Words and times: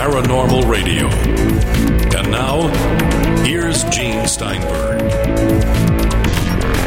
paranormal 0.00 0.66
radio. 0.66 1.08
And 2.18 2.30
now, 2.30 2.68
here's 3.44 3.84
Gene 3.84 4.26
Steinberg. 4.26 4.98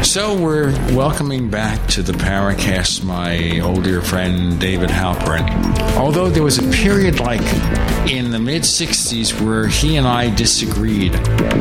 So 0.04 0.36
we're 0.36 0.72
welcoming 0.96 1.48
back 1.48 1.86
to 1.90 2.02
the 2.02 2.10
Paracast 2.10 3.04
my 3.04 3.60
old 3.60 3.84
dear 3.84 4.02
friend 4.02 4.60
David 4.60 4.90
Halperin. 4.90 5.48
Although 5.96 6.28
there 6.28 6.42
was 6.42 6.58
a 6.58 6.68
period 6.72 7.20
like 7.20 7.40
in 8.10 8.32
the 8.32 8.40
mid 8.40 8.62
60s 8.62 9.40
where 9.40 9.68
he 9.68 9.94
and 9.94 10.08
I 10.08 10.34
disagreed 10.34 11.14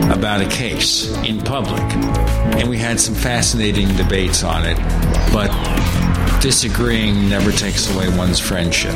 about 0.09 0.41
a 0.41 0.49
case 0.49 1.15
in 1.19 1.39
public, 1.39 1.83
and 2.57 2.67
we 2.67 2.79
had 2.79 2.99
some 2.99 3.13
fascinating 3.13 3.95
debates 3.95 4.43
on 4.43 4.65
it, 4.65 4.77
but 5.31 5.51
disagreeing 6.41 7.29
never 7.29 7.51
takes 7.51 7.93
away 7.93 8.09
one's 8.17 8.39
friendship. 8.39 8.95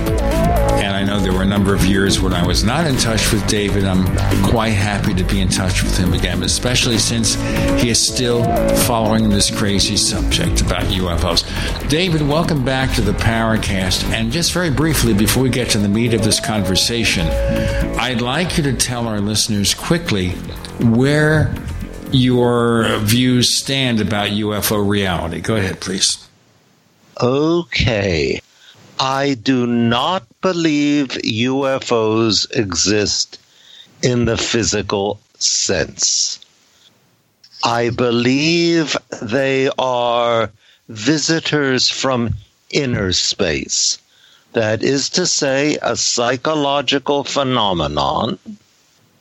I 0.97 1.03
know 1.03 1.19
there 1.19 1.31
were 1.31 1.43
a 1.43 1.45
number 1.45 1.75
of 1.75 1.85
years 1.85 2.19
when 2.19 2.33
I 2.33 2.43
was 2.43 2.63
not 2.63 2.87
in 2.87 2.95
touch 2.97 3.31
with 3.31 3.47
David. 3.47 3.85
I'm 3.85 4.03
quite 4.43 4.71
happy 4.71 5.13
to 5.13 5.23
be 5.23 5.41
in 5.41 5.47
touch 5.47 5.83
with 5.83 5.95
him 5.95 6.11
again, 6.13 6.41
especially 6.41 6.97
since 6.97 7.35
he 7.79 7.89
is 7.89 8.07
still 8.07 8.43
following 8.87 9.29
this 9.29 9.55
crazy 9.55 9.95
subject 9.95 10.61
about 10.61 10.85
UFOs. 10.85 11.87
David, 11.87 12.23
welcome 12.23 12.65
back 12.65 12.95
to 12.95 13.01
the 13.01 13.11
Paracast. 13.11 14.09
And 14.11 14.31
just 14.31 14.51
very 14.53 14.71
briefly, 14.71 15.13
before 15.13 15.43
we 15.43 15.51
get 15.51 15.69
to 15.69 15.77
the 15.77 15.87
meat 15.87 16.15
of 16.15 16.23
this 16.23 16.39
conversation, 16.39 17.27
I'd 17.99 18.21
like 18.21 18.57
you 18.57 18.63
to 18.63 18.73
tell 18.73 19.07
our 19.07 19.19
listeners 19.19 19.75
quickly 19.75 20.31
where 20.81 21.53
your 22.11 22.97
views 23.01 23.59
stand 23.59 24.01
about 24.01 24.29
UFO 24.29 24.89
reality. 24.89 25.41
Go 25.41 25.57
ahead, 25.57 25.79
please. 25.79 26.27
Okay. 27.21 28.41
I 28.99 29.35
do 29.35 29.67
not 29.67 30.25
believe 30.41 31.09
UFOs 31.09 32.47
exist 32.55 33.37
in 34.01 34.25
the 34.25 34.37
physical 34.37 35.19
sense. 35.37 36.39
I 37.63 37.91
believe 37.91 38.97
they 39.21 39.69
are 39.77 40.49
visitors 40.89 41.89
from 41.89 42.33
inner 42.71 43.13
space. 43.13 43.99
That 44.53 44.81
is 44.81 45.09
to 45.11 45.27
say, 45.27 45.77
a 45.81 45.95
psychological 45.95 47.23
phenomenon. 47.23 48.39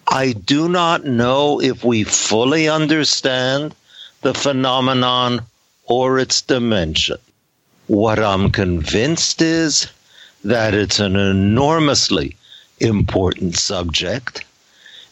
I 0.09 0.33
do 0.33 0.69
not 0.71 1.05
know 1.05 1.61
if 1.61 1.85
we 1.85 2.05
fully 2.05 2.69
understand 2.69 3.75
the 4.23 4.33
phenomenon 4.33 5.43
or 5.85 6.19
its 6.19 6.41
dimension. 6.41 7.19
What 7.87 8.19
I'm 8.19 8.51
convinced 8.51 9.41
is 9.41 9.87
that 10.43 10.75
it's 10.75 10.99
an 10.99 11.15
enormously 11.15 12.35
important 12.81 13.57
subject. 13.57 14.45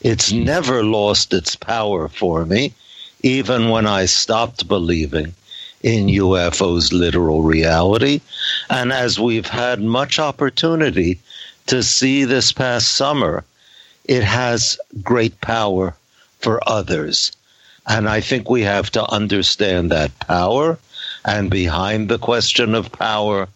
It's 0.00 0.32
never 0.32 0.82
lost 0.82 1.32
its 1.32 1.54
power 1.54 2.08
for 2.08 2.44
me, 2.44 2.74
even 3.22 3.68
when 3.68 3.86
I 3.86 4.06
stopped 4.06 4.66
believing 4.66 5.34
in 5.82 6.08
UFO's 6.08 6.92
literal 6.92 7.42
reality. 7.42 8.20
And 8.68 8.92
as 8.92 9.20
we've 9.20 9.46
had 9.46 9.80
much 9.80 10.18
opportunity 10.18 11.20
to 11.66 11.80
see 11.80 12.24
this 12.24 12.50
past 12.50 12.90
summer, 12.90 13.44
it 14.04 14.24
has 14.24 14.80
great 15.00 15.40
power 15.40 15.94
for 16.40 16.60
others. 16.68 17.30
And 17.86 18.08
I 18.08 18.20
think 18.20 18.50
we 18.50 18.62
have 18.62 18.90
to 18.92 19.08
understand 19.10 19.92
that 19.92 20.18
power 20.18 20.78
and 21.24 21.50
behind 21.50 22.08
the 22.08 22.18
question 22.18 22.74
of 22.74 22.92
power, 22.92 23.48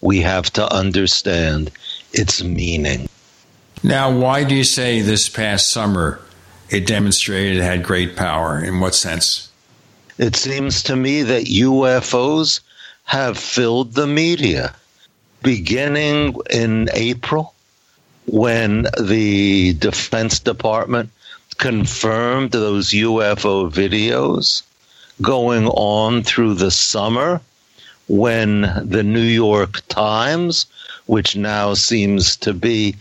we 0.00 0.20
have 0.20 0.50
to 0.52 0.72
understand 0.72 1.70
its 2.12 2.42
meaning. 2.42 3.08
Now, 3.82 4.16
why 4.16 4.44
do 4.44 4.54
you 4.54 4.64
say 4.64 5.00
this 5.00 5.28
past 5.28 5.70
summer 5.70 6.20
it 6.70 6.86
demonstrated 6.86 7.58
it 7.58 7.62
had 7.62 7.82
great 7.82 8.16
power? 8.16 8.62
In 8.62 8.80
what 8.80 8.94
sense? 8.94 9.50
It 10.18 10.36
seems 10.36 10.82
to 10.84 10.96
me 10.96 11.22
that 11.22 11.44
UFOs 11.44 12.60
have 13.04 13.38
filled 13.38 13.94
the 13.94 14.06
media. 14.06 14.74
Beginning 15.42 16.36
in 16.50 16.88
April, 16.92 17.54
when 18.26 18.86
the 19.00 19.74
Defense 19.74 20.40
Department 20.40 21.10
confirmed 21.58 22.50
those 22.50 22.90
UFO 22.90 23.70
videos, 23.70 24.62
going 25.22 25.66
on 25.68 26.22
through 26.22 26.54
the 26.54 26.70
summer 26.70 27.40
when 28.08 28.60
the 28.82 29.02
New 29.02 29.20
York 29.20 29.80
Times, 29.88 30.66
which 31.06 31.36
now 31.36 31.74
seems 31.74 32.36
to 32.36 32.52
be 32.52 32.94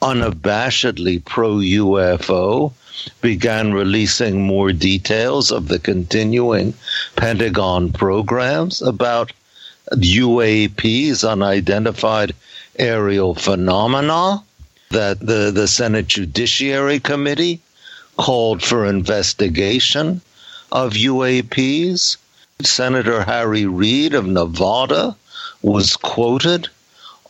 unabashedly 0.00 1.24
pro 1.24 1.56
UFO, 1.56 2.72
began 3.20 3.72
releasing 3.72 4.42
more 4.42 4.72
details 4.72 5.50
of 5.50 5.68
the 5.68 5.78
continuing 5.78 6.72
Pentagon 7.16 7.92
programs 7.92 8.80
about 8.82 9.32
UAPs, 9.92 11.28
unidentified 11.28 12.34
aerial 12.78 13.34
phenomena, 13.34 14.42
that 14.90 15.20
the, 15.20 15.50
the 15.52 15.68
Senate 15.68 16.06
Judiciary 16.06 17.00
Committee 17.00 17.60
called 18.16 18.62
for 18.62 18.86
investigation 18.86 20.20
of 20.72 20.94
UAPs. 20.94 22.16
Senator 22.62 23.22
Harry 23.22 23.66
Reid 23.66 24.14
of 24.14 24.26
Nevada 24.26 25.14
was 25.62 25.96
quoted 25.96 26.68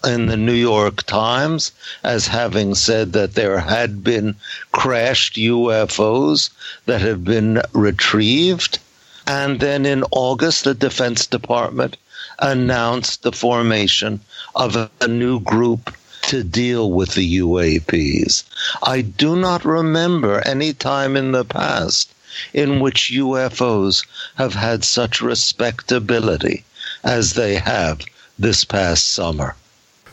in 0.04 0.26
the 0.26 0.36
New 0.36 0.52
York 0.52 1.02
Times 1.02 1.72
as 2.04 2.28
having 2.28 2.74
said 2.74 3.12
that 3.12 3.34
there 3.34 3.58
had 3.58 4.04
been 4.04 4.36
crashed 4.72 5.34
UFOs 5.34 6.50
that 6.86 7.00
had 7.00 7.24
been 7.24 7.60
retrieved. 7.72 8.78
And 9.26 9.58
then 9.58 9.84
in 9.84 10.04
August, 10.12 10.64
the 10.64 10.74
Defense 10.74 11.26
Department 11.26 11.97
announced 12.38 13.22
the 13.22 13.32
formation 13.32 14.20
of 14.54 14.76
a 14.76 15.08
new 15.08 15.41
group 15.41 15.94
to 16.22 16.42
deal 16.42 16.91
with 16.91 17.14
the 17.14 17.38
UAPs. 17.38 18.44
I 18.82 19.00
do 19.00 19.36
not 19.36 19.64
remember 19.64 20.41
any 20.47 20.72
time 20.72 21.16
in 21.16 21.32
the 21.32 21.44
past 21.44 22.10
in 22.52 22.80
which 22.80 23.12
UFOs 23.12 24.06
have 24.36 24.54
had 24.54 24.84
such 24.84 25.20
respectability 25.20 26.64
as 27.04 27.34
they 27.34 27.56
have 27.56 28.00
this 28.38 28.64
past 28.64 29.12
summer. 29.12 29.56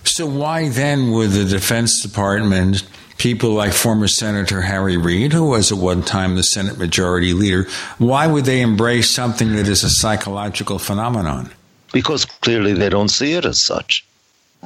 So, 0.03 0.27
why 0.27 0.69
then 0.69 1.11
would 1.11 1.31
the 1.31 1.45
Defense 1.45 2.01
Department, 2.01 2.83
people 3.17 3.51
like 3.51 3.71
former 3.71 4.07
Senator 4.07 4.61
Harry 4.61 4.97
Reid, 4.97 5.33
who 5.33 5.49
was 5.49 5.71
at 5.71 5.77
one 5.77 6.03
time 6.03 6.35
the 6.35 6.43
Senate 6.43 6.77
Majority 6.77 7.33
Leader, 7.33 7.67
why 7.97 8.27
would 8.27 8.45
they 8.45 8.61
embrace 8.61 9.13
something 9.15 9.53
that 9.53 9.67
is 9.67 9.83
a 9.83 9.89
psychological 9.89 10.77
phenomenon? 10.77 11.51
Because 11.93 12.25
clearly 12.25 12.73
they 12.73 12.89
don't 12.89 13.09
see 13.09 13.33
it 13.33 13.45
as 13.45 13.61
such. 13.61 14.05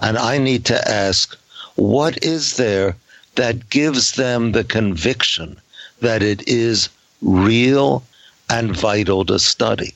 And 0.01 0.17
I 0.17 0.37
need 0.37 0.65
to 0.65 0.87
ask 0.89 1.37
what 1.75 2.23
is 2.23 2.57
there 2.57 2.95
that 3.35 3.69
gives 3.69 4.13
them 4.13 4.51
the 4.51 4.63
conviction 4.63 5.59
that 6.01 6.23
it 6.23 6.47
is 6.47 6.89
real 7.21 8.03
and 8.49 8.75
vital 8.75 9.25
to 9.25 9.39
study. 9.39 9.93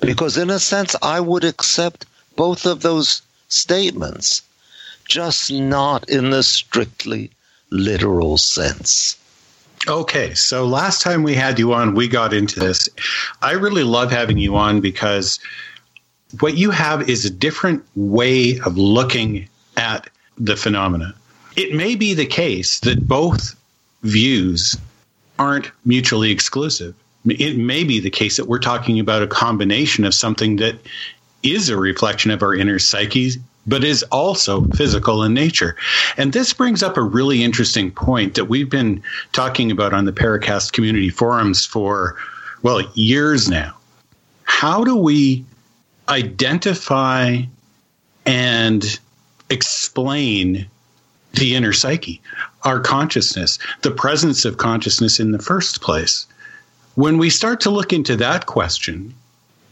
Because, 0.00 0.36
in 0.36 0.50
a 0.50 0.58
sense, 0.58 0.96
I 1.02 1.20
would 1.20 1.44
accept 1.44 2.06
both 2.36 2.66
of 2.66 2.82
those 2.82 3.22
statements, 3.48 4.42
just 5.08 5.52
not 5.52 6.08
in 6.08 6.30
the 6.30 6.42
strictly 6.42 7.30
literal 7.70 8.38
sense. 8.38 9.16
Okay, 9.88 10.34
so 10.34 10.64
last 10.64 11.02
time 11.02 11.22
we 11.22 11.34
had 11.34 11.58
you 11.58 11.72
on, 11.72 11.94
we 11.94 12.06
got 12.06 12.32
into 12.32 12.60
this. 12.60 12.88
I 13.40 13.52
really 13.52 13.82
love 13.82 14.12
having 14.12 14.38
you 14.38 14.56
on 14.56 14.80
because 14.80 15.40
what 16.40 16.56
you 16.56 16.70
have 16.70 17.08
is 17.08 17.24
a 17.24 17.30
different 17.30 17.84
way 17.96 18.60
of 18.60 18.78
looking 18.78 19.48
at 19.76 20.08
the 20.38 20.56
phenomena. 20.56 21.14
It 21.56 21.74
may 21.74 21.96
be 21.96 22.14
the 22.14 22.26
case 22.26 22.80
that 22.80 23.08
both 23.08 23.54
views 24.02 24.76
aren't 25.42 25.72
mutually 25.84 26.30
exclusive. 26.30 26.94
It 27.26 27.56
may 27.56 27.82
be 27.82 27.98
the 27.98 28.10
case 28.10 28.36
that 28.36 28.46
we're 28.46 28.60
talking 28.60 29.00
about 29.00 29.22
a 29.22 29.26
combination 29.26 30.04
of 30.04 30.14
something 30.14 30.56
that 30.56 30.76
is 31.42 31.68
a 31.68 31.76
reflection 31.76 32.30
of 32.30 32.42
our 32.42 32.54
inner 32.54 32.78
psyches, 32.78 33.38
but 33.66 33.82
is 33.82 34.04
also 34.04 34.64
physical 34.76 35.24
in 35.24 35.34
nature. 35.34 35.76
And 36.16 36.32
this 36.32 36.52
brings 36.52 36.80
up 36.82 36.96
a 36.96 37.02
really 37.02 37.42
interesting 37.42 37.90
point 37.90 38.34
that 38.34 38.44
we've 38.44 38.70
been 38.70 39.02
talking 39.32 39.72
about 39.72 39.92
on 39.92 40.04
the 40.04 40.12
Paracast 40.12 40.72
community 40.72 41.10
forums 41.10 41.66
for, 41.66 42.16
well, 42.62 42.80
years 42.94 43.48
now. 43.48 43.76
How 44.44 44.84
do 44.84 44.96
we 44.96 45.44
identify 46.08 47.42
and 48.26 49.00
explain 49.50 50.68
the 51.34 51.54
inner 51.54 51.72
psyche, 51.72 52.20
our 52.64 52.80
consciousness, 52.80 53.58
the 53.82 53.90
presence 53.90 54.44
of 54.44 54.56
consciousness 54.56 55.18
in 55.18 55.32
the 55.32 55.38
first 55.38 55.80
place. 55.80 56.26
When 56.94 57.18
we 57.18 57.30
start 57.30 57.60
to 57.62 57.70
look 57.70 57.92
into 57.92 58.16
that 58.16 58.46
question, 58.46 59.14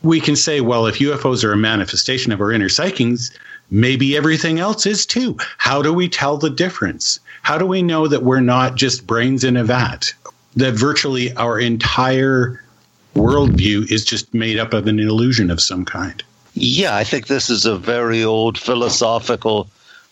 we 0.03 0.21
can 0.21 0.37
say, 0.37 0.61
well, 0.61 0.87
if 0.87 0.99
UFOs 0.99 1.45
are 1.45 1.53
a 1.53 1.57
manifestation 1.57 2.33
of 2.33 2.41
our 2.41 2.53
inner 2.53 2.69
psychings, 2.69 3.31
maybe 3.71 4.17
everything 4.17 4.59
else 4.59 4.87
is 4.87 5.05
too. 5.05 5.37
How 5.59 5.83
do 5.83 5.93
we 5.93 6.09
tell 6.09 6.39
the 6.39 6.51
difference? 6.51 7.21
How 7.43 7.59
do 7.59 7.67
we 7.67 7.83
know 7.83 8.09
that 8.09 8.23
we're 8.23 8.41
not 8.41 8.77
just 8.77 9.07
brains 9.07 9.45
in 9.45 9.57
a 9.57 9.65
vat? 9.65 10.13
That 10.57 10.75
virtually 10.75 11.35
our 11.37 11.59
entire 11.59 12.63
worldview 13.15 13.91
is 13.91 14.05
just 14.05 14.33
made 14.33 14.59
up 14.59 14.73
of 14.73 14.87
an 14.87 14.99
illusion 14.99 15.51
of 15.51 15.61
some 15.61 15.85
kind? 15.85 16.23
Yeah, 16.55 16.97
I 16.97 17.05
think 17.05 17.27
this 17.27 17.51
is 17.51 17.67
a 17.67 17.77
very 17.77 18.25
old 18.25 18.59
philosophical 18.59 19.69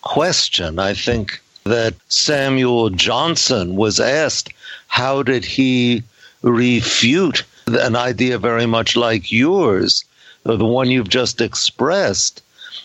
question. 0.09 0.79
I 0.79 0.95
think 0.95 1.39
that 1.65 1.95
Samuel 2.09 2.89
Johnson 2.89 3.77
was 3.77 4.01
asked, 4.01 4.49
how 4.87 5.23
did 5.23 5.45
he 5.45 6.03
refute 6.41 7.45
an 7.67 7.95
idea 7.95 8.39
very 8.39 8.65
much 8.65 8.97
like 8.97 9.31
yours, 9.31 10.07
the 10.45 10.65
one 10.65 10.91
you've 10.91 11.11
just 11.11 11.43
expressed, 11.43 12.41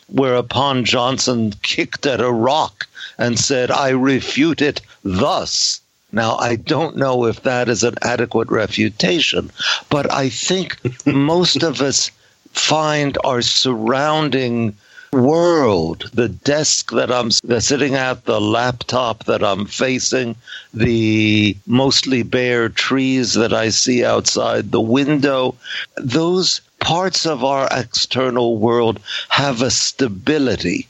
whereupon 0.09 0.83
Johnson 0.83 1.53
kicked 1.61 2.05
at 2.05 2.19
a 2.19 2.29
rock 2.29 2.87
and 3.17 3.39
said, 3.39 3.71
I 3.71 3.91
refute 3.91 4.61
it 4.61 4.81
thus. 5.05 5.79
Now, 6.11 6.35
I 6.35 6.57
don't 6.57 6.97
know 6.97 7.25
if 7.25 7.43
that 7.43 7.69
is 7.69 7.83
an 7.83 7.95
adequate 8.01 8.49
refutation, 8.49 9.49
but 9.89 10.11
I 10.11 10.27
think 10.27 10.77
most 11.05 11.63
of 11.63 11.79
us 11.79 12.11
find 12.51 13.17
our 13.23 13.41
surrounding 13.41 14.75
world, 15.13 16.09
the 16.13 16.27
desk 16.27 16.91
that 16.91 17.11
I'm 17.11 17.31
sitting 17.31 17.95
at, 17.95 18.25
the 18.25 18.41
laptop 18.41 19.25
that 19.25 19.43
I'm 19.43 19.65
facing, 19.65 20.35
the 20.73 21.55
mostly 21.65 22.23
bare 22.23 22.69
trees 22.69 23.33
that 23.35 23.53
I 23.53 23.69
see 23.69 24.03
outside 24.03 24.71
the 24.71 24.81
window, 24.81 25.55
those 25.95 26.61
parts 26.79 27.25
of 27.25 27.43
our 27.43 27.69
external 27.71 28.57
world 28.57 28.99
have 29.29 29.61
a 29.61 29.71
stability 29.71 30.87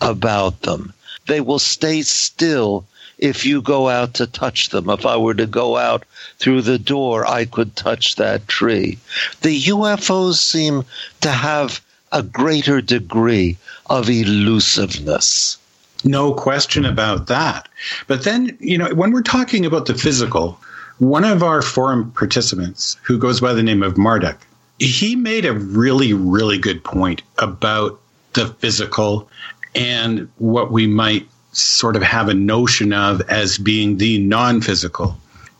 about 0.00 0.62
them. 0.62 0.94
They 1.26 1.40
will 1.40 1.58
stay 1.58 2.02
still 2.02 2.86
if 3.18 3.44
you 3.44 3.62
go 3.62 3.88
out 3.88 4.14
to 4.14 4.26
touch 4.26 4.70
them. 4.70 4.88
If 4.90 5.06
I 5.06 5.16
were 5.16 5.34
to 5.34 5.46
go 5.46 5.76
out 5.76 6.04
through 6.38 6.62
the 6.62 6.78
door, 6.78 7.26
I 7.26 7.44
could 7.44 7.76
touch 7.76 8.16
that 8.16 8.48
tree. 8.48 8.98
The 9.42 9.62
UFOs 9.64 10.36
seem 10.36 10.84
to 11.20 11.30
have 11.30 11.80
a 12.14 12.22
greater 12.22 12.80
degree 12.80 13.58
of 13.90 14.08
elusiveness. 14.08 15.58
No 16.04 16.32
question 16.32 16.84
about 16.84 17.26
that. 17.26 17.68
But 18.06 18.22
then, 18.24 18.56
you 18.60 18.78
know, 18.78 18.94
when 18.94 19.10
we're 19.10 19.22
talking 19.22 19.66
about 19.66 19.86
the 19.86 19.94
physical, 19.94 20.58
one 20.98 21.24
of 21.24 21.42
our 21.42 21.60
forum 21.60 22.12
participants, 22.12 22.96
who 23.02 23.18
goes 23.18 23.40
by 23.40 23.52
the 23.52 23.62
name 23.62 23.82
of 23.82 23.98
Marduk, 23.98 24.38
he 24.78 25.16
made 25.16 25.44
a 25.44 25.52
really, 25.52 26.12
really 26.12 26.56
good 26.56 26.84
point 26.84 27.22
about 27.38 28.00
the 28.34 28.46
physical 28.46 29.28
and 29.74 30.28
what 30.38 30.70
we 30.70 30.86
might 30.86 31.28
sort 31.52 31.96
of 31.96 32.02
have 32.02 32.28
a 32.28 32.34
notion 32.34 32.92
of 32.92 33.20
as 33.22 33.58
being 33.58 33.98
the 33.98 34.18
non 34.18 34.60
physical. 34.60 35.16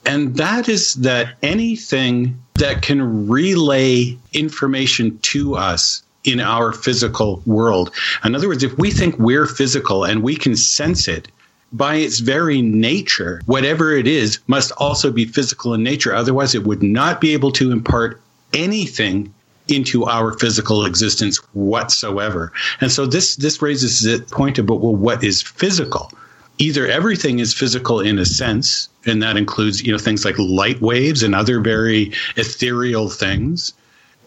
And 0.06 0.36
that 0.36 0.68
is 0.68 0.94
that 0.94 1.34
anything 1.42 2.40
that 2.54 2.82
can 2.82 3.26
relay 3.28 4.16
information 4.32 5.18
to 5.20 5.56
us 5.56 6.03
in 6.24 6.40
our 6.40 6.72
physical 6.72 7.42
world. 7.46 7.92
In 8.24 8.34
other 8.34 8.48
words, 8.48 8.62
if 8.62 8.76
we 8.78 8.90
think 8.90 9.18
we're 9.18 9.46
physical 9.46 10.04
and 10.04 10.22
we 10.22 10.36
can 10.36 10.56
sense 10.56 11.08
it, 11.08 11.28
by 11.72 11.96
its 11.96 12.20
very 12.20 12.62
nature, 12.62 13.42
whatever 13.46 13.96
it 13.96 14.06
is 14.06 14.38
must 14.46 14.70
also 14.78 15.10
be 15.10 15.24
physical 15.24 15.74
in 15.74 15.82
nature. 15.82 16.14
Otherwise, 16.14 16.54
it 16.54 16.64
would 16.64 16.84
not 16.84 17.20
be 17.20 17.32
able 17.32 17.50
to 17.50 17.72
impart 17.72 18.20
anything 18.52 19.34
into 19.68 20.04
our 20.04 20.32
physical 20.38 20.84
existence 20.84 21.38
whatsoever. 21.52 22.52
And 22.80 22.92
so 22.92 23.06
this 23.06 23.36
this 23.36 23.60
raises 23.60 24.02
the 24.02 24.24
point 24.30 24.58
about 24.58 24.80
well, 24.80 24.94
what 24.94 25.24
is 25.24 25.42
physical? 25.42 26.12
Either 26.58 26.86
everything 26.86 27.40
is 27.40 27.52
physical 27.52 27.98
in 27.98 28.18
a 28.18 28.24
sense, 28.24 28.88
and 29.04 29.20
that 29.22 29.36
includes 29.36 29.82
you 29.82 29.90
know 29.90 29.98
things 29.98 30.24
like 30.24 30.38
light 30.38 30.80
waves 30.80 31.24
and 31.24 31.34
other 31.34 31.60
very 31.60 32.12
ethereal 32.36 33.08
things, 33.08 33.72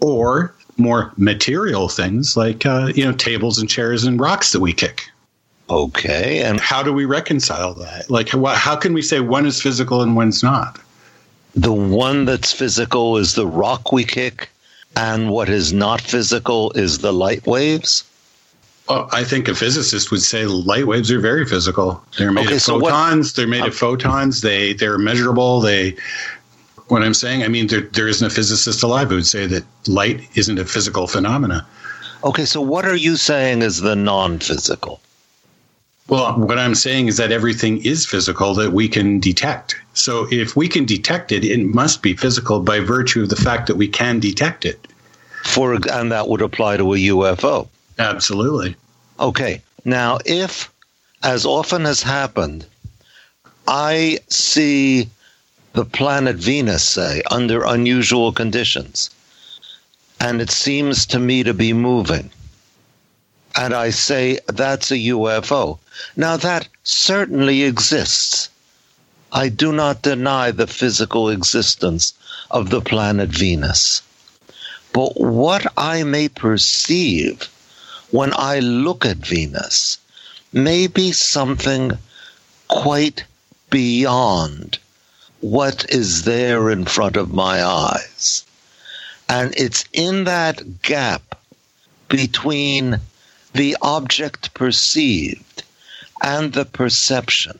or 0.01 0.53
more 0.77 1.11
material 1.17 1.89
things 1.89 2.37
like 2.37 2.65
uh, 2.65 2.91
you 2.95 3.03
know 3.03 3.13
tables 3.13 3.57
and 3.57 3.69
chairs 3.69 4.03
and 4.03 4.19
rocks 4.19 4.51
that 4.51 4.59
we 4.59 4.73
kick. 4.73 5.09
Okay, 5.69 6.43
and 6.43 6.59
how 6.59 6.81
do 6.81 6.93
we 6.93 7.03
reconcile 7.03 7.73
that? 7.73 8.09
Like, 8.09 8.29
how, 8.29 8.45
how 8.45 8.75
can 8.77 8.93
we 8.93 9.01
say 9.01 9.19
one 9.19 9.45
is 9.45 9.61
physical 9.61 10.01
and 10.01 10.15
one's 10.15 10.41
not? 10.41 10.79
The 11.55 11.73
one 11.73 12.23
that's 12.23 12.53
physical 12.53 13.17
is 13.17 13.33
the 13.33 13.47
rock 13.47 13.91
we 13.91 14.05
kick, 14.05 14.49
and 14.95 15.29
what 15.29 15.49
is 15.49 15.73
not 15.73 15.99
physical 15.99 16.71
is 16.71 16.99
the 16.99 17.11
light 17.11 17.45
waves. 17.45 18.05
Well, 18.87 19.09
I 19.11 19.25
think 19.25 19.49
a 19.49 19.55
physicist 19.55 20.11
would 20.11 20.21
say 20.21 20.45
light 20.45 20.87
waves 20.87 21.11
are 21.11 21.19
very 21.19 21.45
physical. 21.45 22.01
They're 22.17 22.31
made 22.31 22.45
okay, 22.45 22.55
of 22.55 22.61
so 22.61 22.79
photons. 22.79 23.27
What, 23.27 23.35
they're 23.35 23.47
made 23.47 23.65
of 23.65 23.75
photons. 23.75 24.39
They 24.39 24.71
they're 24.71 24.97
measurable. 24.97 25.59
They 25.59 25.97
what 26.87 27.03
I'm 27.03 27.13
saying. 27.13 27.43
I 27.43 27.47
mean, 27.47 27.67
there, 27.67 27.81
there 27.81 28.07
isn't 28.07 28.25
a 28.25 28.29
physicist 28.29 28.83
alive 28.83 29.09
who 29.09 29.15
would 29.15 29.27
say 29.27 29.45
that 29.47 29.63
light 29.87 30.21
isn't 30.35 30.59
a 30.59 30.65
physical 30.65 31.07
phenomena. 31.07 31.65
Okay, 32.23 32.45
so 32.45 32.61
what 32.61 32.85
are 32.85 32.95
you 32.95 33.15
saying 33.15 33.61
is 33.61 33.81
the 33.81 33.95
non 33.95 34.39
physical? 34.39 34.99
Well, 36.07 36.33
what 36.39 36.57
I'm 36.57 36.75
saying 36.75 37.07
is 37.07 37.17
that 37.17 37.31
everything 37.31 37.83
is 37.83 38.05
physical 38.05 38.53
that 38.55 38.71
we 38.71 38.87
can 38.87 39.19
detect. 39.19 39.75
So 39.93 40.27
if 40.31 40.55
we 40.55 40.69
can 40.69 40.85
detect 40.85 41.33
it, 41.33 41.43
it 41.43 41.59
must 41.59 42.01
be 42.01 42.15
physical 42.15 42.61
by 42.61 42.79
virtue 42.79 43.23
of 43.23 43.29
the 43.29 43.35
fact 43.35 43.67
that 43.67 43.75
we 43.75 43.89
can 43.89 44.19
detect 44.19 44.63
it. 44.63 44.87
For 45.43 45.73
and 45.91 46.11
that 46.11 46.29
would 46.29 46.41
apply 46.41 46.77
to 46.77 46.93
a 46.93 46.97
UFO. 46.97 47.67
Absolutely. 47.99 48.75
Okay. 49.19 49.61
Now, 49.83 50.19
if 50.25 50.71
as 51.23 51.45
often 51.45 51.83
has 51.85 52.01
happened, 52.01 52.65
I 53.67 54.19
see 54.29 55.09
the 55.77 55.85
planet 55.85 56.37
Venus, 56.37 56.83
say, 56.83 57.21
under 57.29 57.63
unusual 57.63 58.31
conditions. 58.31 59.11
And 60.19 60.41
it 60.41 60.49
seems 60.49 61.05
to 61.05 61.19
me 61.19 61.43
to 61.43 61.53
be 61.53 61.71
moving. 61.71 62.31
And 63.55 63.75
I 63.75 63.91
say 63.91 64.39
that's 64.47 64.89
a 64.89 64.95
UFO. 64.95 65.77
Now, 66.15 66.35
that 66.37 66.67
certainly 66.83 67.61
exists. 67.61 68.49
I 69.31 69.49
do 69.49 69.71
not 69.71 70.01
deny 70.01 70.49
the 70.49 70.65
physical 70.65 71.29
existence 71.29 72.13
of 72.49 72.71
the 72.71 72.81
planet 72.81 73.29
Venus. 73.29 74.01
But 74.93 75.21
what 75.21 75.71
I 75.77 76.01
may 76.01 76.27
perceive 76.27 77.49
when 78.09 78.33
I 78.33 78.61
look 78.61 79.05
at 79.05 79.17
Venus 79.17 79.99
may 80.51 80.87
be 80.87 81.11
something 81.11 81.99
quite 82.67 83.25
beyond 83.69 84.79
what 85.41 85.89
is 85.89 86.23
there 86.23 86.69
in 86.69 86.85
front 86.85 87.15
of 87.15 87.33
my 87.33 87.63
eyes. 87.63 88.43
And 89.29 89.53
it's 89.57 89.85
in 89.93 90.23
that 90.23 90.81
gap 90.81 91.35
between 92.09 92.99
the 93.53 93.75
object 93.81 94.53
perceived 94.53 95.63
and 96.23 96.53
the 96.53 96.65
perception 96.65 97.59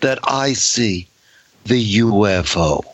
that 0.00 0.18
I 0.24 0.52
see 0.52 1.06
the 1.64 1.98
UFO. 1.98 2.84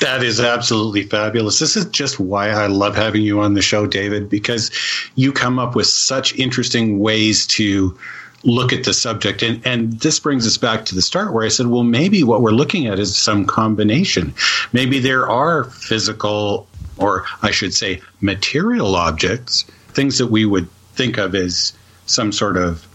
That 0.00 0.22
is 0.22 0.40
absolutely 0.40 1.04
fabulous. 1.04 1.58
This 1.58 1.76
is 1.76 1.86
just 1.86 2.20
why 2.20 2.50
I 2.50 2.66
love 2.66 2.94
having 2.94 3.22
you 3.22 3.40
on 3.40 3.54
the 3.54 3.62
show, 3.62 3.86
David, 3.86 4.28
because 4.28 4.70
you 5.14 5.32
come 5.32 5.58
up 5.58 5.74
with 5.74 5.86
such 5.86 6.34
interesting 6.34 6.98
ways 6.98 7.46
to 7.48 7.98
look 8.46 8.72
at 8.72 8.84
the 8.84 8.94
subject. 8.94 9.42
And, 9.42 9.60
and 9.66 9.92
this 10.00 10.18
brings 10.20 10.46
us 10.46 10.56
back 10.56 10.84
to 10.86 10.94
the 10.94 11.02
start 11.02 11.32
where 11.32 11.44
I 11.44 11.48
said, 11.48 11.66
well, 11.66 11.82
maybe 11.82 12.22
what 12.22 12.40
we're 12.40 12.52
looking 12.52 12.86
at 12.86 12.98
is 12.98 13.16
some 13.16 13.44
combination. 13.44 14.32
Maybe 14.72 15.00
there 15.00 15.28
are 15.28 15.64
physical, 15.64 16.68
or 16.96 17.24
I 17.42 17.50
should 17.50 17.74
say, 17.74 18.00
material 18.20 18.94
objects, 18.94 19.64
things 19.88 20.18
that 20.18 20.28
we 20.28 20.46
would 20.46 20.70
think 20.94 21.18
of 21.18 21.34
as 21.34 21.72
some 22.06 22.30
sort 22.32 22.56
of, 22.56 22.86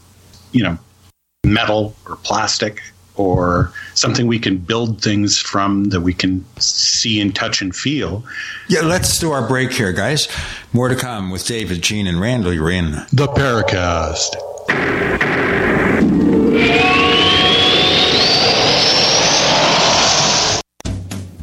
you 0.54 0.64
know, 0.64 0.78
metal 1.46 1.96
or 2.08 2.16
plastic 2.18 2.82
or 3.16 3.74
something 3.94 4.28
we 4.28 4.40
can 4.40 4.58
build 4.58 5.02
things 5.02 5.38
from 5.38 5.90
that 5.90 6.00
we 6.00 6.14
can 6.14 6.46
see 6.60 7.20
and 7.20 7.36
touch 7.36 7.62
and 7.62 7.76
feel. 7.76 8.24
Yeah, 8.70 8.82
let's 8.82 9.20
do 9.20 9.34
our 9.34 9.46
break 9.46 9.74
here, 9.74 9.92
guys. 9.92 10.30
More 10.72 10.88
to 10.88 10.96
come 10.96 11.30
with 11.30 11.46
David, 11.46 11.82
Gene, 11.82 12.08
and 12.08 12.22
Randall. 12.22 12.54
You're 12.54 12.72
in 12.72 12.92
the 13.12 13.28
Paracast. 13.28 14.51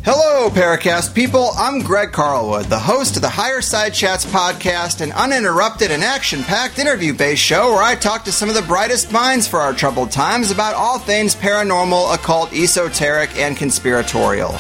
Hello, 0.05 0.49
Paracast 0.51 1.15
people. 1.15 1.51
I'm 1.57 1.81
Greg 1.83 2.13
Carlwood, 2.13 2.69
the 2.69 2.79
host 2.79 3.17
of 3.17 3.23
the 3.23 3.29
Higher 3.29 3.61
Side 3.61 3.93
Chats 3.93 4.25
podcast, 4.25 5.01
an 5.01 5.13
uninterrupted 5.13 5.91
and 5.91 6.03
action 6.03 6.43
packed 6.43 6.79
interview 6.79 7.13
based 7.13 7.43
show 7.43 7.73
where 7.73 7.83
I 7.83 7.95
talk 7.95 8.25
to 8.25 8.33
some 8.33 8.49
of 8.49 8.55
the 8.55 8.63
brightest 8.63 9.13
minds 9.13 9.47
for 9.47 9.61
our 9.61 9.75
troubled 9.75 10.11
times 10.11 10.51
about 10.51 10.75
all 10.75 10.99
things 10.99 11.35
paranormal, 11.35 12.15
occult, 12.15 12.53
esoteric, 12.53 13.37
and 13.37 13.57
conspiratorial. 13.57 14.53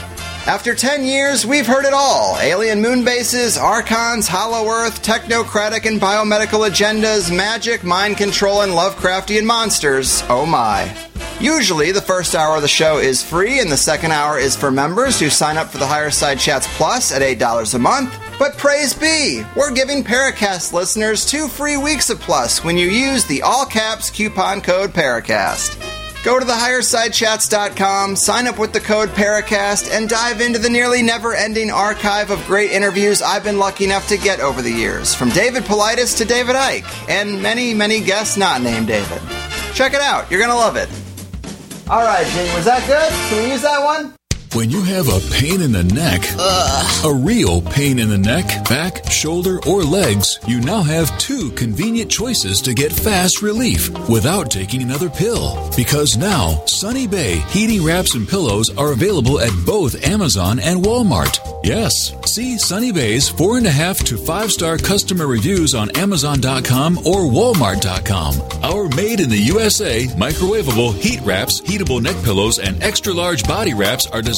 After 0.48 0.74
10 0.74 1.04
years, 1.04 1.44
we've 1.44 1.66
heard 1.66 1.84
it 1.84 1.92
all 1.92 2.38
alien 2.40 2.80
moon 2.80 3.04
bases, 3.04 3.58
archons, 3.58 4.26
hollow 4.26 4.66
earth, 4.70 5.02
technocratic 5.02 5.84
and 5.84 6.00
biomedical 6.00 6.66
agendas, 6.66 7.30
magic, 7.30 7.84
mind 7.84 8.16
control, 8.16 8.62
and 8.62 8.72
Lovecraftian 8.72 9.44
monsters. 9.44 10.22
Oh 10.30 10.46
my. 10.46 10.90
Usually, 11.38 11.92
the 11.92 12.00
first 12.00 12.34
hour 12.34 12.56
of 12.56 12.62
the 12.62 12.66
show 12.66 12.96
is 12.96 13.22
free, 13.22 13.60
and 13.60 13.70
the 13.70 13.76
second 13.76 14.12
hour 14.12 14.38
is 14.38 14.56
for 14.56 14.70
members 14.70 15.20
who 15.20 15.28
sign 15.28 15.58
up 15.58 15.68
for 15.68 15.76
the 15.76 15.86
Higher 15.86 16.10
Side 16.10 16.38
Chats 16.38 16.66
Plus 16.78 17.12
at 17.12 17.20
$8 17.20 17.74
a 17.74 17.78
month. 17.78 18.18
But 18.38 18.56
praise 18.56 18.94
be, 18.94 19.44
we're 19.54 19.74
giving 19.74 20.02
Paracast 20.02 20.72
listeners 20.72 21.26
two 21.26 21.48
free 21.48 21.76
weeks 21.76 22.08
of 22.08 22.20
Plus 22.20 22.64
when 22.64 22.78
you 22.78 22.86
use 22.86 23.26
the 23.26 23.42
all 23.42 23.66
caps 23.66 24.08
coupon 24.08 24.62
code 24.62 24.94
Paracast. 24.94 25.97
Go 26.24 26.38
to 26.38 26.44
thehighersidechats.com, 26.44 28.16
sign 28.16 28.48
up 28.48 28.58
with 28.58 28.72
the 28.72 28.80
code 28.80 29.08
Paracast, 29.10 29.90
and 29.92 30.08
dive 30.08 30.40
into 30.40 30.58
the 30.58 30.68
nearly 30.68 31.00
never 31.00 31.32
ending 31.32 31.70
archive 31.70 32.30
of 32.30 32.44
great 32.44 32.72
interviews 32.72 33.22
I've 33.22 33.44
been 33.44 33.58
lucky 33.58 33.84
enough 33.84 34.08
to 34.08 34.16
get 34.16 34.40
over 34.40 34.60
the 34.60 34.70
years, 34.70 35.14
from 35.14 35.28
David 35.30 35.62
Paulides 35.62 36.18
to 36.18 36.24
David 36.24 36.56
Icke, 36.56 37.08
and 37.08 37.40
many, 37.40 37.72
many 37.72 38.00
guests 38.00 38.36
not 38.36 38.62
named 38.62 38.88
David. 38.88 39.22
Check 39.74 39.94
it 39.94 40.00
out, 40.00 40.28
you're 40.28 40.40
gonna 40.40 40.56
love 40.56 40.74
it. 40.76 40.88
All 41.88 42.02
right, 42.02 42.26
Gene, 42.26 42.52
was 42.54 42.64
that 42.64 42.84
good? 42.86 43.10
Can 43.30 43.44
we 43.44 43.52
use 43.52 43.62
that 43.62 43.82
one? 43.82 44.17
When 44.54 44.70
you 44.70 44.82
have 44.82 45.08
a 45.08 45.20
pain 45.34 45.60
in 45.60 45.72
the 45.72 45.84
neck, 45.84 46.22
Ugh. 46.38 47.04
a 47.04 47.14
real 47.14 47.60
pain 47.60 47.98
in 47.98 48.08
the 48.08 48.16
neck, 48.18 48.46
back, 48.68 49.10
shoulder, 49.10 49.58
or 49.66 49.82
legs, 49.82 50.38
you 50.46 50.60
now 50.60 50.80
have 50.82 51.16
two 51.18 51.50
convenient 51.50 52.10
choices 52.10 52.62
to 52.62 52.72
get 52.72 52.90
fast 52.92 53.42
relief 53.42 53.90
without 54.08 54.50
taking 54.50 54.82
another 54.82 55.10
pill. 55.10 55.70
Because 55.76 56.16
now, 56.16 56.64
Sunny 56.66 57.06
Bay 57.06 57.36
heating 57.50 57.84
wraps 57.84 58.14
and 58.14 58.26
pillows 58.26 58.70
are 58.76 58.92
available 58.92 59.38
at 59.38 59.52
both 59.66 60.02
Amazon 60.06 60.58
and 60.60 60.82
Walmart. 60.82 61.38
Yes, 61.62 62.14
see 62.26 62.56
Sunny 62.56 62.90
Bay's 62.90 63.28
four 63.28 63.58
and 63.58 63.66
a 63.66 63.70
half 63.70 63.98
to 64.04 64.16
five 64.16 64.50
star 64.50 64.78
customer 64.78 65.26
reviews 65.26 65.74
on 65.74 65.90
Amazon.com 65.96 66.98
or 66.98 67.22
Walmart.com. 67.28 68.34
Our 68.64 68.88
made 68.96 69.20
in 69.20 69.28
the 69.28 69.36
USA 69.52 70.06
microwavable 70.16 70.94
heat 70.94 71.20
wraps, 71.20 71.60
heatable 71.60 72.00
neck 72.00 72.16
pillows, 72.24 72.58
and 72.58 72.82
extra 72.82 73.12
large 73.12 73.44
body 73.44 73.74
wraps 73.74 74.06
are 74.06 74.22
designed 74.22 74.37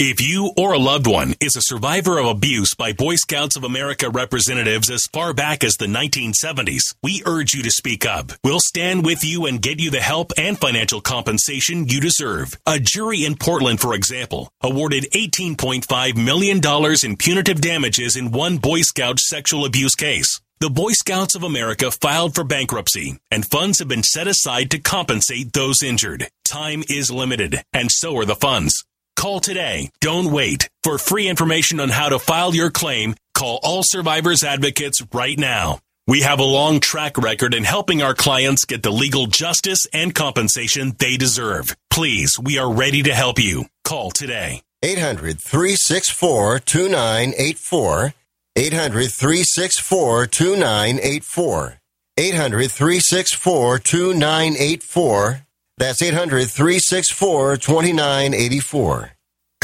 If 0.00 0.20
you 0.20 0.50
or 0.56 0.72
a 0.72 0.78
loved 0.78 1.06
one 1.06 1.34
is 1.40 1.54
a 1.54 1.62
survivor 1.62 2.18
of 2.18 2.26
abuse 2.26 2.74
by 2.74 2.92
Boy 2.92 3.14
Scouts 3.14 3.54
of 3.54 3.62
America 3.62 4.10
representatives 4.10 4.90
as 4.90 5.06
far 5.12 5.32
back 5.32 5.62
as 5.62 5.74
the 5.74 5.86
1970s, 5.86 6.96
we 7.00 7.22
urge 7.24 7.54
you 7.54 7.62
to 7.62 7.70
speak 7.70 8.04
up. 8.04 8.32
We'll 8.42 8.58
stand 8.58 9.06
with 9.06 9.22
you 9.22 9.46
and 9.46 9.62
get 9.62 9.78
you 9.78 9.92
the 9.92 10.00
help 10.00 10.32
and 10.36 10.58
financial 10.58 11.00
compensation 11.00 11.86
you 11.86 12.00
deserve. 12.00 12.58
A 12.66 12.80
jury 12.80 13.24
in 13.24 13.36
Portland, 13.36 13.80
for 13.80 13.94
example, 13.94 14.50
awarded 14.60 15.06
$18.5 15.12 16.16
million 16.16 16.60
in 17.04 17.16
punitive 17.16 17.60
damages 17.60 18.16
in 18.16 18.32
one 18.32 18.58
Boy 18.58 18.80
Scout 18.80 19.20
sexual 19.20 19.64
abuse 19.64 19.94
case. 19.94 20.40
The 20.58 20.70
Boy 20.70 20.90
Scouts 20.90 21.36
of 21.36 21.44
America 21.44 21.92
filed 21.92 22.34
for 22.34 22.42
bankruptcy, 22.42 23.18
and 23.30 23.46
funds 23.46 23.78
have 23.78 23.86
been 23.86 24.02
set 24.02 24.26
aside 24.26 24.72
to 24.72 24.80
compensate 24.80 25.52
those 25.52 25.84
injured. 25.84 26.26
Time 26.44 26.82
is 26.88 27.12
limited, 27.12 27.62
and 27.72 27.92
so 27.92 28.16
are 28.16 28.24
the 28.24 28.34
funds. 28.34 28.84
Call 29.24 29.40
today. 29.40 29.88
Don't 30.02 30.30
wait. 30.30 30.68
For 30.82 30.98
free 30.98 31.28
information 31.28 31.80
on 31.80 31.88
how 31.88 32.10
to 32.10 32.18
file 32.18 32.54
your 32.54 32.70
claim, 32.70 33.14
call 33.32 33.58
All 33.62 33.80
Survivors 33.82 34.44
Advocates 34.44 35.00
right 35.14 35.38
now. 35.38 35.78
We 36.06 36.20
have 36.20 36.40
a 36.40 36.44
long 36.44 36.78
track 36.78 37.16
record 37.16 37.54
in 37.54 37.64
helping 37.64 38.02
our 38.02 38.12
clients 38.12 38.66
get 38.66 38.82
the 38.82 38.90
legal 38.90 39.24
justice 39.26 39.86
and 39.94 40.14
compensation 40.14 40.94
they 40.98 41.16
deserve. 41.16 41.74
Please, 41.88 42.38
we 42.38 42.58
are 42.58 42.70
ready 42.70 43.02
to 43.04 43.14
help 43.14 43.38
you. 43.38 43.64
Call 43.82 44.10
today. 44.10 44.60
800 44.82 45.40
364 45.40 46.58
2984. 46.58 48.12
800 48.56 49.10
364 49.10 50.26
2984. 50.26 51.78
800 52.18 52.70
364 52.70 53.78
2984. 53.78 55.46
That's 55.78 56.02
800 56.02 56.50
364 56.50 57.56
2984. 57.56 59.13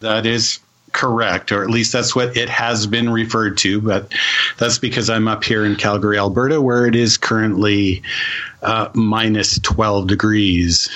That 0.00 0.26
is 0.26 0.58
correct, 0.92 1.52
or 1.52 1.62
at 1.62 1.70
least 1.70 1.92
that's 1.92 2.14
what 2.14 2.36
it 2.36 2.48
has 2.48 2.86
been 2.86 3.10
referred 3.10 3.58
to. 3.58 3.80
But 3.80 4.12
that's 4.58 4.78
because 4.78 5.10
I'm 5.10 5.28
up 5.28 5.44
here 5.44 5.64
in 5.64 5.76
Calgary, 5.76 6.18
Alberta, 6.18 6.60
where 6.60 6.86
it 6.86 6.94
is 6.94 7.16
currently 7.16 8.02
uh, 8.62 8.88
minus 8.94 9.58
12 9.60 10.06
degrees. 10.06 10.90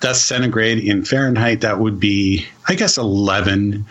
That's 0.00 0.20
centigrade 0.20 0.78
in 0.78 1.04
Fahrenheit. 1.04 1.62
That 1.62 1.78
would 1.78 1.98
be, 1.98 2.46
I 2.68 2.74
guess, 2.74 2.98
11, 2.98 3.86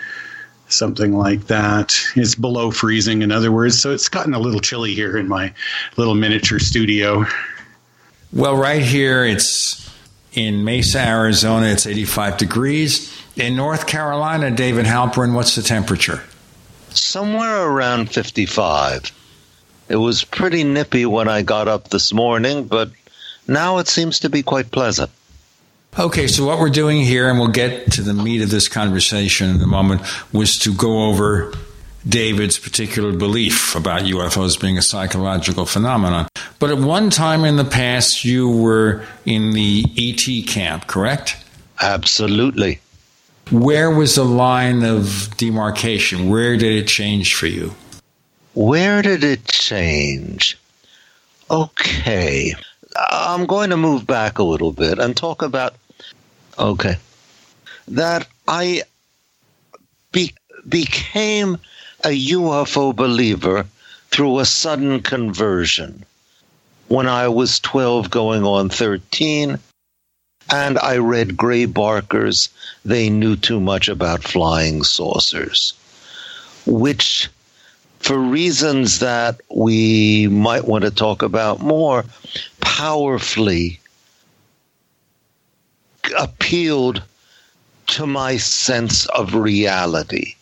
something 0.69 1.13
like 1.13 1.47
that. 1.47 1.95
It's 2.15 2.35
below 2.35 2.71
freezing, 2.71 3.21
in 3.21 3.31
other 3.31 3.51
words. 3.51 3.81
So 3.81 3.91
it's 3.91 4.09
gotten 4.09 4.33
a 4.33 4.39
little 4.39 4.59
chilly 4.59 4.93
here 4.93 5.17
in 5.17 5.27
my 5.27 5.53
little 5.97 6.15
miniature 6.15 6.59
studio. 6.59 7.25
Well, 8.31 8.55
right 8.55 8.81
here, 8.81 9.25
it's 9.25 9.82
in 10.33 10.63
Mesa, 10.63 10.99
Arizona, 10.99 11.67
it's 11.67 11.85
85 11.85 12.37
degrees. 12.37 13.13
In 13.35 13.55
North 13.55 13.87
Carolina, 13.87 14.51
David 14.51 14.85
Halperin, 14.85 15.33
what's 15.33 15.55
the 15.55 15.61
temperature? 15.61 16.23
Somewhere 16.89 17.67
around 17.67 18.11
55. 18.11 19.11
It 19.89 19.95
was 19.95 20.23
pretty 20.23 20.63
nippy 20.63 21.05
when 21.05 21.27
I 21.27 21.41
got 21.41 21.67
up 21.67 21.89
this 21.89 22.13
morning, 22.13 22.65
but 22.65 22.91
now 23.47 23.79
it 23.79 23.87
seems 23.87 24.19
to 24.19 24.29
be 24.29 24.43
quite 24.43 24.71
pleasant. 24.71 25.11
Okay, 25.97 26.27
so 26.27 26.45
what 26.45 26.59
we're 26.59 26.69
doing 26.69 27.01
here, 27.01 27.29
and 27.29 27.37
we'll 27.37 27.49
get 27.49 27.91
to 27.93 28.01
the 28.01 28.13
meat 28.13 28.41
of 28.41 28.49
this 28.49 28.67
conversation 28.67 29.49
in 29.51 29.61
a 29.61 29.67
moment, 29.67 30.01
was 30.31 30.53
to 30.59 30.73
go 30.73 31.03
over 31.09 31.53
David's 32.07 32.59
particular 32.59 33.13
belief 33.13 33.75
about 33.75 34.01
UFOs 34.03 34.59
being 34.59 34.77
a 34.77 34.81
psychological 34.81 35.65
phenomenon. 35.65 36.27
But 36.59 36.69
at 36.69 36.77
one 36.77 37.09
time 37.09 37.45
in 37.45 37.55
the 37.55 37.65
past, 37.65 38.25
you 38.25 38.49
were 38.49 39.05
in 39.25 39.51
the 39.51 39.85
ET 39.97 40.47
camp, 40.47 40.87
correct? 40.87 41.37
Absolutely. 41.81 42.79
Where 43.51 43.89
was 43.89 44.15
the 44.15 44.25
line 44.25 44.83
of 44.83 45.35
demarcation? 45.37 46.29
Where 46.29 46.57
did 46.57 46.83
it 46.83 46.87
change 46.87 47.35
for 47.35 47.47
you? 47.47 47.73
Where 48.53 49.01
did 49.01 49.23
it 49.23 49.45
change? 49.45 50.57
Okay. 51.49 52.53
I'm 52.95 53.45
going 53.45 53.69
to 53.71 53.77
move 53.77 54.05
back 54.05 54.37
a 54.37 54.43
little 54.43 54.71
bit 54.71 54.99
and 54.99 55.15
talk 55.15 55.41
about, 55.41 55.75
okay, 56.59 56.97
that 57.87 58.27
I 58.47 58.83
be, 60.11 60.33
became 60.67 61.57
a 62.05 62.31
UFO 62.31 62.93
believer 62.93 63.65
through 64.11 64.39
a 64.39 64.45
sudden 64.45 65.01
conversion. 65.01 66.05
When 66.89 67.07
I 67.07 67.29
was 67.29 67.61
12 67.61 68.09
going 68.09 68.43
on 68.43 68.67
13 68.69 69.57
and 70.51 70.79
I 70.79 70.97
read 70.97 71.37
Gray 71.37 71.65
Barker's 71.65 72.49
They 72.83 73.09
Knew 73.09 73.37
Too 73.37 73.61
Much 73.61 73.87
About 73.87 74.21
Flying 74.21 74.83
Saucers, 74.83 75.73
which, 76.65 77.29
for 77.99 78.17
reasons 78.19 78.99
that 78.99 79.39
we 79.49 80.27
might 80.27 80.65
want 80.65 80.83
to 80.83 80.91
talk 80.91 81.21
about 81.21 81.61
more, 81.61 82.03
powerfully 82.59 83.79
appealed 86.17 87.01
to 87.87 88.05
my 88.05 88.35
sense 88.35 89.05
of 89.07 89.35
reality 89.35 90.35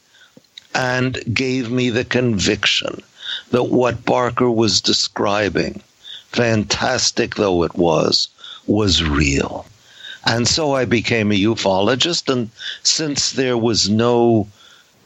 and 0.74 1.22
gave 1.34 1.70
me 1.70 1.90
the 1.90 2.06
conviction 2.06 3.02
that 3.52 3.64
what 3.64 4.06
Barker 4.06 4.50
was 4.50 4.82
describing, 4.82 5.82
fantastic 6.32 7.36
though 7.36 7.64
it 7.64 7.76
was, 7.76 8.30
was 8.66 9.04
real. 9.04 9.66
And 10.26 10.48
so 10.48 10.74
I 10.74 10.86
became 10.86 11.32
a 11.32 11.36
ufologist. 11.36 12.32
And 12.32 12.50
since 12.84 13.32
there 13.32 13.58
was 13.58 13.90
no 13.90 14.48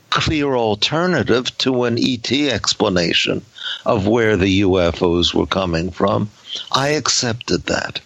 clear 0.10 0.56
alternative 0.56 1.58
to 1.60 1.86
an 1.86 1.98
ET 1.98 2.32
explanation 2.32 3.44
of 3.86 4.08
where 4.08 4.38
the 4.38 4.62
UFOs 4.62 5.34
were 5.34 5.46
coming 5.46 5.90
from, 5.92 6.30
I 6.72 6.90
accepted 6.90 7.66
that. 7.66 8.00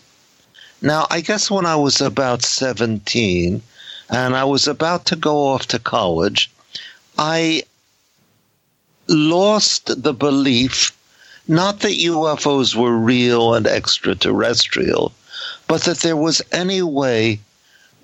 Now, 0.81 1.07
I 1.09 1.21
guess 1.21 1.51
when 1.51 1.65
I 1.65 1.75
was 1.75 1.99
about 1.99 2.43
17 2.43 3.61
and 4.09 4.35
I 4.35 4.43
was 4.43 4.67
about 4.67 5.05
to 5.07 5.15
go 5.15 5.47
off 5.47 5.67
to 5.67 5.79
college, 5.79 6.49
I 7.21 7.63
lost 9.09 10.01
the 10.03 10.13
belief 10.13 10.95
not 11.49 11.81
that 11.81 11.97
UFOs 11.97 12.75
were 12.75 12.95
real 12.95 13.55
and 13.55 13.67
extraterrestrial, 13.67 15.11
but 15.67 15.81
that 15.81 15.97
there 15.97 16.15
was 16.15 16.41
any 16.53 16.81
way 16.81 17.39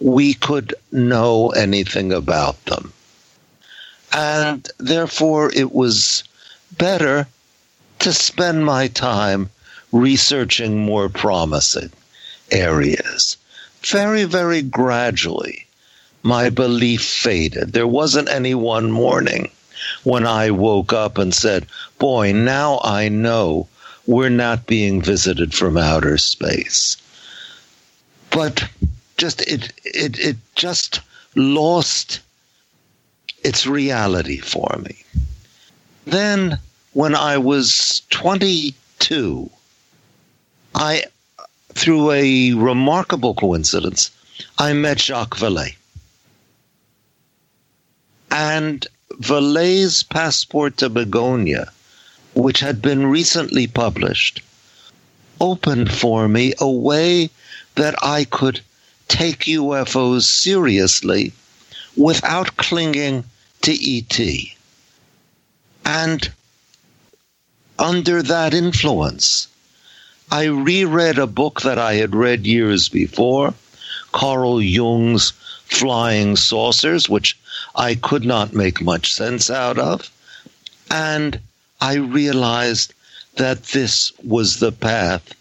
we 0.02 0.34
could 0.34 0.74
know 0.92 1.52
anything 1.52 2.12
about 2.12 2.66
them. 2.66 2.92
And 4.12 4.68
therefore, 4.80 5.50
it 5.54 5.72
was 5.72 6.24
better 6.78 7.28
to 8.00 8.12
spend 8.12 8.66
my 8.66 8.88
time 8.90 9.50
researching 9.94 10.80
more 10.80 11.08
promising 11.08 11.92
areas. 12.52 13.38
Very, 13.82 14.26
very 14.26 14.62
gradually, 14.62 15.65
my 16.26 16.50
belief 16.50 17.02
faded. 17.02 17.72
There 17.72 17.88
wasn't 17.88 18.28
any 18.28 18.54
one 18.54 18.92
morning 18.92 19.50
when 20.04 20.28
I 20.28 20.52
woke 20.52 20.92
up 20.92 21.18
and 21.18 21.34
said, 21.34 21.68
Boy, 22.00 22.34
now 22.34 22.82
I 22.84 23.08
know 23.08 23.70
we're 24.06 24.30
not 24.46 24.68
being 24.68 25.02
visited 25.02 25.54
from 25.54 25.78
outer 25.78 26.18
space 26.18 26.98
but 28.36 28.68
just 29.16 29.42
it 29.44 29.72
it 29.86 30.20
it 30.20 30.36
just 30.56 31.00
lost 31.36 32.20
its 33.46 33.66
reality 33.66 34.40
for 34.40 34.70
me. 34.84 35.04
Then 36.06 36.60
when 36.92 37.16
I 37.16 37.38
was 37.38 38.02
22, 38.10 39.50
I 40.76 41.04
through 41.74 42.12
a 42.12 42.54
remarkable 42.54 43.36
coincidence, 43.36 44.12
I 44.58 44.74
met 44.74 45.00
Jacques 45.00 45.38
Vallée. 45.38 45.76
And 48.38 48.86
Vallée's 49.14 50.04
Passport 50.04 50.76
to 50.80 50.90
Magonia, 50.90 51.72
which 52.34 52.60
had 52.60 52.82
been 52.82 53.08
recently 53.08 53.66
published, 53.66 54.42
opened 55.40 55.90
for 55.90 56.28
me 56.28 56.54
a 56.60 56.70
way 56.70 57.30
that 57.76 57.96
I 58.04 58.26
could 58.26 58.60
take 59.08 59.46
UFOs 59.46 60.24
seriously 60.24 61.32
without 61.96 62.58
clinging 62.58 63.24
to 63.62 63.72
ET. 63.72 64.20
And 65.86 66.30
under 67.80 68.22
that 68.22 68.54
influence, 68.54 69.48
I 70.30 70.44
reread 70.44 71.18
a 71.18 71.26
book 71.26 71.62
that 71.62 71.80
I 71.80 71.94
had 71.94 72.14
read 72.14 72.46
years 72.46 72.90
before, 72.90 73.54
Carl 74.12 74.62
Jung's 74.62 75.32
Flying 75.68 76.36
Saucers, 76.36 77.08
which 77.08 77.38
I 77.76 77.96
could 77.96 78.24
not 78.24 78.54
make 78.54 78.82
much 78.82 79.14
sense 79.14 79.50
out 79.50 79.78
of. 79.78 80.10
And 80.90 81.40
I 81.82 81.96
realized 81.96 82.94
that 83.36 83.64
this 83.64 84.12
was 84.24 84.60
the 84.60 84.72
path 84.72 85.34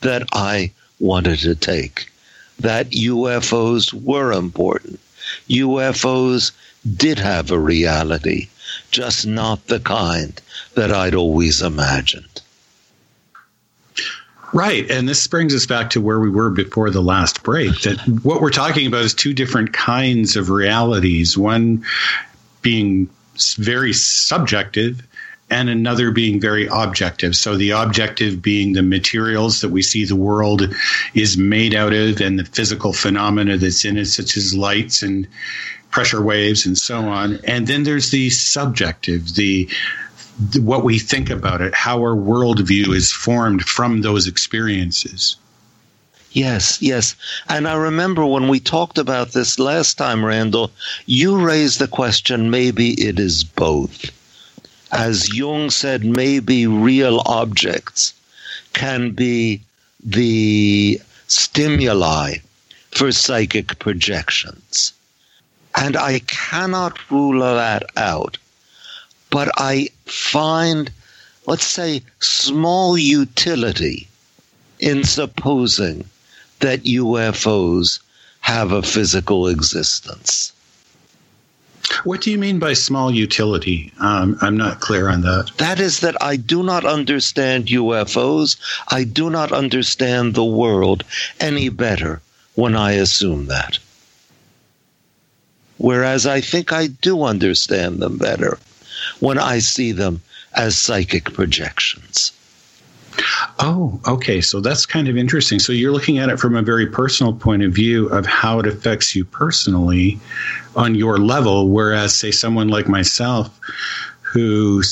that 0.00 0.28
I 0.32 0.72
wanted 0.98 1.38
to 1.40 1.54
take. 1.54 2.10
That 2.58 2.90
UFOs 2.90 3.92
were 3.92 4.32
important. 4.32 4.98
UFOs 5.48 6.50
did 6.96 7.18
have 7.18 7.50
a 7.50 7.58
reality, 7.58 8.48
just 8.90 9.26
not 9.26 9.66
the 9.68 9.80
kind 9.80 10.40
that 10.74 10.92
I'd 10.92 11.14
always 11.14 11.62
imagined. 11.62 12.37
Right. 14.52 14.90
And 14.90 15.08
this 15.08 15.26
brings 15.26 15.54
us 15.54 15.66
back 15.66 15.90
to 15.90 16.00
where 16.00 16.18
we 16.18 16.30
were 16.30 16.50
before 16.50 16.90
the 16.90 17.02
last 17.02 17.42
break 17.42 17.82
that 17.82 17.98
what 18.22 18.40
we're 18.40 18.50
talking 18.50 18.86
about 18.86 19.04
is 19.04 19.14
two 19.14 19.34
different 19.34 19.72
kinds 19.72 20.36
of 20.36 20.50
realities, 20.50 21.36
one 21.36 21.84
being 22.62 23.08
very 23.56 23.92
subjective 23.92 25.06
and 25.50 25.68
another 25.68 26.10
being 26.10 26.40
very 26.40 26.68
objective. 26.70 27.34
So 27.34 27.56
the 27.56 27.70
objective 27.70 28.42
being 28.42 28.72
the 28.72 28.82
materials 28.82 29.60
that 29.60 29.70
we 29.70 29.82
see 29.82 30.04
the 30.04 30.16
world 30.16 30.74
is 31.14 31.38
made 31.38 31.74
out 31.74 31.92
of 31.92 32.20
and 32.20 32.38
the 32.38 32.44
physical 32.44 32.92
phenomena 32.92 33.56
that's 33.56 33.84
in 33.84 33.96
it, 33.96 34.06
such 34.06 34.36
as 34.36 34.54
lights 34.54 35.02
and 35.02 35.26
pressure 35.90 36.22
waves 36.22 36.66
and 36.66 36.76
so 36.76 37.00
on. 37.00 37.38
And 37.44 37.66
then 37.66 37.84
there's 37.84 38.10
the 38.10 38.28
subjective, 38.30 39.34
the 39.34 39.68
what 40.60 40.84
we 40.84 40.98
think 40.98 41.30
about 41.30 41.60
it, 41.60 41.74
how 41.74 41.98
our 41.98 42.14
worldview 42.14 42.94
is 42.94 43.12
formed 43.12 43.64
from 43.64 44.02
those 44.02 44.26
experiences. 44.26 45.36
Yes, 46.32 46.80
yes. 46.82 47.16
And 47.48 47.66
I 47.66 47.74
remember 47.74 48.24
when 48.24 48.48
we 48.48 48.60
talked 48.60 48.98
about 48.98 49.32
this 49.32 49.58
last 49.58 49.98
time, 49.98 50.24
Randall, 50.24 50.70
you 51.06 51.40
raised 51.40 51.78
the 51.78 51.88
question 51.88 52.50
maybe 52.50 52.90
it 52.92 53.18
is 53.18 53.44
both 53.44 54.10
as 54.90 55.34
Jung 55.34 55.70
said, 55.70 56.04
maybe 56.04 56.66
real 56.66 57.22
objects 57.26 58.14
can 58.72 59.10
be 59.10 59.62
the 60.02 61.00
stimuli 61.26 62.36
for 62.90 63.12
psychic 63.12 63.78
projections. 63.78 64.92
And 65.74 65.96
I 65.96 66.20
cannot 66.20 67.10
rule 67.10 67.40
that 67.40 67.84
out. 67.96 68.38
But 69.30 69.50
I 69.56 69.90
find, 70.06 70.90
let's 71.46 71.66
say, 71.66 72.02
small 72.20 72.96
utility 72.96 74.08
in 74.78 75.04
supposing 75.04 76.04
that 76.60 76.84
UFOs 76.84 78.00
have 78.40 78.72
a 78.72 78.82
physical 78.82 79.48
existence. 79.48 80.52
What 82.04 82.20
do 82.20 82.30
you 82.30 82.38
mean 82.38 82.58
by 82.58 82.74
small 82.74 83.10
utility? 83.10 83.92
Um, 83.98 84.38
I'm 84.40 84.56
not 84.56 84.80
clear 84.80 85.08
on 85.08 85.22
that. 85.22 85.50
That 85.56 85.80
is 85.80 86.00
that 86.00 86.16
I 86.22 86.36
do 86.36 86.62
not 86.62 86.84
understand 86.84 87.66
UFOs. 87.66 88.56
I 88.88 89.04
do 89.04 89.30
not 89.30 89.52
understand 89.52 90.34
the 90.34 90.44
world 90.44 91.04
any 91.40 91.68
better 91.70 92.20
when 92.54 92.76
I 92.76 92.92
assume 92.92 93.46
that. 93.46 93.78
Whereas 95.78 96.26
I 96.26 96.40
think 96.40 96.72
I 96.72 96.88
do 96.88 97.22
understand 97.22 98.00
them 98.00 98.18
better 98.18 98.58
when 99.20 99.38
I 99.38 99.58
see 99.58 99.92
them 99.92 100.20
as 100.54 100.76
psychic 100.76 101.32
projections. 101.32 102.32
Oh, 103.58 104.00
okay. 104.06 104.40
So 104.40 104.60
that's 104.60 104.86
kind 104.86 105.08
of 105.08 105.16
interesting. 105.16 105.58
So 105.58 105.72
you're 105.72 105.92
looking 105.92 106.18
at 106.18 106.28
it 106.28 106.38
from 106.38 106.54
a 106.54 106.62
very 106.62 106.86
personal 106.86 107.32
point 107.32 107.62
of 107.64 107.72
view 107.72 108.08
of 108.08 108.26
how 108.26 108.60
it 108.60 108.66
affects 108.66 109.14
you 109.16 109.24
personally 109.24 110.20
on 110.76 110.94
your 110.94 111.18
level, 111.18 111.68
whereas, 111.68 112.16
say, 112.16 112.30
someone 112.30 112.68
like 112.68 112.88
myself, 112.88 113.58
who 114.20 114.82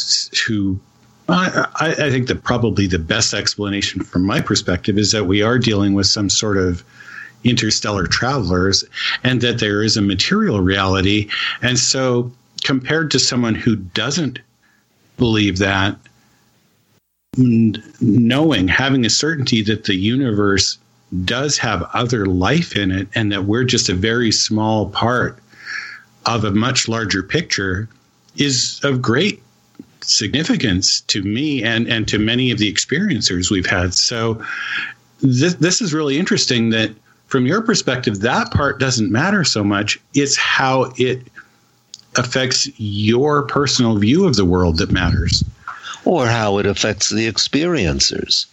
who 0.47 0.81
I, 1.29 1.67
I 1.81 2.11
think 2.11 2.29
that 2.29 2.43
probably 2.45 2.87
the 2.87 2.99
best 2.99 3.35
explanation 3.35 4.03
from 4.03 4.25
my 4.25 4.41
perspective 4.41 4.97
is 4.97 5.13
that 5.13 5.25
we 5.25 5.43
are 5.43 5.59
dealing 5.59 5.95
with 5.95 6.07
some 6.07 6.31
sort 6.31 6.57
of 6.57 6.85
interstellar 7.45 8.07
travelers 8.07 8.85
and 9.25 9.41
that 9.41 9.59
there 9.59 9.83
is 9.83 9.97
a 9.97 10.03
material 10.03 10.61
reality. 10.61 11.29
And 11.63 11.79
so, 11.79 12.33
compared 12.67 13.13
to 13.13 13.19
someone 13.21 13.55
who 13.55 13.77
doesn't 13.77 14.41
believe 15.19 15.59
that, 15.59 15.97
knowing, 17.39 18.67
having 18.67 19.07
a 19.07 19.11
certainty 19.11 19.63
that 19.63 19.85
the 19.85 19.95
universe 19.95 20.77
does 21.25 21.59
have 21.59 21.89
other 21.95 22.27
life 22.27 22.75
in 22.75 22.91
it 22.91 23.07
and 23.15 23.31
that 23.31 23.45
we're 23.45 23.63
just 23.63 23.89
a 23.89 23.95
very 23.95 24.33
small 24.33 24.91
part 24.91 25.39
of 26.27 26.43
a 26.43 26.51
much 26.51 26.89
larger 26.89 27.23
picture 27.23 27.89
is 28.35 28.81
of 28.83 29.01
great 29.01 29.41
significance 30.03 31.03
to 31.03 31.23
me 31.23 31.63
and, 31.63 31.87
and 31.87 32.09
to 32.09 32.19
many 32.19 32.51
of 32.51 32.59
the 32.59 32.73
experiencers 32.73 33.49
we've 33.49 33.67
had. 33.67 33.95
So, 33.95 34.43
this, 35.21 35.55
this 35.55 35.81
is 35.81 35.95
really 35.95 36.19
interesting 36.19 36.71
that 36.71 36.91
from 37.29 37.47
your 37.47 37.63
perspective, 37.63 38.21
that 38.21 38.51
part 38.51 38.81
doesn't 38.81 39.11
matter 39.11 39.45
so 39.45 39.63
much. 39.63 40.01
It's 40.15 40.37
how 40.37 40.93
it 40.97 41.23
affects 42.17 42.69
your 42.79 43.43
personal 43.43 43.97
view 43.99 44.27
of 44.27 44.37
the 44.37 44.45
world 44.45 44.79
that 44.79 44.91
matters 44.91 45.45
or 46.05 46.27
how 46.27 46.59
it 46.59 46.67
affects 46.67 47.11
the 47.11 47.31
experiencers. 47.31 48.47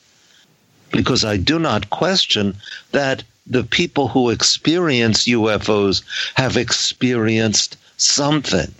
Because 0.91 1.23
I 1.23 1.37
do 1.37 1.59
not 1.59 1.89
question 1.89 2.55
that 2.91 3.23
the 3.45 3.63
people 3.63 4.07
who 4.07 4.29
experience 4.29 5.27
UFOs 5.27 6.03
have 6.35 6.57
experienced 6.57 7.77
something. 7.97 8.73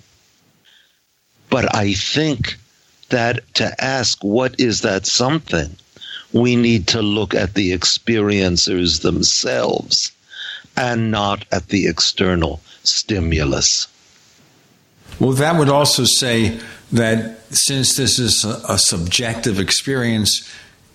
But 1.50 1.74
I 1.76 1.94
think 1.94 2.58
that 3.10 3.54
to 3.56 3.84
ask 3.84 4.24
what 4.24 4.60
is 4.60 4.82
that 4.82 5.06
something, 5.06 5.76
we 6.32 6.56
need 6.56 6.88
to 6.88 7.02
look 7.02 7.36
at 7.36 7.54
the 7.54 7.72
experiencers 7.72 9.02
themselves 9.02 10.12
and 10.76 11.12
not 11.12 11.46
at 11.52 11.68
the 11.68 11.88
external 11.88 12.60
stimulus. 12.84 13.88
Well, 15.20 15.34
that 15.34 15.58
would 15.58 15.70
also 15.70 16.04
say 16.06 16.60
that 16.92 17.40
since 17.54 17.96
this 17.96 18.20
is 18.20 18.44
a, 18.46 18.78
subjective 18.78 19.60
experience, 19.60 20.50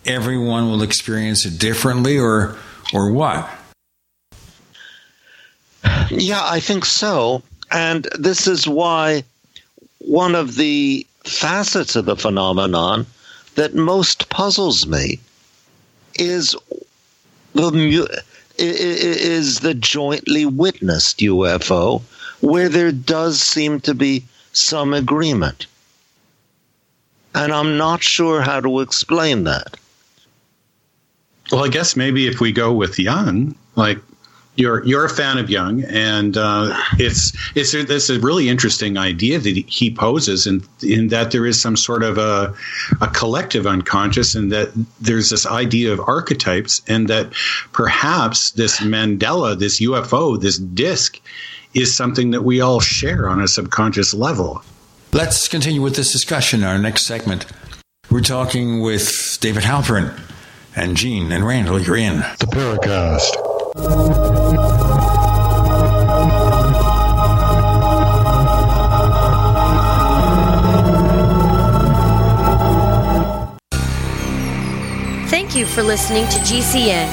everyone 0.04 0.70
will 0.70 0.82
experience 0.82 1.44
it 1.44 1.58
differently, 1.58 2.18
or 2.18 2.56
or 2.92 3.12
what? 3.12 3.48
Yeah, 6.10 6.40
I 6.42 6.60
think 6.60 6.84
so. 6.84 7.42
And 7.70 8.08
this 8.18 8.46
is 8.46 8.66
why 8.66 9.24
one 9.98 10.34
of 10.34 10.56
the 10.56 11.06
facets 11.24 11.96
of 11.96 12.06
the 12.06 12.16
phenomenon 12.16 13.06
that 13.56 13.74
most 13.74 14.30
puzzles 14.30 14.86
me 14.86 15.20
is 16.14 16.56
the 17.54 18.22
is 18.58 19.60
the 19.60 19.74
jointly 19.74 20.46
witnessed 20.46 21.18
UFO, 21.18 22.02
where 22.40 22.68
there 22.68 22.92
does 22.92 23.40
seem 23.40 23.80
to 23.80 23.94
be 23.94 24.24
some 24.52 24.94
agreement. 24.94 25.66
And 27.34 27.52
I'm 27.52 27.76
not 27.76 28.02
sure 28.02 28.40
how 28.40 28.60
to 28.60 28.80
explain 28.80 29.44
that. 29.44 29.76
Well, 31.52 31.64
I 31.64 31.68
guess 31.68 31.96
maybe 31.96 32.26
if 32.26 32.40
we 32.40 32.52
go 32.52 32.72
with 32.72 32.98
Jung, 32.98 33.54
like 33.76 33.98
you're 34.58 34.84
you're 34.84 35.04
a 35.04 35.08
fan 35.08 35.38
of 35.38 35.48
Jung, 35.48 35.84
and 35.84 36.36
uh, 36.36 36.76
it's 36.98 37.32
it's 37.54 37.74
it's 37.74 38.10
a 38.10 38.18
really 38.18 38.48
interesting 38.48 38.98
idea 38.98 39.38
that 39.38 39.56
he 39.68 39.88
poses, 39.90 40.46
in 40.46 40.62
in 40.82 41.08
that 41.08 41.30
there 41.30 41.46
is 41.46 41.60
some 41.60 41.76
sort 41.76 42.02
of 42.02 42.18
a 42.18 42.52
a 43.00 43.06
collective 43.06 43.66
unconscious, 43.66 44.34
and 44.34 44.50
that 44.50 44.70
there's 45.00 45.30
this 45.30 45.46
idea 45.46 45.92
of 45.92 46.00
archetypes, 46.00 46.82
and 46.88 47.06
that 47.06 47.32
perhaps 47.72 48.50
this 48.50 48.80
mandala, 48.80 49.56
this 49.56 49.80
UFO, 49.80 50.38
this 50.38 50.58
disc, 50.58 51.20
is 51.74 51.96
something 51.96 52.30
that 52.32 52.42
we 52.42 52.60
all 52.60 52.80
share 52.80 53.28
on 53.28 53.40
a 53.40 53.48
subconscious 53.48 54.14
level. 54.14 54.62
Let's 55.12 55.48
continue 55.48 55.82
with 55.82 55.96
this 55.96 56.12
discussion 56.12 56.60
in 56.60 56.66
our 56.66 56.78
next 56.78 57.06
segment. 57.06 57.46
We're 58.10 58.20
talking 58.20 58.80
with 58.80 59.38
David 59.40 59.62
Halperin 59.62 60.18
and 60.74 60.96
Gene 60.96 61.32
and 61.32 61.46
Randall. 61.46 61.80
You're 61.80 61.96
in 61.96 62.18
the 62.18 62.46
Paracast. 62.46 63.34
Thank 75.28 75.54
you 75.54 75.66
for 75.66 75.82
listening 75.82 76.24
to 76.24 76.38
GCN. 76.38 77.08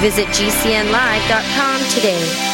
Visit 0.00 0.26
GCNlive.com 0.28 1.80
today. 1.90 2.53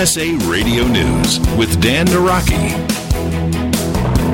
USA 0.00 0.32
Radio 0.48 0.86
News 0.86 1.38
with 1.58 1.78
Dan 1.82 2.06
Naraki. 2.06 2.70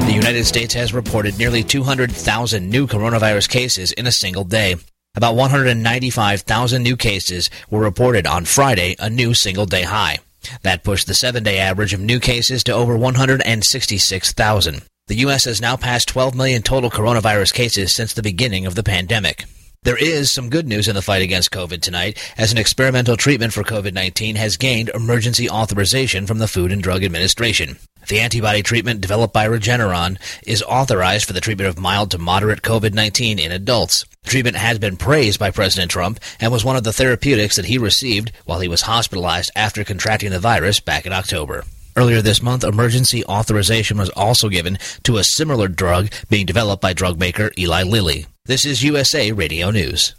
The 0.06 0.12
United 0.12 0.44
States 0.44 0.72
has 0.74 0.94
reported 0.94 1.38
nearly 1.38 1.64
200,000 1.64 2.70
new 2.70 2.86
coronavirus 2.86 3.48
cases 3.48 3.90
in 3.90 4.06
a 4.06 4.12
single 4.12 4.44
day. 4.44 4.76
About 5.16 5.34
195,000 5.34 6.80
new 6.84 6.96
cases 6.96 7.50
were 7.68 7.80
reported 7.80 8.28
on 8.28 8.44
Friday, 8.44 8.94
a 9.00 9.10
new 9.10 9.34
single 9.34 9.66
day 9.66 9.82
high. 9.82 10.20
That 10.62 10.84
pushed 10.84 11.08
the 11.08 11.14
seven 11.14 11.42
day 11.42 11.58
average 11.58 11.92
of 11.92 11.98
new 11.98 12.20
cases 12.20 12.62
to 12.62 12.72
over 12.72 12.96
166,000. 12.96 14.82
The 15.08 15.16
U.S. 15.16 15.46
has 15.46 15.60
now 15.60 15.76
passed 15.76 16.06
12 16.06 16.36
million 16.36 16.62
total 16.62 16.90
coronavirus 16.90 17.52
cases 17.52 17.92
since 17.92 18.12
the 18.12 18.22
beginning 18.22 18.66
of 18.66 18.76
the 18.76 18.84
pandemic. 18.84 19.46
There 19.86 19.96
is 19.96 20.32
some 20.32 20.50
good 20.50 20.66
news 20.66 20.88
in 20.88 20.96
the 20.96 21.00
fight 21.00 21.22
against 21.22 21.52
COVID 21.52 21.80
tonight, 21.80 22.18
as 22.36 22.50
an 22.50 22.58
experimental 22.58 23.16
treatment 23.16 23.52
for 23.52 23.62
COVID 23.62 23.94
19 23.94 24.34
has 24.34 24.56
gained 24.56 24.88
emergency 24.88 25.48
authorization 25.48 26.26
from 26.26 26.38
the 26.38 26.48
Food 26.48 26.72
and 26.72 26.82
Drug 26.82 27.04
Administration. 27.04 27.78
The 28.08 28.18
antibody 28.18 28.64
treatment 28.64 29.00
developed 29.00 29.32
by 29.32 29.46
Regeneron 29.46 30.18
is 30.44 30.60
authorized 30.64 31.26
for 31.26 31.34
the 31.34 31.40
treatment 31.40 31.68
of 31.68 31.78
mild 31.78 32.10
to 32.10 32.18
moderate 32.18 32.62
COVID 32.62 32.94
19 32.94 33.38
in 33.38 33.52
adults. 33.52 34.04
The 34.24 34.30
treatment 34.30 34.56
has 34.56 34.80
been 34.80 34.96
praised 34.96 35.38
by 35.38 35.52
President 35.52 35.92
Trump 35.92 36.18
and 36.40 36.50
was 36.50 36.64
one 36.64 36.74
of 36.74 36.82
the 36.82 36.92
therapeutics 36.92 37.54
that 37.54 37.66
he 37.66 37.78
received 37.78 38.32
while 38.44 38.58
he 38.58 38.66
was 38.66 38.82
hospitalized 38.82 39.52
after 39.54 39.84
contracting 39.84 40.32
the 40.32 40.40
virus 40.40 40.80
back 40.80 41.06
in 41.06 41.12
October. 41.12 41.62
Earlier 41.98 42.20
this 42.20 42.42
month, 42.42 42.62
emergency 42.62 43.24
authorization 43.24 43.96
was 43.96 44.10
also 44.10 44.50
given 44.50 44.78
to 45.04 45.16
a 45.16 45.24
similar 45.24 45.66
drug 45.66 46.10
being 46.28 46.44
developed 46.44 46.82
by 46.82 46.92
drug 46.92 47.18
maker 47.18 47.50
Eli 47.56 47.84
Lilly. 47.84 48.26
This 48.44 48.66
is 48.66 48.84
USA 48.84 49.32
Radio 49.32 49.70
News. 49.70 50.14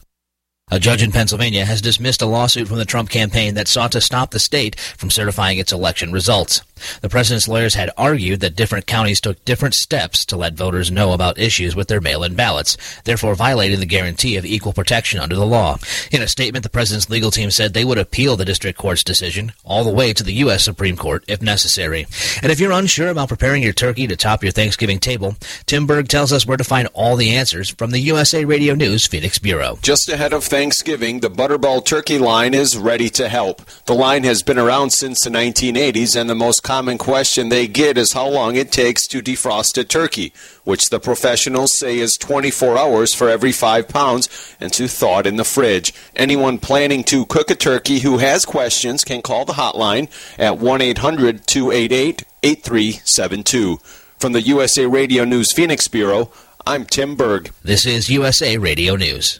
A 0.71 0.79
judge 0.79 1.03
in 1.03 1.11
Pennsylvania 1.11 1.65
has 1.65 1.79
dismissed 1.79 2.23
a 2.23 2.25
lawsuit 2.25 2.67
from 2.67 2.79
the 2.79 2.83
Trump 2.83 3.11
campaign 3.11 3.53
that 3.53 3.67
sought 3.67 3.91
to 3.91 4.01
stop 4.01 4.31
the 4.31 4.39
state 4.39 4.77
from 4.79 5.11
certifying 5.11 5.59
its 5.59 5.71
election 5.71 6.11
results. 6.11 6.61
The 7.01 7.09
president's 7.09 7.47
lawyers 7.47 7.75
had 7.75 7.91
argued 7.97 8.39
that 8.41 8.55
different 8.55 8.85
counties 8.85 9.21
took 9.21 9.43
different 9.45 9.75
steps 9.75 10.25
to 10.25 10.37
let 10.37 10.53
voters 10.53 10.91
know 10.91 11.13
about 11.13 11.39
issues 11.39 11.75
with 11.75 11.87
their 11.87 12.01
mail 12.01 12.23
in 12.23 12.35
ballots, 12.35 12.77
therefore 13.03 13.35
violating 13.35 13.79
the 13.79 13.85
guarantee 13.85 14.37
of 14.37 14.45
equal 14.45 14.73
protection 14.73 15.19
under 15.19 15.35
the 15.35 15.45
law. 15.45 15.77
In 16.11 16.21
a 16.21 16.27
statement, 16.27 16.63
the 16.63 16.69
president's 16.69 17.09
legal 17.09 17.31
team 17.31 17.51
said 17.51 17.73
they 17.73 17.85
would 17.85 17.97
appeal 17.97 18.35
the 18.35 18.45
district 18.45 18.77
court's 18.77 19.03
decision 19.03 19.53
all 19.63 19.83
the 19.83 19.93
way 19.93 20.13
to 20.13 20.23
the 20.23 20.33
U.S. 20.33 20.63
Supreme 20.63 20.97
Court 20.97 21.23
if 21.27 21.41
necessary. 21.41 22.07
And 22.41 22.51
if 22.51 22.59
you're 22.59 22.71
unsure 22.71 23.09
about 23.09 23.29
preparing 23.29 23.63
your 23.63 23.73
turkey 23.73 24.07
to 24.07 24.15
top 24.15 24.43
your 24.43 24.51
Thanksgiving 24.51 24.99
table, 24.99 25.35
Tim 25.65 25.87
Berg 25.87 26.07
tells 26.07 26.33
us 26.33 26.45
where 26.45 26.57
to 26.57 26.63
find 26.63 26.87
all 26.93 27.15
the 27.15 27.35
answers 27.35 27.69
from 27.69 27.91
the 27.91 27.99
USA 27.99 28.45
Radio 28.45 28.73
News 28.73 29.07
Phoenix 29.07 29.39
Bureau. 29.39 29.79
Just 29.81 30.09
ahead 30.09 30.33
of 30.33 30.43
Thanksgiving, 30.43 31.19
the 31.19 31.29
Butterball 31.29 31.85
Turkey 31.85 32.17
line 32.17 32.53
is 32.53 32.77
ready 32.77 33.09
to 33.11 33.29
help. 33.29 33.61
The 33.85 33.95
line 33.95 34.23
has 34.23 34.43
been 34.43 34.59
around 34.59 34.91
since 34.91 35.23
the 35.23 35.29
1980s, 35.29 36.15
and 36.19 36.29
the 36.29 36.35
most 36.35 36.63
common 36.67 36.97
question 36.97 37.47
they 37.47 37.65
get 37.65 37.97
is 37.97 38.11
how 38.11 38.27
long 38.27 38.57
it 38.57 38.73
takes 38.73 39.07
to 39.07 39.21
defrost 39.21 39.77
a 39.77 39.85
turkey, 39.85 40.33
which 40.65 40.83
the 40.89 40.99
professionals 40.99 41.69
say 41.79 41.97
is 41.97 42.17
24 42.19 42.77
hours 42.77 43.13
for 43.13 43.29
every 43.29 43.53
5 43.53 43.87
pounds 43.87 44.27
and 44.59 44.73
to 44.73 44.89
thaw 44.89 45.19
it 45.19 45.25
in 45.25 45.37
the 45.37 45.45
fridge. 45.45 45.93
Anyone 46.13 46.59
planning 46.59 47.05
to 47.05 47.25
cook 47.25 47.49
a 47.49 47.55
turkey 47.55 47.99
who 47.99 48.17
has 48.17 48.43
questions 48.43 49.05
can 49.05 49.21
call 49.21 49.45
the 49.45 49.53
hotline 49.53 50.09
at 50.37 50.57
1 50.57 50.81
800 50.81 51.47
288 51.47 52.23
8372. 52.43 53.77
From 54.19 54.33
the 54.33 54.41
USA 54.41 54.85
Radio 54.87 55.23
News 55.23 55.53
Phoenix 55.53 55.87
Bureau, 55.87 56.33
I'm 56.65 56.83
Tim 56.83 57.15
Berg. 57.15 57.53
This 57.63 57.85
is 57.85 58.09
USA 58.09 58.57
Radio 58.57 58.97
News. 58.97 59.39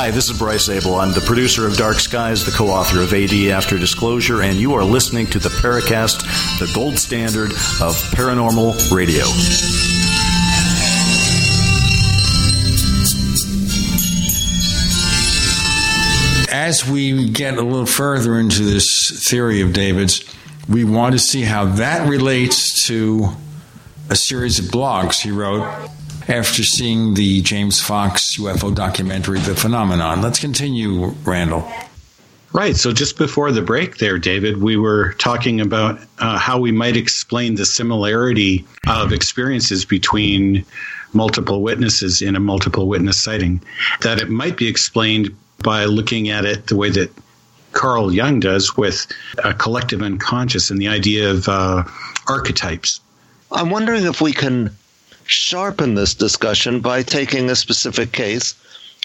Hi, 0.00 0.10
this 0.10 0.30
is 0.30 0.38
Bryce 0.38 0.64
Zabel. 0.64 0.94
I'm 0.94 1.12
the 1.12 1.20
producer 1.20 1.66
of 1.66 1.76
Dark 1.76 1.98
Skies, 1.98 2.46
the 2.46 2.52
co 2.52 2.68
author 2.68 3.02
of 3.02 3.12
AD 3.12 3.34
After 3.50 3.76
Disclosure, 3.76 4.40
and 4.40 4.56
you 4.56 4.72
are 4.72 4.82
listening 4.82 5.26
to 5.26 5.38
the 5.38 5.50
Paracast, 5.50 6.22
the 6.58 6.72
gold 6.74 6.98
standard 6.98 7.50
of 7.82 7.94
paranormal 8.16 8.90
radio. 8.96 9.26
As 16.50 16.88
we 16.88 17.28
get 17.28 17.58
a 17.58 17.62
little 17.62 17.84
further 17.84 18.40
into 18.40 18.62
this 18.62 19.28
theory 19.28 19.60
of 19.60 19.74
David's, 19.74 20.24
we 20.66 20.82
want 20.82 21.12
to 21.12 21.18
see 21.18 21.42
how 21.42 21.66
that 21.74 22.08
relates 22.08 22.86
to 22.86 23.28
a 24.08 24.16
series 24.16 24.58
of 24.60 24.64
blogs 24.64 25.20
he 25.20 25.30
wrote 25.30 25.90
after 26.30 26.62
seeing 26.62 27.14
the 27.14 27.42
James 27.42 27.80
Fox 27.80 28.38
UFO 28.38 28.72
documentary, 28.72 29.40
The 29.40 29.56
Phenomenon. 29.56 30.22
Let's 30.22 30.38
continue, 30.38 31.06
Randall. 31.24 31.68
Right. 32.52 32.76
So 32.76 32.92
just 32.92 33.18
before 33.18 33.50
the 33.52 33.62
break 33.62 33.98
there, 33.98 34.18
David, 34.18 34.58
we 34.58 34.76
were 34.76 35.12
talking 35.14 35.60
about 35.60 36.00
uh, 36.18 36.38
how 36.38 36.58
we 36.58 36.72
might 36.72 36.96
explain 36.96 37.56
the 37.56 37.66
similarity 37.66 38.64
of 38.88 39.12
experiences 39.12 39.84
between 39.84 40.64
multiple 41.12 41.62
witnesses 41.62 42.22
in 42.22 42.36
a 42.36 42.40
multiple 42.40 42.86
witness 42.86 43.18
sighting. 43.18 43.60
That 44.02 44.20
it 44.20 44.30
might 44.30 44.56
be 44.56 44.68
explained 44.68 45.36
by 45.62 45.84
looking 45.84 46.28
at 46.28 46.44
it 46.44 46.68
the 46.68 46.76
way 46.76 46.90
that 46.90 47.12
Carl 47.72 48.12
Jung 48.12 48.40
does 48.40 48.76
with 48.76 49.06
a 49.44 49.52
collective 49.54 50.02
unconscious 50.02 50.70
and 50.70 50.80
the 50.80 50.88
idea 50.88 51.30
of 51.30 51.48
uh, 51.48 51.84
archetypes. 52.28 53.00
I'm 53.52 53.70
wondering 53.70 54.04
if 54.04 54.20
we 54.20 54.32
can 54.32 54.76
sharpen 55.30 55.94
this 55.94 56.14
discussion 56.14 56.80
by 56.80 57.02
taking 57.02 57.50
a 57.50 57.56
specific 57.56 58.10
case, 58.10 58.54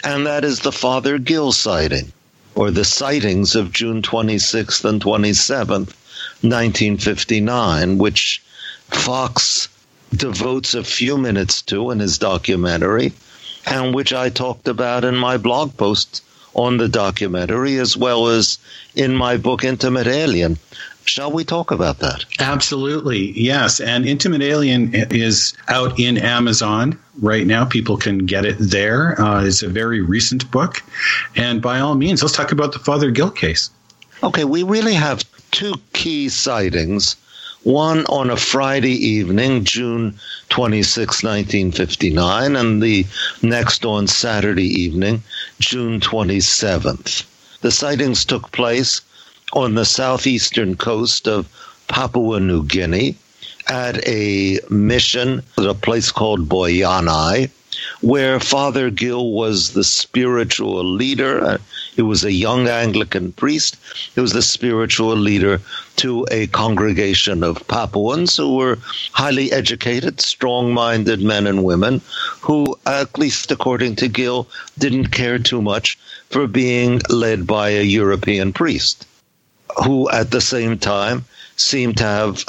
and 0.04 0.26
that 0.26 0.44
is 0.44 0.60
the 0.60 0.72
Father 0.72 1.18
Gill 1.18 1.52
sighting, 1.52 2.12
or 2.56 2.72
the 2.72 2.84
sightings 2.84 3.56
of 3.56 3.72
June 3.72 4.02
26th 4.02 4.84
and 4.86 5.02
27th, 5.02 5.94
1959, 6.42 7.98
which 7.98 8.42
Fox 8.90 9.68
devotes 10.16 10.74
a 10.74 10.84
few 10.84 11.18
minutes 11.18 11.62
to 11.62 11.92
in 11.92 12.00
his 12.00 12.18
documentary, 12.18 13.14
and 13.66 13.94
which 13.94 14.14
I 14.14 14.30
talked 14.30 14.68
about 14.68 15.04
in 15.04 15.16
my 15.16 15.38
blog 15.38 15.78
post 15.78 16.24
on 16.56 16.78
the 16.78 16.88
documentary, 16.88 17.78
as 17.78 17.98
well 17.98 18.28
as 18.30 18.58
in 18.96 19.14
my 19.16 19.38
book, 19.38 19.64
Intimate 19.64 20.08
Alien. 20.08 20.58
Shall 21.06 21.32
we 21.32 21.44
talk 21.46 21.70
about 21.70 22.00
that? 22.00 22.26
Absolutely, 22.40 23.32
yes. 23.40 23.80
And 23.80 24.08
Intimate 24.08 24.42
Alien 24.42 24.92
is 24.94 25.54
out 25.68 26.00
in 26.00 26.18
Amazon 26.18 26.98
right 27.22 27.46
now. 27.46 27.64
People 27.64 27.96
can 27.96 28.26
get 28.26 28.44
it 28.44 28.58
there. 28.60 29.20
Uh, 29.22 29.46
it's 29.46 29.62
a 29.62 29.70
very 29.70 30.02
recent 30.02 30.50
book. 30.50 30.82
And 31.36 31.62
by 31.62 31.80
all 31.80 31.94
means, 31.94 32.24
let's 32.24 32.36
talk 32.36 32.52
about 32.52 32.74
the 32.74 32.80
Father 32.80 33.12
Gill 33.12 33.30
case. 33.30 33.70
Okay, 34.24 34.46
we 34.46 34.64
really 34.64 34.96
have 34.96 35.24
two 35.52 35.76
key 35.94 36.28
sightings. 36.28 37.16
One 37.62 38.06
on 38.06 38.30
a 38.32 38.38
Friday 38.38 38.94
evening, 38.94 39.64
June 39.64 40.18
26, 40.50 41.24
1959, 41.24 42.56
and 42.56 42.82
the 42.82 43.06
next 43.42 43.86
on 43.86 44.08
Saturday 44.08 44.68
evening, 44.82 45.22
June 45.60 46.00
27th. 46.00 47.26
The 47.62 47.72
sightings 47.72 48.26
took 48.26 48.52
place 48.52 49.02
on 49.54 49.76
the 49.76 49.86
southeastern 49.86 50.76
coast 50.76 51.28
of 51.28 51.48
Papua 51.88 52.40
New 52.40 52.64
Guinea 52.64 53.16
at 53.68 54.06
a 54.08 54.60
mission 54.70 55.42
at 55.58 55.66
a 55.66 55.74
place 55.74 56.12
called 56.12 56.50
Boianai, 56.50 57.50
where 58.02 58.40
Father 58.40 58.90
Gill 58.90 59.32
was 59.32 59.72
the 59.72 59.84
spiritual 59.84 60.84
leader. 60.84 61.60
He 61.96 62.02
was 62.02 62.24
a 62.24 62.32
young 62.32 62.68
Anglican 62.68 63.32
priest. 63.34 63.78
He 64.14 64.22
was 64.22 64.34
the 64.34 64.42
spiritual 64.42 65.16
leader 65.16 65.62
to 65.98 66.26
a 66.32 66.48
congregation 66.48 67.44
of 67.44 67.68
Papuans 67.68 68.36
who 68.36 68.56
were 68.56 68.78
highly 69.12 69.52
educated, 69.52 70.22
strong 70.22 70.74
minded 70.74 71.22
men 71.22 71.48
and 71.48 71.64
women 71.64 72.02
who, 72.42 72.78
at 72.86 73.18
least 73.18 73.52
according 73.52 73.96
to 73.98 74.08
Gill, 74.08 74.48
didn't 74.78 75.08
care 75.08 75.40
too 75.40 75.62
much 75.62 75.98
for 76.30 76.48
being 76.48 77.02
led 77.10 77.48
by 77.48 77.70
a 77.70 77.84
European 77.84 78.52
priest 78.52 79.06
who 79.84 80.10
at 80.10 80.32
the 80.32 80.42
same 80.42 80.78
time 80.78 81.26
seemed 81.58 81.98
to 81.98 82.04
have 82.04 82.46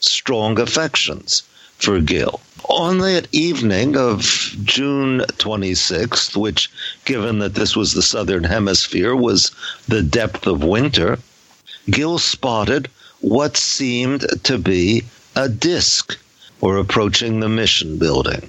strong 0.00 0.58
affections 0.58 1.42
for 1.78 2.00
Gill. 2.00 2.40
On 2.68 2.98
that 2.98 3.28
evening 3.32 3.96
of 3.96 4.22
June 4.64 5.20
26th, 5.20 6.34
which, 6.36 6.70
given 7.04 7.38
that 7.40 7.54
this 7.54 7.76
was 7.76 7.92
the 7.92 8.02
southern 8.02 8.44
hemisphere, 8.44 9.14
was 9.14 9.50
the 9.86 10.02
depth 10.02 10.46
of 10.46 10.64
winter, 10.64 11.18
Gill 11.90 12.18
spotted 12.18 12.88
what 13.20 13.56
seemed 13.56 14.26
to 14.44 14.58
be 14.58 15.02
a 15.36 15.48
disk 15.48 16.16
or 16.60 16.78
approaching 16.78 17.40
the 17.40 17.48
mission 17.48 17.98
building. 17.98 18.48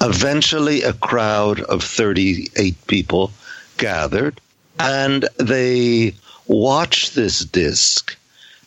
Eventually, 0.00 0.82
a 0.82 0.92
crowd 0.92 1.60
of 1.60 1.82
38 1.82 2.86
people 2.86 3.32
gathered 3.76 4.40
and 4.78 5.28
they 5.36 6.14
watched 6.46 7.14
this 7.14 7.40
disc 7.40 8.16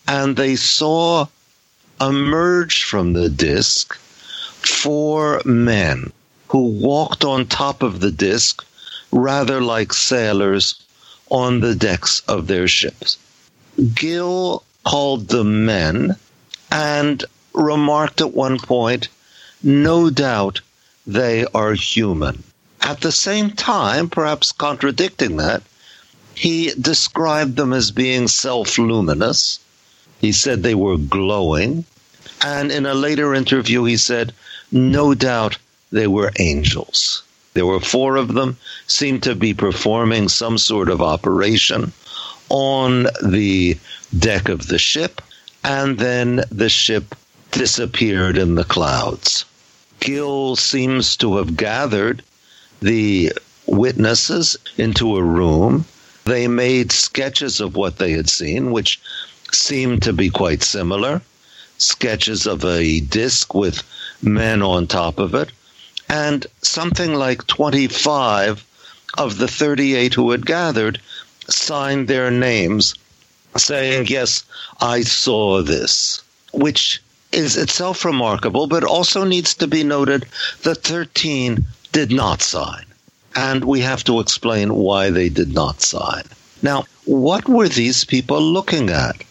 and 0.08 0.36
they 0.36 0.56
saw 0.56 1.28
emerge 2.00 2.84
from 2.84 3.14
the 3.14 3.30
disk 3.30 3.96
four 3.96 5.42
men 5.46 6.12
who 6.48 6.68
walked 6.68 7.24
on 7.24 7.46
top 7.46 7.84
of 7.84 8.00
the 8.00 8.12
disk 8.12 8.64
rather 9.12 9.62
like 9.62 9.94
sailors 9.94 10.82
on 11.30 11.60
the 11.60 11.76
decks 11.76 12.22
of 12.28 12.48
their 12.48 12.68
ships. 12.68 13.18
Gill 13.94 14.64
called 14.86 15.28
them 15.28 15.66
men 15.66 16.16
and 16.72 17.24
remarked 17.54 18.22
at 18.22 18.34
one 18.34 18.60
point, 18.60 19.08
no 19.62 20.10
doubt 20.10 20.62
they 21.06 21.46
are 21.54 21.74
human. 21.74 22.44
At 22.82 23.02
the 23.02 23.12
same 23.12 23.52
time, 23.52 24.10
perhaps 24.10 24.52
contradicting 24.52 25.38
that, 25.38 25.64
he 26.38 26.72
described 26.80 27.56
them 27.56 27.74
as 27.74 27.90
being 27.90 28.28
self 28.28 28.78
luminous. 28.78 29.60
He 30.22 30.32
said 30.32 30.62
they 30.62 30.76
were 30.76 30.98
glowing. 30.98 31.84
And 32.46 32.72
in 32.72 32.86
a 32.86 32.94
later 32.94 33.34
interview, 33.34 33.86
he 33.86 33.98
said, 33.98 34.34
no 34.72 35.16
doubt 35.16 35.58
they 35.92 36.06
were 36.06 36.32
angels. 36.38 37.24
There 37.56 37.66
were 37.66 37.80
four 37.80 38.18
of 38.18 38.36
them, 38.36 38.58
seemed 38.86 39.24
to 39.24 39.34
be 39.34 39.56
performing 39.56 40.30
some 40.30 40.60
sort 40.60 40.90
of 40.90 41.02
operation 41.02 41.92
on 42.50 43.08
the 43.24 43.76
deck 44.20 44.48
of 44.48 44.68
the 44.68 44.78
ship, 44.78 45.24
and 45.64 45.98
then 45.98 46.44
the 46.52 46.70
ship 46.70 47.16
disappeared 47.52 48.38
in 48.38 48.54
the 48.54 48.64
clouds. 48.64 49.44
Gill 50.00 50.56
seems 50.56 51.18
to 51.18 51.38
have 51.38 51.58
gathered 51.58 52.22
the 52.80 53.34
witnesses 53.66 54.56
into 54.78 55.18
a 55.18 55.24
room. 55.24 55.86
They 56.28 56.50
made 56.50 56.92
sketches 56.92 57.62
of 57.62 57.78
what 57.78 58.00
they 58.00 58.12
had 58.12 58.30
seen, 58.30 58.72
which 58.72 59.00
seemed 59.54 60.04
to 60.04 60.12
be 60.12 60.30
quite 60.30 60.62
similar 60.62 61.22
sketches 61.78 62.46
of 62.46 62.66
a 62.66 63.00
disc 63.00 63.54
with 63.54 63.82
men 64.22 64.62
on 64.62 64.88
top 64.88 65.20
of 65.20 65.34
it, 65.36 65.52
and 66.10 66.46
something 66.62 67.14
like 67.14 67.48
25 67.48 68.66
of 69.18 69.38
the 69.38 69.48
38 69.48 70.16
who 70.16 70.32
had 70.32 70.46
gathered 70.46 71.00
signed 71.50 72.10
their 72.10 72.30
names 72.30 72.94
saying, 73.56 74.08
Yes, 74.08 74.44
I 74.82 75.04
saw 75.04 75.62
this, 75.62 76.22
which 76.52 77.02
is 77.32 77.56
itself 77.56 78.04
remarkable, 78.04 78.68
but 78.68 78.84
also 78.84 79.24
needs 79.24 79.54
to 79.56 79.68
be 79.68 79.84
noted 79.84 80.26
that 80.64 80.84
13 80.84 81.66
did 81.94 82.12
not 82.12 82.42
sign. 82.42 82.86
And 83.40 83.64
we 83.64 83.82
have 83.82 84.04
to 84.06 84.20
explain 84.20 84.74
why 84.74 85.12
they 85.12 85.30
did 85.30 85.54
not 85.54 85.80
sign. 85.80 86.24
Now, 86.64 86.86
what 87.06 87.48
were 87.48 87.70
these 87.70 88.04
people 88.04 88.42
looking 88.42 88.90
at? 88.90 89.24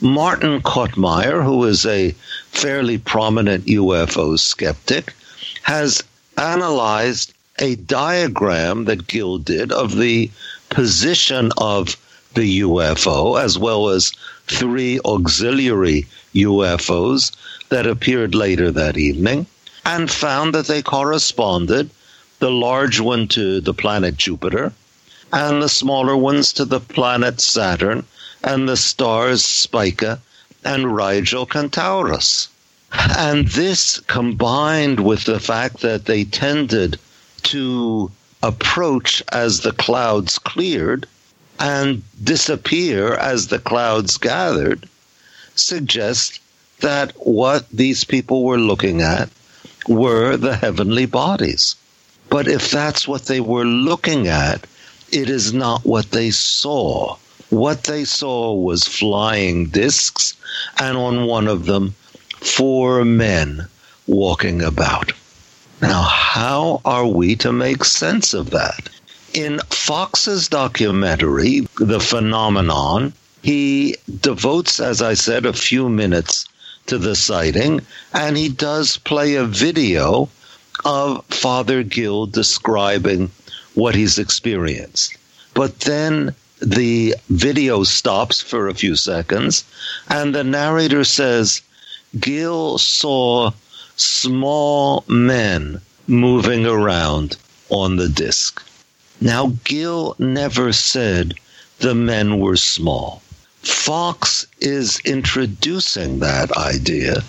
Martin 0.00 0.62
Kottmeyer, 0.62 1.44
who 1.44 1.64
is 1.64 1.84
a 1.84 2.14
fairly 2.52 2.96
prominent 2.96 3.66
UFO 3.66 4.38
skeptic, 4.38 5.14
has 5.60 6.02
analyzed 6.38 7.34
a 7.58 7.74
diagram 7.76 8.86
that 8.86 9.06
Gill 9.06 9.36
did 9.36 9.72
of 9.72 9.98
the 9.98 10.30
position 10.70 11.52
of 11.58 11.98
the 12.32 12.60
UFO, 12.60 13.38
as 13.38 13.58
well 13.58 13.90
as 13.90 14.12
three 14.46 15.00
auxiliary 15.04 16.06
UFOs 16.34 17.30
that 17.68 17.86
appeared 17.86 18.34
later 18.34 18.70
that 18.70 18.96
evening, 18.96 19.44
and 19.84 20.10
found 20.10 20.54
that 20.54 20.66
they 20.66 20.80
corresponded 20.80 21.90
the 22.40 22.50
large 22.50 22.98
one 22.98 23.28
to 23.28 23.60
the 23.60 23.74
planet 23.74 24.16
Jupiter, 24.16 24.72
and 25.32 25.62
the 25.62 25.68
smaller 25.68 26.16
ones 26.16 26.52
to 26.54 26.64
the 26.64 26.80
planet 26.80 27.40
Saturn, 27.40 28.04
and 28.42 28.68
the 28.68 28.76
stars 28.76 29.44
Spica 29.44 30.20
and 30.64 30.96
Rigel 30.96 31.46
Kentaurus. 31.46 32.48
And 32.92 33.46
this 33.48 34.00
combined 34.06 35.00
with 35.00 35.24
the 35.24 35.38
fact 35.38 35.80
that 35.80 36.06
they 36.06 36.24
tended 36.24 36.98
to 37.44 38.10
approach 38.42 39.22
as 39.30 39.60
the 39.60 39.72
clouds 39.72 40.38
cleared 40.38 41.06
and 41.58 42.02
disappear 42.24 43.14
as 43.14 43.46
the 43.48 43.58
clouds 43.58 44.16
gathered 44.16 44.88
suggests 45.54 46.40
that 46.80 47.12
what 47.18 47.68
these 47.70 48.04
people 48.04 48.44
were 48.44 48.58
looking 48.58 49.02
at 49.02 49.28
were 49.86 50.36
the 50.36 50.56
heavenly 50.56 51.04
bodies. 51.06 51.76
But 52.30 52.46
if 52.46 52.70
that's 52.70 53.08
what 53.08 53.26
they 53.26 53.40
were 53.40 53.64
looking 53.64 54.28
at, 54.28 54.64
it 55.10 55.28
is 55.28 55.52
not 55.52 55.84
what 55.84 56.12
they 56.12 56.30
saw. 56.30 57.16
What 57.48 57.84
they 57.84 58.04
saw 58.04 58.54
was 58.54 58.86
flying 58.86 59.66
discs, 59.66 60.34
and 60.78 60.96
on 60.96 61.26
one 61.26 61.48
of 61.48 61.66
them, 61.66 61.96
four 62.38 63.04
men 63.04 63.66
walking 64.06 64.62
about. 64.62 65.12
Now, 65.82 66.02
how 66.02 66.80
are 66.84 67.06
we 67.06 67.34
to 67.36 67.52
make 67.52 67.84
sense 67.84 68.32
of 68.32 68.50
that? 68.50 68.88
In 69.34 69.60
Fox's 69.70 70.46
documentary, 70.48 71.66
The 71.80 71.98
Phenomenon, 71.98 73.12
he 73.42 73.96
devotes, 74.20 74.78
as 74.78 75.02
I 75.02 75.14
said, 75.14 75.46
a 75.46 75.52
few 75.52 75.88
minutes 75.88 76.44
to 76.86 76.96
the 76.98 77.16
sighting, 77.16 77.80
and 78.12 78.36
he 78.36 78.48
does 78.48 78.98
play 78.98 79.34
a 79.34 79.44
video 79.44 80.28
of 80.84 81.24
Father 81.26 81.82
Gill 81.82 82.26
describing 82.26 83.30
what 83.74 83.94
he's 83.94 84.18
experienced. 84.18 85.16
But 85.54 85.80
then 85.80 86.34
the 86.60 87.14
video 87.28 87.84
stops 87.84 88.40
for 88.40 88.68
a 88.68 88.74
few 88.74 88.96
seconds, 88.96 89.64
and 90.08 90.34
the 90.34 90.44
narrator 90.44 91.04
says, 91.04 91.62
Gill 92.18 92.78
saw 92.78 93.52
small 93.96 95.04
men 95.06 95.80
moving 96.06 96.66
around 96.66 97.36
on 97.68 97.96
the 97.96 98.08
disc. 98.08 98.62
Now, 99.20 99.52
Gill 99.64 100.16
never 100.18 100.72
said 100.72 101.34
the 101.78 101.94
men 101.94 102.38
were 102.40 102.56
small. 102.56 103.22
Fox 103.62 104.46
is 104.60 105.00
introducing 105.04 106.18
that 106.20 106.50
idea 106.56 107.22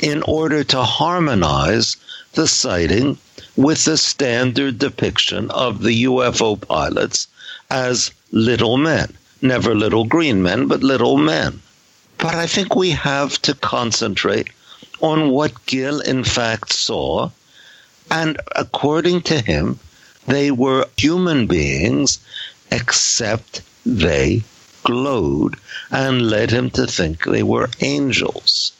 in 0.00 0.22
order 0.22 0.64
to 0.64 0.82
harmonize 0.82 1.96
the 2.34 2.48
sighting 2.48 3.18
with 3.56 3.84
the 3.84 3.96
standard 3.96 4.78
depiction 4.78 5.50
of 5.50 5.82
the 5.82 6.04
UFO 6.04 6.60
pilots 6.60 7.28
as 7.70 8.10
little 8.32 8.76
men. 8.76 9.16
Never 9.40 9.74
little 9.74 10.04
green 10.04 10.42
men, 10.42 10.66
but 10.66 10.82
little 10.82 11.16
men. 11.16 11.62
But 12.18 12.34
I 12.34 12.46
think 12.46 12.74
we 12.74 12.90
have 12.90 13.40
to 13.42 13.54
concentrate 13.54 14.48
on 15.00 15.30
what 15.30 15.66
Gill 15.66 16.00
in 16.00 16.24
fact 16.24 16.72
saw. 16.72 17.30
And 18.10 18.40
according 18.56 19.22
to 19.22 19.40
him, 19.40 19.78
they 20.26 20.50
were 20.50 20.88
human 20.96 21.46
beings, 21.46 22.18
except 22.70 23.60
they 23.84 24.42
glowed 24.82 25.56
and 25.90 26.30
led 26.30 26.50
him 26.50 26.70
to 26.70 26.86
think 26.86 27.24
they 27.24 27.42
were 27.42 27.70
angels. 27.80 28.72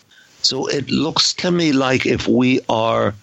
So 0.42 0.66
it 0.66 0.90
looks 0.90 1.32
to 1.34 1.50
me 1.50 1.72
like 1.72 2.06
if 2.06 2.26
we 2.26 2.60
are 2.68 3.14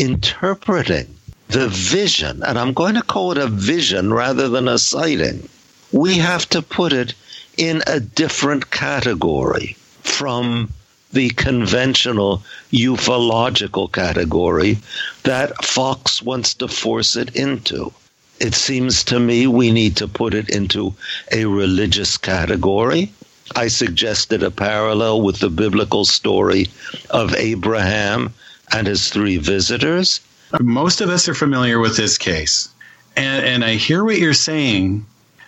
interpreting 0.00 1.14
the 1.48 1.68
vision, 1.68 2.42
and 2.42 2.58
I'm 2.58 2.72
going 2.72 2.94
to 2.94 3.02
call 3.02 3.32
it 3.32 3.38
a 3.38 3.46
vision 3.46 4.14
rather 4.14 4.48
than 4.48 4.66
a 4.66 4.78
sighting, 4.78 5.46
we 5.92 6.16
have 6.16 6.48
to 6.50 6.62
put 6.62 6.94
it 6.94 7.12
in 7.58 7.82
a 7.86 8.00
different 8.00 8.70
category 8.70 9.76
from 10.02 10.72
the 11.12 11.28
conventional 11.30 12.42
ufological 12.72 13.92
category 13.92 14.78
that 15.24 15.62
Fox 15.62 16.22
wants 16.22 16.54
to 16.54 16.68
force 16.68 17.14
it 17.14 17.36
into. 17.36 17.92
It 18.38 18.54
seems 18.54 19.04
to 19.04 19.20
me 19.20 19.46
we 19.46 19.70
need 19.70 19.96
to 19.96 20.08
put 20.08 20.32
it 20.32 20.48
into 20.48 20.94
a 21.30 21.44
religious 21.44 22.16
category. 22.16 23.12
I 23.54 23.68
suggested 23.68 24.42
a 24.42 24.50
parallel 24.50 25.20
with 25.20 25.40
the 25.40 25.50
biblical 25.50 26.06
story 26.06 26.68
of 27.10 27.34
Abraham 27.34 28.32
and 28.72 28.86
his 28.86 29.08
three 29.08 29.36
visitors. 29.36 30.20
Most 30.60 31.00
of 31.00 31.10
us 31.10 31.28
are 31.28 31.34
familiar 31.34 31.78
with 31.78 31.96
this 31.96 32.18
case. 32.18 32.68
And, 33.16 33.44
and 33.44 33.64
I 33.64 33.74
hear 33.74 34.04
what 34.04 34.18
you're 34.18 34.34
saying, 34.34 35.06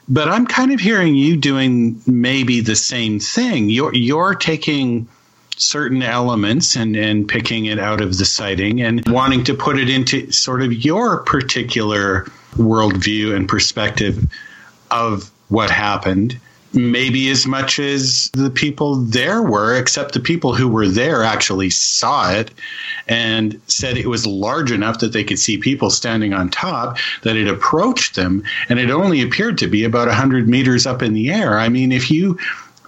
but 0.08 0.28
I'm 0.28 0.46
kind 0.46 0.72
of 0.72 0.80
hearing 0.80 1.14
you 1.14 1.36
doing 1.36 2.00
maybe 2.06 2.60
the 2.60 2.76
same 2.76 3.20
thing. 3.20 3.70
You're 3.70 3.94
you're 3.94 4.34
taking 4.34 5.08
certain 5.56 6.02
elements 6.02 6.76
and 6.76 6.96
and 6.96 7.28
picking 7.28 7.66
it 7.66 7.78
out 7.78 8.00
of 8.00 8.18
the 8.18 8.24
sighting 8.24 8.82
and 8.82 9.06
wanting 9.08 9.44
to 9.44 9.54
put 9.54 9.78
it 9.78 9.88
into 9.88 10.30
sort 10.32 10.62
of 10.62 10.72
your 10.72 11.18
particular 11.18 12.24
worldview 12.56 13.34
and 13.34 13.48
perspective 13.48 14.26
of 14.90 15.30
what 15.48 15.70
happened 15.70 16.38
maybe 16.74 17.30
as 17.30 17.46
much 17.46 17.78
as 17.78 18.30
the 18.32 18.50
people 18.50 18.96
there 18.96 19.42
were, 19.42 19.76
except 19.76 20.14
the 20.14 20.20
people 20.20 20.54
who 20.54 20.68
were 20.68 20.88
there 20.88 21.22
actually 21.22 21.70
saw 21.70 22.30
it 22.30 22.50
and 23.08 23.60
said 23.66 23.96
it 23.96 24.06
was 24.06 24.26
large 24.26 24.70
enough 24.70 25.00
that 25.00 25.12
they 25.12 25.24
could 25.24 25.38
see 25.38 25.58
people 25.58 25.90
standing 25.90 26.32
on 26.32 26.48
top, 26.48 26.98
that 27.22 27.36
it 27.36 27.48
approached 27.48 28.14
them, 28.14 28.42
and 28.68 28.78
it 28.78 28.90
only 28.90 29.22
appeared 29.22 29.58
to 29.58 29.66
be 29.66 29.84
about 29.84 30.08
100 30.08 30.48
meters 30.48 30.86
up 30.86 31.02
in 31.02 31.12
the 31.12 31.30
air. 31.30 31.58
I 31.58 31.68
mean, 31.68 31.92
if 31.92 32.10
you 32.10 32.38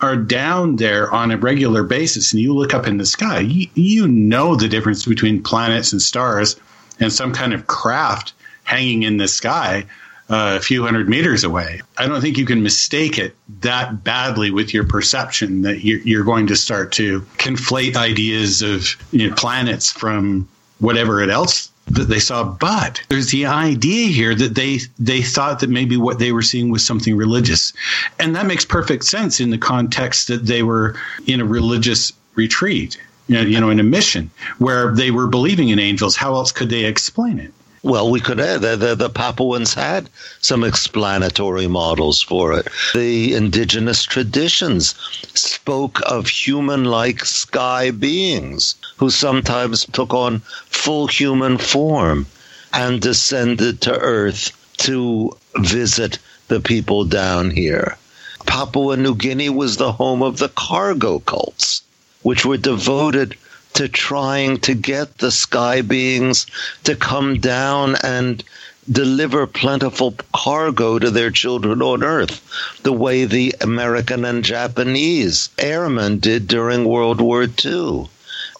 are 0.00 0.16
down 0.16 0.76
there 0.76 1.10
on 1.12 1.30
a 1.30 1.36
regular 1.36 1.82
basis 1.82 2.32
and 2.32 2.40
you 2.40 2.54
look 2.54 2.74
up 2.74 2.86
in 2.86 2.98
the 2.98 3.06
sky, 3.06 3.40
you, 3.40 3.68
you 3.74 4.08
know 4.08 4.54
the 4.54 4.68
difference 4.68 5.04
between 5.06 5.42
planets 5.42 5.92
and 5.92 6.02
stars 6.02 6.56
and 7.00 7.12
some 7.12 7.32
kind 7.32 7.52
of 7.52 7.66
craft 7.66 8.32
hanging 8.64 9.02
in 9.02 9.18
the 9.18 9.28
sky 9.28 9.86
Uh, 10.30 10.56
a 10.58 10.60
few 10.60 10.82
hundred 10.82 11.06
meters 11.06 11.44
away. 11.44 11.82
I 11.98 12.06
don't 12.06 12.22
think 12.22 12.38
you 12.38 12.46
can 12.46 12.62
mistake 12.62 13.18
it 13.18 13.36
that 13.60 14.04
badly 14.04 14.50
with 14.50 14.72
your 14.72 14.84
perception 14.84 15.60
that 15.62 15.84
you're, 15.84 16.24
going 16.24 16.46
to 16.46 16.56
start 16.56 16.92
to 16.92 17.20
conflate 17.36 17.94
ideas 17.94 18.62
of 18.62 18.96
you 19.12 19.28
know, 19.28 19.34
planets 19.34 19.92
from 19.92 20.48
whatever 20.78 21.20
it 21.20 21.28
else 21.28 21.70
that 21.88 22.04
they 22.04 22.18
saw. 22.18 22.44
But 22.44 23.02
there's 23.08 23.30
the 23.30 23.46
idea 23.46 24.08
here 24.08 24.34
that 24.34 24.54
they 24.54 24.80
they 24.98 25.22
thought 25.22 25.60
that 25.60 25.70
maybe 25.70 25.96
what 25.96 26.18
they 26.18 26.32
were 26.32 26.42
seeing 26.42 26.70
was 26.70 26.84
something 26.84 27.16
religious, 27.16 27.72
and 28.18 28.34
that 28.34 28.46
makes 28.46 28.64
perfect 28.64 29.04
sense 29.04 29.40
in 29.40 29.50
the 29.50 29.58
context 29.58 30.28
that 30.28 30.46
they 30.46 30.62
were 30.62 30.96
in 31.26 31.40
a 31.40 31.44
religious 31.44 32.12
retreat. 32.34 32.98
You 33.26 33.58
know, 33.58 33.70
in 33.70 33.80
a 33.80 33.84
mission 33.84 34.30
where 34.58 34.94
they 34.94 35.10
were 35.10 35.26
believing 35.26 35.70
in 35.70 35.78
angels. 35.78 36.14
How 36.14 36.34
else 36.34 36.52
could 36.52 36.68
they 36.68 36.84
explain 36.84 37.38
it? 37.38 37.54
Well, 37.84 38.10
we 38.10 38.20
could 38.20 38.40
add 38.40 38.62
the, 38.62 38.76
the, 38.76 38.94
the 38.94 39.10
Papuans 39.10 39.74
had 39.74 40.08
some 40.40 40.64
explanatory 40.64 41.66
models 41.66 42.22
for 42.22 42.54
it. 42.54 42.66
The 42.94 43.34
indigenous 43.34 44.04
traditions 44.04 44.94
spoke 45.34 46.00
of 46.06 46.26
human 46.26 46.84
like 46.84 47.26
sky 47.26 47.90
beings 47.90 48.76
who 48.96 49.10
sometimes 49.10 49.84
took 49.84 50.14
on 50.14 50.40
full 50.70 51.08
human 51.08 51.58
form 51.58 52.24
and 52.72 53.02
descended 53.02 53.82
to 53.82 53.92
Earth 53.92 54.52
to 54.78 55.36
visit 55.58 56.18
the 56.48 56.60
people 56.60 57.04
down 57.04 57.50
here. 57.50 57.98
Papua 58.46 58.96
New 58.96 59.14
Guinea 59.14 59.50
was 59.50 59.76
the 59.76 59.92
home 59.92 60.22
of 60.22 60.38
the 60.38 60.48
cargo 60.48 61.18
cults, 61.18 61.82
which 62.22 62.46
were 62.46 62.56
devoted 62.56 63.36
to 63.74 63.88
trying 63.88 64.58
to 64.58 64.74
get 64.74 65.18
the 65.18 65.30
sky 65.30 65.82
beings 65.82 66.46
to 66.84 66.96
come 66.96 67.38
down 67.38 67.96
and 68.02 68.42
deliver 68.90 69.46
plentiful 69.46 70.14
cargo 70.34 70.98
to 70.98 71.10
their 71.10 71.30
children 71.30 71.80
on 71.82 72.02
Earth, 72.02 72.40
the 72.82 72.92
way 72.92 73.24
the 73.24 73.54
American 73.60 74.24
and 74.24 74.44
Japanese 74.44 75.48
airmen 75.58 76.18
did 76.18 76.48
during 76.48 76.84
World 76.84 77.20
War 77.20 77.44
II 77.64 78.08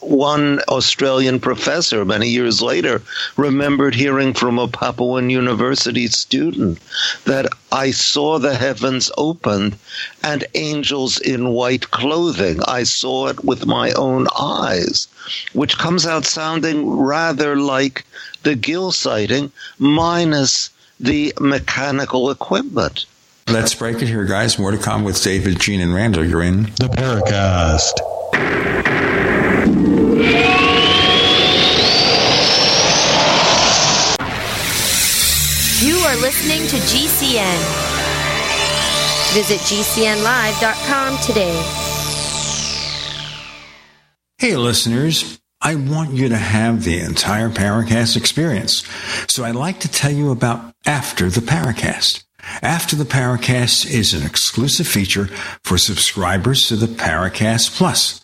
one 0.09 0.61
Australian 0.69 1.41
professor 1.41 2.05
many 2.05 2.29
years 2.29 2.61
later 2.61 3.03
remembered 3.37 3.95
hearing 3.95 4.35
from 4.35 4.59
a 4.59 4.69
Papuan 4.69 5.31
University 5.31 6.07
student 6.09 6.79
that 7.25 7.47
I 7.73 7.91
saw 7.91 8.39
the 8.39 8.55
heavens 8.55 9.11
opened 9.17 9.77
and 10.23 10.45
angels 10.55 11.19
in 11.19 11.49
white 11.49 11.91
clothing. 11.91 12.61
I 12.67 12.85
saw 12.85 13.29
it 13.29 13.45
with 13.45 13.67
my 13.67 13.93
own 13.93 14.27
eyes, 14.39 15.09
which 15.53 15.79
comes 15.79 16.07
out 16.07 16.25
sounding 16.25 16.89
rather 16.89 17.57
like 17.57 18.05
the 18.43 18.55
Gill 18.55 18.93
sighting 18.93 19.51
minus 19.79 20.71
the 21.01 21.33
mechanical 21.41 22.31
equipment. 22.31 23.07
Let's 23.49 23.75
break 23.75 24.01
it 24.01 24.09
here, 24.09 24.25
guys. 24.25 24.59
More 24.59 24.71
to 24.71 24.79
come 24.79 25.05
with 25.05 25.23
David, 25.23 25.61
Gene, 25.61 25.81
and 25.81 25.95
Randall. 25.95 26.25
You're 26.25 26.43
in 26.43 26.65
the 26.77 26.89
Paracast. 26.89 29.04
Listening 36.45 36.69
to 36.69 36.77
GCN. 36.77 37.59
Visit 39.33 39.61
GCNlive.com 39.61 41.17
today. 41.19 41.63
Hey, 44.37 44.57
listeners. 44.57 45.41
I 45.63 45.77
want 45.77 46.13
you 46.13 46.29
to 46.29 46.37
have 46.37 46.85
the 46.85 46.99
entire 47.01 47.49
Paracast 47.49 48.19
experience. 48.19 48.87
So 49.27 49.45
I'd 49.45 49.55
like 49.55 49.81
to 49.81 49.89
tell 49.91 50.11
you 50.11 50.31
about 50.31 50.75
After 50.85 51.31
the 51.31 51.41
Paracast. 51.41 52.25
After 52.61 52.95
the 52.95 53.05
Paracast 53.05 53.91
is 53.91 54.13
an 54.13 54.27
exclusive 54.27 54.87
feature 54.87 55.29
for 55.63 55.79
subscribers 55.79 56.69
to 56.69 56.77
the 56.77 56.89
Paracast 56.89 57.75
Plus. 57.79 58.24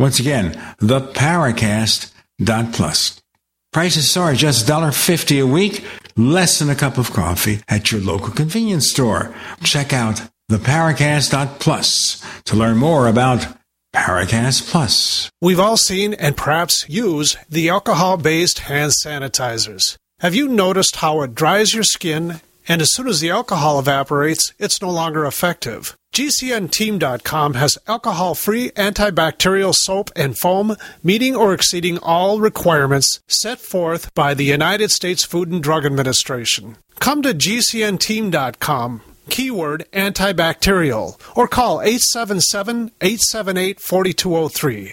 Once 0.00 0.18
again, 0.18 0.52
theparacast.plus. 0.80 3.22
Prices 3.70 4.16
are 4.16 4.32
just 4.32 4.66
$1.50 4.66 5.42
a 5.42 5.46
week, 5.46 5.84
less 6.16 6.58
than 6.58 6.70
a 6.70 6.74
cup 6.74 6.96
of 6.96 7.12
coffee 7.12 7.60
at 7.68 7.92
your 7.92 8.00
local 8.00 8.30
convenience 8.30 8.90
store. 8.90 9.34
Check 9.62 9.92
out 9.92 10.22
theparacast.plus 10.50 12.24
to 12.44 12.56
learn 12.56 12.78
more 12.78 13.08
about 13.08 13.46
Paracast 13.94 14.70
Plus. 14.70 15.30
We've 15.42 15.60
all 15.60 15.76
seen 15.76 16.14
and 16.14 16.34
perhaps 16.34 16.88
use 16.88 17.36
the 17.50 17.68
alcohol 17.68 18.16
based 18.16 18.60
hand 18.60 18.92
sanitizers. 19.04 19.98
Have 20.20 20.34
you 20.34 20.48
noticed 20.48 20.96
how 20.96 21.20
it 21.20 21.34
dries 21.34 21.74
your 21.74 21.82
skin 21.82 22.40
and 22.68 22.80
as 22.82 22.92
soon 22.92 23.08
as 23.08 23.20
the 23.20 23.30
alcohol 23.30 23.78
evaporates, 23.78 24.52
it's 24.58 24.80
no 24.80 24.90
longer 24.90 25.26
effective? 25.26 25.96
GCNteam.com 26.12 27.54
has 27.54 27.78
alcohol 27.86 28.34
free 28.34 28.70
antibacterial 28.70 29.74
soap 29.74 30.10
and 30.16 30.36
foam 30.36 30.76
meeting 31.02 31.36
or 31.36 31.54
exceeding 31.54 31.98
all 31.98 32.40
requirements 32.40 33.20
set 33.28 33.60
forth 33.60 34.12
by 34.14 34.34
the 34.34 34.44
United 34.44 34.90
States 34.90 35.24
Food 35.24 35.50
and 35.50 35.62
Drug 35.62 35.86
Administration. 35.86 36.76
Come 36.98 37.22
to 37.22 37.32
GCNteam.com, 37.32 39.02
keyword 39.28 39.86
antibacterial, 39.92 41.20
or 41.36 41.46
call 41.46 41.80
877 41.80 42.90
878 43.00 43.80
4203. 43.80 44.92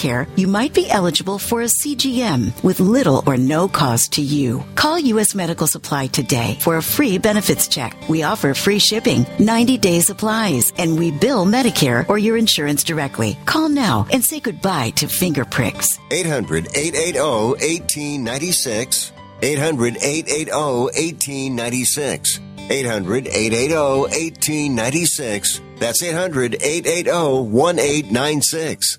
Medicare, 0.00 0.26
you 0.36 0.46
might 0.46 0.72
be 0.72 0.88
eligible 0.90 1.38
for 1.38 1.62
a 1.62 1.66
CGM 1.66 2.62
with 2.64 2.80
little 2.80 3.22
or 3.26 3.36
no 3.36 3.68
cost 3.68 4.12
to 4.14 4.22
you. 4.22 4.64
Call 4.74 4.98
U.S. 4.98 5.34
Medical 5.34 5.66
Supply 5.66 6.06
today 6.06 6.56
for 6.60 6.76
a 6.76 6.82
free 6.82 7.18
benefits 7.18 7.68
check. 7.68 7.94
We 8.08 8.22
offer 8.22 8.54
free 8.54 8.78
shipping, 8.78 9.26
90 9.38 9.76
day 9.78 10.00
supplies, 10.00 10.72
and 10.78 10.98
we 10.98 11.10
bill 11.10 11.44
Medicare 11.44 12.08
or 12.08 12.18
your 12.18 12.38
insurance 12.38 12.82
directly. 12.82 13.36
Call 13.44 13.68
now 13.68 14.06
and 14.12 14.24
say 14.24 14.40
goodbye 14.40 14.90
to 14.96 15.06
finger 15.06 15.44
pricks. 15.44 15.98
800 16.10 16.68
880 16.74 17.18
1896. 17.20 19.12
800 19.42 19.96
880 19.96 20.50
1896. 20.50 22.40
800 22.70 23.26
880 23.26 23.74
1896. 23.74 25.60
That's 25.78 26.02
800 26.02 26.54
880 26.54 27.10
1896. 27.10 28.98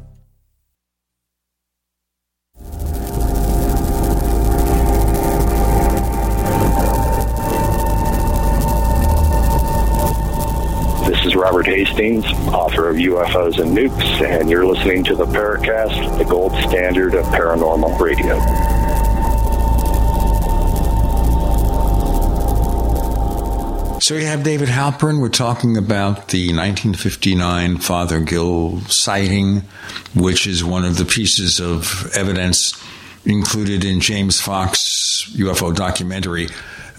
Is 11.31 11.37
Robert 11.37 11.65
Hastings, 11.65 12.25
author 12.49 12.89
of 12.89 12.97
UFOs 12.97 13.57
and 13.57 13.77
Nukes, 13.77 14.21
and 14.21 14.49
you're 14.49 14.65
listening 14.65 15.01
to 15.05 15.15
the 15.15 15.23
Paracast, 15.23 16.17
the 16.17 16.25
gold 16.25 16.51
standard 16.67 17.15
of 17.15 17.25
paranormal 17.27 17.97
radio. 17.99 18.37
So 23.99 24.15
you 24.15 24.25
have 24.25 24.43
David 24.43 24.67
Halperin. 24.67 25.21
We're 25.21 25.29
talking 25.29 25.77
about 25.77 26.27
the 26.29 26.47
1959 26.47 27.77
Father 27.77 28.19
Gill 28.19 28.81
sighting, 28.87 29.61
which 30.13 30.47
is 30.47 30.65
one 30.65 30.83
of 30.83 30.97
the 30.97 31.05
pieces 31.05 31.61
of 31.61 32.11
evidence 32.13 32.73
included 33.23 33.85
in 33.85 34.01
James 34.01 34.41
Fox 34.41 35.31
UFO 35.37 35.73
documentary, 35.73 36.49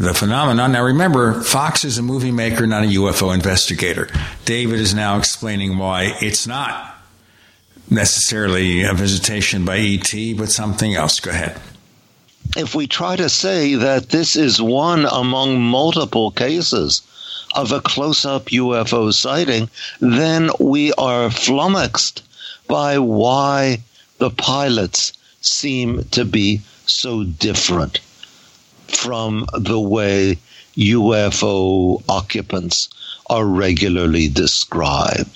The 0.03 0.15
Phenomenon. 0.15 0.73
Now 0.73 0.83
remember, 0.83 1.41
Fox 1.43 1.85
is 1.85 1.97
a 1.97 2.03
movie 2.03 2.33
maker, 2.33 2.67
not 2.67 2.83
a 2.83 2.89
UFO 2.89 3.33
investigator. 3.33 4.09
David 4.45 4.81
is 4.81 4.93
now 4.93 5.17
explaining 5.17 5.79
why 5.79 6.17
it's 6.21 6.45
not 6.45 6.97
necessarily 7.89 8.83
a 8.83 8.95
visitation 8.95 9.65
by 9.65 9.79
ET, 9.79 10.13
but 10.37 10.51
something 10.51 10.97
else. 10.97 11.21
Go 11.21 11.31
ahead 11.31 11.57
if 12.57 12.75
we 12.75 12.87
try 12.87 13.15
to 13.17 13.29
say 13.29 13.77
that 13.77 14.09
this 14.09 14.35
is 14.35 14.61
one 14.61 15.07
among 15.07 15.61
multiple 15.61 16.33
cases 16.33 17.03
of 17.55 17.71
a 17.73 17.81
close 17.81 18.27
up 18.27 18.47
UFO 18.47 19.13
sighting, 19.13 19.71
then 20.01 20.51
we 20.59 20.93
are 20.95 21.31
flummoxed 21.31 22.23
by 22.67 22.99
why 22.99 23.79
the 24.19 24.31
pilots 24.31 25.13
seem 25.41 26.05
to 26.11 26.25
be 26.25 26.61
so 26.87 27.25
different 27.25 28.01
from 28.95 29.47
the 29.53 29.81
way 29.81 30.39
UFO 30.77 32.03
occupants 32.09 32.89
are 33.29 33.45
regularly 33.45 34.29
described. 34.29 35.31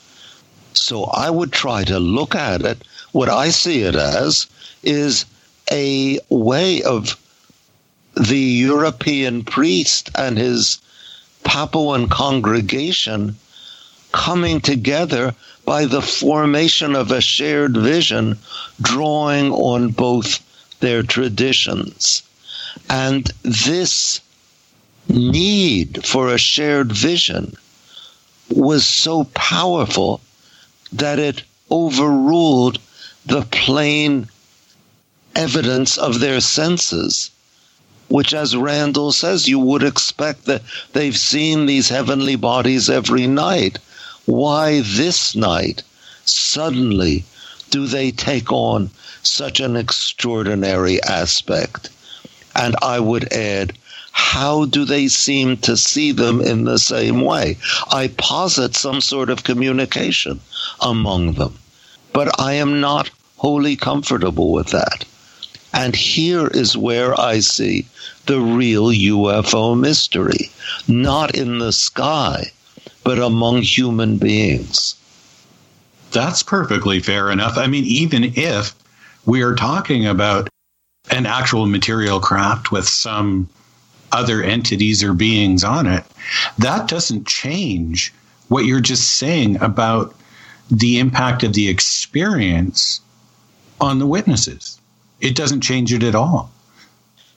So 0.74 1.04
I 1.04 1.30
would 1.30 1.52
try 1.52 1.84
to 1.84 1.98
look 1.98 2.34
at 2.34 2.62
it. 2.62 2.82
What 3.12 3.28
I 3.28 3.50
see 3.50 3.82
it 3.82 3.94
as 3.94 4.46
is 4.82 5.24
a 5.70 6.18
way 6.28 6.82
of 6.82 7.16
the 8.14 8.38
European 8.38 9.44
priest 9.44 10.11
and 10.14 10.38
his 10.38 10.78
Papuan 11.44 12.09
congregation 12.09 13.36
coming 14.12 14.61
together 14.61 15.34
by 15.64 15.84
the 15.84 16.02
formation 16.02 16.94
of 16.94 17.11
a 17.11 17.20
shared 17.20 17.76
vision, 17.76 18.38
drawing 18.80 19.52
on 19.52 19.88
both 19.88 20.40
their 20.80 21.02
traditions. 21.02 22.22
And 22.89 23.30
this 23.43 24.20
need 25.09 26.07
for 26.07 26.32
a 26.32 26.39
shared 26.39 26.93
vision 26.93 27.57
was 28.49 28.87
so 28.87 29.24
powerful 29.34 30.20
that 30.93 31.18
it 31.18 31.43
overruled 31.70 32.78
the 33.24 33.43
plain 33.43 34.28
evidence 35.34 35.99
of 35.99 36.20
their 36.20 36.41
senses, 36.41 37.30
which, 38.09 38.32
as 38.32 38.57
Randall 38.57 39.12
says, 39.12 39.49
you 39.49 39.59
would 39.59 39.82
expect 39.82 40.45
that 40.45 40.62
they've 40.93 41.18
seen 41.18 41.66
these 41.66 41.89
heavenly 41.89 42.37
bodies 42.37 42.89
every 42.89 43.26
night. 43.26 43.78
Why 44.26 44.80
this 44.80 45.34
night, 45.34 45.82
suddenly, 46.24 47.24
do 47.70 47.87
they 47.87 48.12
take 48.12 48.53
on 48.53 48.91
such 49.22 49.59
an 49.61 49.76
extraordinary 49.76 51.03
aspect? 51.03 51.91
And 52.59 52.74
I 52.80 53.00
would 53.00 53.32
add, 53.32 53.74
how 54.12 54.64
do 54.64 54.86
they 54.86 55.09
seem 55.09 55.59
to 55.59 55.76
see 55.76 56.11
them 56.11 56.40
in 56.40 56.64
the 56.64 56.78
same 56.78 57.20
way? 57.20 57.59
I 57.90 58.09
posit 58.09 58.74
some 58.74 59.02
sort 59.02 59.28
of 59.28 59.44
communication 59.44 60.40
among 60.80 61.34
them, 61.34 61.59
but 62.14 62.40
I 62.40 62.54
am 62.54 62.80
not 62.80 63.11
wholly 63.36 63.76
comfortable 63.76 64.52
with 64.52 64.68
that. 64.68 65.04
And 65.74 65.94
here 65.94 66.46
is 66.46 66.78
where 66.78 67.18
I 67.20 67.40
see 67.40 67.84
the 68.24 68.40
real 68.40 68.86
UFO 68.86 69.78
mystery, 69.78 70.50
not 70.88 71.34
in 71.34 71.59
the 71.59 71.72
sky, 71.72 72.52
but 73.04 73.18
among 73.18 73.61
human 73.61 74.16
beings. 74.16 74.94
That's 76.12 76.42
perfectly 76.42 77.00
fair 77.00 77.30
enough. 77.30 77.59
I 77.59 77.66
mean, 77.66 77.84
even 77.84 78.32
if 78.34 78.74
we 79.26 79.42
are 79.42 79.54
talking 79.54 80.07
about 80.07 80.48
an 81.11 81.26
actual 81.26 81.66
material 81.66 82.20
craft 82.20 82.72
with 82.72 82.88
some 82.88 83.48
other 84.12 84.42
entities 84.42 85.02
or 85.02 85.12
beings 85.12 85.64
on 85.64 85.86
it, 85.86 86.04
that 86.59 86.88
doesn't 86.88 87.26
change 87.26 88.12
what 88.48 88.64
you're 88.64 88.80
just 88.80 89.16
saying 89.16 89.61
about 89.62 90.14
the 90.70 90.98
impact 90.98 91.42
of 91.42 91.52
the 91.52 91.68
experience 91.68 93.00
on 93.80 93.98
the 93.98 94.07
witnesses 94.07 94.80
it 95.20 95.34
doesn't 95.34 95.61
change 95.61 95.92
it 95.92 96.02
at 96.02 96.14
all. 96.14 96.50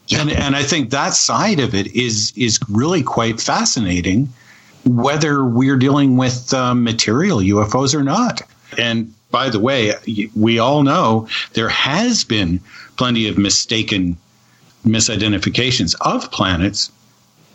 Yeah. 0.08 0.22
And 0.22 0.32
and 0.32 0.56
I 0.56 0.64
think 0.64 0.90
that 0.90 1.14
side 1.14 1.60
of 1.60 1.76
it 1.76 1.88
is 1.88 2.34
is 2.36 2.60
really 2.70 3.04
quite 3.04 3.40
fascinating, 3.40 4.30
whether 4.86 5.46
we're 5.46 5.78
dealing 5.78 6.18
with 6.18 6.54
uh, 6.54 6.74
material 6.74 7.40
UFOs 7.40 7.94
or 7.94 8.04
not. 8.04 8.42
And 8.78 9.14
by 9.30 9.50
the 9.50 9.60
way, 9.60 9.94
we 10.36 10.58
all 10.58 10.84
know 10.84 11.28
there 11.54 11.70
has 11.70 12.24
been 12.24 12.60
plenty 13.00 13.30
of 13.30 13.38
mistaken 13.38 14.18
misidentifications 14.86 15.96
of 16.02 16.30
planets 16.32 16.92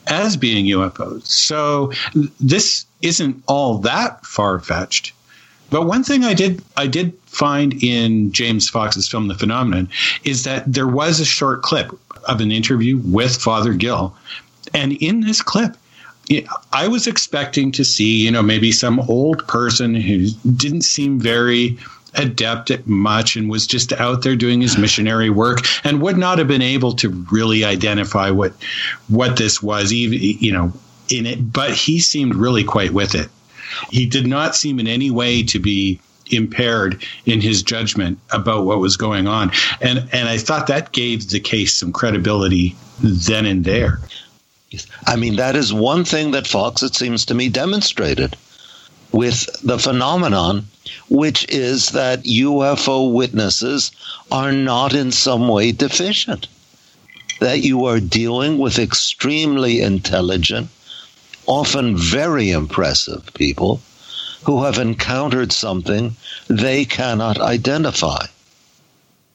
as 0.07 0.39
being 0.39 0.65
UFOs. 0.65 1.27
So 1.27 1.93
this 2.41 2.87
isn't 3.03 3.43
all 3.47 3.77
that 3.81 4.25
far 4.25 4.59
fetched. 4.59 5.13
But 5.69 5.83
one 5.83 6.03
thing 6.03 6.25
I 6.25 6.33
did 6.33 6.63
I 6.79 6.87
did 6.87 7.13
find 7.27 7.75
in 7.83 8.33
James 8.33 8.71
Fox's 8.71 9.07
film 9.07 9.29
The 9.29 9.35
Phenomenon 9.35 9.91
is 10.25 10.45
that 10.45 10.65
there 10.67 10.89
was 10.89 11.21
a 11.21 11.27
short 11.27 11.61
clip 11.61 11.91
of 12.25 12.41
an 12.41 12.51
interview 12.51 12.97
with 13.05 13.37
Father 13.37 13.75
Gill. 13.75 14.17
And 14.73 14.95
in 14.95 15.21
this 15.21 15.43
clip, 15.43 15.77
I 16.73 16.89
was 16.89 17.07
expecting 17.07 17.71
to 17.73 17.85
see, 17.85 18.25
you 18.25 18.31
know, 18.31 18.43
maybe 18.43 18.73
some 18.73 18.99
old 19.01 19.47
person 19.47 19.95
who 19.95 20.29
didn't 20.57 20.83
seem 20.83 21.21
very 21.21 21.77
adept 22.17 22.71
at 22.71 22.87
much 22.87 23.37
and 23.37 23.51
was 23.51 23.67
just 23.67 23.93
out 23.93 24.23
there 24.23 24.37
doing 24.37 24.61
his 24.61 24.79
missionary 24.79 25.31
work 25.31 25.59
and 25.85 26.01
would 26.01 26.17
not 26.17 26.39
have 26.39 26.49
been 26.49 26.63
able 26.63 26.93
to 26.93 27.09
really 27.31 27.65
identify 27.65 28.31
what 28.31 28.53
what 29.09 29.37
this 29.37 29.63
was 29.63 29.93
even 29.93 30.19
you 30.21 30.53
know 30.53 30.73
in 31.09 31.27
it 31.27 31.53
but 31.53 31.71
he 31.73 31.99
seemed 32.01 32.35
really 32.35 32.65
quite 32.65 32.93
with 32.93 33.15
it 33.15 33.29
he 33.91 34.07
did 34.07 34.27
not 34.27 34.55
seem 34.55 34.79
in 34.79 34.87
any 34.87 35.11
way 35.11 35.43
to 35.43 35.59
be 35.59 36.01
impaired 36.31 37.05
in 37.27 37.41
his 37.41 37.63
judgment 37.63 38.19
about 38.31 38.65
what 38.65 38.79
was 38.79 38.97
going 38.97 39.27
on. 39.27 39.53
And 39.81 40.09
and 40.13 40.29
I 40.29 40.39
thought 40.39 40.67
that 40.69 40.93
gave 40.93 41.31
the 41.31 41.41
case 41.41 41.75
some 41.75 41.93
credibility 41.93 42.77
then 43.01 43.47
and 43.47 43.65
there. 43.65 44.01
I 45.07 45.17
mean, 45.17 45.37
that 45.37 45.55
is 45.55 45.73
one 45.73 46.05
thing 46.05 46.33
that 46.33 46.47
Fox, 46.47 46.83
it 46.83 46.95
seems 46.95 47.27
to 47.27 47.35
me, 47.35 47.49
demonstrated 47.49 48.37
with 49.13 49.47
the 49.63 49.79
phenomenon, 49.79 50.67
which 51.09 51.47
is 51.49 51.91
that 51.91 52.25
UFO 52.25 53.13
witnesses 53.13 53.91
are 54.31 54.53
not 54.53 54.95
in 54.95 55.13
some 55.13 55.49
way 55.49 55.73
deficient. 55.73 56.49
That 57.41 57.63
you 57.63 57.85
are 57.85 58.01
dealing 58.01 58.59
with 58.59 58.79
extremely 58.79 59.81
intelligent, 59.81 60.69
often 61.47 61.97
very 61.97 62.51
impressive 62.51 63.29
people 63.35 63.81
who 64.45 64.65
have 64.65 64.79
encountered 64.79 65.53
something 65.53 66.17
they 66.49 66.85
cannot 66.85 67.41
identify. 67.41 68.27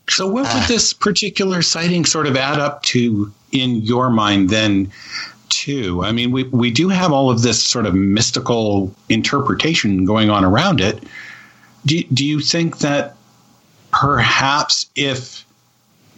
So, 0.09 0.27
what 0.27 0.51
would 0.53 0.67
this 0.67 0.91
particular 0.93 1.61
sighting 1.61 2.05
sort 2.05 2.25
of 2.25 2.35
add 2.35 2.59
up 2.59 2.81
to 2.83 3.31
in 3.51 3.81
your 3.81 4.09
mind 4.09 4.49
then? 4.49 4.91
Too. 5.49 6.03
I 6.03 6.11
mean, 6.11 6.31
we, 6.31 6.43
we 6.43 6.69
do 6.69 6.89
have 6.89 7.11
all 7.11 7.31
of 7.31 7.41
this 7.41 7.63
sort 7.63 7.87
of 7.87 7.95
mystical 7.95 8.93
interpretation 9.09 10.05
going 10.05 10.29
on 10.29 10.45
around 10.45 10.79
it. 10.79 11.03
Do, 11.85 12.03
do 12.13 12.25
you 12.25 12.39
think 12.39 12.79
that 12.79 13.15
perhaps 13.91 14.85
if 14.95 15.45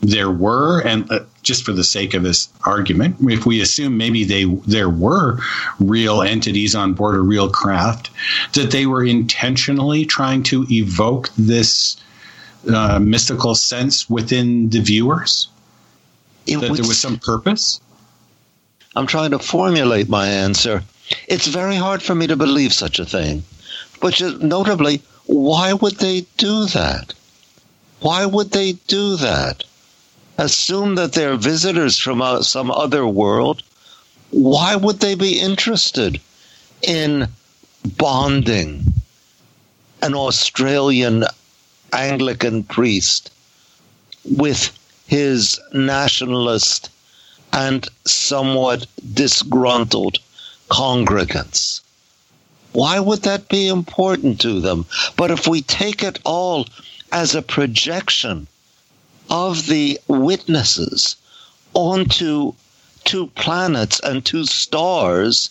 there 0.01 0.31
were, 0.31 0.81
and 0.81 1.09
uh, 1.11 1.19
just 1.43 1.63
for 1.63 1.73
the 1.73 1.83
sake 1.83 2.13
of 2.15 2.23
this 2.23 2.49
argument, 2.65 3.17
if 3.21 3.45
we 3.45 3.61
assume 3.61 3.97
maybe 3.97 4.23
they 4.23 4.45
there 4.65 4.89
were 4.89 5.37
real 5.79 6.23
entities 6.23 6.73
on 6.75 6.93
board 6.93 7.15
a 7.15 7.19
real 7.19 7.49
craft, 7.49 8.09
that 8.53 8.71
they 8.71 8.87
were 8.87 9.05
intentionally 9.05 10.05
trying 10.05 10.41
to 10.43 10.65
evoke 10.71 11.29
this 11.37 11.97
uh, 12.73 12.99
mystical 12.99 13.55
sense 13.55 14.09
within 14.09 14.69
the 14.69 14.79
viewers, 14.79 15.49
It 16.47 16.59
that 16.59 16.71
would 16.71 16.79
there 16.79 16.87
was 16.87 16.99
some 16.99 17.17
purpose. 17.17 17.79
I'm 18.95 19.07
trying 19.07 19.31
to 19.31 19.39
formulate 19.39 20.09
my 20.09 20.27
answer. 20.27 20.83
It's 21.27 21.47
very 21.47 21.75
hard 21.75 22.01
for 22.01 22.15
me 22.15 22.27
to 22.27 22.35
believe 22.35 22.73
such 22.73 22.99
a 22.99 23.05
thing. 23.05 23.43
which 24.01 24.19
is 24.21 24.39
notably, 24.41 25.01
why 25.25 25.73
would 25.73 25.97
they 25.97 26.25
do 26.37 26.65
that? 26.67 27.13
Why 27.99 28.25
would 28.25 28.51
they 28.51 28.73
do 28.87 29.15
that? 29.17 29.63
Assume 30.37 30.95
that 30.95 31.13
they're 31.13 31.35
visitors 31.35 31.97
from 31.97 32.21
uh, 32.21 32.41
some 32.41 32.71
other 32.71 33.05
world. 33.05 33.63
Why 34.31 34.75
would 34.75 34.99
they 34.99 35.15
be 35.15 35.39
interested 35.39 36.19
in 36.81 37.27
bonding 37.97 38.93
an 40.01 40.15
Australian 40.15 41.25
Anglican 41.93 42.63
priest 42.63 43.31
with 44.23 44.71
his 45.07 45.59
nationalist 45.73 46.89
and 47.51 47.87
somewhat 48.05 48.87
disgruntled 49.13 50.17
congregants. 50.69 51.81
Why 52.73 53.01
would 53.01 53.23
that 53.23 53.49
be 53.49 53.67
important 53.67 54.39
to 54.41 54.61
them? 54.61 54.85
But 55.17 55.29
if 55.29 55.45
we 55.45 55.61
take 55.61 56.01
it 56.03 56.19
all 56.23 56.67
as 57.11 57.35
a 57.35 57.41
projection 57.41 58.47
of 59.29 59.67
the 59.67 59.99
witnesses 60.07 61.17
onto 61.73 62.53
two 63.03 63.27
planets 63.27 63.99
and 63.99 64.23
two 64.23 64.45
stars 64.45 65.49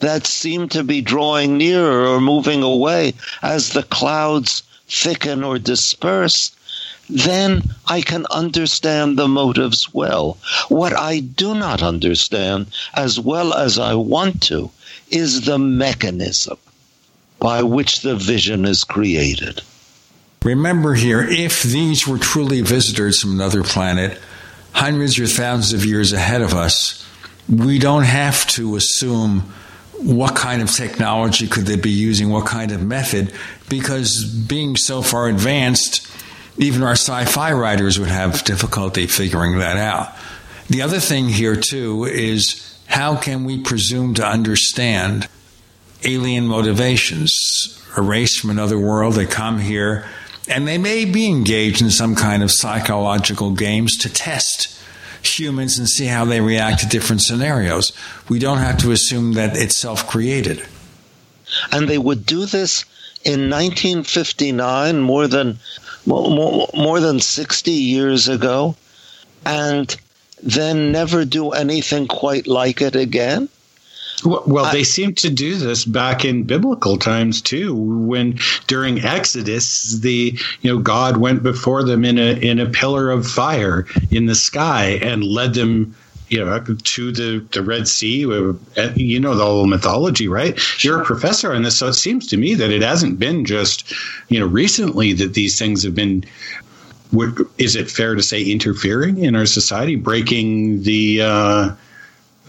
that 0.00 0.26
seem 0.26 0.68
to 0.70 0.82
be 0.82 1.00
drawing 1.00 1.56
nearer 1.56 2.06
or 2.06 2.20
moving 2.20 2.62
away 2.62 3.14
as 3.40 3.68
the 3.68 3.84
clouds 3.84 4.64
thicken 4.88 5.44
or 5.44 5.58
disperse, 5.58 6.50
then 7.08 7.74
I 7.86 8.00
can 8.00 8.26
understand 8.30 9.16
the 9.16 9.28
motives 9.28 9.94
well. 9.94 10.36
What 10.68 10.94
I 10.94 11.20
do 11.20 11.54
not 11.54 11.82
understand 11.82 12.66
as 12.92 13.20
well 13.20 13.54
as 13.54 13.78
I 13.78 13.94
want 13.94 14.42
to 14.42 14.70
is 15.10 15.44
the 15.44 15.58
mechanism 15.58 16.58
by 17.38 17.62
which 17.62 18.00
the 18.00 18.16
vision 18.16 18.64
is 18.64 18.84
created. 18.84 19.60
Remember 20.42 20.94
here, 20.94 21.22
if 21.22 21.62
these 21.62 22.06
were 22.06 22.18
truly 22.18 22.60
visitors 22.60 23.20
from 23.20 23.32
another 23.32 23.62
planet, 23.62 24.20
hundreds 24.72 25.18
or 25.18 25.26
thousands 25.26 25.72
of 25.72 25.86
years 25.86 26.12
ahead 26.12 26.42
of 26.42 26.52
us, 26.52 27.06
we 27.48 27.78
don't 27.78 28.04
have 28.04 28.46
to 28.48 28.76
assume 28.76 29.40
what 29.98 30.34
kind 30.34 30.60
of 30.60 30.70
technology 30.70 31.46
could 31.46 31.64
they 31.64 31.76
be 31.76 31.90
using, 31.90 32.28
what 32.28 32.46
kind 32.46 32.72
of 32.72 32.82
method, 32.82 33.32
because 33.68 34.24
being 34.24 34.76
so 34.76 35.00
far 35.00 35.28
advanced, 35.28 36.06
even 36.58 36.82
our 36.82 36.92
sci 36.92 37.24
fi 37.24 37.52
writers 37.52 37.98
would 37.98 38.08
have 38.08 38.44
difficulty 38.44 39.06
figuring 39.06 39.58
that 39.58 39.76
out. 39.76 40.14
The 40.68 40.82
other 40.82 41.00
thing 41.00 41.28
here, 41.28 41.56
too, 41.56 42.04
is 42.04 42.73
how 42.86 43.16
can 43.16 43.44
we 43.44 43.60
presume 43.60 44.14
to 44.14 44.26
understand 44.26 45.28
alien 46.04 46.46
motivations? 46.46 47.80
A 47.96 48.02
race 48.02 48.38
from 48.38 48.50
another 48.50 48.78
world, 48.78 49.14
they 49.14 49.26
come 49.26 49.60
here, 49.60 50.06
and 50.48 50.66
they 50.66 50.78
may 50.78 51.04
be 51.04 51.26
engaged 51.26 51.80
in 51.80 51.90
some 51.90 52.14
kind 52.14 52.42
of 52.42 52.50
psychological 52.50 53.52
games 53.52 53.96
to 53.98 54.12
test 54.12 54.74
humans 55.22 55.78
and 55.78 55.88
see 55.88 56.06
how 56.06 56.24
they 56.24 56.40
react 56.40 56.80
to 56.80 56.88
different 56.88 57.22
scenarios. 57.22 57.92
We 58.28 58.38
don't 58.38 58.58
have 58.58 58.78
to 58.78 58.92
assume 58.92 59.32
that 59.34 59.56
it's 59.56 59.76
self 59.76 60.06
created. 60.06 60.66
And 61.72 61.88
they 61.88 61.98
would 61.98 62.26
do 62.26 62.46
this 62.46 62.84
in 63.24 63.48
1959, 63.48 65.00
more 65.00 65.26
than 65.26 65.58
more, 66.04 66.68
more 66.74 67.00
than 67.00 67.20
60 67.20 67.70
years 67.70 68.28
ago, 68.28 68.76
and 69.46 69.96
then 70.44 70.92
never 70.92 71.24
do 71.24 71.50
anything 71.50 72.06
quite 72.06 72.46
like 72.46 72.80
it 72.80 72.94
again. 72.94 73.48
Well, 74.24 74.72
they 74.72 74.84
seem 74.84 75.14
to 75.16 75.28
do 75.28 75.56
this 75.56 75.84
back 75.84 76.24
in 76.24 76.44
biblical 76.44 76.96
times 76.96 77.42
too. 77.42 77.74
When 77.74 78.38
during 78.66 79.00
Exodus, 79.00 79.98
the 79.98 80.38
you 80.62 80.72
know 80.72 80.78
God 80.78 81.18
went 81.18 81.42
before 81.42 81.82
them 81.82 82.04
in 82.04 82.18
a 82.18 82.32
in 82.32 82.58
a 82.58 82.66
pillar 82.66 83.10
of 83.10 83.26
fire 83.26 83.86
in 84.10 84.26
the 84.26 84.34
sky 84.34 84.98
and 85.02 85.22
led 85.24 85.54
them 85.54 85.94
you 86.28 86.44
know 86.44 86.58
to 86.58 87.12
the 87.12 87.46
the 87.52 87.62
Red 87.62 87.86
Sea. 87.86 88.24
Uh, 88.24 88.54
you 88.96 89.20
know 89.20 89.34
the 89.34 89.44
whole 89.44 89.66
mythology, 89.66 90.28
right? 90.28 90.58
You're 90.82 91.02
a 91.02 91.04
professor 91.04 91.52
on 91.52 91.62
this, 91.62 91.76
so 91.76 91.88
it 91.88 91.94
seems 91.94 92.26
to 92.28 92.36
me 92.36 92.54
that 92.54 92.70
it 92.70 92.82
hasn't 92.82 93.18
been 93.18 93.44
just 93.44 93.92
you 94.28 94.40
know 94.40 94.46
recently 94.46 95.12
that 95.14 95.34
these 95.34 95.58
things 95.58 95.82
have 95.82 95.94
been. 95.94 96.24
Is 97.58 97.76
it 97.76 97.90
fair 97.90 98.14
to 98.14 98.22
say 98.22 98.42
interfering 98.42 99.24
in 99.24 99.36
our 99.36 99.46
society, 99.46 99.96
breaking 99.96 100.82
the 100.82 101.20
uh, 101.22 101.70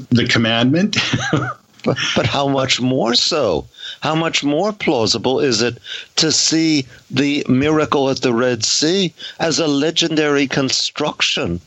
the 0.09 0.25
commandment? 0.27 0.97
but, 1.31 1.97
but 2.15 2.25
how 2.25 2.47
much 2.47 2.81
more 2.81 3.15
so? 3.15 3.67
How 4.01 4.15
much 4.15 4.43
more 4.43 4.73
plausible 4.73 5.39
is 5.39 5.61
it 5.61 5.77
to 6.17 6.31
see 6.31 6.85
the 7.11 7.45
miracle 7.47 8.09
at 8.09 8.21
the 8.21 8.33
Red 8.33 8.65
Sea 8.65 9.13
as 9.39 9.59
a 9.59 9.67
legendary 9.67 10.47
construction 10.47 11.61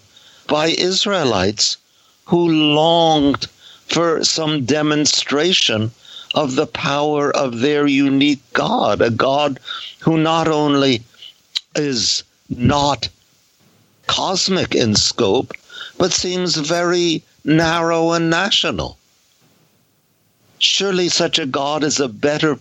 by 0.47 0.69
Israelites 0.69 1.77
who 2.25 2.49
longed 2.49 3.47
for 3.87 4.25
some 4.25 4.65
demonstration 4.65 5.91
of 6.35 6.57
the 6.57 6.67
power 6.67 7.35
of 7.35 7.61
their 7.61 7.87
unique 7.87 8.43
God, 8.53 9.01
a 9.01 9.11
God 9.11 9.61
who 10.01 10.19
not 10.19 10.47
only 10.47 11.03
is 11.75 12.23
not 12.49 13.09
cosmic 14.07 14.75
in 14.75 14.95
scope, 14.95 15.53
but 15.99 16.13
seems 16.13 16.57
very 16.57 17.23
narrow 17.45 18.13
and 18.13 18.31
national. 18.31 18.99
Surely 20.59 21.09
such 21.09 21.39
a 21.39 21.47
God 21.47 21.85
is 21.85 22.01
a 22.01 22.09
better 22.09 22.59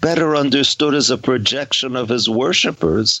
better 0.00 0.34
understood 0.34 0.94
as 0.94 1.10
a 1.10 1.18
projection 1.18 1.94
of 1.94 2.08
his 2.08 2.28
worshippers 2.28 3.20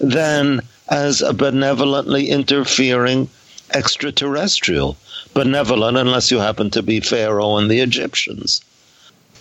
than 0.00 0.60
as 0.88 1.22
a 1.22 1.32
benevolently 1.32 2.28
interfering 2.28 3.28
extraterrestrial. 3.72 4.96
Benevolent 5.32 5.96
unless 5.96 6.30
you 6.30 6.38
happen 6.38 6.70
to 6.70 6.82
be 6.82 7.00
Pharaoh 7.00 7.56
and 7.56 7.70
the 7.70 7.80
Egyptians. 7.80 8.60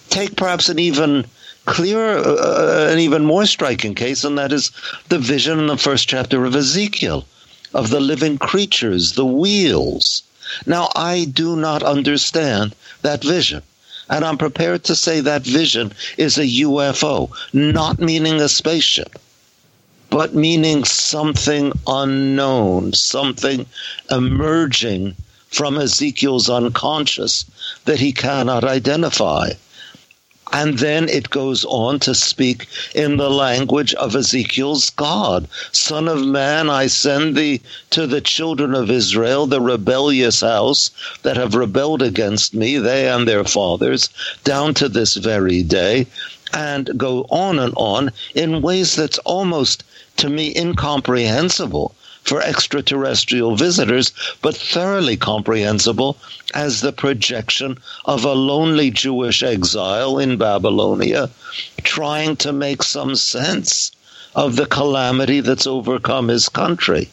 Take 0.10 0.36
perhaps 0.36 0.70
an 0.70 0.78
even 0.78 1.26
clearer, 1.66 2.18
uh, 2.18 2.90
an 2.92 3.00
even 3.00 3.26
more 3.26 3.46
striking 3.46 3.96
case, 3.96 4.24
and 4.24 4.38
that 4.38 4.52
is 4.52 4.72
the 5.10 5.20
vision 5.20 5.60
in 5.60 5.68
the 5.68 5.78
first 5.78 6.08
chapter 6.08 6.46
of 6.46 6.56
Ezekiel 6.56 7.26
of 7.74 7.90
the 7.90 8.00
living 8.00 8.38
creatures, 8.38 9.14
the 9.14 9.26
wheels. 9.26 10.24
Now, 10.66 10.90
I 10.96 11.26
do 11.26 11.56
not 11.56 11.84
understand 11.84 12.76
that 13.02 13.24
vision. 13.24 13.64
And 14.10 14.26
I'm 14.26 14.38
prepared 14.38 14.84
to 14.86 14.96
say 14.96 15.22
that 15.22 15.44
vision 15.44 15.94
is 16.18 16.38
a 16.38 16.46
UFO, 16.46 17.30
not 17.54 18.00
meaning 18.00 18.42
a 18.42 18.50
spaceship, 18.50 19.18
but 20.10 20.36
meaning 20.36 20.84
something 20.84 21.72
unknown, 21.88 22.92
something 22.92 23.66
emerging 24.10 25.16
from 25.48 25.78
Ezekiel's 25.78 26.50
unconscious 26.50 27.46
that 27.86 28.00
he 28.00 28.12
cannot 28.12 28.66
identify. 28.66 29.52
And 30.54 30.80
then 30.80 31.08
it 31.08 31.30
goes 31.30 31.64
on 31.66 32.00
to 32.00 32.14
speak 32.14 32.68
in 32.94 33.16
the 33.16 33.30
language 33.30 33.94
of 33.94 34.16
Ezekiel's 34.16 34.90
God. 34.90 35.48
Son 35.72 36.08
of 36.10 36.26
man, 36.26 36.70
I 36.70 36.88
send 36.88 37.38
thee 37.38 37.62
to 37.92 38.06
the 38.06 38.20
children 38.20 38.76
of 38.76 38.92
Israel, 38.92 39.48
the 39.48 39.62
rebellious 39.62 40.42
house 40.42 40.92
that 41.24 41.38
have 41.38 41.56
rebelled 41.56 42.02
against 42.02 42.54
me, 42.54 42.78
they 42.78 43.08
and 43.08 43.28
their 43.28 43.46
fathers, 43.46 44.10
down 44.44 44.74
to 44.74 44.90
this 44.90 45.16
very 45.16 45.64
day, 45.64 46.06
and 46.54 46.90
go 46.98 47.26
on 47.30 47.58
and 47.58 47.74
on 47.78 48.12
in 48.36 48.62
ways 48.62 48.96
that's 48.96 49.20
almost 49.20 49.84
to 50.18 50.30
me 50.30 50.54
incomprehensible 50.56 51.96
for 52.24 52.42
extraterrestrial 52.42 53.56
visitors, 53.56 54.12
but 54.42 54.56
thoroughly 54.56 55.18
comprehensible 55.18 56.18
as 56.54 56.82
the 56.82 56.94
projection 56.94 57.78
of 58.06 58.24
a 58.24 58.34
lonely 58.34 58.92
Jewish 58.92 59.44
exile 59.44 60.18
in 60.20 60.38
Babylonia 60.38 61.30
trying 61.84 62.36
to 62.38 62.54
make 62.54 62.84
some 62.84 63.16
sense 63.16 63.92
of 64.36 64.56
the 64.56 64.66
calamity 64.66 65.42
that's 65.42 65.68
overcome 65.68 66.28
his 66.30 66.48
country. 66.48 67.10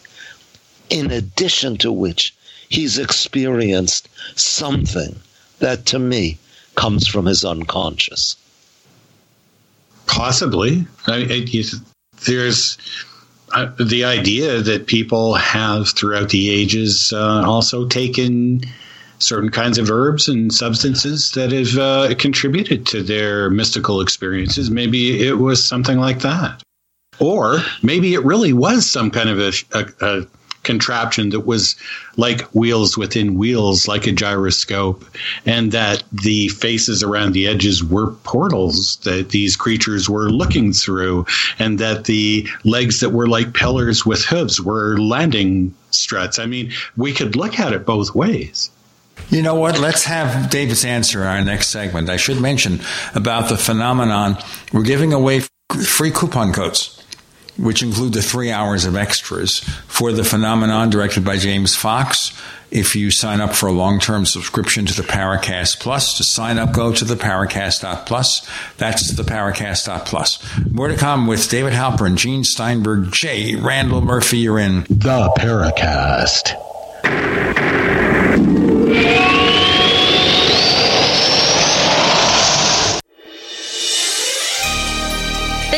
In 0.91 1.11
addition 1.11 1.77
to 1.79 1.91
which, 1.91 2.35
he's 2.69 2.99
experienced 2.99 4.09
something 4.37 5.19
that 5.59 5.87
to 5.87 5.99
me 5.99 6.39
comes 6.77 7.07
from 7.07 7.27
his 7.27 7.45
unconscious. 7.45 8.37
Possibly. 10.07 10.87
I, 11.07 11.45
there's 12.27 12.79
the 13.79 14.05
idea 14.05 14.61
that 14.61 14.87
people 14.87 15.35
have 15.35 15.89
throughout 15.91 16.31
the 16.31 16.51
ages 16.51 17.13
uh, 17.13 17.43
also 17.47 17.87
taken 17.87 18.61
certain 19.19 19.51
kinds 19.51 19.79
of 19.79 19.91
herbs 19.91 20.29
and 20.29 20.53
substances 20.53 21.33
that 21.33 21.51
have 21.53 21.77
uh, 21.79 22.15
contributed 22.17 22.87
to 22.87 23.03
their 23.03 23.51
mystical 23.51 24.01
experiences. 24.01 24.71
Maybe 24.71 25.27
it 25.27 25.39
was 25.39 25.65
something 25.65 25.99
like 25.99 26.21
that. 26.21 26.63
Or 27.19 27.59
maybe 27.83 28.15
it 28.15 28.25
really 28.25 28.53
was 28.53 28.89
some 28.89 29.11
kind 29.11 29.29
of 29.29 29.41
a, 29.41 29.53
a, 29.73 29.87
a 30.01 30.27
contraption 30.69 31.31
that 31.31 31.47
was 31.47 31.77
like 32.17 32.43
wheels 32.55 32.99
within 32.99 33.39
wheels, 33.39 33.89
like 33.89 34.07
a 34.07 34.13
gyroscope, 34.13 35.03
and 35.47 35.73
that 35.73 36.05
the 36.13 36.49
faces 36.49 37.03
around 37.03 37.33
the 37.33 37.47
edges 37.47 37.83
were 37.83 38.13
portals 38.23 38.97
that 39.05 39.31
these 39.31 39.57
creatures 39.57 40.11
were 40.11 40.29
looking 40.31 40.75
through, 40.75 41.25
and 41.59 41.79
that 41.79 42.05
the 42.05 42.47
legs 42.65 43.01
that 43.01 43.11
were 43.11 43.27
like 43.27 43.55
pillars 43.55 44.05
with 44.05 44.23
hooves 44.27 44.61
were 44.61 44.99
landing 44.99 45.75
struts. 45.91 46.39
I 46.39 46.45
mean, 46.45 46.71
we 46.99 47.15
could 47.15 47.35
look 47.35 47.59
at 47.59 47.73
it 47.73 47.87
both 47.87 48.15
ways. 48.15 48.71
You 49.31 49.43
know 49.43 49.55
what? 49.55 49.81
Let's 49.81 50.05
have 50.05 50.51
David's 50.51 50.85
answer 50.85 51.23
in 51.23 51.27
our 51.27 51.43
next 51.43 51.71
segment. 51.71 52.11
I 52.11 52.19
should 52.19 52.41
mention 52.41 52.81
about 53.15 53.49
the 53.49 53.57
phenomenon. 53.57 54.37
We're 54.73 54.85
giving 54.85 55.15
away 55.15 55.43
free 55.87 56.11
coupon 56.11 56.53
codes 56.53 56.99
which 57.59 57.83
include 57.83 58.13
the 58.13 58.23
three 58.23 58.51
hours 58.51 58.85
of 58.85 58.97
extras 58.97 59.59
for 59.87 60.13
the 60.13 60.25
phenomenon 60.25 60.91
directed 60.91 61.25
by 61.25 61.37
James 61.37 61.75
Fox. 61.75 62.33
If 62.71 62.95
you 62.95 63.11
sign 63.11 63.41
up 63.41 63.55
for 63.55 63.67
a 63.67 63.73
long 63.73 63.99
term 63.99 64.27
subscription 64.27 64.85
to 64.87 64.95
the 64.95 65.07
Paracast 65.09 65.81
Plus, 65.81 66.19
to 66.19 66.25
sign 66.25 66.59
up, 66.59 66.73
go 66.73 66.93
to 66.93 67.05
the 67.05 67.15
Paracast.plus. 67.15 68.47
That's 68.77 69.13
the 69.13 69.23
Paracast.plus. 69.23 70.71
More 70.71 70.89
to 70.89 70.97
come 70.97 71.27
with 71.27 71.49
David 71.49 71.73
Halperin, 71.73 72.17
Gene 72.17 72.45
Steinberg, 72.45 73.11
J. 73.11 73.57
Randall 73.57 74.03
Murphy. 74.03 74.39
You're 74.39 74.59
in 74.59 74.83
the 74.83 75.33
Paracast. 75.39 76.55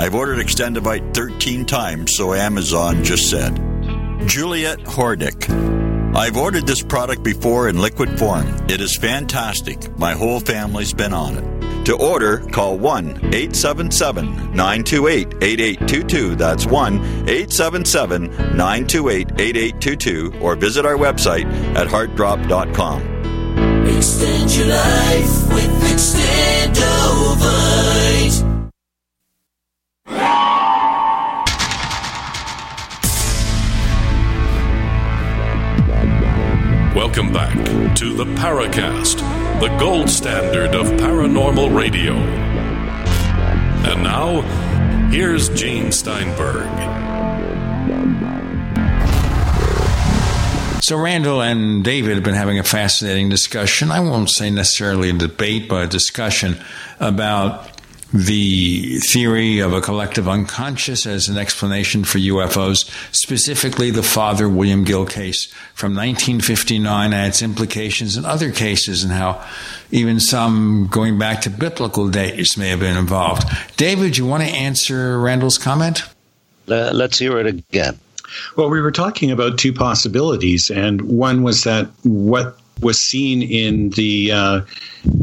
I've 0.00 0.14
ordered 0.14 0.38
Extendovite 0.38 1.12
13 1.12 1.66
times, 1.66 2.16
so 2.16 2.32
Amazon 2.32 3.04
just 3.04 3.28
said. 3.28 3.54
Juliet 4.26 4.78
Hordick. 4.78 5.46
I've 6.16 6.38
ordered 6.38 6.66
this 6.66 6.82
product 6.82 7.22
before 7.22 7.68
in 7.68 7.78
liquid 7.78 8.18
form. 8.18 8.46
It 8.70 8.80
is 8.80 8.96
fantastic. 8.96 9.94
My 9.98 10.14
whole 10.14 10.40
family's 10.40 10.94
been 10.94 11.12
on 11.12 11.36
it. 11.36 11.84
To 11.84 11.98
order, 11.98 12.38
call 12.38 12.78
1 12.78 13.08
877 13.34 14.54
928 14.54 15.34
8822. 15.42 16.34
That's 16.34 16.64
1 16.64 16.94
877 17.28 18.56
928 18.56 19.32
8822 19.38 20.32
or 20.40 20.56
visit 20.56 20.86
our 20.86 20.96
website 20.96 21.44
at 21.76 21.88
heartdrop.com. 21.88 23.02
Extend 23.86 24.56
your 24.56 24.66
life 24.68 25.52
with 25.52 25.92
Extendovite. 25.92 27.59
Welcome 37.00 37.32
back 37.32 37.56
to 37.96 38.12
the 38.12 38.26
Paracast, 38.26 39.20
the 39.58 39.74
gold 39.78 40.10
standard 40.10 40.74
of 40.74 40.86
paranormal 41.00 41.74
radio. 41.74 42.12
And 42.12 44.02
now, 44.02 44.42
here's 45.10 45.48
Gene 45.48 45.92
Steinberg. 45.92 46.68
So 50.82 50.98
Randall 50.98 51.40
and 51.40 51.82
David 51.82 52.16
have 52.16 52.22
been 52.22 52.34
having 52.34 52.58
a 52.58 52.64
fascinating 52.64 53.30
discussion. 53.30 53.90
I 53.90 54.00
won't 54.00 54.28
say 54.28 54.50
necessarily 54.50 55.08
a 55.08 55.14
debate, 55.14 55.70
but 55.70 55.84
a 55.84 55.88
discussion 55.88 56.62
about 56.98 57.69
the 58.12 58.98
theory 59.00 59.60
of 59.60 59.72
a 59.72 59.80
collective 59.80 60.28
unconscious 60.28 61.06
as 61.06 61.28
an 61.28 61.38
explanation 61.38 62.04
for 62.04 62.18
UFOs, 62.18 62.90
specifically 63.14 63.90
the 63.90 64.02
Father 64.02 64.48
William 64.48 64.84
Gill 64.84 65.06
case 65.06 65.46
from 65.74 65.94
1959 65.94 67.12
and 67.12 67.28
its 67.28 67.42
implications 67.42 68.16
in 68.16 68.24
other 68.24 68.50
cases, 68.50 69.04
and 69.04 69.12
how 69.12 69.44
even 69.90 70.20
some 70.20 70.88
going 70.90 71.18
back 71.18 71.42
to 71.42 71.50
biblical 71.50 72.08
days 72.08 72.56
may 72.56 72.68
have 72.68 72.80
been 72.80 72.96
involved. 72.96 73.48
David, 73.76 74.16
you 74.16 74.26
want 74.26 74.42
to 74.42 74.48
answer 74.48 75.20
Randall's 75.20 75.58
comment? 75.58 76.02
Uh, 76.68 76.90
let's 76.92 77.18
hear 77.18 77.38
it 77.38 77.46
again. 77.46 77.98
Well, 78.56 78.70
we 78.70 78.80
were 78.80 78.92
talking 78.92 79.30
about 79.30 79.58
two 79.58 79.72
possibilities, 79.72 80.70
and 80.70 81.02
one 81.02 81.42
was 81.42 81.64
that 81.64 81.88
what 82.04 82.59
was 82.82 83.00
seen 83.00 83.42
in 83.42 83.90
the 83.90 84.32
uh, 84.32 84.60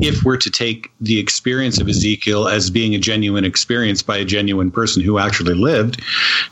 if 0.01 0.23
we're 0.23 0.37
to 0.37 0.49
take 0.49 0.91
the 1.01 1.19
experience 1.19 1.79
of 1.79 1.87
Ezekiel 1.87 2.47
as 2.47 2.69
being 2.69 2.95
a 2.95 2.99
genuine 2.99 3.45
experience 3.45 4.01
by 4.01 4.17
a 4.17 4.25
genuine 4.25 4.71
person 4.71 5.01
who 5.01 5.17
actually 5.17 5.53
lived, 5.53 6.01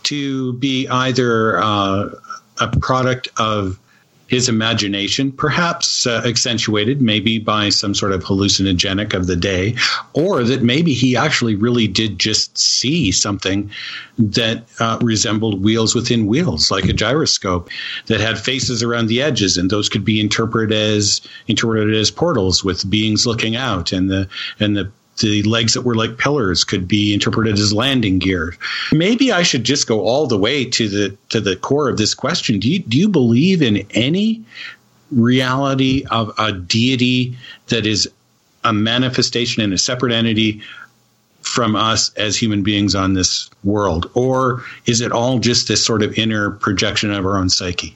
to 0.04 0.54
be 0.54 0.88
either 0.88 1.60
uh, 1.62 2.10
a 2.60 2.80
product 2.80 3.28
of 3.38 3.80
his 4.28 4.50
imagination, 4.50 5.32
perhaps 5.32 6.08
uh, 6.08 6.22
accentuated 6.26 7.02
maybe 7.02 7.38
by 7.38 7.70
some 7.70 7.94
sort 7.94 8.12
of 8.12 8.24
hallucinogenic 8.24 9.14
of 9.14 9.28
the 9.28 9.36
day, 9.36 9.76
or 10.14 10.44
that 10.44 10.64
maybe 10.64 10.94
he 10.94 11.16
actually 11.16 11.56
really 11.56 11.88
did 11.88 12.18
just 12.18 12.58
see 12.58 13.12
something 13.12 13.70
that 14.18 14.64
uh, 14.80 14.98
resembled 15.02 15.64
wheels 15.64 15.94
within 15.94 16.26
wheels, 16.26 16.72
like 16.72 16.86
a 16.86 16.94
gyroscope 16.94 17.70
that 18.08 18.20
had 18.20 18.40
faces 18.40 18.82
around 18.82 19.08
the 19.08 19.22
edges, 19.22 19.58
and 19.58 19.70
those 19.70 19.90
could 19.90 20.06
be 20.06 20.20
interpreted 20.20 20.76
as 20.76 21.22
interpreted 21.48 21.94
as 21.94 22.10
portals 22.10 22.64
with 22.64 22.90
beings 22.90 23.28
looking 23.28 23.56
out, 23.56 23.92
and 23.92 24.10
the 24.10 24.28
and 24.60 24.76
the 24.76 24.90
the 25.20 25.44
legs 25.44 25.74
that 25.74 25.84
were 25.84 25.96
like 25.96 26.18
pillars 26.18 26.64
could 26.64 26.88
be 26.88 27.14
interpreted 27.14 27.54
as 27.56 27.74
landing 27.74 28.20
gear. 28.20 28.56
Maybe 28.92 29.32
I 29.32 29.44
should 29.44 29.64
just 29.64 29.88
go 29.88 30.02
all 30.02 30.28
the 30.28 30.38
way 30.38 30.66
to 30.66 30.90
the 30.90 31.18
to 31.30 31.40
the 31.40 31.56
core 31.56 31.90
of 31.90 31.98
this 31.98 32.14
question. 32.14 32.60
Do 32.60 32.70
you 32.70 32.80
do 32.80 32.98
you 32.98 33.10
believe 33.10 33.62
in 33.62 33.86
any 33.92 34.44
reality 35.12 36.06
of 36.12 36.34
a 36.38 36.52
deity 36.52 37.38
that 37.68 37.86
is 37.86 38.10
a 38.64 38.74
manifestation 38.74 39.62
and 39.64 39.74
a 39.74 39.78
separate 39.78 40.12
entity 40.12 40.62
from 41.44 41.76
us 41.76 42.12
as 42.16 42.36
human 42.36 42.64
beings 42.64 42.96
on 42.96 43.14
this 43.14 43.50
world 43.64 44.10
or 44.16 44.64
is 44.88 45.00
it 45.00 45.12
all 45.12 45.38
just 45.38 45.68
this 45.68 45.86
sort 45.86 46.02
of 46.02 46.18
inner 46.18 46.50
projection 46.50 47.12
of 47.12 47.24
our 47.24 47.38
own 47.38 47.50
psyche? 47.50 47.96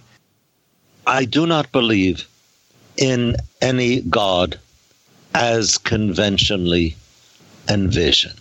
I 1.07 1.25
do 1.25 1.47
not 1.47 1.71
believe 1.71 2.27
in 2.95 3.35
any 3.59 4.01
god 4.01 4.59
as 5.33 5.79
conventionally 5.79 6.95
envisioned. 7.69 8.39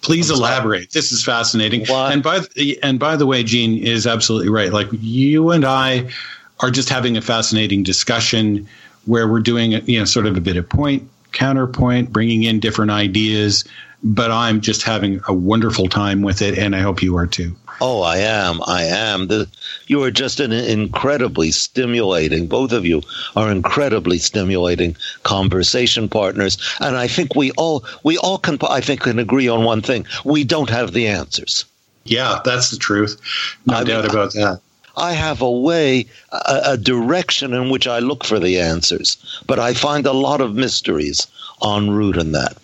Please 0.00 0.30
elaborate. 0.30 0.90
This 0.90 1.12
is 1.12 1.24
fascinating. 1.24 1.88
And 1.88 2.22
by 2.22 2.40
and 2.82 2.98
by 2.98 3.16
the 3.16 3.26
way, 3.26 3.44
Gene 3.44 3.78
is 3.78 4.06
absolutely 4.06 4.48
right. 4.48 4.72
Like 4.72 4.88
you 4.90 5.50
and 5.50 5.64
I 5.64 6.10
are 6.58 6.70
just 6.70 6.88
having 6.88 7.16
a 7.16 7.20
fascinating 7.20 7.84
discussion 7.84 8.68
where 9.06 9.28
we're 9.28 9.40
doing 9.40 9.72
you 9.86 9.98
know 9.98 10.04
sort 10.04 10.26
of 10.26 10.36
a 10.36 10.40
bit 10.40 10.56
of 10.56 10.68
point 10.68 11.08
counterpoint, 11.32 12.12
bringing 12.12 12.42
in 12.42 12.60
different 12.60 12.90
ideas. 12.90 13.64
But 14.04 14.32
I'm 14.32 14.60
just 14.60 14.82
having 14.82 15.20
a 15.28 15.32
wonderful 15.32 15.88
time 15.88 16.22
with 16.22 16.42
it, 16.42 16.58
and 16.58 16.74
I 16.74 16.80
hope 16.80 17.02
you 17.02 17.16
are 17.16 17.26
too. 17.26 17.54
Oh, 17.80 18.02
I 18.02 18.18
am. 18.18 18.60
I 18.66 18.84
am. 18.84 19.26
The, 19.28 19.48
you 19.86 20.02
are 20.02 20.10
just 20.10 20.40
an 20.40 20.52
incredibly 20.52 21.50
stimulating, 21.50 22.46
both 22.46 22.72
of 22.72 22.84
you 22.84 23.02
are 23.34 23.50
incredibly 23.50 24.18
stimulating 24.18 24.96
conversation 25.22 26.08
partners. 26.08 26.58
And 26.80 26.96
I 26.96 27.08
think 27.08 27.34
we 27.34 27.50
all, 27.52 27.84
we 28.04 28.18
all 28.18 28.38
can, 28.38 28.58
I 28.68 28.80
think, 28.80 29.00
can 29.00 29.18
agree 29.18 29.48
on 29.48 29.64
one 29.64 29.82
thing. 29.82 30.06
We 30.24 30.44
don't 30.44 30.70
have 30.70 30.92
the 30.92 31.08
answers. 31.08 31.64
Yeah, 32.04 32.40
that's 32.44 32.70
the 32.70 32.76
truth. 32.76 33.20
No 33.66 33.76
I 33.76 33.84
doubt 33.84 34.04
mean, 34.04 34.10
about 34.10 34.32
that. 34.34 34.60
I 34.96 35.14
have 35.14 35.40
a 35.40 35.50
way, 35.50 36.06
a, 36.30 36.60
a 36.64 36.76
direction 36.76 37.54
in 37.54 37.70
which 37.70 37.86
I 37.86 38.00
look 38.00 38.24
for 38.24 38.38
the 38.38 38.60
answers, 38.60 39.16
but 39.46 39.58
I 39.58 39.72
find 39.72 40.06
a 40.06 40.12
lot 40.12 40.40
of 40.40 40.54
mysteries 40.54 41.26
en 41.64 41.90
route 41.90 42.18
in 42.18 42.32
that. 42.32 42.56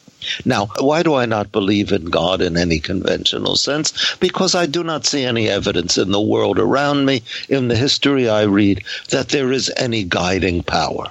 Now, 0.44 0.66
why 0.80 1.02
do 1.02 1.14
I 1.14 1.26
not 1.26 1.52
believe 1.52 1.92
in 1.92 2.06
God 2.06 2.42
in 2.42 2.56
any 2.56 2.80
conventional 2.80 3.56
sense? 3.56 4.16
Because 4.18 4.54
I 4.54 4.66
do 4.66 4.82
not 4.82 5.06
see 5.06 5.24
any 5.24 5.48
evidence 5.48 5.96
in 5.96 6.10
the 6.10 6.20
world 6.20 6.58
around 6.58 7.04
me, 7.06 7.22
in 7.48 7.68
the 7.68 7.76
history 7.76 8.28
I 8.28 8.42
read, 8.42 8.82
that 9.10 9.28
there 9.28 9.52
is 9.52 9.70
any 9.76 10.02
guiding 10.02 10.62
power. 10.62 11.10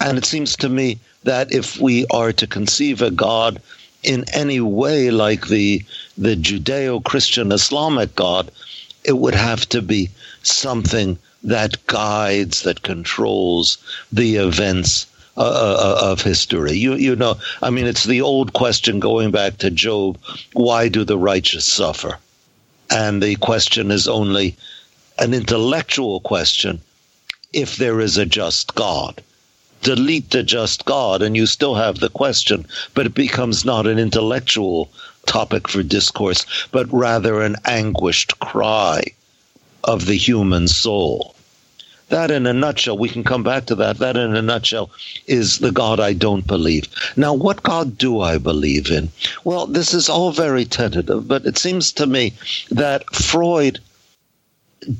And 0.00 0.16
it 0.16 0.24
seems 0.24 0.56
to 0.56 0.68
me 0.68 0.98
that 1.24 1.52
if 1.52 1.80
we 1.80 2.06
are 2.06 2.32
to 2.32 2.46
conceive 2.46 3.02
a 3.02 3.10
God 3.10 3.60
in 4.02 4.24
any 4.32 4.60
way 4.60 5.10
like 5.10 5.48
the, 5.48 5.84
the 6.16 6.36
Judeo 6.36 7.04
Christian 7.04 7.52
Islamic 7.52 8.14
God, 8.14 8.50
it 9.04 9.18
would 9.18 9.34
have 9.34 9.68
to 9.70 9.82
be 9.82 10.10
something 10.42 11.18
that 11.42 11.86
guides, 11.86 12.62
that 12.62 12.82
controls 12.82 13.78
the 14.12 14.36
events 14.36 15.06
uh, 15.40 15.42
uh, 15.42 16.06
uh, 16.06 16.12
of 16.12 16.20
history. 16.20 16.76
You 16.76 16.96
you 16.96 17.16
know, 17.16 17.38
I 17.62 17.70
mean, 17.70 17.86
it's 17.86 18.04
the 18.04 18.20
old 18.20 18.52
question 18.52 19.00
going 19.00 19.30
back 19.30 19.56
to 19.58 19.70
Job: 19.70 20.18
Why 20.52 20.88
do 20.88 21.02
the 21.02 21.16
righteous 21.16 21.64
suffer? 21.64 22.18
And 22.90 23.22
the 23.22 23.36
question 23.36 23.90
is 23.90 24.06
only 24.06 24.54
an 25.18 25.32
intellectual 25.32 26.20
question 26.20 26.82
if 27.54 27.78
there 27.78 28.02
is 28.02 28.18
a 28.18 28.26
just 28.26 28.74
God. 28.74 29.22
Delete 29.82 30.28
the 30.28 30.42
just 30.42 30.84
God, 30.84 31.22
and 31.22 31.34
you 31.34 31.46
still 31.46 31.76
have 31.76 32.00
the 32.00 32.10
question, 32.10 32.66
but 32.92 33.06
it 33.06 33.14
becomes 33.14 33.64
not 33.64 33.86
an 33.86 33.98
intellectual 33.98 34.90
topic 35.24 35.68
for 35.68 35.82
discourse, 35.82 36.44
but 36.70 36.92
rather 36.92 37.40
an 37.40 37.56
anguished 37.64 38.38
cry 38.40 39.02
of 39.84 40.04
the 40.04 40.16
human 40.16 40.68
soul. 40.68 41.34
That, 42.10 42.30
in 42.30 42.46
a 42.46 42.52
nutshell, 42.52 42.98
we 42.98 43.08
can 43.08 43.24
come 43.24 43.42
back 43.42 43.66
to 43.66 43.74
that. 43.76 43.98
That, 43.98 44.16
in 44.16 44.36
a 44.36 44.42
nutshell, 44.42 44.90
is 45.26 45.58
the 45.58 45.72
God 45.72 45.98
I 45.98 46.12
don't 46.12 46.46
believe. 46.46 46.88
Now, 47.16 47.32
what 47.32 47.62
God 47.62 47.96
do 47.96 48.20
I 48.20 48.38
believe 48.38 48.90
in? 48.90 49.10
Well, 49.44 49.66
this 49.66 49.94
is 49.94 50.08
all 50.08 50.32
very 50.32 50.64
tentative, 50.64 51.26
but 51.26 51.46
it 51.46 51.56
seems 51.56 51.92
to 51.92 52.06
me 52.06 52.32
that 52.70 53.14
Freud 53.14 53.80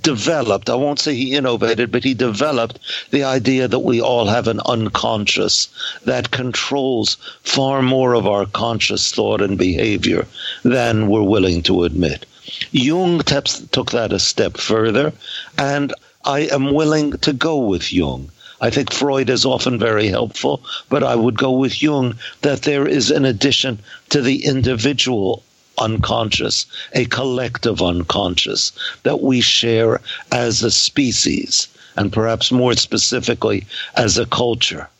developed, 0.03 0.69
I 0.69 0.75
won't 0.75 0.99
say 0.99 1.15
he 1.15 1.35
innovated, 1.35 1.91
but 1.91 2.05
he 2.05 2.15
developed 2.15 2.79
the 3.11 3.25
idea 3.25 3.67
that 3.67 3.79
we 3.79 4.01
all 4.01 4.27
have 4.27 4.47
an 4.47 4.61
unconscious 4.67 5.69
that 6.05 6.31
controls 6.31 7.17
far 7.43 7.83
more 7.83 8.15
of 8.15 8.27
our 8.27 8.47
conscious 8.47 9.11
thought 9.11 9.41
and 9.41 9.57
behavior 9.59 10.27
than 10.63 11.09
we're 11.09 11.23
willing 11.23 11.63
to 11.63 11.85
admit. 11.85 12.27
Jung 12.73 13.21
took 13.21 13.91
that 13.93 14.13
a 14.13 14.19
step 14.19 14.57
further, 14.59 15.13
and 15.57 15.95
I 16.25 16.41
am 16.41 16.75
willing 16.75 17.13
to 17.19 17.33
go 17.33 17.57
with 17.57 17.95
Jung. 17.95 18.31
I 18.61 18.69
think 18.69 18.93
Freud 18.93 19.31
is 19.31 19.47
often 19.47 19.79
very 19.79 20.09
helpful, 20.09 20.63
but 20.91 21.03
I 21.03 21.15
would 21.15 21.39
go 21.39 21.51
with 21.51 21.83
Jung 21.83 22.19
that 22.43 22.63
there 22.63 22.87
is 22.87 23.11
an 23.11 23.25
addition 23.25 23.79
to 24.11 24.21
the 24.21 24.45
individual 24.45 25.43
unconscious, 25.79 26.67
a 26.93 27.07
collective 27.07 27.81
unconscious 27.81 28.73
that 29.03 29.23
we 29.23 29.41
share 29.41 30.03
as 30.31 30.63
a 30.63 30.71
species, 30.71 31.69
and 31.97 32.13
perhaps 32.13 32.53
more 32.53 32.75
specifically 32.75 33.67
as 33.95 34.19
a 34.19 34.27
culture. 34.27 34.91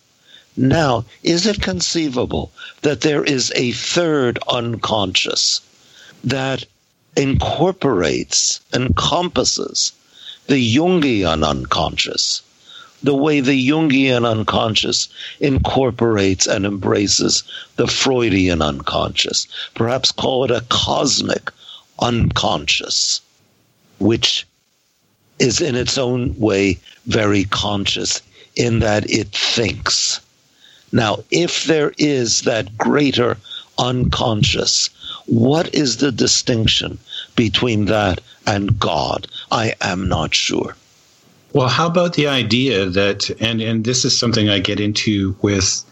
Now, 0.57 1.05
is 1.23 1.47
it 1.47 1.61
conceivable 1.61 2.51
that 2.81 3.03
there 3.03 3.25
is 3.25 3.53
a 3.55 3.73
third 3.73 4.39
unconscious 4.49 5.61
that 6.25 6.65
incorporates, 7.15 8.61
encompasses 8.73 9.93
the 10.51 10.77
Jungian 10.77 11.47
unconscious, 11.47 12.43
the 13.05 13.15
way 13.15 13.41
the 13.41 13.69
Jungian 13.69 14.29
unconscious 14.29 15.09
incorporates 15.39 16.49
and 16.49 16.67
embraces 16.67 17.45
the 17.77 17.87
Freudian 17.87 18.61
unconscious. 18.61 19.47
Perhaps 19.77 20.11
call 20.11 20.43
it 20.45 20.51
a 20.51 20.65
cosmic 20.69 21.53
unconscious, 22.01 23.21
which 24.01 24.45
is 25.39 25.61
in 25.61 25.77
its 25.77 25.97
own 25.97 26.37
way 26.37 26.81
very 27.07 27.45
conscious 27.45 28.21
in 28.57 28.81
that 28.81 29.09
it 29.09 29.29
thinks. 29.29 30.19
Now, 30.91 31.23
if 31.31 31.65
there 31.67 31.93
is 31.97 32.43
that 32.43 32.77
greater 32.77 33.37
unconscious, 33.79 34.91
what 35.27 35.73
is 35.73 35.99
the 35.99 36.11
distinction 36.11 36.99
between 37.37 37.85
that 37.85 38.21
and 38.49 38.81
God? 38.81 39.29
I 39.51 39.75
am 39.81 40.09
not 40.09 40.35
sure. 40.35 40.77
Well, 41.53 41.69
how 41.69 41.87
about 41.87 42.15
the 42.15 42.29
idea 42.29 42.87
that, 42.87 43.29
and, 43.41 43.61
and 43.61 43.85
this 43.85 44.05
is 44.05 44.17
something 44.17 44.49
I 44.49 44.61
get 44.61 44.79
into 44.79 45.35
with 45.43 45.85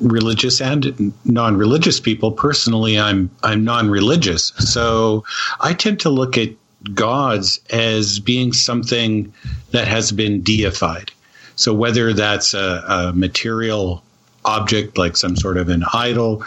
religious 0.00 0.60
and 0.60 1.12
non-religious 1.24 2.00
people. 2.00 2.32
Personally, 2.32 2.98
I'm 2.98 3.30
I'm 3.42 3.64
non-religious, 3.64 4.52
so 4.58 5.24
I 5.60 5.74
tend 5.74 6.00
to 6.00 6.10
look 6.10 6.38
at 6.38 6.50
gods 6.94 7.60
as 7.70 8.20
being 8.20 8.52
something 8.52 9.32
that 9.72 9.88
has 9.88 10.12
been 10.12 10.42
deified. 10.42 11.10
So 11.56 11.74
whether 11.74 12.12
that's 12.12 12.54
a, 12.54 12.84
a 12.88 13.12
material 13.12 14.02
object 14.44 14.96
like 14.96 15.16
some 15.16 15.36
sort 15.36 15.56
of 15.56 15.68
an 15.68 15.84
idol, 15.92 16.44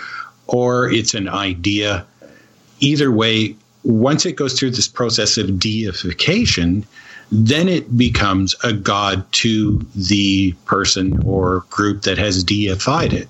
or 0.47 0.89
it's 0.89 1.13
an 1.13 1.27
idea, 1.27 2.05
either 2.79 3.11
way, 3.11 3.55
once 3.83 4.25
it 4.25 4.33
goes 4.33 4.57
through 4.57 4.71
this 4.71 4.87
process 4.87 5.37
of 5.37 5.59
deification, 5.59 6.85
then 7.31 7.69
it 7.69 7.97
becomes 7.97 8.53
a 8.63 8.73
god 8.73 9.25
to 9.31 9.79
the 9.95 10.51
person 10.65 11.21
or 11.25 11.63
group 11.69 12.01
that 12.01 12.17
has 12.17 12.43
deified 12.43 13.13
it. 13.13 13.29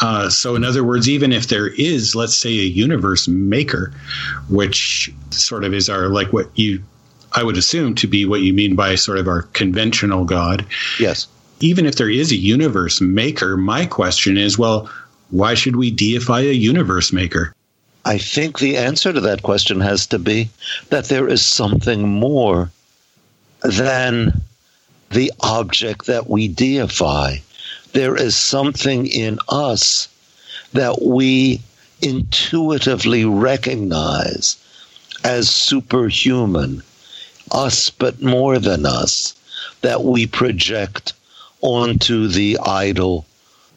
Uh, 0.00 0.30
so, 0.30 0.56
in 0.56 0.64
other 0.64 0.82
words, 0.82 1.08
even 1.08 1.30
if 1.30 1.48
there 1.48 1.68
is, 1.68 2.14
let's 2.14 2.36
say, 2.36 2.50
a 2.50 2.62
universe 2.62 3.28
maker, 3.28 3.92
which 4.48 5.12
sort 5.30 5.64
of 5.64 5.74
is 5.74 5.90
our, 5.90 6.08
like 6.08 6.32
what 6.32 6.48
you, 6.54 6.82
I 7.32 7.42
would 7.42 7.58
assume 7.58 7.94
to 7.96 8.06
be 8.06 8.24
what 8.24 8.40
you 8.40 8.54
mean 8.54 8.74
by 8.74 8.94
sort 8.94 9.18
of 9.18 9.28
our 9.28 9.42
conventional 9.42 10.24
god. 10.24 10.64
Yes. 10.98 11.28
Even 11.60 11.84
if 11.84 11.96
there 11.96 12.10
is 12.10 12.32
a 12.32 12.36
universe 12.36 13.00
maker, 13.00 13.58
my 13.58 13.84
question 13.84 14.38
is, 14.38 14.56
well, 14.56 14.90
why 15.30 15.52
should 15.52 15.76
we 15.76 15.90
deify 15.90 16.40
a 16.40 16.52
universe 16.52 17.12
maker? 17.12 17.54
I 18.08 18.16
think 18.16 18.58
the 18.58 18.78
answer 18.78 19.12
to 19.12 19.20
that 19.20 19.42
question 19.42 19.82
has 19.82 20.06
to 20.06 20.18
be 20.18 20.48
that 20.88 21.10
there 21.10 21.28
is 21.28 21.44
something 21.44 22.08
more 22.08 22.70
than 23.62 24.40
the 25.10 25.30
object 25.40 26.06
that 26.06 26.26
we 26.26 26.48
deify. 26.48 27.36
There 27.92 28.16
is 28.16 28.34
something 28.34 29.06
in 29.06 29.38
us 29.50 30.08
that 30.72 31.02
we 31.02 31.60
intuitively 32.00 33.26
recognize 33.26 34.56
as 35.22 35.50
superhuman, 35.50 36.82
us 37.52 37.90
but 37.90 38.22
more 38.22 38.58
than 38.58 38.86
us, 38.86 39.34
that 39.82 40.02
we 40.02 40.26
project 40.26 41.12
onto 41.60 42.28
the 42.28 42.58
idol 42.60 43.26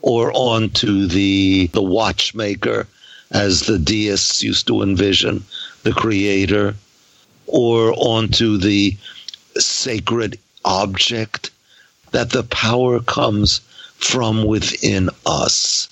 or 0.02 0.32
onto 0.34 1.08
the 1.08 1.68
the 1.74 1.84
watchmaker 1.84 2.88
as 3.32 3.62
the 3.62 3.80
deists 3.80 4.44
used 4.44 4.68
to 4.68 4.82
envision 4.82 5.44
the 5.84 5.94
creator 5.94 6.76
or 7.48 7.94
onto 7.98 8.58
the 8.58 8.96
sacred 9.58 10.38
object, 10.64 11.52
that 12.12 12.30
the 12.30 12.44
power 12.44 13.00
comes 13.00 13.62
from 13.96 14.44
within 14.44 15.10
us. 15.26 15.88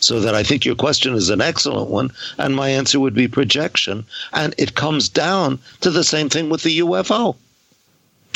So 0.00 0.20
that 0.20 0.34
I 0.34 0.42
think 0.42 0.64
your 0.64 0.74
question 0.74 1.14
is 1.14 1.30
an 1.30 1.40
excellent 1.40 1.88
one, 1.88 2.12
and 2.38 2.54
my 2.54 2.68
answer 2.68 3.00
would 3.00 3.14
be 3.14 3.28
projection. 3.28 4.04
And 4.32 4.54
it 4.58 4.74
comes 4.74 5.08
down 5.08 5.58
to 5.80 5.90
the 5.90 6.04
same 6.04 6.28
thing 6.28 6.50
with 6.50 6.62
the 6.62 6.80
UFO. 6.80 7.36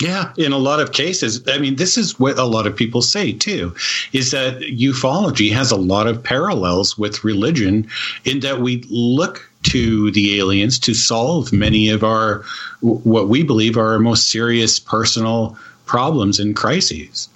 Yeah, 0.01 0.33
in 0.39 0.53
a 0.53 0.59
lot 0.59 0.81
of 0.81 0.93
cases. 0.93 1.47
I 1.47 1.59
mean, 1.59 1.77
this 1.77 1.99
is 1.99 2.19
what 2.19 2.39
a 2.39 2.45
lot 2.45 2.67
of 2.67 2.75
people 2.75 3.03
say 3.03 3.33
too, 3.33 3.75
is 4.13 4.31
that 4.31 4.61
ufology 4.61 5.53
has 5.53 5.71
a 5.71 5.77
lot 5.77 6.07
of 6.07 6.23
parallels 6.23 6.97
with 6.97 7.23
religion 7.23 7.87
in 8.25 8.41
that 8.41 8.63
we 8.63 8.83
look 8.89 9.47
to 9.65 10.11
the 10.13 10.39
aliens 10.39 10.79
to 10.81 10.95
solve 10.95 11.53
many 11.53 11.91
of 11.91 12.03
our, 12.03 12.43
what 12.81 13.29
we 13.29 13.43
believe 13.43 13.77
are 13.77 13.93
our 13.93 13.99
most 13.99 14.31
serious 14.31 14.79
personal 14.79 15.57
problems 15.85 16.41
and 16.41 16.57
crises. 16.57 17.29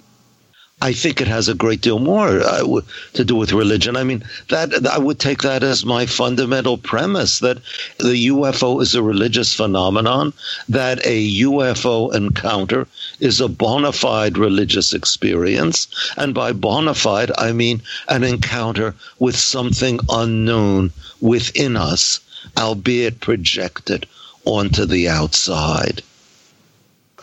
I 0.85 0.93
think 0.93 1.19
it 1.19 1.27
has 1.27 1.49
a 1.49 1.55
great 1.55 1.81
deal 1.81 1.97
more 1.97 2.41
uh, 2.41 2.81
to 3.13 3.25
do 3.25 3.35
with 3.35 3.51
religion. 3.53 3.97
I 3.97 4.03
mean, 4.03 4.23
that 4.49 4.85
I 4.85 4.99
would 4.99 5.17
take 5.17 5.41
that 5.41 5.63
as 5.63 5.83
my 5.83 6.05
fundamental 6.05 6.77
premise 6.77 7.39
that 7.39 7.57
the 7.97 8.27
UFO 8.27 8.79
is 8.83 8.93
a 8.93 9.01
religious 9.01 9.51
phenomenon, 9.51 10.31
that 10.69 11.03
a 11.03 11.39
UFO 11.41 12.13
encounter 12.13 12.87
is 13.19 13.41
a 13.41 13.47
bona 13.47 13.93
fide 13.93 14.37
religious 14.37 14.93
experience, 14.93 15.87
and 16.17 16.35
by 16.35 16.51
bona 16.51 16.93
fide 16.93 17.31
I 17.35 17.51
mean 17.51 17.81
an 18.07 18.23
encounter 18.23 18.93
with 19.17 19.35
something 19.39 19.99
unknown 20.07 20.91
within 21.19 21.77
us, 21.77 22.19
albeit 22.55 23.21
projected 23.21 24.05
onto 24.45 24.85
the 24.85 25.09
outside. 25.09 26.03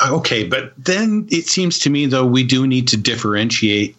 Okay, 0.07 0.45
but 0.45 0.73
then 0.77 1.27
it 1.31 1.47
seems 1.47 1.79
to 1.81 1.91
me, 1.91 2.07
though, 2.07 2.27
we 2.27 2.43
do 2.43 2.67
need 2.67 2.89
to 2.89 2.97
differentiate 2.97 3.97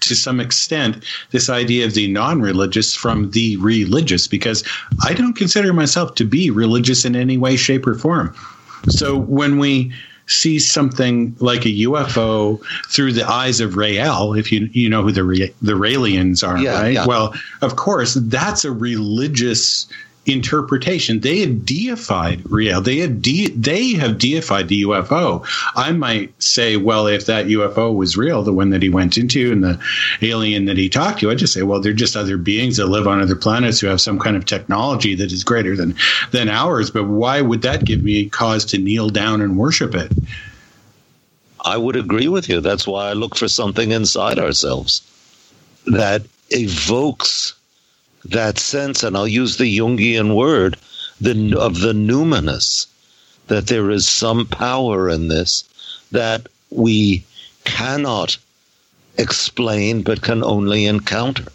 to 0.00 0.14
some 0.14 0.38
extent 0.40 1.02
this 1.32 1.48
idea 1.50 1.84
of 1.84 1.94
the 1.94 2.06
non 2.08 2.40
religious 2.40 2.94
from 2.94 3.30
the 3.32 3.56
religious 3.56 4.26
because 4.28 4.62
I 5.02 5.12
don't 5.14 5.34
consider 5.34 5.72
myself 5.72 6.14
to 6.16 6.24
be 6.24 6.50
religious 6.50 7.04
in 7.04 7.16
any 7.16 7.36
way, 7.38 7.56
shape, 7.56 7.86
or 7.86 7.94
form. 7.94 8.34
So 8.88 9.16
when 9.16 9.58
we 9.58 9.92
see 10.26 10.58
something 10.58 11.34
like 11.40 11.64
a 11.64 11.70
UFO 11.70 12.60
through 12.88 13.14
the 13.14 13.26
eyes 13.26 13.60
of 13.60 13.76
Rael, 13.76 14.34
if 14.34 14.52
you 14.52 14.68
you 14.72 14.88
know 14.88 15.02
who 15.02 15.10
the 15.10 15.52
the 15.62 15.72
Raelians 15.72 16.46
are, 16.46 16.58
Yeah, 16.58 16.80
right? 16.80 16.92
yeah. 16.92 17.06
Well, 17.06 17.34
of 17.62 17.76
course, 17.76 18.14
that's 18.14 18.64
a 18.64 18.70
religious 18.70 19.86
interpretation. 20.28 21.20
They 21.20 21.40
have 21.40 21.64
deified 21.64 22.42
Rael. 22.50 22.80
They 22.80 22.98
have 22.98 23.22
de- 23.22 23.50
they 23.50 23.94
have 23.94 24.18
deified 24.18 24.68
the 24.68 24.82
UFO. 24.82 25.44
I 25.74 25.92
might 25.92 26.40
say, 26.42 26.76
well, 26.76 27.06
if 27.06 27.26
that 27.26 27.46
UFO 27.46 27.94
was 27.94 28.16
real, 28.16 28.42
the 28.42 28.52
one 28.52 28.70
that 28.70 28.82
he 28.82 28.88
went 28.88 29.18
into 29.18 29.52
and 29.52 29.62
the 29.62 29.80
alien 30.22 30.66
that 30.66 30.76
he 30.76 30.88
talked 30.88 31.20
to, 31.20 31.30
I'd 31.30 31.38
just 31.38 31.52
say, 31.54 31.62
well, 31.62 31.80
they're 31.80 31.92
just 31.92 32.16
other 32.16 32.36
beings 32.36 32.76
that 32.76 32.86
live 32.86 33.06
on 33.06 33.20
other 33.20 33.36
planets 33.36 33.80
who 33.80 33.86
have 33.86 34.00
some 34.00 34.18
kind 34.18 34.36
of 34.36 34.44
technology 34.44 35.14
that 35.14 35.32
is 35.32 35.44
greater 35.44 35.76
than 35.76 35.96
than 36.30 36.48
ours. 36.48 36.90
But 36.90 37.04
why 37.04 37.40
would 37.40 37.62
that 37.62 37.84
give 37.84 38.02
me 38.02 38.28
cause 38.28 38.64
to 38.66 38.78
kneel 38.78 39.10
down 39.10 39.40
and 39.40 39.58
worship 39.58 39.94
it? 39.94 40.12
I 41.60 41.76
would 41.76 41.96
agree 41.96 42.28
with 42.28 42.48
you. 42.48 42.60
That's 42.60 42.86
why 42.86 43.10
I 43.10 43.12
look 43.14 43.36
for 43.36 43.48
something 43.48 43.90
inside 43.90 44.38
ourselves 44.38 45.02
that 45.86 46.22
evokes 46.50 47.54
that 48.28 48.58
sense, 48.58 49.02
and 49.02 49.16
I'll 49.16 49.28
use 49.28 49.56
the 49.56 49.78
Jungian 49.78 50.34
word, 50.34 50.76
the 51.20 51.56
of 51.58 51.80
the 51.80 51.92
numinous, 51.92 52.86
that 53.48 53.66
there 53.66 53.90
is 53.90 54.08
some 54.08 54.46
power 54.46 55.08
in 55.08 55.28
this 55.28 55.64
that 56.12 56.48
we 56.70 57.24
cannot 57.64 58.38
explain 59.16 60.02
but 60.02 60.22
can 60.22 60.44
only 60.44 60.86
encounter. 60.86 61.46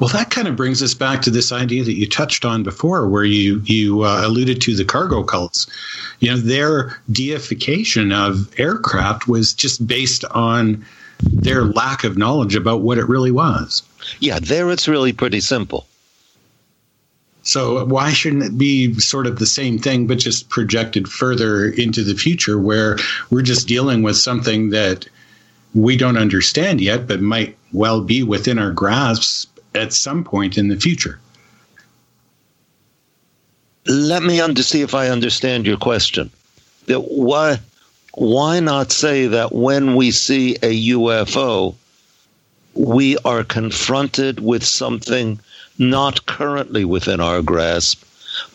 Well, 0.00 0.10
that 0.10 0.30
kind 0.30 0.48
of 0.48 0.56
brings 0.56 0.82
us 0.82 0.94
back 0.94 1.22
to 1.22 1.30
this 1.30 1.52
idea 1.52 1.84
that 1.84 1.94
you 1.94 2.08
touched 2.08 2.44
on 2.44 2.62
before, 2.62 3.08
where 3.08 3.24
you 3.24 3.62
you 3.64 4.02
uh, 4.02 4.22
alluded 4.24 4.60
to 4.62 4.74
the 4.74 4.84
cargo 4.84 5.22
cults. 5.22 5.66
You 6.20 6.30
know, 6.30 6.36
their 6.36 7.00
deification 7.10 8.12
of 8.12 8.52
aircraft 8.58 9.28
was 9.28 9.54
just 9.54 9.86
based 9.86 10.24
on 10.26 10.84
their 11.20 11.64
lack 11.64 12.04
of 12.04 12.16
knowledge 12.16 12.54
about 12.54 12.80
what 12.80 12.98
it 12.98 13.08
really 13.08 13.30
was. 13.30 13.82
Yeah, 14.20 14.38
there 14.40 14.70
it's 14.70 14.88
really 14.88 15.12
pretty 15.12 15.40
simple. 15.40 15.86
So 17.42 17.84
why 17.86 18.12
shouldn't 18.12 18.42
it 18.42 18.58
be 18.58 18.94
sort 19.00 19.26
of 19.26 19.38
the 19.38 19.46
same 19.46 19.78
thing, 19.78 20.06
but 20.06 20.18
just 20.18 20.50
projected 20.50 21.08
further 21.08 21.66
into 21.66 22.04
the 22.04 22.14
future, 22.14 22.58
where 22.58 22.98
we're 23.30 23.42
just 23.42 23.66
dealing 23.66 24.02
with 24.02 24.16
something 24.16 24.70
that 24.70 25.08
we 25.74 25.96
don't 25.96 26.18
understand 26.18 26.80
yet, 26.80 27.06
but 27.06 27.20
might 27.20 27.56
well 27.72 28.02
be 28.02 28.22
within 28.22 28.58
our 28.58 28.70
grasp 28.70 29.58
at 29.74 29.92
some 29.92 30.24
point 30.24 30.58
in 30.58 30.68
the 30.68 30.76
future? 30.76 31.20
let 33.88 34.22
me 34.22 34.40
under, 34.40 34.62
see 34.62 34.82
if 34.82 34.94
I 34.94 35.08
understand 35.08 35.66
your 35.66 35.78
question. 35.78 36.30
That 36.86 37.00
why 37.00 37.58
why 38.14 38.60
not 38.60 38.92
say 38.92 39.28
that 39.28 39.52
when 39.52 39.96
we 39.96 40.10
see 40.10 40.56
a 40.56 40.90
UFO, 40.90 41.74
we 42.74 43.16
are 43.24 43.44
confronted 43.44 44.40
with 44.40 44.64
something 44.64 45.38
not 45.78 46.26
currently 46.26 46.84
within 46.84 47.20
our 47.20 47.42
grasp, 47.42 48.02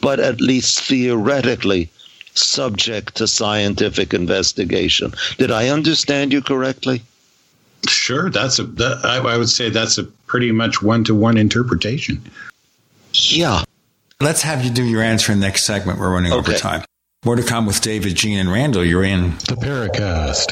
but 0.02 0.20
at 0.20 0.42
least 0.42 0.82
theoretically 0.82 1.90
subject 2.36 3.16
to 3.16 3.28
scientific 3.28 4.14
investigation. 4.14 5.14
Did 5.38 5.52
I 5.52 5.70
understand 5.70 6.34
you 6.34 6.42
correctly? 6.42 7.02
Sure, 7.88 8.30
that's 8.30 8.60
a. 8.60 8.64
That, 8.64 9.02
I, 9.04 9.18
I 9.18 9.38
would 9.38 9.50
say 9.50 9.70
that's 9.70 9.98
a 9.98 10.06
pretty 10.06 10.52
much 10.52 10.82
one 10.82 11.04
to 11.04 11.14
one 11.14 11.38
interpretation. 11.38 12.22
Yeah. 13.14 13.64
Let's 14.22 14.42
have 14.44 14.64
you 14.64 14.72
do 14.72 14.84
your 14.86 15.02
answer 15.02 15.34
in 15.34 15.40
the 15.42 15.46
next 15.48 15.66
segment. 15.66 16.00
We're 16.00 16.14
running 16.14 16.32
over 16.32 16.50
Okay. 16.52 16.60
time. 16.60 16.84
More 17.26 17.36
to 17.36 17.44
come 17.44 17.66
with 17.66 17.82
David, 17.82 18.16
Gene, 18.16 18.40
and 18.40 18.52
Randall. 18.52 18.86
You're 18.86 19.04
in 19.04 19.32
The 19.50 19.56
Paracast. 19.60 20.52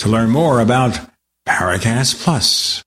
to 0.00 0.08
learn 0.08 0.30
more 0.30 0.60
about 0.60 0.98
Paracast 1.46 2.24
Plus. 2.24 2.82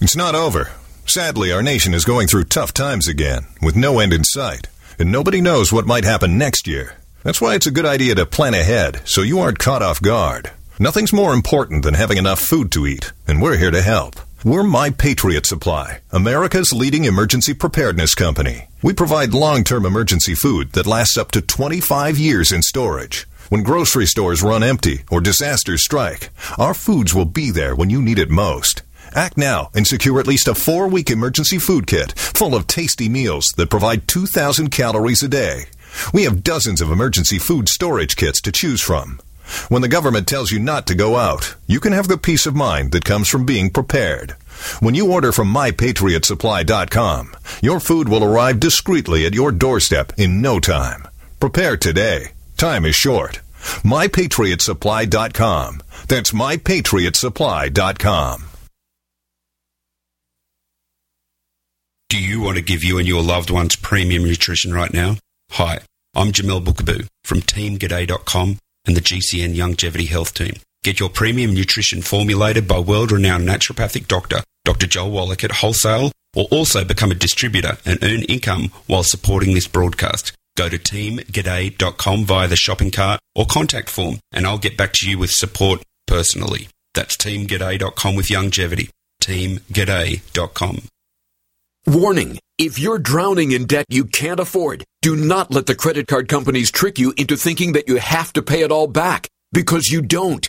It's 0.00 0.16
not 0.16 0.34
over. 0.34 0.70
Sadly, 1.06 1.50
our 1.50 1.62
nation 1.62 1.94
is 1.94 2.04
going 2.04 2.28
through 2.28 2.44
tough 2.44 2.74
times 2.74 3.08
again, 3.08 3.46
with 3.62 3.74
no 3.74 3.98
end 3.98 4.12
in 4.12 4.24
sight, 4.24 4.68
and 4.98 5.10
nobody 5.10 5.40
knows 5.40 5.72
what 5.72 5.86
might 5.86 6.04
happen 6.04 6.36
next 6.36 6.66
year. 6.66 6.96
That's 7.22 7.40
why 7.40 7.54
it's 7.54 7.66
a 7.66 7.70
good 7.72 7.86
idea 7.86 8.14
to 8.14 8.26
plan 8.26 8.54
ahead 8.54 9.00
so 9.06 9.22
you 9.22 9.40
aren't 9.40 9.58
caught 9.58 9.82
off 9.82 10.02
guard. 10.02 10.50
Nothing's 10.78 11.12
more 11.12 11.32
important 11.32 11.82
than 11.82 11.94
having 11.94 12.18
enough 12.18 12.38
food 12.38 12.70
to 12.72 12.86
eat, 12.86 13.12
and 13.26 13.40
we're 13.40 13.56
here 13.56 13.70
to 13.70 13.82
help. 13.82 14.16
We're 14.44 14.62
My 14.62 14.90
Patriot 14.90 15.46
Supply, 15.46 16.00
America's 16.12 16.72
leading 16.72 17.04
emergency 17.04 17.54
preparedness 17.54 18.14
company. 18.14 18.68
We 18.82 18.92
provide 18.92 19.34
long 19.34 19.64
term 19.64 19.84
emergency 19.84 20.34
food 20.34 20.72
that 20.72 20.86
lasts 20.86 21.16
up 21.16 21.32
to 21.32 21.40
25 21.40 22.18
years 22.18 22.52
in 22.52 22.62
storage. 22.62 23.26
When 23.48 23.62
grocery 23.62 24.06
stores 24.06 24.42
run 24.42 24.62
empty 24.62 25.04
or 25.10 25.20
disasters 25.20 25.82
strike, 25.82 26.30
our 26.58 26.74
foods 26.74 27.14
will 27.14 27.24
be 27.24 27.50
there 27.50 27.74
when 27.74 27.88
you 27.88 28.02
need 28.02 28.18
it 28.18 28.28
most. 28.28 28.82
Act 29.14 29.38
now 29.38 29.70
and 29.74 29.86
secure 29.86 30.20
at 30.20 30.26
least 30.26 30.48
a 30.48 30.54
four 30.54 30.86
week 30.86 31.10
emergency 31.10 31.58
food 31.58 31.86
kit 31.86 32.12
full 32.18 32.54
of 32.54 32.66
tasty 32.66 33.08
meals 33.08 33.46
that 33.56 33.70
provide 33.70 34.06
2,000 34.06 34.70
calories 34.70 35.22
a 35.22 35.28
day. 35.28 35.64
We 36.12 36.24
have 36.24 36.44
dozens 36.44 36.82
of 36.82 36.90
emergency 36.90 37.38
food 37.38 37.70
storage 37.70 38.16
kits 38.16 38.42
to 38.42 38.52
choose 38.52 38.82
from. 38.82 39.18
When 39.70 39.80
the 39.80 39.88
government 39.88 40.28
tells 40.28 40.50
you 40.50 40.58
not 40.58 40.86
to 40.88 40.94
go 40.94 41.16
out, 41.16 41.54
you 41.66 41.80
can 41.80 41.94
have 41.94 42.08
the 42.08 42.18
peace 42.18 42.44
of 42.44 42.54
mind 42.54 42.92
that 42.92 43.06
comes 43.06 43.28
from 43.28 43.46
being 43.46 43.70
prepared. 43.70 44.32
When 44.80 44.94
you 44.94 45.10
order 45.10 45.32
from 45.32 45.52
mypatriotsupply.com, 45.54 47.36
your 47.62 47.80
food 47.80 48.10
will 48.10 48.24
arrive 48.24 48.60
discreetly 48.60 49.24
at 49.24 49.32
your 49.32 49.52
doorstep 49.52 50.12
in 50.18 50.42
no 50.42 50.60
time. 50.60 51.08
Prepare 51.40 51.78
today. 51.78 52.32
Time 52.58 52.84
is 52.84 52.94
short. 52.96 53.40
mypatriotsupply.com. 53.84 55.80
That's 56.08 56.32
mypatriotsupply.com. 56.32 58.44
Do 62.08 62.18
you 62.18 62.40
want 62.40 62.56
to 62.56 62.62
give 62.62 62.82
you 62.82 62.98
and 62.98 63.06
your 63.06 63.22
loved 63.22 63.50
ones 63.50 63.76
premium 63.76 64.24
nutrition 64.24 64.74
right 64.74 64.92
now? 64.92 65.18
Hi, 65.52 65.78
I'm 66.16 66.32
Jamel 66.32 66.64
Bookaboo 66.64 67.06
from 67.22 67.42
TeamGaday.com 67.42 68.58
and 68.86 68.96
the 68.96 69.02
GCN 69.02 69.56
Longevity 69.56 70.06
Health 70.06 70.34
Team. 70.34 70.54
Get 70.82 70.98
your 70.98 71.10
premium 71.10 71.54
nutrition 71.54 72.02
formulated 72.02 72.66
by 72.66 72.80
world 72.80 73.12
renowned 73.12 73.46
naturopathic 73.46 74.08
doctor, 74.08 74.42
Dr. 74.64 74.88
Joel 74.88 75.12
Wallach 75.12 75.44
at 75.44 75.52
wholesale, 75.52 76.10
or 76.34 76.48
also 76.50 76.84
become 76.84 77.12
a 77.12 77.14
distributor 77.14 77.78
and 77.84 78.02
earn 78.02 78.22
income 78.22 78.72
while 78.88 79.04
supporting 79.04 79.54
this 79.54 79.68
broadcast. 79.68 80.32
Go 80.58 80.68
to 80.68 80.76
teamgaday.com 80.76 82.24
via 82.24 82.48
the 82.48 82.56
shopping 82.56 82.90
cart 82.90 83.20
or 83.36 83.46
contact 83.46 83.88
form, 83.88 84.18
and 84.32 84.44
I'll 84.44 84.58
get 84.58 84.76
back 84.76 84.92
to 84.94 85.08
you 85.08 85.16
with 85.16 85.30
support 85.30 85.84
personally. 86.08 86.66
That's 86.94 87.16
teamgaday.com 87.16 88.16
with 88.16 88.28
longevity. 88.28 88.90
Teamgaday.com. 89.22 90.82
Warning 91.86 92.40
if 92.58 92.76
you're 92.76 92.98
drowning 92.98 93.52
in 93.52 93.66
debt 93.66 93.86
you 93.88 94.04
can't 94.06 94.40
afford, 94.40 94.82
do 95.00 95.14
not 95.14 95.52
let 95.52 95.66
the 95.66 95.76
credit 95.76 96.08
card 96.08 96.26
companies 96.26 96.72
trick 96.72 96.98
you 96.98 97.14
into 97.16 97.36
thinking 97.36 97.74
that 97.74 97.86
you 97.86 97.98
have 97.98 98.32
to 98.32 98.42
pay 98.42 98.62
it 98.62 98.72
all 98.72 98.88
back 98.88 99.28
because 99.52 99.86
you 99.86 100.02
don't. 100.02 100.48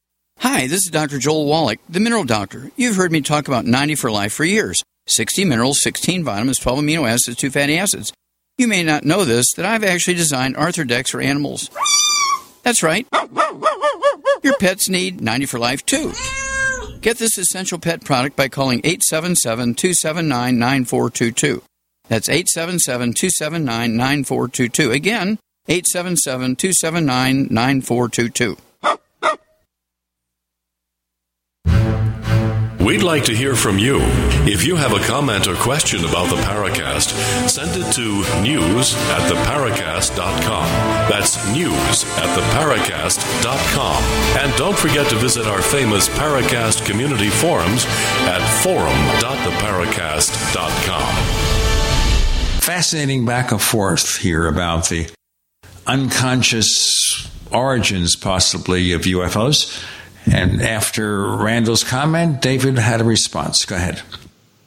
Hi, 0.41 0.65
this 0.65 0.79
is 0.85 0.89
Dr. 0.91 1.19
Joel 1.19 1.45
Wallach, 1.45 1.77
the 1.87 1.99
Mineral 1.99 2.23
Doctor. 2.23 2.71
You've 2.75 2.95
heard 2.95 3.11
me 3.11 3.21
talk 3.21 3.47
about 3.47 3.67
90 3.67 3.93
for 3.93 4.09
life 4.09 4.33
for 4.33 4.43
years 4.43 4.81
60 5.05 5.45
minerals, 5.45 5.83
16 5.83 6.23
vitamins, 6.23 6.57
12 6.57 6.79
amino 6.79 7.07
acids, 7.07 7.37
2 7.37 7.51
fatty 7.51 7.77
acids. 7.77 8.11
You 8.57 8.67
may 8.67 8.81
not 8.81 9.05
know 9.05 9.23
this, 9.23 9.45
that 9.55 9.67
I've 9.67 9.83
actually 9.83 10.15
designed 10.15 10.57
Arthur 10.57 10.83
Arthrodex 10.83 11.09
for 11.11 11.21
animals. 11.21 11.69
That's 12.63 12.81
right. 12.81 13.05
Your 14.41 14.57
pets 14.57 14.89
need 14.89 15.21
90 15.21 15.45
for 15.45 15.59
life 15.59 15.85
too. 15.85 16.11
Get 17.01 17.19
this 17.19 17.37
essential 17.37 17.77
pet 17.77 18.03
product 18.03 18.35
by 18.35 18.49
calling 18.49 18.81
877 18.83 19.75
279 19.75 20.57
9422. 20.57 21.61
That's 22.07 22.29
877 22.29 23.13
279 23.13 23.95
9422. 23.95 24.89
Again, 24.89 25.37
877 25.67 26.55
279 26.55 27.47
9422. 27.51 28.57
We'd 32.83 33.03
like 33.03 33.25
to 33.25 33.35
hear 33.35 33.55
from 33.55 33.77
you. 33.77 33.99
If 34.47 34.65
you 34.65 34.75
have 34.75 34.93
a 34.93 34.99
comment 35.01 35.47
or 35.47 35.53
question 35.53 36.03
about 36.03 36.31
the 36.31 36.37
Paracast, 36.37 37.11
send 37.47 37.69
it 37.75 37.93
to 37.93 38.23
news 38.41 38.95
at 38.95 39.31
theparacast.com. 39.31 40.65
That's 41.07 41.37
news 41.53 42.03
at 42.17 42.35
theparacast.com. 42.35 44.03
And 44.41 44.51
don't 44.57 44.75
forget 44.75 45.07
to 45.11 45.15
visit 45.15 45.45
our 45.45 45.61
famous 45.61 46.09
Paracast 46.09 46.83
community 46.87 47.29
forums 47.29 47.85
at 48.25 48.41
forum.theparacast.com. 48.63 51.13
Fascinating 52.61 53.25
back 53.27 53.51
and 53.51 53.61
forth 53.61 54.17
here 54.17 54.47
about 54.47 54.89
the 54.89 55.07
unconscious 55.85 57.29
origins, 57.51 58.15
possibly, 58.15 58.91
of 58.93 59.01
UFOs. 59.01 59.83
And 60.33 60.61
after 60.61 61.27
Randall's 61.35 61.83
comment, 61.83 62.41
David 62.41 62.77
had 62.77 63.01
a 63.01 63.03
response. 63.03 63.65
Go 63.65 63.75
ahead. 63.75 64.01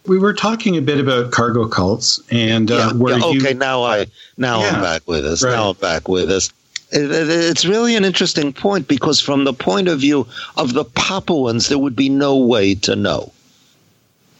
We 0.06 0.18
were 0.18 0.34
talking 0.34 0.76
a 0.76 0.82
bit 0.82 1.00
about 1.00 1.30
cargo 1.30 1.66
cults, 1.66 2.20
and 2.30 2.70
uh, 2.70 2.74
Yeah, 2.74 2.92
where 2.92 3.18
yeah, 3.18 3.30
you, 3.30 3.40
okay, 3.40 3.54
now 3.54 3.82
I 3.82 4.06
now 4.36 4.60
I'm 4.60 4.82
back 4.82 5.02
with 5.06 5.24
us. 5.24 5.42
right. 5.42 5.52
Now 5.52 5.70
I'm 5.70 5.76
back 5.76 6.08
with 6.08 6.30
us. 6.30 6.52
It- 6.92 7.10
it- 7.10 7.30
it's 7.30 7.64
really 7.64 7.96
an 7.96 8.04
interesting 8.04 8.52
point 8.52 8.86
because 8.86 9.18
from 9.20 9.44
the 9.44 9.54
point 9.54 9.88
of 9.88 10.00
view 10.00 10.26
of 10.58 10.74
the 10.74 10.84
Papuans, 10.84 11.68
there 11.68 11.78
would 11.78 11.96
be 11.96 12.10
no 12.10 12.36
way 12.36 12.74
to 12.76 12.94
know. 12.94 13.32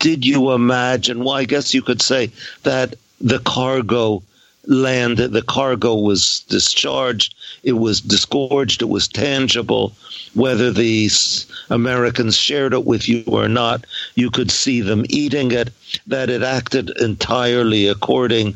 Did 0.01 0.27
you 0.27 0.53
imagine? 0.53 1.25
Well, 1.25 1.35
I 1.35 1.45
guess 1.45 1.73
you 1.73 1.81
could 1.81 2.03
say 2.03 2.31
that 2.65 2.95
the 3.23 3.39
cargo 3.39 4.23
land, 4.67 5.17
the 5.17 5.43
cargo 5.43 5.95
was 5.95 6.41
discharged, 6.51 7.35
it 7.65 7.73
was 7.73 8.01
disgorged, 8.01 8.83
it 8.83 8.89
was 8.89 9.09
tangible. 9.09 9.93
Whether 10.35 10.71
the 10.71 11.11
Americans 11.71 12.37
shared 12.37 12.75
it 12.75 12.85
with 12.85 13.09
you 13.09 13.25
or 13.27 13.49
not, 13.49 13.87
you 14.15 14.31
could 14.31 14.51
see 14.51 14.81
them 14.83 15.05
eating 15.09 15.51
it, 15.51 15.71
that 16.07 16.29
it 16.29 16.43
acted 16.43 16.91
entirely 17.01 17.87
according 17.89 18.55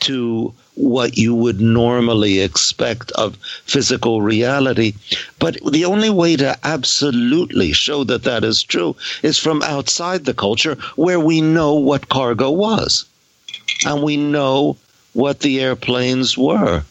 to 0.00 0.52
what 0.74 1.16
you 1.18 1.34
would 1.34 1.60
normally 1.60 2.40
expect 2.40 3.10
of 3.12 3.36
physical 3.64 4.22
reality. 4.22 4.94
But 5.38 5.58
the 5.70 5.84
only 5.84 6.10
way 6.10 6.36
to 6.36 6.56
absolutely 6.64 7.72
show 7.72 8.04
that 8.04 8.22
that 8.24 8.44
is 8.44 8.62
true 8.62 8.96
is 9.22 9.38
from 9.38 9.62
outside 9.62 10.24
the 10.24 10.34
culture 10.34 10.76
where 10.96 11.20
we 11.20 11.40
know 11.40 11.74
what 11.74 12.08
cargo 12.08 12.50
was 12.50 13.04
and 13.84 14.02
we 14.02 14.16
know 14.16 14.76
what 15.14 15.40
the 15.40 15.60
airplanes 15.60 16.38
were. 16.38 16.84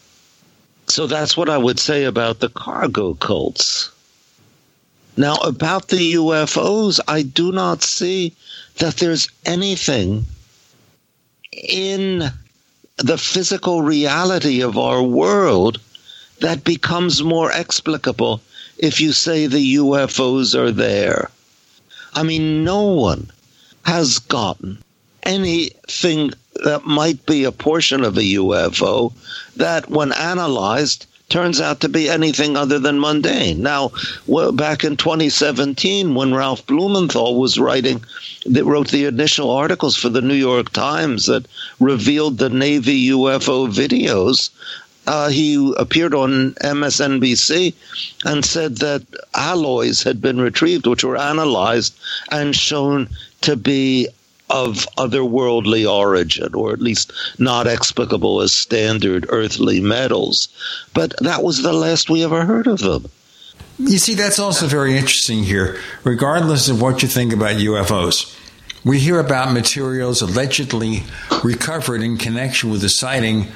So 0.88 1.06
that's 1.06 1.36
what 1.36 1.50
I 1.50 1.58
would 1.58 1.78
say 1.78 2.04
about 2.04 2.40
the 2.40 2.48
cargo 2.48 3.14
cults. 3.14 3.90
Now, 5.16 5.34
about 5.36 5.88
the 5.88 6.14
UFOs, 6.14 7.00
I 7.06 7.22
do 7.22 7.52
not 7.52 7.82
see 7.82 8.34
that 8.76 8.96
there's 8.96 9.28
anything 9.44 10.26
in 11.52 12.30
the 12.96 13.18
physical 13.18 13.82
reality 13.82 14.62
of 14.62 14.78
our 14.78 15.02
world 15.02 15.80
that 16.40 16.64
becomes 16.64 17.22
more 17.22 17.50
explicable 17.52 18.40
if 18.78 19.00
you 19.00 19.12
say 19.12 19.46
the 19.46 19.74
UFOs 19.76 20.54
are 20.54 20.70
there. 20.70 21.30
I 22.14 22.22
mean, 22.22 22.64
no 22.64 22.82
one 22.82 23.30
has 23.84 24.18
gotten 24.20 24.78
anything 25.22 26.32
that 26.64 26.84
might 26.84 27.24
be 27.26 27.44
a 27.44 27.52
portion 27.52 28.04
of 28.04 28.16
a 28.16 28.22
UFO 28.22 29.12
that, 29.56 29.88
when 29.90 30.12
analyzed, 30.12 31.06
turns 31.28 31.60
out 31.60 31.80
to 31.80 31.88
be 31.88 32.08
anything 32.08 32.56
other 32.56 32.78
than 32.78 33.00
mundane. 33.00 33.62
Now, 33.62 33.92
well, 34.26 34.50
back 34.52 34.82
in 34.82 34.96
2017, 34.96 36.14
when 36.14 36.34
Ralph 36.34 36.66
Blumenthal 36.66 37.38
was 37.38 37.58
writing, 37.58 38.02
that 38.46 38.64
wrote 38.64 38.88
the 38.88 39.04
initial 39.04 39.50
articles 39.50 39.96
for 39.96 40.08
the 40.08 40.22
New 40.22 40.34
York 40.34 40.70
Times 40.70 41.26
that 41.26 41.46
revealed 41.80 42.38
the 42.38 42.48
Navy 42.48 43.08
UFO 43.08 43.68
videos, 43.70 44.50
uh, 45.06 45.28
he 45.28 45.72
appeared 45.78 46.14
on 46.14 46.52
MSNBC 46.62 47.72
and 48.24 48.44
said 48.44 48.76
that 48.78 49.02
alloys 49.34 50.02
had 50.02 50.20
been 50.20 50.40
retrieved, 50.40 50.86
which 50.86 51.04
were 51.04 51.16
analyzed 51.16 51.94
and 52.30 52.54
shown 52.54 53.08
to 53.40 53.56
be 53.56 54.08
of 54.50 54.86
otherworldly 54.96 55.90
origin, 55.90 56.54
or 56.54 56.72
at 56.72 56.80
least 56.80 57.12
not 57.38 57.66
explicable 57.66 58.40
as 58.40 58.52
standard 58.52 59.26
earthly 59.28 59.80
metals. 59.80 60.48
But 60.94 61.14
that 61.20 61.42
was 61.42 61.62
the 61.62 61.72
last 61.72 62.10
we 62.10 62.24
ever 62.24 62.44
heard 62.44 62.66
of 62.66 62.78
them. 62.78 63.06
You 63.78 63.98
see, 63.98 64.14
that's 64.14 64.38
also 64.38 64.66
very 64.66 64.96
interesting 64.96 65.44
here. 65.44 65.78
Regardless 66.02 66.68
of 66.68 66.82
what 66.82 67.02
you 67.02 67.08
think 67.08 67.32
about 67.32 67.56
UFOs, 67.56 68.34
we 68.84 68.98
hear 68.98 69.20
about 69.20 69.52
materials 69.52 70.22
allegedly 70.22 71.04
recovered 71.44 72.02
in 72.02 72.16
connection 72.16 72.70
with 72.70 72.80
the 72.80 72.88
sighting, 72.88 73.48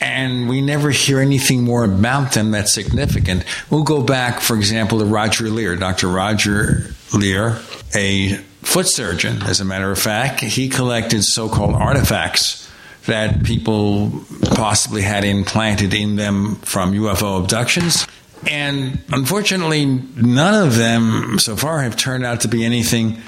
and 0.00 0.48
we 0.48 0.60
never 0.60 0.90
hear 0.90 1.20
anything 1.20 1.62
more 1.62 1.84
about 1.84 2.32
them 2.32 2.50
that's 2.50 2.74
significant. 2.74 3.44
We'll 3.70 3.84
go 3.84 4.02
back, 4.02 4.40
for 4.40 4.56
example, 4.56 4.98
to 4.98 5.04
Roger 5.04 5.48
Leir, 5.48 5.76
Dr. 5.76 6.08
Roger 6.08 6.94
Leir, 7.14 7.58
a 7.94 8.38
foot 8.62 8.88
surgeon, 8.88 9.42
as 9.42 9.60
a 9.60 9.64
matter 9.64 9.90
of 9.90 9.98
fact. 9.98 10.40
He 10.40 10.68
collected 10.68 11.22
so 11.22 11.48
called 11.48 11.74
artifacts 11.74 12.70
that 13.06 13.42
people 13.44 14.24
possibly 14.54 15.02
had 15.02 15.24
implanted 15.24 15.92
in 15.92 16.16
them 16.16 16.56
from 16.56 16.92
UFO 16.92 17.42
abductions. 17.42 18.06
And 18.48 19.02
unfortunately, 19.10 19.86
none 19.86 20.66
of 20.66 20.76
them 20.76 21.38
so 21.38 21.56
far 21.56 21.82
have 21.82 21.96
turned 21.96 22.24
out 22.24 22.40
to 22.42 22.48
be 22.48 22.64
anything 22.64 23.18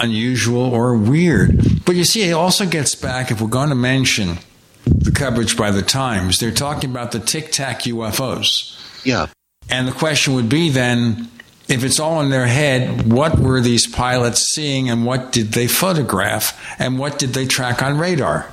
unusual 0.00 0.62
or 0.62 0.96
weird. 0.96 1.84
But 1.84 1.96
you 1.96 2.04
see, 2.04 2.22
it 2.22 2.32
also 2.32 2.66
gets 2.66 2.94
back, 2.94 3.30
if 3.30 3.40
we're 3.40 3.48
going 3.48 3.68
to 3.68 3.74
mention 3.74 4.38
the 4.86 5.12
coverage 5.12 5.56
by 5.56 5.70
the 5.70 5.82
Times, 5.82 6.38
they're 6.38 6.50
talking 6.50 6.90
about 6.90 7.12
the 7.12 7.20
tic 7.20 7.52
tac 7.52 7.80
UFOs. 7.82 8.78
Yeah. 9.04 9.26
And 9.70 9.86
the 9.86 9.92
question 9.92 10.34
would 10.34 10.48
be 10.48 10.70
then 10.70 11.30
if 11.68 11.84
it's 11.84 12.00
all 12.00 12.20
in 12.20 12.30
their 12.30 12.46
head, 12.46 13.10
what 13.10 13.38
were 13.38 13.60
these 13.60 13.86
pilots 13.86 14.42
seeing 14.52 14.90
and 14.90 15.06
what 15.06 15.32
did 15.32 15.52
they 15.52 15.66
photograph 15.66 16.58
and 16.78 16.98
what 16.98 17.18
did 17.18 17.34
they 17.34 17.46
track 17.46 17.82
on 17.82 17.98
radar? 17.98 18.52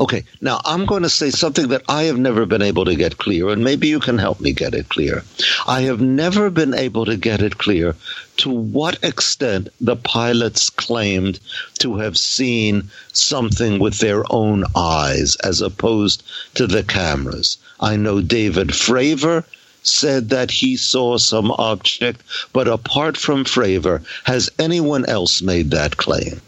Okay, 0.00 0.24
now 0.40 0.62
I'm 0.64 0.86
going 0.86 1.02
to 1.02 1.10
say 1.10 1.28
something 1.28 1.68
that 1.68 1.82
I 1.86 2.04
have 2.04 2.18
never 2.18 2.46
been 2.46 2.62
able 2.62 2.86
to 2.86 2.94
get 2.94 3.18
clear, 3.18 3.50
and 3.50 3.62
maybe 3.62 3.88
you 3.88 4.00
can 4.00 4.16
help 4.16 4.40
me 4.40 4.52
get 4.52 4.72
it 4.72 4.88
clear. 4.88 5.24
I 5.66 5.82
have 5.82 6.00
never 6.00 6.48
been 6.48 6.72
able 6.72 7.04
to 7.04 7.18
get 7.18 7.42
it 7.42 7.58
clear 7.58 7.94
to 8.38 8.48
what 8.48 9.04
extent 9.04 9.68
the 9.78 9.96
pilots 9.96 10.70
claimed 10.70 11.38
to 11.80 11.98
have 11.98 12.16
seen 12.16 12.88
something 13.12 13.78
with 13.78 13.98
their 13.98 14.24
own 14.30 14.64
eyes 14.74 15.36
as 15.44 15.60
opposed 15.60 16.22
to 16.54 16.66
the 16.66 16.82
cameras. 16.82 17.58
I 17.78 17.96
know 17.96 18.22
David 18.22 18.68
Fravor 18.68 19.44
said 19.82 20.28
that 20.30 20.50
he 20.50 20.76
saw 20.76 21.16
some 21.18 21.50
object, 21.52 22.22
but 22.52 22.68
apart 22.68 23.16
from 23.16 23.44
Fravor, 23.44 24.02
has 24.24 24.50
anyone 24.58 25.04
else 25.06 25.42
made 25.42 25.70
that 25.70 25.96
claim? 25.96 26.40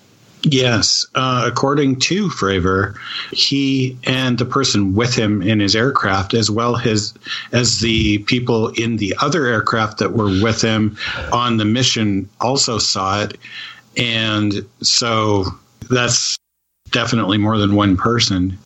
Yes, 0.44 1.06
uh, 1.14 1.44
according 1.46 2.00
to 2.00 2.28
Fravor, 2.28 2.96
he 3.30 3.96
and 4.04 4.38
the 4.38 4.44
person 4.44 4.94
with 4.94 5.14
him 5.14 5.40
in 5.40 5.60
his 5.60 5.76
aircraft, 5.76 6.34
as 6.34 6.50
well 6.50 6.76
as 6.76 7.14
as 7.52 7.78
the 7.78 8.18
people 8.18 8.68
in 8.68 8.96
the 8.96 9.14
other 9.20 9.46
aircraft 9.46 9.98
that 9.98 10.14
were 10.14 10.42
with 10.42 10.60
him 10.60 10.96
on 11.32 11.58
the 11.58 11.64
mission, 11.64 12.28
also 12.40 12.78
saw 12.78 13.22
it, 13.22 13.38
and 13.96 14.66
so 14.80 15.44
that's 15.88 16.36
definitely 16.90 17.38
more 17.38 17.58
than 17.58 17.76
one 17.76 17.96
person. 17.96 18.58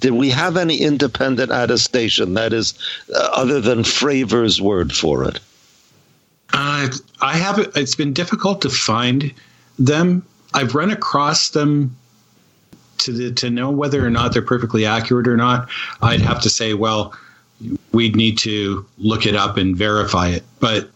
Did 0.00 0.12
we 0.12 0.30
have 0.30 0.56
any 0.56 0.78
independent 0.78 1.52
attestation 1.52 2.34
that 2.34 2.52
is, 2.52 2.74
uh, 3.14 3.28
other 3.32 3.60
than 3.60 3.84
Fravor's 3.84 4.60
word 4.60 4.92
for 4.92 5.24
it? 5.24 5.38
Uh, 6.52 6.88
I 7.20 7.36
have. 7.36 7.58
It's 7.76 7.94
been 7.94 8.12
difficult 8.12 8.62
to 8.62 8.70
find 8.70 9.32
them 9.78 10.24
I've 10.52 10.74
run 10.74 10.90
across 10.90 11.50
them 11.50 11.96
to 12.98 13.12
the, 13.12 13.32
to 13.32 13.50
know 13.50 13.70
whether 13.70 14.04
or 14.04 14.10
not 14.10 14.32
they're 14.32 14.42
perfectly 14.42 14.84
accurate 14.84 15.28
or 15.28 15.36
not. 15.36 15.68
I'd 16.02 16.20
have 16.20 16.40
to 16.42 16.50
say, 16.50 16.74
well, 16.74 17.14
we'd 17.92 18.16
need 18.16 18.38
to 18.38 18.86
look 18.98 19.26
it 19.26 19.34
up 19.34 19.56
and 19.56 19.76
verify 19.76 20.28
it. 20.28 20.44
But 20.58 20.90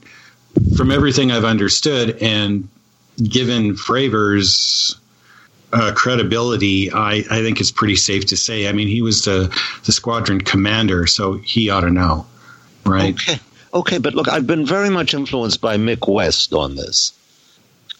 from 0.77 0.91
everything 0.91 1.31
I've 1.31 1.45
understood, 1.45 2.19
and 2.21 2.69
given 3.23 3.77
Fravor's 3.77 4.97
uh, 5.75 5.93
credibility, 5.93 6.91
I, 6.93 7.25
I 7.31 7.43
think 7.43 7.61
it's 7.61 7.71
pretty 7.71 7.97
safe 7.97 8.25
to 8.27 8.37
say. 8.37 8.69
I 8.69 8.73
mean, 8.73 8.89
he 8.89 9.03
was 9.03 9.25
the 9.25 9.55
the 9.85 9.93
squadron 9.93 10.41
commander, 10.41 11.07
so 11.07 11.35
he 11.39 11.69
ought 11.71 11.81
to 11.81 11.91
know, 11.91 12.27
right? 12.87 13.15
Okay, 13.15 13.41
okay, 13.73 13.99
but 13.99 14.15
look, 14.15 14.29
I've 14.29 14.47
been 14.47 14.65
very 14.65 14.91
much 14.91 15.15
influenced 15.15 15.61
by 15.61 15.77
Mick 15.77 16.09
West 16.13 16.53
on 16.53 16.77
this 16.77 17.13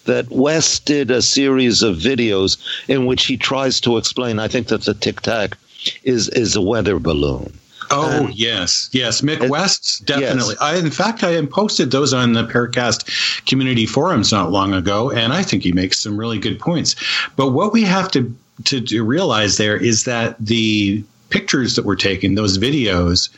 that 0.05 0.29
West 0.29 0.85
did 0.85 1.11
a 1.11 1.21
series 1.21 1.81
of 1.81 1.97
videos 1.97 2.57
in 2.87 3.05
which 3.05 3.25
he 3.25 3.37
tries 3.37 3.81
to 3.81 3.97
explain. 3.97 4.39
I 4.39 4.47
think 4.47 4.67
that 4.67 4.83
the 4.83 4.93
Tic 4.93 5.21
Tac 5.21 5.57
is 6.03 6.29
is 6.29 6.55
a 6.55 6.61
weather 6.61 6.99
balloon. 6.99 7.51
Oh 7.91 8.25
and 8.25 8.35
yes, 8.35 8.89
yes, 8.91 9.21
West 9.23 10.05
definitely. 10.05 10.55
Yes. 10.59 10.61
I 10.61 10.77
in 10.77 10.91
fact 10.91 11.23
I 11.23 11.43
posted 11.45 11.91
those 11.91 12.13
on 12.13 12.33
the 12.33 12.43
Paracast 12.43 13.45
community 13.45 13.85
forums 13.85 14.31
not 14.31 14.51
long 14.51 14.73
ago, 14.73 15.11
and 15.11 15.33
I 15.33 15.43
think 15.43 15.63
he 15.63 15.71
makes 15.71 15.99
some 15.99 16.17
really 16.17 16.39
good 16.39 16.59
points. 16.59 16.95
But 17.35 17.51
what 17.51 17.73
we 17.73 17.83
have 17.83 18.09
to 18.11 18.35
to, 18.65 18.81
to 18.81 19.03
realize 19.03 19.57
there 19.57 19.77
is 19.77 20.05
that 20.05 20.37
the 20.39 21.03
pictures 21.29 21.75
that 21.75 21.85
were 21.85 21.95
taken, 21.95 22.35
those 22.35 22.57
videos, 22.57 23.29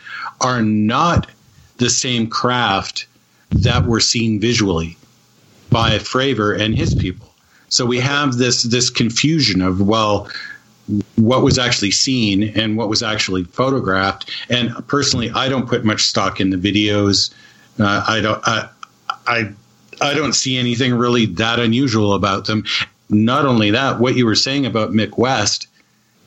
are 0.41 0.61
not 0.61 1.29
the 1.77 1.89
same 1.89 2.27
craft 2.27 3.07
that 3.51 3.85
were 3.85 3.99
seen 3.99 4.39
visually 4.39 4.97
by 5.69 5.97
Fravor 5.97 6.59
and 6.59 6.77
his 6.77 6.93
people. 6.93 7.33
So 7.69 7.85
we 7.85 7.99
have 7.99 8.37
this 8.37 8.63
this 8.63 8.89
confusion 8.89 9.61
of 9.61 9.81
well, 9.81 10.29
what 11.15 11.43
was 11.43 11.57
actually 11.57 11.91
seen 11.91 12.43
and 12.57 12.77
what 12.77 12.89
was 12.89 13.03
actually 13.03 13.43
photographed. 13.43 14.29
And 14.49 14.71
personally, 14.87 15.29
I 15.31 15.49
don't 15.49 15.67
put 15.67 15.83
much 15.83 16.03
stock 16.03 16.39
in 16.39 16.49
the 16.49 16.57
videos. 16.57 17.31
Uh, 17.79 18.03
I 18.07 18.21
don't. 18.21 18.41
I, 18.47 18.69
I 19.27 19.53
I 19.99 20.13
don't 20.13 20.33
see 20.33 20.57
anything 20.57 20.93
really 20.93 21.25
that 21.25 21.59
unusual 21.59 22.13
about 22.13 22.45
them. 22.45 22.65
Not 23.09 23.45
only 23.45 23.71
that, 23.71 23.99
what 23.99 24.15
you 24.15 24.25
were 24.25 24.35
saying 24.35 24.65
about 24.65 24.91
Mick 24.91 25.17
West, 25.17 25.67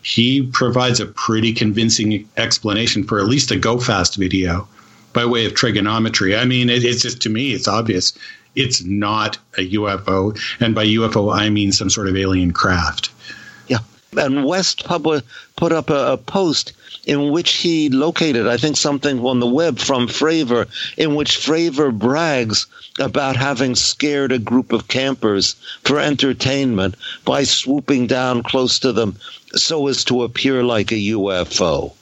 he 0.03 0.43
provides 0.53 0.99
a 0.99 1.07
pretty 1.07 1.53
convincing 1.53 2.29
explanation 2.37 3.05
for 3.05 3.21
at 3.21 3.27
least 3.27 3.51
a 3.51 3.57
go 3.57 3.79
fast 3.79 4.17
video 4.17 4.67
by 5.13 5.25
way 5.25 5.45
of 5.45 5.55
trigonometry. 5.55 6.37
I 6.37 6.45
mean, 6.45 6.71
it, 6.71 6.85
it's 6.85 7.03
just 7.03 7.21
to 7.23 7.29
me, 7.29 7.53
it's 7.53 7.69
obvious 7.69 8.13
it's 8.55 8.83
not 8.83 9.39
a 9.57 9.69
UFO. 9.73 10.39
And 10.61 10.75
by 10.75 10.87
UFO, 10.87 11.35
I 11.35 11.51
mean 11.51 11.73
some 11.73 11.91
sort 11.91 12.09
of 12.09 12.17
alien 12.17 12.53
craft. 12.53 13.10
And 14.17 14.45
West 14.45 14.85
Public 14.85 15.25
put 15.57 15.73
up 15.73 15.91
a, 15.91 16.13
a 16.13 16.17
post 16.17 16.73
in 17.07 17.31
which 17.31 17.53
he 17.53 17.89
located, 17.89 18.47
I 18.47 18.57
think, 18.57 18.77
something 18.77 19.25
on 19.25 19.41
the 19.41 19.47
web 19.47 19.79
from 19.79 20.09
Fravor, 20.09 20.67
in 20.97 21.15
which 21.15 21.39
Fravor 21.39 21.97
brags 21.97 22.67
about 22.99 23.37
having 23.37 23.75
scared 23.75 24.33
a 24.33 24.39
group 24.39 24.73
of 24.73 24.89
campers 24.89 25.55
for 25.85 25.99
entertainment 25.99 26.95
by 27.25 27.45
swooping 27.45 28.07
down 28.07 28.43
close 28.43 28.79
to 28.81 28.93
them 28.93 29.17
so 29.55 29.87
as 29.89 30.05
to 30.05 30.23
appear 30.23 30.63
like 30.63 30.93
a 30.93 30.97
UFO. 30.97 31.93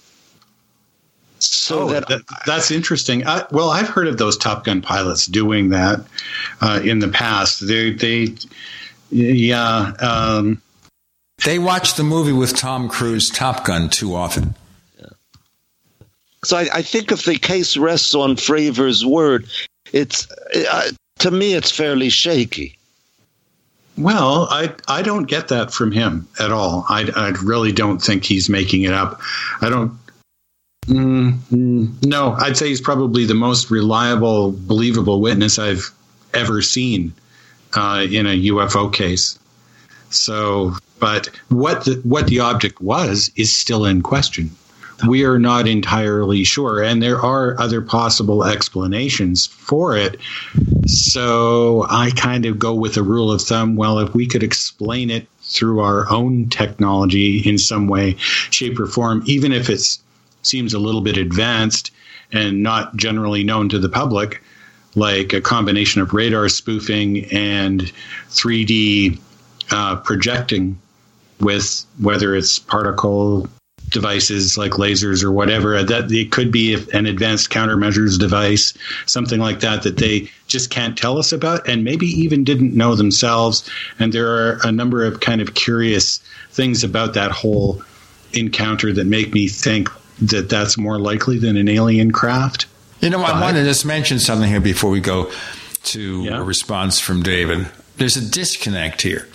So 1.40 1.82
oh, 1.82 1.90
that, 1.90 2.08
that, 2.08 2.22
that's 2.46 2.70
interesting. 2.70 3.26
I, 3.26 3.44
well, 3.52 3.70
I've 3.70 3.88
heard 3.88 4.08
of 4.08 4.18
those 4.18 4.36
Top 4.36 4.64
Gun 4.64 4.82
pilots 4.82 5.26
doing 5.26 5.68
that 5.68 6.00
uh, 6.60 6.80
in 6.82 6.98
the 6.98 7.08
past. 7.08 7.66
They, 7.66 7.92
they, 7.92 8.34
yeah. 9.10 9.92
Um, 10.00 10.60
they 11.44 11.58
watch 11.58 11.94
the 11.94 12.04
movie 12.04 12.32
with 12.32 12.56
Tom 12.56 12.88
Cruise, 12.88 13.28
Top 13.28 13.64
Gun, 13.64 13.88
too 13.88 14.14
often. 14.14 14.54
So 16.44 16.56
I, 16.56 16.68
I, 16.72 16.82
think 16.82 17.10
if 17.10 17.24
the 17.24 17.36
case 17.36 17.76
rests 17.76 18.14
on 18.14 18.36
Fravor's 18.36 19.04
word, 19.04 19.48
it's 19.92 20.30
uh, 20.54 20.90
to 21.18 21.30
me, 21.30 21.54
it's 21.54 21.70
fairly 21.70 22.10
shaky. 22.10 22.78
Well, 23.96 24.46
I 24.48 24.72
I 24.86 25.02
don't 25.02 25.24
get 25.24 25.48
that 25.48 25.72
from 25.72 25.90
him 25.90 26.28
at 26.38 26.52
all. 26.52 26.86
I, 26.88 27.10
I 27.16 27.30
really 27.42 27.72
don't 27.72 27.98
think 27.98 28.24
he's 28.24 28.48
making 28.48 28.82
it 28.82 28.92
up. 28.92 29.20
I 29.60 29.68
don't. 29.68 29.98
Mm, 30.86 31.32
mm, 31.50 32.06
no, 32.06 32.32
I'd 32.32 32.56
say 32.56 32.68
he's 32.68 32.80
probably 32.80 33.26
the 33.26 33.34
most 33.34 33.70
reliable, 33.70 34.52
believable 34.52 35.20
witness 35.20 35.58
I've 35.58 35.90
ever 36.32 36.62
seen 36.62 37.12
uh, 37.74 38.06
in 38.08 38.26
a 38.26 38.42
UFO 38.44 38.92
case. 38.92 39.38
So, 40.10 40.74
but 40.98 41.28
what 41.48 41.84
the, 41.84 42.00
what 42.04 42.26
the 42.26 42.40
object 42.40 42.80
was 42.80 43.30
is 43.36 43.54
still 43.54 43.84
in 43.84 44.02
question. 44.02 44.50
We 45.06 45.24
are 45.24 45.38
not 45.38 45.68
entirely 45.68 46.42
sure, 46.42 46.82
and 46.82 47.00
there 47.00 47.20
are 47.20 47.60
other 47.60 47.80
possible 47.80 48.44
explanations 48.44 49.46
for 49.46 49.96
it. 49.96 50.18
So, 50.86 51.86
I 51.88 52.10
kind 52.10 52.46
of 52.46 52.58
go 52.58 52.74
with 52.74 52.96
a 52.96 53.02
rule 53.02 53.30
of 53.30 53.42
thumb. 53.42 53.76
Well, 53.76 54.00
if 54.00 54.12
we 54.14 54.26
could 54.26 54.42
explain 54.42 55.10
it 55.10 55.28
through 55.42 55.80
our 55.80 56.10
own 56.10 56.48
technology 56.48 57.38
in 57.38 57.58
some 57.58 57.86
way, 57.86 58.16
shape, 58.18 58.80
or 58.80 58.86
form, 58.86 59.22
even 59.26 59.52
if 59.52 59.70
it 59.70 59.98
seems 60.42 60.74
a 60.74 60.78
little 60.78 61.00
bit 61.00 61.16
advanced 61.16 61.92
and 62.32 62.62
not 62.62 62.96
generally 62.96 63.44
known 63.44 63.68
to 63.68 63.78
the 63.78 63.88
public, 63.88 64.42
like 64.94 65.32
a 65.32 65.40
combination 65.40 66.02
of 66.02 66.12
radar 66.12 66.48
spoofing 66.48 67.24
and 67.26 67.92
3D 68.30 69.18
uh, 69.70 69.96
projecting 69.96 70.78
with 71.40 71.84
whether 72.00 72.34
it's 72.34 72.58
particle 72.58 73.48
devices 73.90 74.58
like 74.58 74.72
lasers 74.72 75.24
or 75.24 75.32
whatever 75.32 75.82
that 75.82 76.12
it 76.12 76.30
could 76.30 76.52
be 76.52 76.74
an 76.92 77.06
advanced 77.06 77.48
countermeasures 77.48 78.18
device 78.18 78.74
something 79.06 79.40
like 79.40 79.60
that 79.60 79.82
that 79.82 79.96
they 79.96 80.30
just 80.46 80.68
can't 80.68 80.98
tell 80.98 81.16
us 81.16 81.32
about 81.32 81.66
and 81.66 81.84
maybe 81.84 82.04
even 82.06 82.44
didn't 82.44 82.74
know 82.74 82.94
themselves 82.94 83.66
and 83.98 84.12
there 84.12 84.28
are 84.28 84.58
a 84.64 84.70
number 84.70 85.06
of 85.06 85.20
kind 85.20 85.40
of 85.40 85.54
curious 85.54 86.18
things 86.50 86.84
about 86.84 87.14
that 87.14 87.30
whole 87.30 87.82
encounter 88.34 88.92
that 88.92 89.06
make 89.06 89.32
me 89.32 89.48
think 89.48 89.88
that 90.20 90.50
that's 90.50 90.76
more 90.76 90.98
likely 90.98 91.38
than 91.38 91.56
an 91.56 91.68
alien 91.68 92.10
craft 92.10 92.66
you 93.00 93.08
know, 93.10 93.22
I 93.22 93.40
want 93.40 93.56
to 93.56 93.62
just 93.64 93.86
mention 93.86 94.18
something 94.18 94.50
here 94.50 94.60
before 94.60 94.90
we 94.90 95.00
go 95.00 95.30
to 95.84 96.24
Yeah. 96.24 96.40
a 96.40 96.42
response 96.42 96.98
from 96.98 97.22
David. 97.22 97.68
There's 97.96 98.16
a 98.16 98.20
disconnect 98.28 99.02
here. 99.02 99.28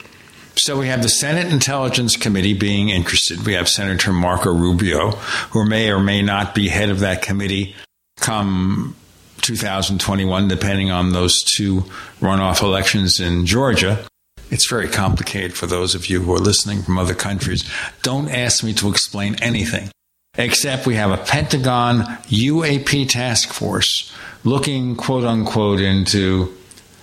So 0.55 0.79
we 0.79 0.87
have 0.87 1.01
the 1.01 1.09
Senate 1.09 1.51
Intelligence 1.51 2.15
Committee 2.15 2.53
being 2.53 2.89
interested. 2.89 3.45
We 3.45 3.53
have 3.53 3.67
Senator 3.67 4.13
Marco 4.13 4.53
Rubio, 4.53 5.11
who 5.51 5.67
may 5.67 5.91
or 5.91 5.99
may 5.99 6.21
not 6.21 6.53
be 6.53 6.67
head 6.67 6.89
of 6.89 6.99
that 6.99 7.21
committee 7.21 7.75
come 8.17 8.95
2021, 9.41 10.47
depending 10.47 10.91
on 10.91 11.11
those 11.11 11.41
two 11.43 11.81
runoff 12.21 12.61
elections 12.61 13.19
in 13.19 13.45
Georgia. 13.45 14.05
It's 14.51 14.69
very 14.69 14.87
complicated 14.87 15.53
for 15.53 15.65
those 15.65 15.95
of 15.95 16.07
you 16.07 16.21
who 16.21 16.33
are 16.33 16.39
listening 16.39 16.83
from 16.83 16.99
other 16.99 17.15
countries. 17.15 17.69
Don't 18.03 18.29
ask 18.29 18.63
me 18.63 18.73
to 18.73 18.89
explain 18.89 19.35
anything 19.41 19.89
except 20.37 20.87
we 20.87 20.95
have 20.95 21.11
a 21.11 21.17
Pentagon 21.17 22.01
UAP 22.27 23.07
task 23.09 23.49
force 23.53 24.11
looking, 24.43 24.95
quote 24.95 25.23
unquote, 25.23 25.79
into 25.79 26.55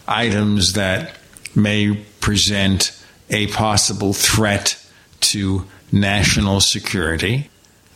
items 0.09 0.73
that 0.73 1.17
may 1.55 1.95
present 2.21 3.00
a 3.31 3.47
possible 3.49 4.13
threat 4.13 4.77
to 5.21 5.67
national 5.93 6.61
security. 6.61 7.51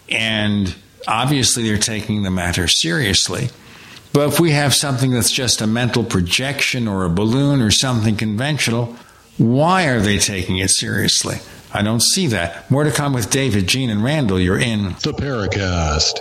And 0.09 0.75
obviously, 1.07 1.65
they're 1.65 1.79
taking 1.79 2.23
the 2.23 2.31
matter 2.31 2.69
seriously. 2.69 3.49
But 4.13 4.29
if 4.29 4.41
we 4.41 4.53
have 4.53 4.75
something 4.75 5.11
that's 5.11 5.33
just 5.33 5.61
a 5.61 5.67
mental 5.67 6.05
projection 6.05 6.87
or 6.87 7.05
a 7.05 7.11
balloon 7.11 7.61
or 7.61 7.71
something 7.71 8.17
conventional, 8.17 8.97
why 9.39 9.87
are 9.87 10.01
they 10.01 10.19
taking 10.19 10.59
it 10.59 10.71
seriously? 10.71 11.39
I 11.73 11.83
don't 11.83 12.03
see 12.03 12.29
that. 12.29 12.71
More 12.71 12.85
to 12.85 12.93
come 12.93 13.13
with 13.13 13.31
David, 13.31 13.67
Gene, 13.67 13.91
and 13.91 14.05
Randall. 14.05 14.39
You're 14.39 14.61
in 14.61 14.85
the 15.03 15.13
Paracast. 15.13 16.21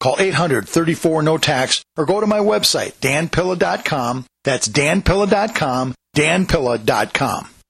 Call 0.00 0.16
800-34-NO-TAX 0.16 1.82
or 1.96 2.06
go 2.06 2.20
to 2.20 2.26
my 2.26 2.38
website, 2.38 2.92
danpilla.com. 3.00 4.24
That's 4.44 4.68
danpilla.com, 4.68 5.94
danpilla.com. 6.16 7.48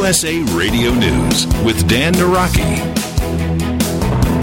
USA 0.00 0.40
Radio 0.54 0.94
News 0.94 1.46
with 1.62 1.86
Dan 1.86 2.14
Naraki. 2.14 2.96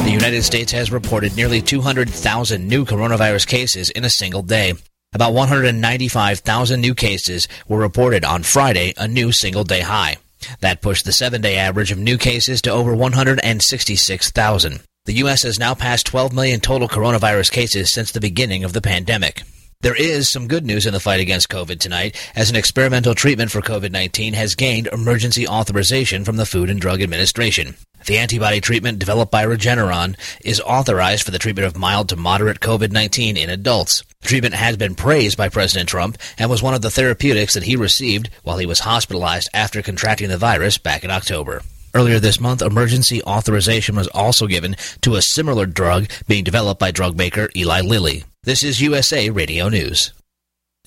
The 0.04 0.12
United 0.12 0.44
States 0.44 0.72
has 0.72 0.92
reported 0.92 1.36
nearly 1.36 1.64
200,000 1.64 2.68
new 2.68 2.86
coronavirus 2.86 3.48
cases 3.48 3.90
in 3.90 4.06
a 4.06 4.10
single 4.12 4.44
day. 4.44 4.76
About 5.16 5.34
195,000 5.34 6.80
new 6.80 6.94
cases 6.94 7.48
were 7.68 7.80
reported 7.80 8.24
on 8.24 8.44
Friday, 8.44 8.94
a 8.98 9.08
new 9.08 9.32
single 9.32 9.64
day 9.64 9.82
high. 9.82 10.18
That 10.60 10.84
pushed 10.84 11.06
the 11.06 11.12
seven 11.12 11.42
day 11.42 11.58
average 11.58 11.92
of 11.92 11.98
new 11.98 12.20
cases 12.20 12.62
to 12.62 12.70
over 12.70 12.94
166,000. 12.94 14.80
The 15.06 15.14
U.S. 15.14 15.42
has 15.42 15.58
now 15.58 15.74
passed 15.74 16.06
12 16.06 16.34
million 16.34 16.60
total 16.60 16.88
coronavirus 16.88 17.52
cases 17.52 17.92
since 17.92 18.12
the 18.12 18.22
beginning 18.22 18.64
of 18.64 18.74
the 18.74 18.82
pandemic. 18.82 19.42
There 19.82 19.94
is 19.94 20.32
some 20.32 20.48
good 20.48 20.66
news 20.66 20.88
in 20.88 20.94
the 20.94 21.00
fight 21.00 21.20
against 21.20 21.50
COVID 21.50 21.80
tonight, 21.80 22.16
as 22.36 22.50
an 22.50 22.56
experimental 22.56 23.14
treatment 23.14 23.52
for 23.52 23.62
COVID 23.62 23.92
19 23.92 24.34
has 24.34 24.56
gained 24.56 24.88
emergency 24.88 25.48
authorization 25.48 26.26
from 26.26 26.38
the 26.38 26.48
Food 26.48 26.72
and 26.72 26.82
Drug 26.82 27.00
Administration. 27.00 27.76
The 28.08 28.18
antibody 28.18 28.60
treatment 28.60 28.98
developed 28.98 29.32
by 29.32 29.46
Regeneron 29.46 30.18
is 30.44 30.60
authorized 30.62 31.22
for 31.22 31.30
the 31.30 31.38
treatment 31.38 31.68
of 31.68 31.78
mild 31.78 32.10
to 32.10 32.16
moderate 32.16 32.60
COVID 32.60 32.92
19 32.92 33.38
in 33.38 33.52
adults. 33.52 34.02
The 34.22 34.30
treatment 34.30 34.56
has 34.56 34.78
been 34.78 34.96
praised 34.96 35.38
by 35.38 35.48
President 35.48 35.88
Trump 35.88 36.18
and 36.40 36.50
was 36.50 36.64
one 36.64 36.74
of 36.74 36.82
the 36.82 36.90
therapeutics 36.90 37.54
that 37.54 37.64
he 37.64 37.76
received 37.76 38.32
while 38.42 38.58
he 38.58 38.66
was 38.66 38.80
hospitalized 38.80 39.48
after 39.54 39.84
contracting 39.84 40.30
the 40.30 40.38
virus 40.38 40.80
back 40.80 41.04
in 41.04 41.12
October. 41.12 41.62
Earlier 41.94 42.20
this 42.20 42.40
month, 42.40 42.64
emergency 42.64 43.22
authorization 43.22 43.96
was 43.96 44.08
also 44.08 44.48
given 44.48 44.76
to 45.02 45.16
a 45.16 45.22
similar 45.22 45.68
drug 45.68 46.10
being 46.28 46.44
developed 46.44 46.80
by 46.80 46.90
drug 46.90 47.16
maker 47.16 47.50
Eli 47.56 47.82
Lilly. 47.82 48.24
This 48.48 48.64
is 48.64 48.80
USA 48.80 49.30
Radio 49.30 49.68
News. 49.68 50.14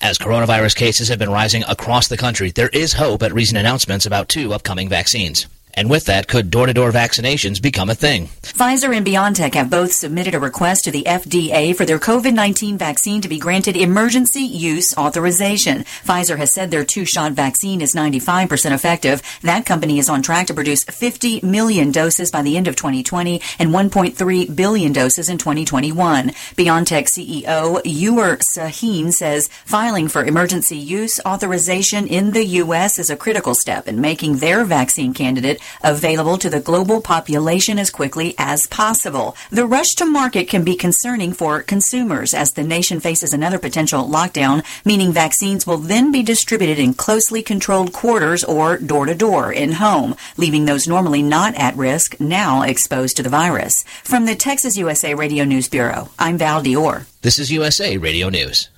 As 0.01 0.17
coronavirus 0.17 0.75
cases 0.75 1.09
have 1.09 1.19
been 1.19 1.29
rising 1.29 1.63
across 1.67 2.07
the 2.07 2.17
country, 2.17 2.49
there 2.49 2.69
is 2.69 2.93
hope 2.93 3.21
at 3.21 3.35
recent 3.35 3.59
announcements 3.59 4.07
about 4.07 4.29
two 4.29 4.51
upcoming 4.51 4.89
vaccines. 4.89 5.45
And 5.73 5.89
with 5.89 6.05
that, 6.05 6.27
could 6.27 6.51
door 6.51 6.65
to 6.65 6.73
door 6.73 6.91
vaccinations 6.91 7.61
become 7.61 7.89
a 7.89 7.95
thing? 7.95 8.27
Pfizer 8.41 8.95
and 8.95 9.05
BioNTech 9.05 9.53
have 9.53 9.69
both 9.69 9.93
submitted 9.93 10.35
a 10.35 10.39
request 10.39 10.83
to 10.83 10.91
the 10.91 11.03
FDA 11.03 11.75
for 11.75 11.85
their 11.85 11.99
COVID 11.99 12.33
19 12.33 12.77
vaccine 12.77 13.21
to 13.21 13.29
be 13.29 13.39
granted 13.39 13.77
emergency 13.77 14.41
use 14.41 14.93
authorization. 14.97 15.85
Pfizer 16.03 16.37
has 16.37 16.53
said 16.53 16.71
their 16.71 16.83
two 16.83 17.05
shot 17.05 17.31
vaccine 17.31 17.81
is 17.81 17.95
95% 17.95 18.71
effective. 18.71 19.21
That 19.41 19.65
company 19.65 19.99
is 19.99 20.09
on 20.09 20.21
track 20.21 20.47
to 20.47 20.53
produce 20.53 20.83
50 20.83 21.41
million 21.41 21.91
doses 21.91 22.31
by 22.31 22.41
the 22.41 22.57
end 22.57 22.67
of 22.67 22.75
2020 22.75 23.41
and 23.59 23.69
1.3 23.69 24.55
billion 24.55 24.91
doses 24.91 25.29
in 25.29 25.37
2021. 25.37 26.29
BioNTech 26.29 27.07
CEO 27.07 27.81
Ugur 27.81 28.41
Sahin 28.55 29.11
says 29.11 29.47
filing 29.65 30.07
for 30.07 30.25
emergency 30.25 30.77
use 30.77 31.19
authorization 31.25 32.07
in 32.07 32.31
the 32.31 32.43
U.S. 32.43 32.99
is 32.99 33.09
a 33.09 33.15
critical 33.15 33.55
step 33.55 33.87
in 33.87 34.01
making 34.01 34.37
their 34.37 34.65
vaccine 34.65 35.13
candidate 35.13 35.60
available 35.83 36.37
to 36.37 36.49
the 36.49 36.59
global 36.59 37.01
population 37.01 37.77
as 37.77 37.89
quickly 37.89 38.33
as 38.37 38.67
possible. 38.67 39.35
The 39.49 39.65
rush 39.65 39.89
to 39.97 40.05
market 40.05 40.47
can 40.47 40.63
be 40.63 40.75
concerning 40.75 41.33
for 41.33 41.61
consumers 41.61 42.33
as 42.33 42.49
the 42.51 42.63
nation 42.63 42.99
faces 42.99 43.33
another 43.33 43.59
potential 43.59 44.07
lockdown, 44.07 44.63
meaning 44.83 45.11
vaccines 45.11 45.67
will 45.67 45.77
then 45.77 46.11
be 46.11 46.23
distributed 46.23 46.79
in 46.79 46.93
closely 46.93 47.43
controlled 47.43 47.93
quarters 47.93 48.43
or 48.43 48.77
door 48.77 49.05
to 49.05 49.13
door 49.13 49.53
in 49.53 49.73
home, 49.73 50.15
leaving 50.37 50.65
those 50.65 50.87
normally 50.87 51.21
not 51.21 51.53
at 51.55 51.75
risk 51.75 52.19
now 52.19 52.63
exposed 52.63 53.17
to 53.17 53.23
the 53.23 53.29
virus. 53.29 53.73
From 54.03 54.25
the 54.25 54.35
Texas 54.35 54.77
USA 54.77 55.13
Radio 55.13 55.43
News 55.45 55.69
Bureau, 55.69 56.09
I'm 56.17 56.37
Val 56.37 56.63
Dior. 56.63 57.05
This 57.21 57.37
is 57.37 57.51
USA 57.51 57.97
Radio 57.97 58.29
News. 58.29 58.70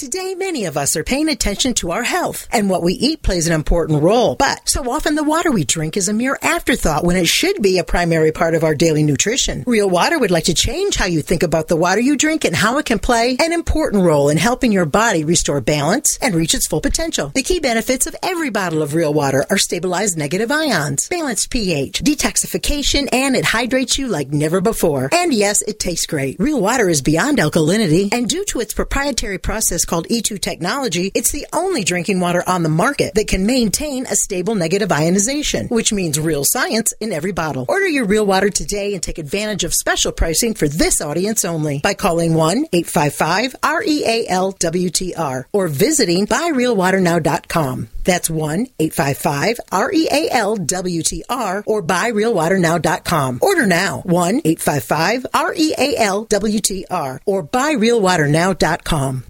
Today, 0.00 0.34
many 0.34 0.64
of 0.64 0.78
us 0.78 0.96
are 0.96 1.04
paying 1.04 1.28
attention 1.28 1.74
to 1.74 1.90
our 1.90 2.02
health, 2.02 2.48
and 2.50 2.70
what 2.70 2.82
we 2.82 2.94
eat 2.94 3.20
plays 3.20 3.46
an 3.46 3.52
important 3.52 4.02
role. 4.02 4.34
But 4.34 4.66
so 4.66 4.90
often, 4.90 5.14
the 5.14 5.22
water 5.22 5.52
we 5.52 5.62
drink 5.64 5.94
is 5.94 6.08
a 6.08 6.14
mere 6.14 6.38
afterthought 6.40 7.04
when 7.04 7.16
it 7.16 7.28
should 7.28 7.60
be 7.60 7.76
a 7.76 7.84
primary 7.84 8.32
part 8.32 8.54
of 8.54 8.64
our 8.64 8.74
daily 8.74 9.02
nutrition. 9.02 9.62
Real 9.66 9.90
Water 9.90 10.18
would 10.18 10.30
like 10.30 10.44
to 10.44 10.54
change 10.54 10.96
how 10.96 11.04
you 11.04 11.20
think 11.20 11.42
about 11.42 11.68
the 11.68 11.76
water 11.76 12.00
you 12.00 12.16
drink 12.16 12.46
and 12.46 12.56
how 12.56 12.78
it 12.78 12.86
can 12.86 12.98
play 12.98 13.36
an 13.38 13.52
important 13.52 14.02
role 14.02 14.30
in 14.30 14.38
helping 14.38 14.72
your 14.72 14.86
body 14.86 15.22
restore 15.22 15.60
balance 15.60 16.16
and 16.22 16.34
reach 16.34 16.54
its 16.54 16.66
full 16.66 16.80
potential. 16.80 17.28
The 17.34 17.42
key 17.42 17.60
benefits 17.60 18.06
of 18.06 18.16
every 18.22 18.48
bottle 18.48 18.80
of 18.80 18.94
Real 18.94 19.12
Water 19.12 19.44
are 19.50 19.58
stabilized 19.58 20.16
negative 20.16 20.50
ions, 20.50 21.08
balanced 21.10 21.50
pH, 21.50 22.02
detoxification, 22.02 23.06
and 23.12 23.36
it 23.36 23.44
hydrates 23.44 23.98
you 23.98 24.08
like 24.08 24.32
never 24.32 24.62
before. 24.62 25.10
And 25.12 25.34
yes, 25.34 25.60
it 25.60 25.78
tastes 25.78 26.06
great. 26.06 26.40
Real 26.40 26.58
Water 26.58 26.88
is 26.88 27.02
beyond 27.02 27.36
alkalinity, 27.36 28.08
and 28.14 28.26
due 28.26 28.46
to 28.46 28.60
its 28.60 28.72
proprietary 28.72 29.36
process 29.36 29.84
called 29.90 30.06
E2 30.08 30.40
technology, 30.40 31.10
it's 31.14 31.32
the 31.32 31.46
only 31.52 31.82
drinking 31.82 32.20
water 32.20 32.42
on 32.46 32.62
the 32.62 32.68
market 32.68 33.12
that 33.16 33.26
can 33.26 33.44
maintain 33.44 34.06
a 34.06 34.14
stable 34.14 34.54
negative 34.54 34.92
ionization, 34.92 35.66
which 35.66 35.92
means 35.92 36.18
real 36.18 36.44
science 36.46 36.94
in 37.00 37.12
every 37.12 37.32
bottle. 37.32 37.66
Order 37.68 37.88
your 37.88 38.06
real 38.06 38.24
water 38.24 38.50
today 38.50 38.94
and 38.94 39.02
take 39.02 39.18
advantage 39.18 39.64
of 39.64 39.74
special 39.74 40.12
pricing 40.12 40.54
for 40.54 40.68
this 40.68 41.00
audience 41.00 41.44
only 41.44 41.80
by 41.80 41.94
calling 41.94 42.34
1 42.34 42.66
855 42.72 43.56
REAL 43.64 44.52
WTR 44.52 45.44
or 45.52 45.66
visiting 45.68 46.26
buyrealwaternow.com. 46.26 47.88
That's 48.04 48.30
1 48.30 48.66
855 48.78 49.60
REAL 49.72 50.56
WTR 50.56 51.62
or 51.66 51.82
buyrealwaternow.com. 51.82 53.38
Order 53.42 53.66
now 53.66 54.02
1 54.02 54.40
855 54.44 55.26
REAL 55.34 56.26
WTR 56.26 57.20
or 57.26 57.42
buyrealwaternow.com. 57.42 59.24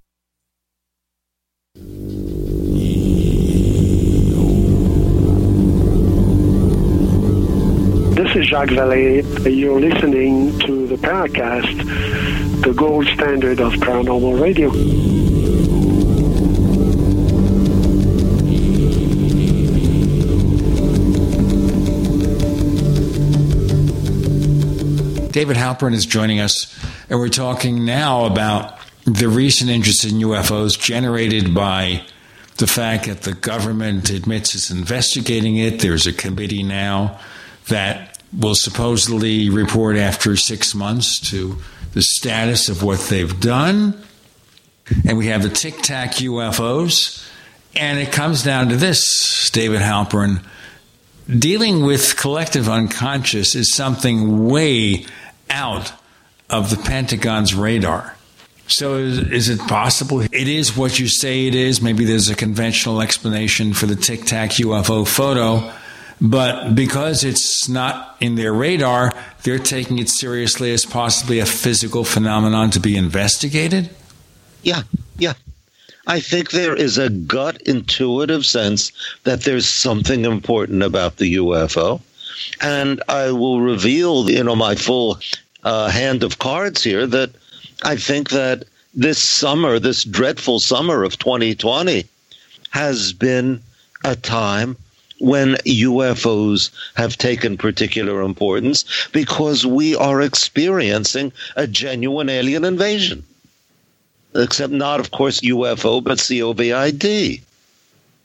This 8.31 8.36
is 8.36 8.47
Jacques 8.48 8.69
Vallée. 8.69 9.23
You're 9.57 9.81
listening 9.81 10.59
to 10.61 10.86
the 10.86 10.97
Paracast, 10.97 12.62
the 12.62 12.74
gold 12.74 13.07
standard 13.07 13.61
of 13.61 13.73
paranormal 13.74 14.39
radio. 14.39 14.70
David 25.31 25.57
Halperin 25.57 25.94
is 25.94 26.05
joining 26.05 26.40
us, 26.40 26.78
and 27.09 27.19
we're 27.19 27.28
talking 27.31 27.86
now 27.86 28.27
about 28.27 28.80
the 29.05 29.28
recent 29.28 29.70
interest 29.70 30.05
in 30.05 30.18
UFOs 30.20 30.78
generated 30.78 31.55
by 31.55 32.05
the 32.59 32.66
fact 32.66 33.06
that 33.06 33.22
the 33.22 33.32
government 33.32 34.10
admits 34.10 34.55
it's 34.55 34.70
investigating 34.70 35.56
it. 35.56 35.81
There's 35.81 36.06
a 36.06 36.12
committee 36.12 36.62
now 36.62 37.18
that 37.68 38.18
will 38.39 38.55
supposedly 38.55 39.48
report 39.48 39.97
after 39.97 40.36
six 40.36 40.74
months 40.74 41.18
to 41.31 41.56
the 41.93 42.02
status 42.02 42.68
of 42.68 42.82
what 42.82 43.01
they've 43.09 43.40
done. 43.40 44.01
And 45.06 45.18
we 45.18 45.27
have 45.28 45.43
the 45.43 45.48
Tic 45.48 45.78
Tac 45.82 46.12
UFOs. 46.16 47.27
And 47.74 47.98
it 47.98 48.12
comes 48.12 48.43
down 48.43 48.68
to 48.68 48.77
this, 48.77 49.51
David 49.51 49.81
Halperin. 49.81 50.44
Dealing 51.28 51.85
with 51.85 52.16
collective 52.16 52.68
unconscious 52.68 53.55
is 53.55 53.74
something 53.74 54.48
way 54.48 55.06
out 55.48 55.93
of 56.48 56.70
the 56.70 56.77
Pentagon's 56.77 57.55
radar. 57.55 58.16
So, 58.70 58.97
is, 58.97 59.18
is, 59.18 59.48
it 59.48 59.59
possible 59.60 60.20
it 60.20 60.32
is 60.32 60.76
what 60.76 60.98
you 60.98 61.09
say 61.09 61.47
it 61.47 61.55
is? 61.55 61.82
Maybe 61.82 62.05
there's 62.05 62.28
a 62.28 62.36
conventional 62.36 63.02
explanation 63.02 63.72
for 63.72 63.86
the 63.86 63.97
Tic 63.97 64.24
Tac 64.24 64.51
UFO 64.51 65.06
photo, 65.06 65.72
but 66.20 66.74
because 66.74 67.24
it's 67.24 67.68
not 67.68 68.16
in 68.20 68.36
their 68.36 68.52
radar, 68.52 69.12
they're 69.42 69.59
taking 69.59 69.98
it 69.98 70.09
seriously 70.09 70.72
as 70.72 70.86
possibly 70.86 71.40
a 71.40 71.47
physical 71.47 72.05
phenomenon 72.05 72.70
to 72.70 72.80
be 72.80 72.97
investigated? 72.97 73.90
Yeah, 74.62 74.82
yeah. 75.18 75.34
I 76.06 76.20
think 76.20 76.51
there 76.51 76.76
is 76.76 76.98
a 76.98 77.10
gut 77.10 77.60
intuitive 77.62 78.44
sense 78.47 78.92
that 79.24 79.42
there's 79.42 79.68
something 79.68 80.24
important 80.24 80.82
about 80.82 81.16
the 81.16 81.36
UFO. 81.36 82.01
And 82.60 83.02
I 83.09 83.32
will 83.32 83.60
reveal, 83.60 84.30
you 84.30 84.42
know, 84.44 84.56
my 84.56 84.74
full 84.74 85.18
uh, 85.62 85.88
hand 85.88 86.22
of 86.22 86.38
cards 86.38 86.82
here 86.82 87.06
that 87.06 87.30
I 87.82 87.97
think 87.97 88.31
that 88.31 88.65
this 88.94 89.19
summer, 89.23 89.78
this 89.78 90.05
dreadful 90.05 90.61
summer 90.61 91.02
of 91.05 91.19
2020, 91.19 92.05
has 92.70 93.12
been 93.12 93.62
a 94.05 94.16
time 94.16 94.77
when 95.20 95.55
UFOs 95.66 96.70
have 96.94 97.16
taken 97.19 97.57
particular 97.57 98.23
importance 98.23 98.85
because 99.12 99.66
we 99.66 99.94
are 99.94 100.23
experiencing 100.23 101.32
a 101.57 101.66
genuine 101.66 102.28
alien 102.28 102.65
invasion. 102.65 103.23
Except 104.35 104.73
not, 104.73 105.01
of 105.01 105.11
course, 105.11 105.40
UFO, 105.40 106.02
but 106.02 106.19
COVID. 106.19 107.40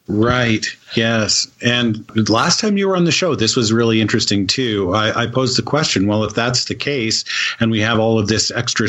Right. 0.07 0.67
Yes. 0.95 1.47
And 1.63 2.05
last 2.29 2.59
time 2.59 2.77
you 2.77 2.87
were 2.87 2.95
on 2.95 3.05
the 3.05 3.11
show, 3.11 3.33
this 3.33 3.55
was 3.55 3.73
really 3.73 4.01
interesting 4.01 4.45
too. 4.45 4.93
I, 4.93 5.23
I 5.23 5.27
posed 5.27 5.57
the 5.57 5.63
question 5.63 6.05
well, 6.05 6.23
if 6.23 6.35
that's 6.35 6.65
the 6.65 6.75
case, 6.75 7.25
and 7.59 7.71
we 7.71 7.79
have 7.81 7.99
all 7.99 8.19
of 8.19 8.27
this 8.27 8.51
extra 8.51 8.87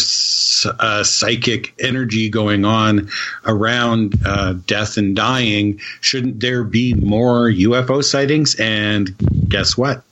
uh, 0.78 1.02
psychic 1.04 1.72
energy 1.80 2.28
going 2.28 2.66
on 2.66 3.08
around 3.46 4.14
uh, 4.26 4.54
death 4.66 4.98
and 4.98 5.16
dying, 5.16 5.80
shouldn't 6.02 6.40
there 6.40 6.64
be 6.64 6.92
more 6.92 7.50
UFO 7.50 8.04
sightings? 8.04 8.54
And 8.56 9.16
guess 9.48 9.76
what? 9.76 10.02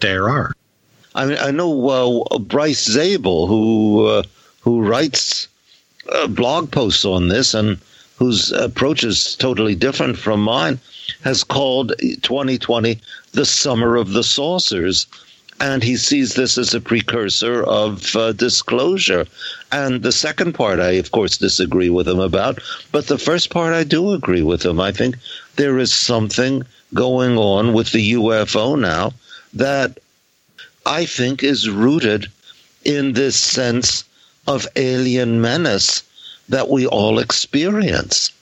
There 0.00 0.30
are. 0.30 0.54
I 1.14 1.26
mean, 1.26 1.38
I 1.38 1.50
know 1.50 2.24
uh, 2.30 2.38
Bryce 2.38 2.86
Zabel, 2.86 3.46
who 3.46 4.06
uh, 4.06 4.22
who 4.60 4.80
writes 4.80 5.48
uh, 6.10 6.28
blog 6.28 6.70
posts 6.70 7.04
on 7.04 7.28
this 7.28 7.52
and 7.52 7.78
whose 8.20 8.52
approach 8.52 9.02
is 9.02 9.34
totally 9.34 9.74
different 9.74 10.16
from 10.18 10.42
mine, 10.42 10.78
has 11.22 11.42
called 11.42 11.94
2020 12.20 13.00
the 13.32 13.46
summer 13.46 13.96
of 13.96 14.12
the 14.12 14.22
saucers. 14.22 15.06
And 15.58 15.82
he 15.82 15.96
sees 15.96 16.34
this 16.34 16.58
as 16.58 16.74
a 16.74 16.82
precursor 16.82 17.62
of 17.62 18.14
uh, 18.14 18.32
disclosure. 18.32 19.26
And 19.72 20.02
the 20.02 20.12
second 20.12 20.52
part, 20.52 20.80
I, 20.80 20.92
of 20.92 21.12
course, 21.12 21.38
disagree 21.38 21.88
with 21.88 22.06
him 22.06 22.20
about. 22.20 22.58
But 22.92 23.06
the 23.06 23.18
first 23.18 23.48
part, 23.48 23.72
I 23.72 23.84
do 23.84 24.12
agree 24.12 24.42
with 24.42 24.64
him. 24.66 24.80
I 24.80 24.92
think 24.92 25.16
there 25.56 25.78
is 25.78 25.92
something 25.92 26.62
going 26.92 27.38
on 27.38 27.72
with 27.72 27.92
the 27.92 28.12
UFO 28.12 28.78
now 28.78 29.14
that 29.54 29.98
I 30.84 31.06
think 31.06 31.42
is 31.42 31.70
rooted 31.70 32.26
in 32.84 33.14
this 33.14 33.36
sense 33.36 34.04
of 34.46 34.66
alien 34.76 35.40
menace 35.40 36.02
that 36.50 36.68
we 36.68 36.86
all 36.86 37.18
experience. 37.18 38.32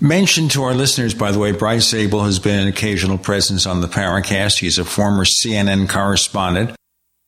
Mention 0.00 0.48
to 0.50 0.62
our 0.62 0.74
listeners, 0.74 1.14
by 1.14 1.32
the 1.32 1.38
way, 1.38 1.52
Bryce 1.52 1.88
Zabel 1.88 2.24
has 2.24 2.38
been 2.38 2.60
an 2.60 2.68
occasional 2.68 3.18
presence 3.18 3.66
on 3.66 3.80
the 3.80 3.86
Paracast. 3.86 4.58
He's 4.58 4.78
a 4.78 4.84
former 4.84 5.24
CNN 5.24 5.88
correspondent 5.88 6.74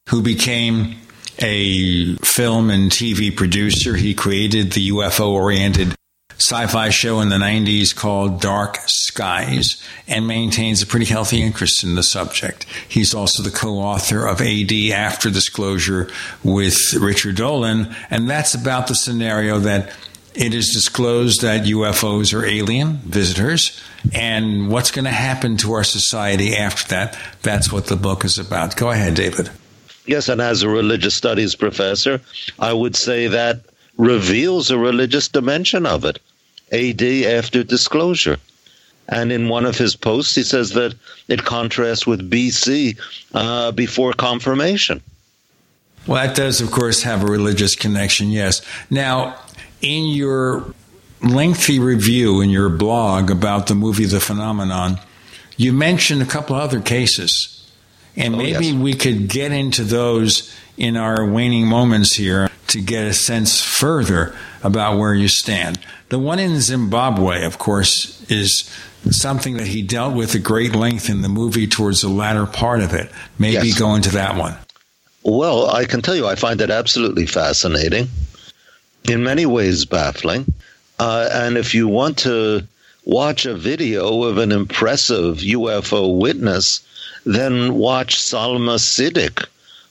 who 0.08 0.22
became 0.22 0.96
a 1.38 2.16
film 2.16 2.70
and 2.70 2.90
TV 2.90 3.34
producer. 3.34 3.94
He 3.94 4.14
created 4.14 4.72
the 4.72 4.90
UFO 4.90 5.30
oriented 5.30 5.94
sci 6.38 6.66
fi 6.66 6.90
show 6.90 7.20
in 7.20 7.28
the 7.28 7.36
90s 7.36 7.94
called 7.94 8.40
Dark 8.40 8.78
skies 8.86 9.82
and 10.06 10.26
maintains 10.26 10.82
a 10.82 10.86
pretty 10.86 11.06
healthy 11.06 11.42
interest 11.42 11.84
in 11.84 11.94
the 11.94 12.02
subject. 12.02 12.66
He's 12.88 13.14
also 13.14 13.42
the 13.42 13.50
co 13.50 13.78
author 13.78 14.26
of 14.26 14.40
AD 14.40 14.72
After 14.92 15.30
Disclosure 15.30 16.10
with 16.42 16.94
Richard 16.94 17.36
Dolan, 17.36 17.94
and 18.10 18.28
that's 18.28 18.54
about 18.54 18.88
the 18.88 18.94
scenario 18.94 19.58
that 19.60 19.92
it 20.34 20.52
is 20.52 20.70
disclosed 20.72 21.42
that 21.42 21.64
UFOs 21.64 22.34
are 22.34 22.44
alien 22.44 22.96
visitors, 22.96 23.80
and 24.12 24.68
what's 24.68 24.90
going 24.90 25.04
to 25.04 25.12
happen 25.12 25.56
to 25.58 25.72
our 25.74 25.84
society 25.84 26.56
after 26.56 26.88
that. 26.88 27.16
That's 27.42 27.72
what 27.72 27.86
the 27.86 27.96
book 27.96 28.24
is 28.24 28.38
about. 28.38 28.76
Go 28.76 28.90
ahead, 28.90 29.14
David. 29.14 29.50
Yes, 30.06 30.28
and 30.28 30.40
as 30.40 30.62
a 30.62 30.68
religious 30.68 31.14
studies 31.14 31.54
professor, 31.54 32.20
I 32.58 32.72
would 32.72 32.96
say 32.96 33.28
that 33.28 33.60
reveals 33.96 34.70
a 34.70 34.78
religious 34.78 35.28
dimension 35.28 35.86
of 35.86 36.04
it. 36.04 36.18
AD 36.72 37.02
after 37.02 37.62
disclosure. 37.62 38.38
And 39.08 39.30
in 39.30 39.48
one 39.48 39.66
of 39.66 39.76
his 39.76 39.94
posts, 39.96 40.34
he 40.34 40.42
says 40.42 40.70
that 40.70 40.94
it 41.28 41.44
contrasts 41.44 42.06
with 42.06 42.30
BC 42.30 42.98
uh, 43.34 43.70
before 43.72 44.12
confirmation. 44.14 45.02
Well, 46.06 46.26
that 46.26 46.34
does, 46.34 46.60
of 46.60 46.70
course, 46.70 47.02
have 47.02 47.22
a 47.22 47.26
religious 47.26 47.74
connection, 47.76 48.30
yes. 48.30 48.62
Now, 48.90 49.38
in 49.82 50.06
your 50.08 50.74
lengthy 51.22 51.78
review 51.78 52.40
in 52.40 52.50
your 52.50 52.68
blog 52.68 53.30
about 53.30 53.66
the 53.66 53.74
movie 53.74 54.04
The 54.04 54.20
Phenomenon, 54.20 54.98
you 55.56 55.72
mentioned 55.72 56.22
a 56.22 56.26
couple 56.26 56.56
other 56.56 56.80
cases. 56.80 57.50
And 58.16 58.34
Oh, 58.34 58.38
maybe 58.38 58.66
yes. 58.66 58.74
we 58.74 58.94
could 58.94 59.28
get 59.28 59.52
into 59.52 59.82
those 59.84 60.54
in 60.76 60.96
our 60.96 61.24
waning 61.24 61.66
moments 61.66 62.16
here 62.16 62.50
to 62.68 62.80
get 62.80 63.04
a 63.06 63.14
sense 63.14 63.60
further 63.60 64.34
about 64.62 64.98
where 64.98 65.14
you 65.14 65.28
stand. 65.28 65.78
The 66.08 66.18
one 66.18 66.38
in 66.38 66.60
Zimbabwe, 66.60 67.44
of 67.44 67.58
course, 67.58 68.24
is 68.30 68.68
something 69.10 69.56
that 69.58 69.68
he 69.68 69.82
dealt 69.82 70.14
with 70.14 70.34
at 70.34 70.42
great 70.42 70.74
length 70.74 71.08
in 71.10 71.22
the 71.22 71.28
movie 71.28 71.66
towards 71.66 72.00
the 72.00 72.08
latter 72.08 72.46
part 72.46 72.80
of 72.80 72.92
it. 72.94 73.10
Maybe 73.38 73.68
Yes. 73.68 73.78
go 73.78 73.94
into 73.94 74.10
that 74.10 74.36
one. 74.36 74.56
Well, 75.22 75.70
I 75.70 75.84
can 75.84 76.02
tell 76.02 76.16
you, 76.16 76.26
I 76.26 76.34
find 76.34 76.60
it 76.60 76.70
absolutely 76.70 77.26
fascinating, 77.26 78.08
in 79.04 79.22
many 79.22 79.46
ways 79.46 79.84
baffling. 79.84 80.52
Uh, 80.98 81.28
and 81.32 81.56
if 81.56 81.74
you 81.74 81.88
want 81.88 82.18
to 82.18 82.62
watch 83.04 83.44
a 83.46 83.54
video 83.54 84.22
of 84.24 84.38
an 84.38 84.52
impressive 84.52 85.38
UFO 85.38 86.18
witness, 86.18 86.80
then 87.26 87.74
watch 87.74 88.16
Salma 88.18 88.78
Siddique, 88.78 89.44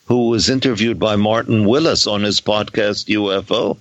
who 0.05 0.29
was 0.29 0.49
interviewed 0.49 0.99
by 0.99 1.15
Martin 1.15 1.65
Willis 1.65 2.05
on 2.07 2.23
his 2.23 2.41
podcast 2.41 3.05
UFO 3.07 3.77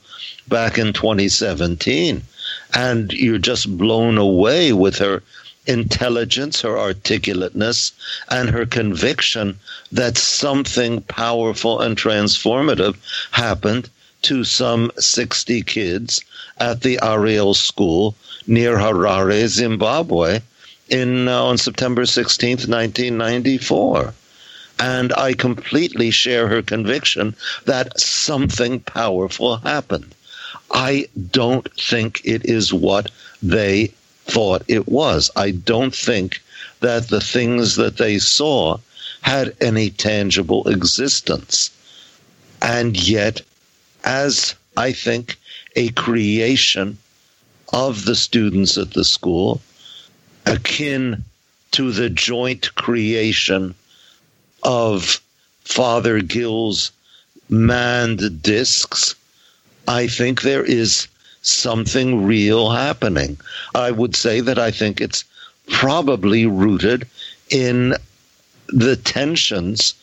back 0.49 0.79
in 0.79 0.93
2017. 0.93 2.23
And 2.75 3.13
you're 3.13 3.39
just 3.39 3.77
blown 3.77 4.19
away 4.19 4.73
with 4.73 4.99
her 4.99 5.23
intelligence, 5.67 6.61
her 6.61 6.79
articulateness, 6.79 7.93
and 8.29 8.51
her 8.51 8.67
conviction 8.67 9.59
that 9.91 10.17
something 10.17 11.01
powerful 11.03 11.81
and 11.81 11.97
transformative 11.97 12.97
happened 13.31 13.89
to 14.23 14.45
some 14.45 14.91
60 14.99 15.63
kids 15.63 16.25
at 16.59 16.81
the 16.83 16.99
Ariel 17.03 17.55
School 17.55 18.15
near 18.47 18.77
Harare, 18.77 19.47
Zimbabwe, 19.47 20.41
in 20.89 21.29
uh, 21.29 21.43
on 21.43 21.59
September 21.59 22.03
16th, 22.03 22.69
1994. 22.69 24.15
And 24.83 25.13
I 25.13 25.35
completely 25.35 26.11
share 26.11 26.49
her 26.49 26.61
conviction 26.61 27.37
that 27.67 28.01
something 28.01 28.81
powerful 28.81 29.59
happened. 29.59 30.13
I 30.73 31.07
don't 31.31 31.69
think 31.81 32.21
it 32.25 32.45
is 32.45 32.73
what 32.73 33.09
they 33.41 33.93
thought 34.25 34.65
it 34.67 34.89
was. 34.89 35.31
I 35.37 35.53
don't 35.53 35.95
think 35.95 36.43
that 36.81 37.11
the 37.11 37.21
things 37.21 37.77
that 37.77 37.99
they 37.99 38.19
saw 38.19 38.79
had 39.21 39.55
any 39.61 39.89
tangible 39.89 40.67
existence. 40.67 41.71
And 42.61 42.97
yet, 42.97 43.41
as 44.03 44.57
I 44.77 44.91
think 44.91 45.39
a 45.77 45.91
creation 45.91 46.99
of 47.73 48.05
the 48.05 48.17
students 48.17 48.77
at 48.77 48.95
the 48.95 49.05
school, 49.05 49.61
akin 50.45 51.23
to 51.71 51.93
the 51.93 52.11
joint 52.11 52.75
creation 52.75 53.77
of 54.63 55.21
Father 55.65 56.21
Gill's 56.21 56.93
manned 57.49 58.43
discs, 58.43 59.15
I 59.87 60.07
think 60.07 60.43
there 60.43 60.65
is 60.65 61.09
something 61.43 62.25
real 62.25 62.71
happening. 62.71 63.39
I 63.75 63.91
would 63.91 64.15
say 64.17 64.41
that 64.41 64.59
I 64.59 64.71
think 64.71 65.01
it's 65.01 65.25
probably 65.69 66.47
rooted 66.47 67.07
in 67.51 67.95
the 68.69 68.97
tensions 68.97 69.95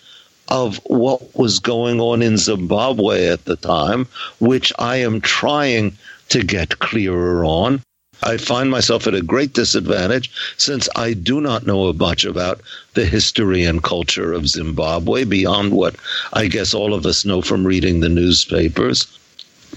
of 0.49 0.77
what 0.86 1.36
was 1.36 1.60
going 1.60 1.99
on 1.99 2.22
in 2.22 2.38
Zimbabwe 2.38 3.27
at 3.27 3.45
the 3.45 3.56
time, 3.56 4.07
which 4.40 4.73
I 4.80 4.98
am 4.98 5.22
trying 5.22 5.98
to 6.30 6.44
get 6.44 6.80
clearer 6.80 7.45
on. 7.45 7.81
I 8.24 8.38
find 8.38 8.70
myself 8.70 9.08
at 9.08 9.14
a 9.14 9.22
great 9.22 9.54
disadvantage 9.54 10.32
since 10.58 10.90
I 10.96 11.14
do 11.14 11.40
not 11.40 11.66
know 11.66 11.91
much 11.94 12.26
about 12.26 12.62
the 12.94 13.06
history 13.06 13.64
and 13.64 13.84
culture 13.84 14.34
of 14.34 14.50
Zimbabwe 14.50 15.24
beyond 15.24 15.72
what 15.72 15.96
I 16.34 16.48
guess 16.48 16.74
all 16.74 16.94
of 16.94 17.06
us 17.06 17.26
know 17.26 17.41
from 17.41 17.66
reading 17.66 18.00
the 18.00 18.10
newspapers. 18.10 19.08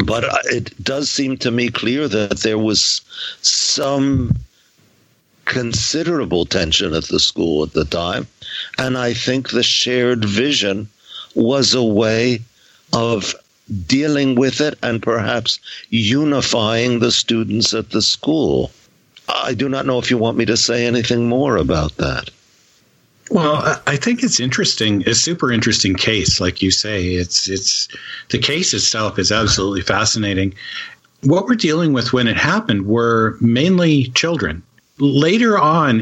But 0.04 0.24
it 0.46 0.82
does 0.82 1.10
seem 1.10 1.36
to 1.38 1.50
me 1.50 1.68
clear 1.68 2.08
that 2.08 2.40
there 2.40 2.58
was 2.58 3.02
some 3.42 4.34
considerable 5.44 6.46
tension 6.46 6.94
at 6.94 7.04
the 7.04 7.20
school 7.20 7.62
at 7.62 7.72
the 7.72 7.84
time. 7.84 8.26
And 8.78 8.96
I 8.96 9.12
think 9.12 9.50
the 9.50 9.62
shared 9.62 10.24
vision 10.24 10.88
was 11.34 11.74
a 11.74 11.82
way 11.82 12.40
of 12.92 13.34
dealing 13.86 14.34
with 14.34 14.60
it 14.60 14.78
and 14.82 15.02
perhaps 15.02 15.58
unifying 15.90 16.98
the 16.98 17.12
students 17.12 17.72
at 17.74 17.90
the 17.90 18.02
school. 18.02 18.70
I 19.28 19.54
do 19.54 19.68
not 19.68 19.86
know 19.86 19.98
if 19.98 20.10
you 20.10 20.18
want 20.18 20.36
me 20.36 20.44
to 20.46 20.56
say 20.56 20.86
anything 20.86 21.28
more 21.28 21.56
about 21.56 21.96
that. 21.96 22.30
Well, 23.30 23.80
I- 23.86 23.96
think 23.96 24.22
it's 24.22 24.40
interesting. 24.40 25.08
A 25.08 25.14
super 25.14 25.50
interesting 25.50 25.94
case, 25.94 26.40
like 26.40 26.60
you 26.60 26.70
say. 26.70 27.14
It's 27.14 27.48
it's 27.48 27.88
the 28.28 28.38
case 28.38 28.74
itself 28.74 29.18
is 29.18 29.32
absolutely 29.32 29.80
fascinating. 29.80 30.52
What 31.22 31.46
we're 31.46 31.54
dealing 31.54 31.92
with 31.92 32.12
when 32.12 32.26
it 32.26 32.36
happened 32.36 32.86
were 32.86 33.38
mainly 33.40 34.08
children. 34.14 34.62
Later 34.98 35.56
on, 35.58 36.00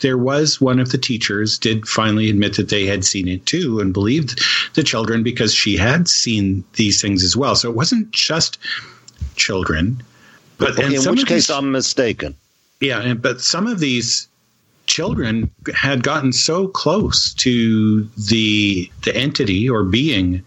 there 0.00 0.18
was 0.18 0.60
one 0.60 0.78
of 0.78 0.90
the 0.92 0.98
teachers 0.98 1.58
did 1.58 1.86
finally 1.88 2.28
admit 2.28 2.56
that 2.56 2.68
they 2.68 2.84
had 2.86 3.04
seen 3.04 3.28
it 3.28 3.44
too 3.46 3.80
and 3.80 3.92
believed 3.92 4.40
the 4.74 4.82
children 4.82 5.22
because 5.22 5.54
she 5.54 5.76
had 5.76 6.06
seen 6.08 6.64
these 6.74 7.00
things 7.00 7.24
as 7.24 7.36
well. 7.36 7.54
So 7.56 7.70
it 7.70 7.76
wasn't 7.76 8.10
just 8.10 8.58
children, 9.36 10.02
but 10.58 10.72
Okay, 10.78 10.94
in 10.94 11.02
which 11.10 11.26
case 11.26 11.46
these- 11.46 11.50
I'm 11.50 11.72
mistaken. 11.72 12.34
yeah, 12.80 13.00
and, 13.00 13.20
but 13.22 13.40
some 13.40 13.66
of 13.66 13.78
these 13.80 14.28
children 14.86 15.50
had 15.74 16.02
gotten 16.04 16.32
so 16.32 16.68
close 16.68 17.34
to 17.34 18.04
the 18.16 18.88
the 19.04 19.16
entity 19.16 19.68
or 19.68 19.82
being 19.82 20.42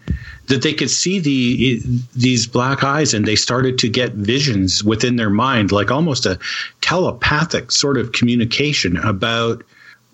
that 0.50 0.62
they 0.62 0.74
could 0.74 0.90
see 0.90 1.18
the 1.18 1.80
these 2.14 2.46
black 2.46 2.84
eyes 2.84 3.14
and 3.14 3.24
they 3.24 3.36
started 3.36 3.78
to 3.78 3.88
get 3.88 4.12
visions 4.12 4.84
within 4.84 5.16
their 5.16 5.30
mind 5.30 5.72
like 5.72 5.90
almost 5.90 6.26
a 6.26 6.38
telepathic 6.80 7.70
sort 7.70 7.96
of 7.96 8.12
communication 8.12 8.96
about 8.98 9.62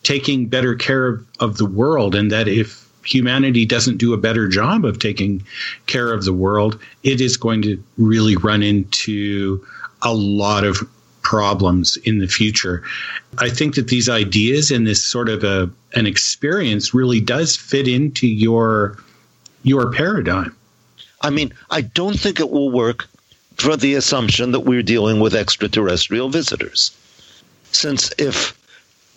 taking 0.02 0.46
better 0.46 0.74
care 0.74 1.06
of, 1.06 1.26
of 1.40 1.56
the 1.56 1.66
world 1.66 2.14
and 2.14 2.30
that 2.30 2.48
if 2.48 2.86
humanity 3.04 3.64
doesn't 3.64 3.96
do 3.96 4.12
a 4.12 4.18
better 4.18 4.46
job 4.46 4.84
of 4.84 4.98
taking 4.98 5.42
care 5.86 6.12
of 6.12 6.24
the 6.24 6.32
world 6.32 6.78
it 7.02 7.20
is 7.20 7.36
going 7.36 7.62
to 7.62 7.82
really 7.96 8.36
run 8.36 8.62
into 8.62 9.64
a 10.02 10.12
lot 10.12 10.64
of 10.64 10.78
problems 11.26 11.96
in 12.04 12.20
the 12.20 12.28
future. 12.28 12.84
I 13.38 13.48
think 13.48 13.74
that 13.74 13.88
these 13.88 14.08
ideas 14.08 14.70
and 14.70 14.86
this 14.86 15.04
sort 15.04 15.28
of 15.28 15.42
a 15.42 15.68
an 15.94 16.06
experience 16.06 16.94
really 16.94 17.20
does 17.20 17.56
fit 17.56 17.88
into 17.88 18.28
your 18.28 18.96
your 19.66 19.90
paradigm. 19.90 20.54
I 21.20 21.30
mean, 21.30 21.52
I 21.68 21.80
don't 21.80 22.18
think 22.18 22.38
it 22.38 22.50
will 22.50 22.70
work 22.70 23.08
for 23.56 23.76
the 23.76 23.94
assumption 23.94 24.52
that 24.52 24.60
we're 24.60 24.84
dealing 24.84 25.18
with 25.18 25.34
extraterrestrial 25.34 26.28
visitors. 26.28 26.92
Since 27.72 28.12
if 28.16 28.56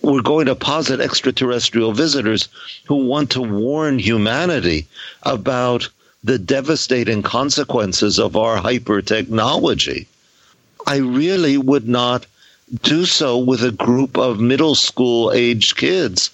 we're 0.01 0.23
going 0.23 0.47
to 0.47 0.55
posit 0.55 1.01
extraterrestrial 1.01 1.91
visitors 1.91 2.47
who 2.87 3.05
want 3.05 3.29
to 3.31 3.41
warn 3.41 3.99
humanity 3.99 4.87
about 5.21 5.87
the 6.23 6.39
devastating 6.39 7.21
consequences 7.21 8.17
of 8.17 8.35
our 8.35 8.57
hyper 8.57 9.03
technology, 9.03 10.07
I 10.87 10.97
really 10.97 11.57
would 11.57 11.87
not 11.87 12.25
do 12.81 13.05
so 13.05 13.37
with 13.37 13.63
a 13.63 13.71
group 13.71 14.17
of 14.17 14.39
middle 14.39 14.75
school 14.75 15.31
aged 15.31 15.77
kids 15.77 16.31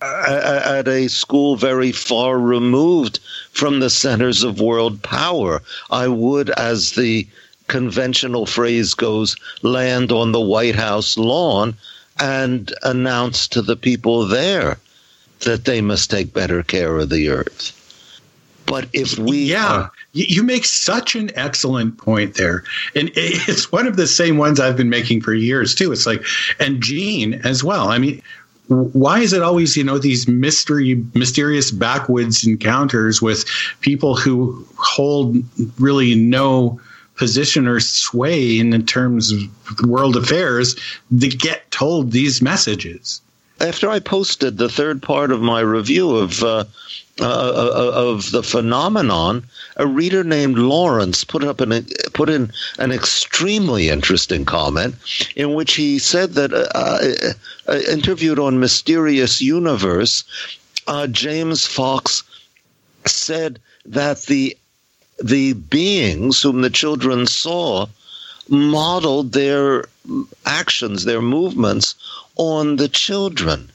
at 0.00 0.88
a 0.88 1.08
school 1.08 1.56
very 1.56 1.92
far 1.92 2.38
removed 2.38 3.20
from 3.52 3.80
the 3.80 3.90
centers 3.90 4.42
of 4.42 4.60
world 4.60 5.02
power. 5.02 5.62
I 5.90 6.08
would, 6.08 6.50
as 6.50 6.92
the 6.92 7.26
conventional 7.68 8.46
phrase 8.46 8.94
goes, 8.94 9.36
land 9.62 10.12
on 10.12 10.32
the 10.32 10.40
White 10.40 10.76
House 10.76 11.16
lawn 11.16 11.74
and 12.20 12.72
announce 12.82 13.48
to 13.48 13.62
the 13.62 13.76
people 13.76 14.26
there 14.26 14.78
that 15.40 15.64
they 15.64 15.80
must 15.80 16.10
take 16.10 16.32
better 16.32 16.62
care 16.62 16.96
of 16.98 17.10
the 17.10 17.28
earth. 17.28 17.80
But 18.66 18.88
if 18.92 19.18
we 19.18 19.44
yeah, 19.44 19.88
you 20.12 20.42
make 20.42 20.64
such 20.64 21.14
an 21.14 21.30
excellent 21.34 21.98
point 21.98 22.34
there, 22.34 22.64
and 22.94 23.10
it's 23.14 23.70
one 23.70 23.86
of 23.86 23.96
the 23.96 24.06
same 24.06 24.38
ones 24.38 24.58
I've 24.58 24.76
been 24.76 24.88
making 24.88 25.20
for 25.20 25.34
years 25.34 25.74
too. 25.74 25.92
It's 25.92 26.06
like, 26.06 26.24
and 26.58 26.82
Gene 26.82 27.34
as 27.44 27.62
well. 27.62 27.88
I 27.88 27.98
mean, 27.98 28.22
why 28.68 29.20
is 29.20 29.32
it 29.32 29.42
always 29.42 29.76
you 29.76 29.84
know 29.84 29.98
these 29.98 30.26
mystery 30.26 31.04
mysterious 31.14 31.70
backwoods 31.70 32.46
encounters 32.46 33.20
with 33.20 33.44
people 33.80 34.16
who 34.16 34.66
hold 34.76 35.36
really 35.78 36.14
no 36.14 36.80
position 37.16 37.68
or 37.68 37.78
sway 37.80 38.58
in 38.58 38.86
terms 38.86 39.32
of 39.32 39.40
world 39.86 40.16
affairs 40.16 40.76
that 41.10 41.38
get 41.38 41.70
told 41.70 42.10
these 42.10 42.42
messages? 42.42 43.20
After 43.60 43.88
I 43.88 44.00
posted 44.00 44.56
the 44.56 44.68
third 44.68 45.02
part 45.02 45.30
of 45.30 45.40
my 45.40 45.60
review 45.60 46.16
of 46.16 46.42
uh, 46.42 46.64
uh, 47.20 47.24
uh, 47.24 47.92
of 47.94 48.32
the 48.32 48.42
phenomenon, 48.42 49.44
a 49.76 49.86
reader 49.86 50.24
named 50.24 50.58
Lawrence 50.58 51.22
put 51.22 51.44
up 51.44 51.60
an 51.60 51.86
put 52.12 52.28
in 52.28 52.52
an 52.78 52.90
extremely 52.90 53.88
interesting 53.88 54.44
comment 54.44 54.96
in 55.36 55.54
which 55.54 55.74
he 55.74 56.00
said 56.00 56.34
that 56.34 56.52
uh, 56.52 56.66
uh, 56.74 57.72
uh 57.72 57.78
interviewed 57.88 58.40
on 58.40 58.58
Mysterious 58.58 59.40
Universe, 59.40 60.24
James 61.12 61.64
Fox 61.64 62.24
said 63.06 63.60
that 63.86 64.22
the 64.22 64.56
the 65.22 65.52
beings 65.52 66.42
whom 66.42 66.62
the 66.62 66.70
children 66.70 67.28
saw 67.28 67.86
modeled 68.48 69.32
their 69.32 69.84
actions, 70.44 71.04
their 71.04 71.22
movements 71.22 71.94
on 72.36 72.76
the 72.76 72.88
children, 72.88 73.70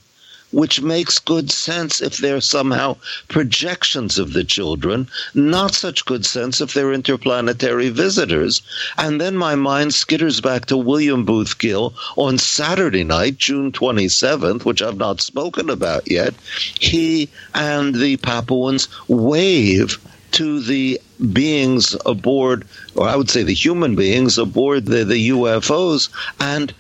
which 0.52 0.82
makes 0.82 1.20
good 1.20 1.52
sense 1.52 2.02
if 2.02 2.18
they're 2.18 2.42
somehow 2.42 2.96
projections 3.28 4.18
of 4.18 4.34
the 4.34 4.44
children, 4.44 5.08
not 5.34 5.76
such 5.76 6.06
good 6.06 6.26
sense 6.26 6.60
if 6.60 6.74
they're 6.74 6.94
interplanetary 6.94 7.90
visitors. 7.90 8.62
And 8.98 9.22
then 9.22 9.38
my 9.38 9.56
mind 9.56 9.92
skitters 9.92 10.42
back 10.42 10.66
to 10.68 10.78
William 10.78 11.26
Booth 11.26 11.58
Gill 11.60 11.94
on 12.16 12.38
Saturday 12.38 13.04
night, 13.04 13.38
June 13.38 13.72
27th, 13.72 14.66
which 14.66 14.82
I've 14.82 14.98
not 14.98 15.22
spoken 15.22 15.70
about 15.70 16.10
yet. 16.10 16.34
He 16.80 17.30
and 17.54 17.94
the 17.94 18.18
Papuans 18.18 18.88
wave 19.08 20.00
to 20.32 20.60
the 20.60 21.00
beings 21.34 21.96
aboard, 22.06 22.66
or 22.96 23.08
I 23.08 23.16
would 23.16 23.30
say 23.30 23.44
the 23.44 23.54
human 23.54 23.96
beings 23.96 24.38
aboard 24.38 24.86
the, 24.86 25.04
the 25.04 25.30
UFOs, 25.30 26.10
and 26.40 26.74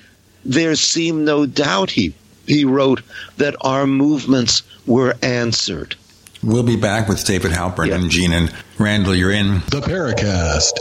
there 0.45 0.75
seemed 0.75 1.25
no 1.25 1.45
doubt, 1.45 1.91
he, 1.91 2.13
he 2.49 2.65
wrote, 2.65 3.01
that 3.37 3.55
our 3.61 3.87
movements 3.87 4.63
were 4.85 5.15
answered. 5.21 5.95
We'll 6.41 6.63
be 6.63 6.77
back 6.77 7.07
with 7.07 7.23
David 7.25 7.51
Halperin 7.51 7.87
yeah. 7.87 7.95
and 7.95 8.09
Gene 8.09 8.33
and 8.33 8.53
Randall. 8.77 9.15
You're 9.15 9.31
in 9.31 9.55
the 9.69 9.81
Paracast. 9.81 10.71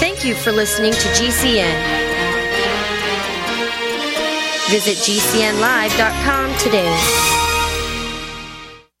Thank 0.00 0.24
you 0.24 0.34
for 0.34 0.52
listening 0.52 0.92
to 0.92 0.98
GCN. 0.98 1.98
Visit 4.70 4.96
GCNlive.com 4.98 6.58
today. 6.58 7.37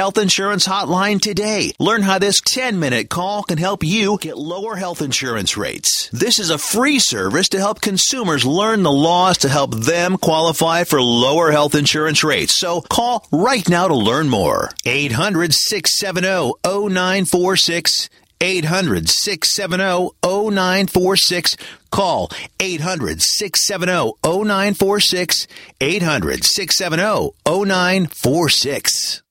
Health 0.00 0.16
Insurance 0.16 0.66
Hotline 0.66 1.20
today. 1.20 1.72
Learn 1.78 2.00
how 2.00 2.18
this 2.18 2.40
10 2.40 2.78
minute 2.78 3.10
call 3.10 3.42
can 3.42 3.58
help 3.58 3.84
you 3.84 4.16
get 4.16 4.38
lower 4.38 4.74
health 4.74 5.02
insurance 5.02 5.58
rates. 5.58 6.08
This 6.10 6.38
is 6.38 6.48
a 6.48 6.56
free 6.56 6.98
service 6.98 7.50
to 7.50 7.58
help 7.58 7.82
consumers 7.82 8.46
learn 8.46 8.82
the 8.82 8.90
laws 8.90 9.36
to 9.38 9.50
help 9.50 9.74
them 9.74 10.16
qualify 10.16 10.84
for 10.84 11.02
lower 11.02 11.50
health 11.50 11.74
insurance 11.74 12.24
rates. 12.24 12.58
So 12.58 12.80
call 12.80 13.26
right 13.30 13.68
now 13.68 13.88
to 13.88 13.94
learn 13.94 14.30
more. 14.30 14.70
800 14.86 15.52
670 15.52 16.54
0946. 16.64 18.08
800 18.40 19.06
670 19.06 20.12
0946. 20.24 21.58
Call 21.90 22.30
800 22.58 23.20
670 23.20 24.14
0946. 24.24 25.46
800 25.78 26.44
670 26.44 27.32
0946. 27.44 29.22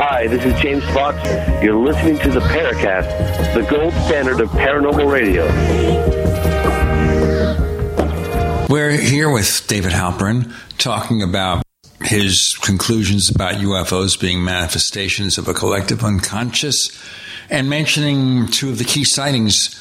Hi, 0.00 0.26
this 0.26 0.44
is 0.44 0.60
James 0.60 0.84
Fox. 0.86 1.16
You're 1.62 1.76
listening 1.76 2.18
to 2.20 2.30
the 2.30 2.40
Paracast, 2.40 3.54
the 3.54 3.62
gold 3.70 3.92
standard 4.06 4.40
of 4.40 4.48
paranormal 4.50 5.10
radio. 5.10 5.46
We're 8.68 8.90
here 8.90 9.30
with 9.30 9.64
David 9.68 9.92
Halperin 9.92 10.52
talking 10.78 11.22
about 11.22 11.62
his 12.02 12.56
conclusions 12.62 13.30
about 13.30 13.54
UFOs 13.56 14.18
being 14.20 14.44
manifestations 14.44 15.38
of 15.38 15.46
a 15.46 15.54
collective 15.54 16.02
unconscious 16.02 17.00
and 17.50 17.70
mentioning 17.70 18.48
two 18.48 18.70
of 18.70 18.78
the 18.78 18.84
key 18.84 19.04
sightings 19.04 19.74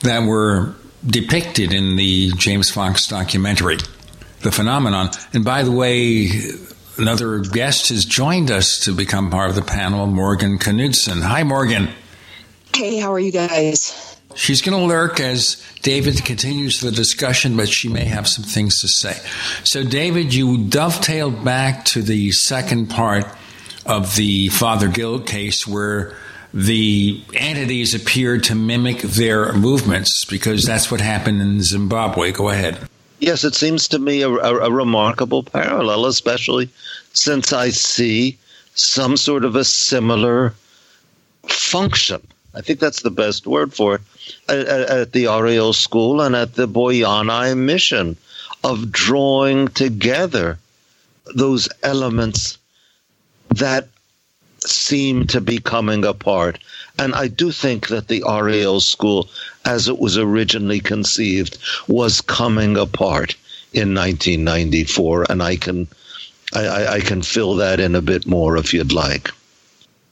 that 0.00 0.22
were 0.26 0.74
depicted 1.06 1.72
in 1.72 1.96
the 1.96 2.30
James 2.32 2.70
Fox 2.70 3.06
documentary, 3.08 3.78
The 4.40 4.52
Phenomenon. 4.52 5.10
And 5.32 5.44
by 5.44 5.62
the 5.62 5.72
way, 5.72 6.28
another 6.96 7.38
guest 7.40 7.88
has 7.88 8.04
joined 8.04 8.50
us 8.50 8.80
to 8.84 8.92
become 8.92 9.30
part 9.30 9.50
of 9.50 9.56
the 9.56 9.62
panel, 9.62 10.06
Morgan 10.06 10.58
Knudsen. 10.58 11.22
Hi, 11.22 11.42
Morgan. 11.42 11.90
Hey, 12.74 12.98
how 12.98 13.12
are 13.12 13.20
you 13.20 13.32
guys? 13.32 14.16
She's 14.34 14.62
going 14.62 14.78
to 14.78 14.86
lurk 14.86 15.20
as 15.20 15.62
David 15.82 16.24
continues 16.24 16.80
the 16.80 16.90
discussion, 16.90 17.56
but 17.56 17.68
she 17.68 17.88
may 17.88 18.04
have 18.04 18.26
some 18.26 18.44
things 18.44 18.80
to 18.80 18.88
say. 18.88 19.18
So, 19.64 19.84
David, 19.84 20.32
you 20.32 20.64
dovetailed 20.68 21.44
back 21.44 21.84
to 21.86 22.02
the 22.02 22.32
second 22.32 22.88
part 22.88 23.26
of 23.84 24.16
the 24.16 24.48
Father 24.48 24.88
Gill 24.88 25.20
case 25.20 25.66
where 25.66 26.16
the 26.54 27.22
entities 27.34 27.94
appeared 27.94 28.44
to 28.44 28.54
mimic 28.54 29.00
their 29.00 29.52
movements 29.52 30.24
because 30.24 30.64
that's 30.64 30.90
what 30.90 31.00
happened 31.00 31.40
in 31.42 31.62
Zimbabwe. 31.62 32.32
Go 32.32 32.48
ahead. 32.48 32.78
Yes, 33.22 33.44
it 33.44 33.54
seems 33.54 33.86
to 33.86 34.00
me 34.00 34.22
a, 34.22 34.28
a, 34.28 34.66
a 34.66 34.70
remarkable 34.72 35.44
parallel, 35.44 36.06
especially 36.06 36.70
since 37.12 37.52
I 37.52 37.68
see 37.70 38.36
some 38.74 39.16
sort 39.16 39.44
of 39.44 39.54
a 39.54 39.62
similar 39.62 40.54
function. 41.46 42.26
I 42.52 42.62
think 42.62 42.80
that's 42.80 43.02
the 43.02 43.12
best 43.12 43.46
word 43.46 43.72
for 43.72 43.94
it 43.94 44.00
at, 44.48 44.66
at 44.66 45.12
the 45.12 45.26
Ariel 45.28 45.72
School 45.72 46.20
and 46.20 46.34
at 46.34 46.56
the 46.56 46.66
Boianai 46.66 47.56
mission 47.56 48.16
of 48.64 48.90
drawing 48.90 49.68
together 49.68 50.58
those 51.32 51.68
elements 51.84 52.58
that 53.50 53.86
seem 54.66 55.28
to 55.28 55.40
be 55.40 55.58
coming 55.58 56.04
apart. 56.04 56.58
And 56.98 57.14
I 57.14 57.28
do 57.28 57.52
think 57.52 57.86
that 57.86 58.08
the 58.08 58.24
Ariel 58.28 58.80
School, 58.80 59.28
as 59.64 59.88
it 59.88 59.98
was 59.98 60.18
originally 60.18 60.80
conceived, 60.80 61.58
was 61.88 62.20
coming 62.20 62.76
apart 62.76 63.36
in 63.72 63.94
1994. 63.94 65.26
And 65.30 65.42
I 65.42 65.56
can, 65.56 65.88
I, 66.54 66.86
I 66.86 67.00
can 67.00 67.22
fill 67.22 67.56
that 67.56 67.80
in 67.80 67.94
a 67.94 68.02
bit 68.02 68.26
more 68.26 68.56
if 68.56 68.74
you'd 68.74 68.92
like. 68.92 69.30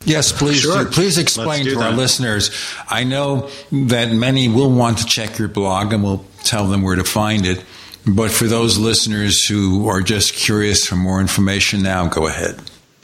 Yes, 0.04 0.32
please. 0.32 0.62
Sure. 0.62 0.84
Do. 0.84 0.90
Please 0.90 1.18
explain 1.18 1.64
to 1.64 1.74
that. 1.76 1.90
our 1.90 1.92
listeners. 1.92 2.50
I 2.88 3.04
know 3.04 3.50
that 3.70 4.10
many 4.12 4.48
will 4.48 4.70
want 4.70 4.98
to 4.98 5.04
check 5.04 5.38
your 5.38 5.48
blog, 5.48 5.92
and 5.92 6.02
we'll 6.02 6.24
tell 6.42 6.66
them 6.66 6.82
where 6.82 6.96
to 6.96 7.04
find 7.04 7.44
it. 7.44 7.62
But 8.06 8.30
for 8.30 8.46
those 8.46 8.78
listeners 8.78 9.44
who 9.44 9.88
are 9.88 10.00
just 10.00 10.32
curious 10.32 10.86
for 10.86 10.96
more 10.96 11.20
information, 11.20 11.82
now 11.82 12.08
go 12.08 12.26
ahead. 12.26 12.58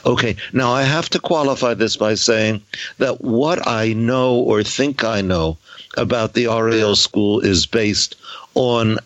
Okay, 0.05 0.37
now 0.53 0.71
I 0.71 0.83
have 0.83 1.09
to 1.09 1.19
qualify 1.19 1.75
this 1.75 1.97
by 1.97 2.15
saying 2.15 2.63
that 2.97 3.21
what 3.21 3.67
I 3.67 3.93
know 3.93 4.35
or 4.35 4.63
think 4.63 5.03
I 5.03 5.21
know 5.21 5.57
about 5.97 6.33
the 6.33 6.45
Ariel 6.45 6.95
School 6.95 7.41
is 7.41 7.65
based 7.65 8.15
on 8.53 8.99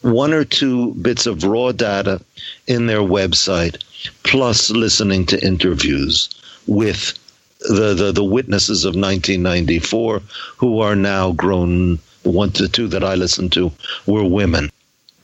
one 0.00 0.32
or 0.32 0.44
two 0.44 0.94
bits 0.94 1.26
of 1.26 1.44
raw 1.44 1.72
data 1.72 2.20
in 2.66 2.86
their 2.86 3.00
website, 3.00 3.82
plus 4.22 4.70
listening 4.70 5.26
to 5.26 5.44
interviews 5.44 6.30
with 6.66 7.18
the, 7.60 7.94
the, 7.94 8.12
the 8.12 8.24
witnesses 8.24 8.84
of 8.84 8.94
1994 8.94 10.22
who 10.56 10.80
are 10.80 10.96
now 10.96 11.32
grown. 11.32 11.98
One 12.22 12.50
to 12.52 12.68
two 12.68 12.88
that 12.88 13.04
I 13.04 13.14
listened 13.14 13.52
to 13.52 13.72
were 14.06 14.24
women. 14.24 14.70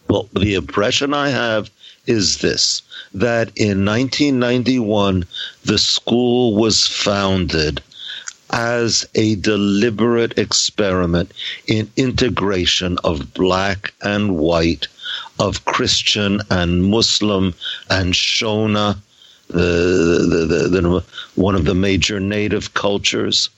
Well, 0.08 0.28
the 0.32 0.54
impression 0.54 1.12
I 1.12 1.28
have 1.30 1.70
is 2.06 2.38
this 2.38 2.82
that 3.14 3.50
in 3.56 3.84
1991, 3.84 5.24
the 5.64 5.78
school 5.78 6.54
was 6.56 6.86
founded 6.86 7.82
as 8.54 9.04
a 9.16 9.34
deliberate 9.34 10.38
experiment 10.38 11.32
in 11.66 11.90
integration 11.96 12.96
of 13.02 13.34
black 13.34 13.92
and 14.00 14.36
white, 14.36 14.86
of 15.40 15.64
Christian 15.64 16.40
and 16.50 16.84
Muslim 16.84 17.52
and 17.90 18.14
Shona, 18.14 18.96
the, 19.48 19.56
the, 19.58 20.46
the, 20.46 20.68
the, 20.68 21.04
one 21.34 21.56
of 21.56 21.64
the 21.64 21.74
major 21.74 22.20
native 22.20 22.74
cultures. 22.74 23.50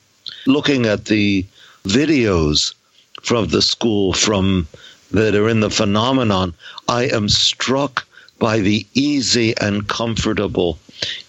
Looking 0.46 0.86
at 0.86 1.04
the 1.04 1.44
videos 1.84 2.72
from 3.20 3.48
the 3.48 3.60
school 3.60 4.14
from 4.14 4.66
that 5.10 5.34
are 5.34 5.50
in 5.50 5.60
the 5.60 5.70
phenomenon, 5.70 6.54
I 6.88 7.02
am 7.08 7.28
struck 7.28 8.06
by 8.38 8.60
the 8.60 8.86
easy 8.94 9.54
and 9.58 9.86
comfortable 9.86 10.78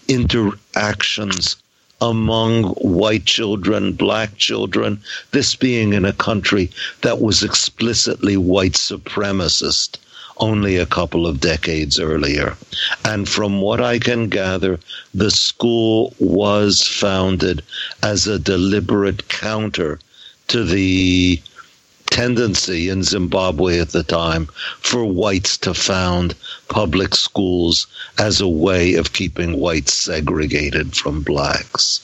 interactions 0.08 1.56
among 2.00 2.64
white 2.74 3.24
children, 3.24 3.92
black 3.92 4.36
children, 4.36 5.00
this 5.32 5.54
being 5.54 5.92
in 5.92 6.04
a 6.04 6.12
country 6.12 6.70
that 7.02 7.20
was 7.20 7.42
explicitly 7.42 8.36
white 8.36 8.74
supremacist 8.74 9.96
only 10.40 10.76
a 10.76 10.86
couple 10.86 11.26
of 11.26 11.40
decades 11.40 11.98
earlier. 11.98 12.56
And 13.04 13.28
from 13.28 13.60
what 13.60 13.80
I 13.80 13.98
can 13.98 14.28
gather, 14.28 14.78
the 15.14 15.30
school 15.30 16.14
was 16.18 16.86
founded 16.86 17.62
as 18.02 18.26
a 18.26 18.38
deliberate 18.38 19.28
counter 19.28 19.98
to 20.48 20.64
the 20.64 21.40
tendency 22.10 22.88
in 22.88 23.02
Zimbabwe 23.02 23.78
at 23.78 23.90
the 23.90 24.02
time 24.02 24.46
for 24.80 25.04
whites 25.04 25.56
to 25.58 25.74
found 25.74 26.34
public 26.68 27.14
schools 27.14 27.86
as 28.18 28.40
a 28.40 28.48
way 28.48 28.94
of 28.94 29.12
keeping 29.12 29.58
whites 29.58 29.94
segregated 29.94 30.96
from 30.96 31.22
blacks. 31.22 32.00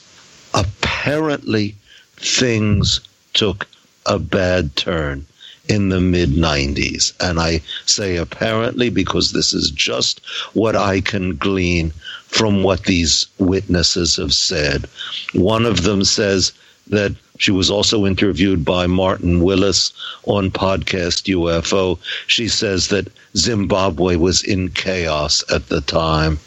Apparently, 0.53 1.75
things 2.17 3.01
took 3.33 3.67
a 4.05 4.19
bad 4.19 4.75
turn 4.75 5.25
in 5.67 5.89
the 5.89 5.99
mid 5.99 6.29
90s. 6.31 7.13
And 7.19 7.39
I 7.39 7.61
say 7.85 8.17
apparently 8.17 8.89
because 8.89 9.31
this 9.31 9.53
is 9.53 9.71
just 9.71 10.21
what 10.53 10.75
I 10.75 11.01
can 11.01 11.35
glean 11.35 11.91
from 12.27 12.63
what 12.63 12.83
these 12.83 13.25
witnesses 13.39 14.15
have 14.17 14.33
said. 14.33 14.87
One 15.33 15.65
of 15.65 15.83
them 15.83 16.03
says 16.03 16.51
that 16.87 17.15
she 17.37 17.51
was 17.51 17.69
also 17.69 18.05
interviewed 18.05 18.63
by 18.63 18.87
Martin 18.87 19.41
Willis 19.41 19.91
on 20.23 20.51
podcast 20.51 21.23
UFO. 21.23 21.99
She 22.27 22.47
says 22.47 22.87
that 22.87 23.11
Zimbabwe 23.35 24.15
was 24.15 24.41
in 24.41 24.69
chaos 24.69 25.43
at 25.51 25.67
the 25.67 25.81
time 25.81 26.39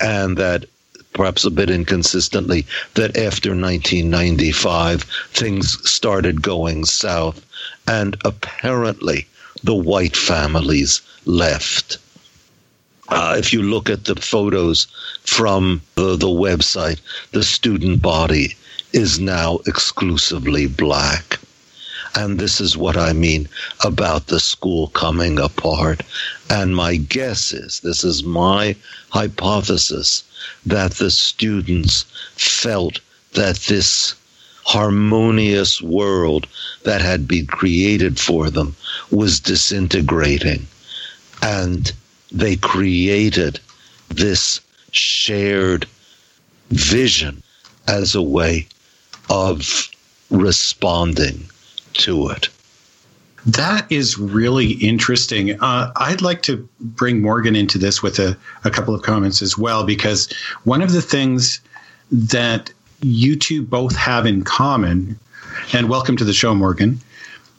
and 0.00 0.36
that 0.38 0.64
perhaps 1.12 1.44
a 1.44 1.50
bit 1.50 1.68
inconsistently 1.68 2.66
that 2.94 3.16
after 3.16 3.50
1995 3.50 5.02
things 5.32 5.90
started 5.90 6.40
going 6.40 6.84
south 6.84 7.44
and 7.86 8.16
apparently 8.24 9.26
the 9.62 9.74
white 9.74 10.16
families 10.16 11.02
left. 11.26 11.98
Uh, 13.08 13.34
if 13.36 13.52
you 13.52 13.62
look 13.62 13.90
at 13.90 14.04
the 14.04 14.14
photos 14.14 14.86
from 15.22 15.82
the, 15.96 16.16
the 16.16 16.28
website, 16.28 17.00
the 17.32 17.42
student 17.42 18.00
body 18.00 18.54
is 18.92 19.20
now 19.20 19.60
exclusively 19.66 20.66
black. 20.66 21.38
And 22.14 22.40
this 22.40 22.60
is 22.60 22.76
what 22.76 22.96
I 22.96 23.12
mean 23.12 23.48
about 23.84 24.26
the 24.26 24.40
school 24.40 24.88
coming 24.88 25.38
apart. 25.38 26.02
And 26.48 26.74
my 26.74 26.96
guess 26.96 27.52
is 27.52 27.80
this 27.80 28.02
is 28.02 28.24
my 28.24 28.74
hypothesis 29.10 30.24
that 30.66 30.92
the 30.94 31.10
students 31.10 32.04
felt 32.34 32.98
that 33.34 33.56
this 33.68 34.14
harmonious 34.64 35.80
world 35.80 36.48
that 36.82 37.00
had 37.00 37.28
been 37.28 37.46
created 37.46 38.18
for 38.18 38.50
them 38.50 38.74
was 39.10 39.38
disintegrating. 39.38 40.66
And 41.42 41.92
they 42.32 42.56
created 42.56 43.60
this 44.08 44.60
shared 44.90 45.86
vision 46.70 47.42
as 47.86 48.14
a 48.14 48.22
way 48.22 48.66
of 49.30 49.88
responding 50.30 51.48
to 51.94 52.28
it. 52.28 52.48
That 53.46 53.90
is 53.90 54.18
really 54.18 54.72
interesting. 54.72 55.58
Uh, 55.62 55.92
I'd 55.96 56.20
like 56.20 56.42
to 56.42 56.68
bring 56.80 57.22
Morgan 57.22 57.56
into 57.56 57.78
this 57.78 58.02
with 58.02 58.18
a, 58.18 58.36
a 58.64 58.70
couple 58.70 58.94
of 58.94 59.02
comments 59.02 59.40
as 59.40 59.56
well, 59.56 59.84
because 59.84 60.30
one 60.64 60.82
of 60.82 60.92
the 60.92 61.00
things 61.00 61.60
that 62.12 62.70
you 63.00 63.36
two 63.36 63.62
both 63.62 63.96
have 63.96 64.26
in 64.26 64.42
common, 64.44 65.18
and 65.72 65.88
welcome 65.88 66.18
to 66.18 66.24
the 66.24 66.34
show, 66.34 66.54
Morgan. 66.54 67.00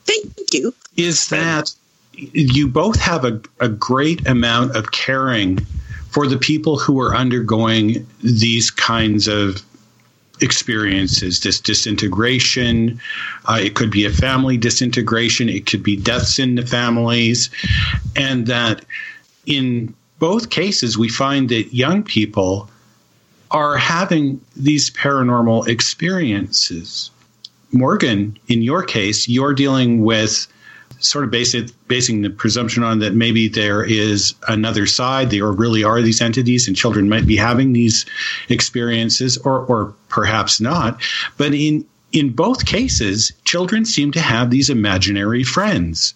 Thank 0.06 0.54
you. 0.54 0.74
Is 0.98 1.30
that 1.30 1.74
you 2.14 2.68
both 2.68 3.00
have 3.00 3.26
a, 3.26 3.42
a 3.60 3.70
great 3.70 4.28
amount 4.28 4.76
of 4.76 4.92
caring 4.92 5.60
for 6.10 6.28
the 6.28 6.38
people 6.38 6.78
who 6.78 7.00
are 7.00 7.16
undergoing 7.16 8.06
these 8.22 8.70
kinds 8.70 9.28
of 9.28 9.64
experiences 10.42 11.40
this 11.42 11.60
disintegration. 11.60 13.00
Uh, 13.46 13.60
it 13.62 13.76
could 13.76 13.92
be 13.92 14.06
a 14.06 14.10
family 14.10 14.58
disintegration. 14.58 15.50
It 15.50 15.66
could 15.66 15.84
be 15.84 15.96
deaths 15.96 16.40
in 16.40 16.56
the 16.56 16.66
families. 16.66 17.50
And 18.16 18.48
that 18.48 18.86
in 19.46 19.94
both 20.20 20.50
cases 20.50 20.98
we 20.98 21.10
find 21.10 21.50
that 21.50 21.74
young 21.74 22.04
people 22.04 22.70
are 23.50 23.76
having 23.76 24.40
these 24.56 24.90
paranormal 24.92 25.68
experiences. 25.68 27.12
Morgan 27.74 28.38
in 28.48 28.62
your 28.62 28.84
case 28.84 29.28
you're 29.28 29.54
dealing 29.54 30.04
with 30.04 30.48
sort 31.04 31.24
of 31.24 31.32
base 31.32 31.54
it, 31.54 31.72
basing 31.88 32.22
the 32.22 32.30
presumption 32.30 32.84
on 32.84 33.00
that 33.00 33.14
maybe 33.14 33.48
there 33.48 33.84
is 33.84 34.34
another 34.48 34.86
side, 34.86 35.30
there 35.30 35.52
really 35.52 35.84
are 35.84 36.02
these 36.02 36.22
entities, 36.22 36.68
and 36.68 36.78
children 36.78 37.10
might 37.10 37.26
be 37.26 37.36
having 37.36 37.74
these 37.74 38.06
experiences, 38.50 39.38
or 39.40 39.66
or 39.66 39.94
perhaps 40.10 40.62
not. 40.62 41.02
But 41.38 41.54
in 41.54 41.86
in 42.12 42.32
both 42.32 42.66
cases, 42.66 43.32
children 43.46 43.86
seem 43.86 44.12
to 44.12 44.22
have 44.22 44.50
these 44.50 44.70
imaginary 44.70 45.44
friends 45.44 46.14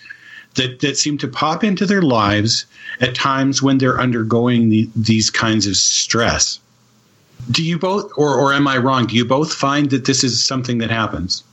that 0.56 0.80
that 0.80 0.98
seem 0.98 1.18
to 1.20 1.28
pop 1.28 1.64
into 1.64 1.86
their 1.86 2.02
lives 2.02 2.66
at 3.00 3.16
times 3.16 3.62
when 3.62 3.78
they're 3.78 4.00
undergoing 4.00 4.70
the, 4.70 4.90
these 4.96 5.30
kinds 5.30 5.68
of 5.68 5.76
stress. 5.76 6.60
Do 7.52 7.64
you 7.64 7.78
both, 7.78 8.12
or 8.18 8.36
or 8.36 8.54
am 8.54 8.68
I 8.68 8.78
wrong? 8.78 9.06
Do 9.08 9.16
you 9.16 9.26
both 9.26 9.54
find 9.54 9.90
that 9.92 10.06
this 10.06 10.24
is 10.24 10.44
something 10.44 10.80
that 10.80 10.90
happens? 10.90 11.44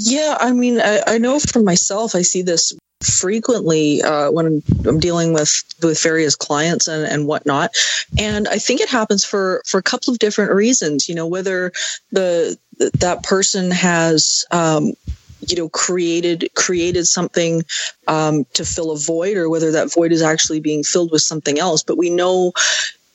Yeah, 0.00 0.36
I 0.40 0.52
mean, 0.52 0.80
I, 0.80 1.02
I 1.06 1.18
know 1.18 1.38
for 1.40 1.60
myself, 1.60 2.14
I 2.14 2.22
see 2.22 2.42
this 2.42 2.72
frequently 3.00 4.02
uh, 4.02 4.30
when 4.30 4.46
I'm, 4.46 4.98
dealing 5.00 5.32
with 5.32 5.62
with 5.82 6.02
various 6.02 6.34
clients 6.34 6.88
and, 6.88 7.04
and 7.06 7.26
whatnot. 7.26 7.70
And 8.18 8.48
i 8.48 8.58
think 8.58 8.80
it 8.80 8.88
happens 8.88 9.24
for 9.24 9.62
for 9.66 9.78
a 9.78 9.82
couple 9.82 10.12
of 10.12 10.18
different 10.18 10.52
reasons 10.52 11.08
you 11.08 11.14
know 11.14 11.26
whether 11.26 11.72
the 12.10 12.56
that 12.78 13.22
person 13.22 13.70
has 13.70 14.44
um, 14.50 14.94
you 15.46 15.56
know 15.56 15.68
created 15.68 16.48
created 16.54 17.06
something 17.06 17.62
um, 18.06 18.44
to 18.54 18.64
fill 18.64 18.90
a 18.90 18.98
void 18.98 19.36
or 19.36 19.48
whether 19.48 19.72
that 19.72 19.92
void 19.92 20.12
is 20.12 20.22
actually 20.22 20.60
being 20.60 20.82
filled 20.82 21.12
with 21.12 21.22
something 21.22 21.58
else. 21.58 21.82
But 21.82 21.98
we 21.98 22.10
know 22.10 22.52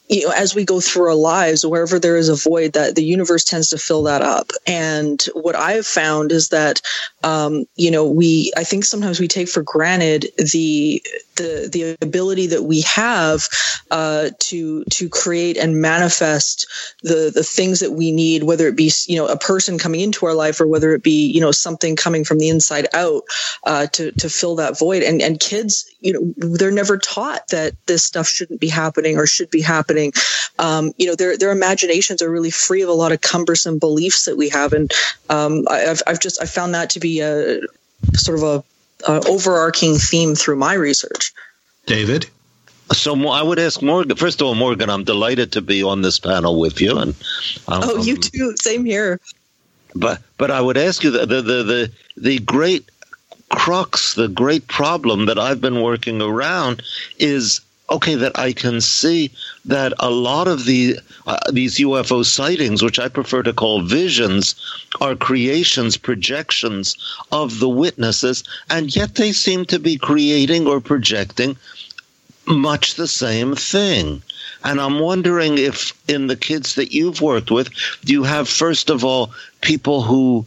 you 0.10 0.28
know, 0.28 0.34
as 0.34 0.54
we 0.54 0.66
go 0.66 0.80
through 0.82 1.08
our 1.08 1.16
lives, 1.16 1.66
wherever 1.66 1.98
there 1.98 2.18
is 2.18 2.30
a 2.30 2.36
void, 2.36 2.74
that 2.74 2.96
the 2.96 3.04
universe 3.04 3.44
tends 3.44 3.70
to 3.70 3.78
fill 3.78 4.04
that 4.04 4.22
up. 4.22 4.52
And 4.68 5.22
what 5.34 5.56
I 5.56 5.74
have 5.74 5.88
found 5.88 6.32
is 6.32 6.50
that, 6.50 6.82
um, 7.24 7.66
you 7.76 7.90
know, 7.90 8.10
we, 8.10 8.52
I 8.58 8.64
think 8.64 8.84
sometimes 8.84 9.20
we 9.20 9.28
take 9.28 9.48
for 9.48 9.64
granted 9.64 10.28
the 10.38 11.02
the 11.36 11.70
the 11.72 11.98
ability 12.02 12.48
that 12.48 12.64
we 12.64 12.82
have 12.82 13.48
uh, 13.92 14.30
to 14.40 14.84
to 14.86 15.10
create 15.10 15.58
and 15.58 15.82
manifest 15.82 16.68
the 17.02 17.32
the 17.34 17.44
things 17.44 17.80
that 17.80 17.92
we 17.92 18.12
need, 18.12 18.44
whether 18.44 18.68
it 18.68 18.76
be 18.76 18.92
you 19.08 19.18
know 19.18 19.28
a 19.28 19.38
person 19.38 19.78
coming 19.78 20.02
into 20.02 20.26
our 20.26 20.34
life 20.34 20.60
or 20.60 20.68
whether 20.68 20.94
it 20.94 21.04
be 21.04 21.32
you 21.32 21.42
know 21.42 21.52
something 21.52 21.96
coming 21.96 22.24
from 22.24 22.40
the 22.40 22.50
inside 22.50 22.88
out 22.94 23.24
uh, 23.66 23.88
to 23.88 24.12
to 24.14 24.30
fill 24.30 24.56
that 24.56 24.78
void. 24.78 25.04
And 25.04 25.22
and 25.22 25.40
kids, 25.40 25.90
you 26.02 26.14
know, 26.14 26.34
they're 26.38 26.72
never 26.72 26.98
taught 26.98 27.48
that 27.50 27.74
this 27.86 28.04
stuff 28.04 28.28
shouldn't 28.28 28.60
be 28.60 28.70
happening 28.70 29.18
or 29.18 29.26
should 29.26 29.50
be 29.50 29.62
happening. 29.62 30.14
Um, 30.60 30.92
you 30.98 31.08
know, 31.08 31.16
their 31.16 31.38
their 31.38 31.52
imaginations 31.52 32.22
are 32.22 32.32
really 32.32 32.52
free 32.52 32.82
of 32.82 32.90
a 32.90 32.94
lot 32.94 33.12
of 33.12 33.22
cumbersome 33.22 33.80
beliefs 33.80 34.26
that 34.26 34.38
we 34.38 34.50
have, 34.50 34.74
and 34.74 34.92
um, 35.30 35.66
I've 35.70 36.02
I've 36.08 36.20
just 36.20 36.42
I 36.42 36.46
found 36.46 36.74
that 36.76 36.90
to 36.92 37.00
be 37.00 37.22
a 37.22 37.62
sort 38.16 38.38
of 38.38 38.44
a 38.44 38.64
uh, 39.08 39.22
overarching 39.28 39.96
theme 39.96 40.36
through 40.36 40.56
my 40.56 40.74
research. 40.74 41.34
David? 41.86 42.30
So 42.92 43.16
I 43.30 43.42
would 43.42 43.60
ask 43.60 43.82
Morgan. 43.82 44.16
First 44.16 44.42
of 44.42 44.48
all, 44.48 44.56
Morgan, 44.56 44.90
I'm 44.90 45.04
delighted 45.04 45.52
to 45.54 45.62
be 45.62 45.84
on 45.84 46.02
this 46.02 46.20
panel 46.20 46.60
with 46.60 46.80
you, 46.82 46.98
and 46.98 47.16
um, 47.68 47.82
oh, 47.84 48.04
you 48.04 48.18
too. 48.18 48.54
Same 48.60 48.86
here. 48.86 49.20
But 49.96 50.22
but 50.38 50.52
I 50.52 50.62
would 50.62 50.78
ask 50.78 51.04
you 51.04 51.12
the 51.12 51.26
the 51.26 51.42
the 51.42 51.64
the, 51.64 51.92
the 52.18 52.40
great 52.40 52.90
crux, 53.50 54.16
the 54.16 54.28
great 54.28 54.68
problem 54.68 55.26
that 55.28 55.40
I've 55.40 55.62
been 55.62 55.82
working 55.82 56.22
around 56.22 56.84
is 57.20 57.62
okay 57.94 58.16
that 58.16 58.38
I 58.38 58.54
can 58.54 58.82
see 58.82 59.32
that 59.66 59.94
a 60.00 60.10
lot 60.10 60.48
of 60.48 60.66
the 60.66 61.00
uh, 61.28 61.38
these 61.52 61.78
UFO 61.78 62.26
sightings, 62.26 62.82
which 62.82 63.00
I 63.00 63.08
prefer 63.08 63.44
to 63.44 63.54
call 63.54 63.82
visions, 63.82 64.56
are 65.00 65.16
creations, 65.16 65.96
projections 65.96 66.98
of 67.32 67.60
the 67.60 67.70
witnesses, 67.70 68.44
and 68.70 68.94
yet 68.96 69.16
they 69.16 69.32
seem 69.32 69.66
to 69.66 69.80
be 69.80 69.98
creating 69.98 70.68
or 70.68 70.82
projecting 70.82 71.56
much 72.46 72.96
the 72.96 73.08
same 73.08 73.56
thing. 73.56 74.22
And 74.64 74.82
I'm 74.82 75.00
wondering 75.00 75.58
if 75.58 75.94
in 76.08 76.28
the 76.28 76.36
kids 76.36 76.76
that 76.76 76.94
you've 76.94 77.22
worked 77.22 77.52
with, 77.52 77.70
do 78.04 78.14
you 78.14 78.24
have 78.24 78.50
first 78.50 78.90
of 78.90 79.06
all 79.06 79.34
people 79.62 80.02
who 80.02 80.46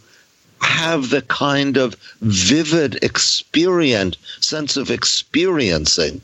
have 0.60 1.10
the 1.10 1.22
kind 1.22 1.76
of 1.76 1.94
vivid 2.20 3.04
experience 3.04 4.16
sense 4.40 4.76
of 4.76 4.90
experiencing 4.90 6.20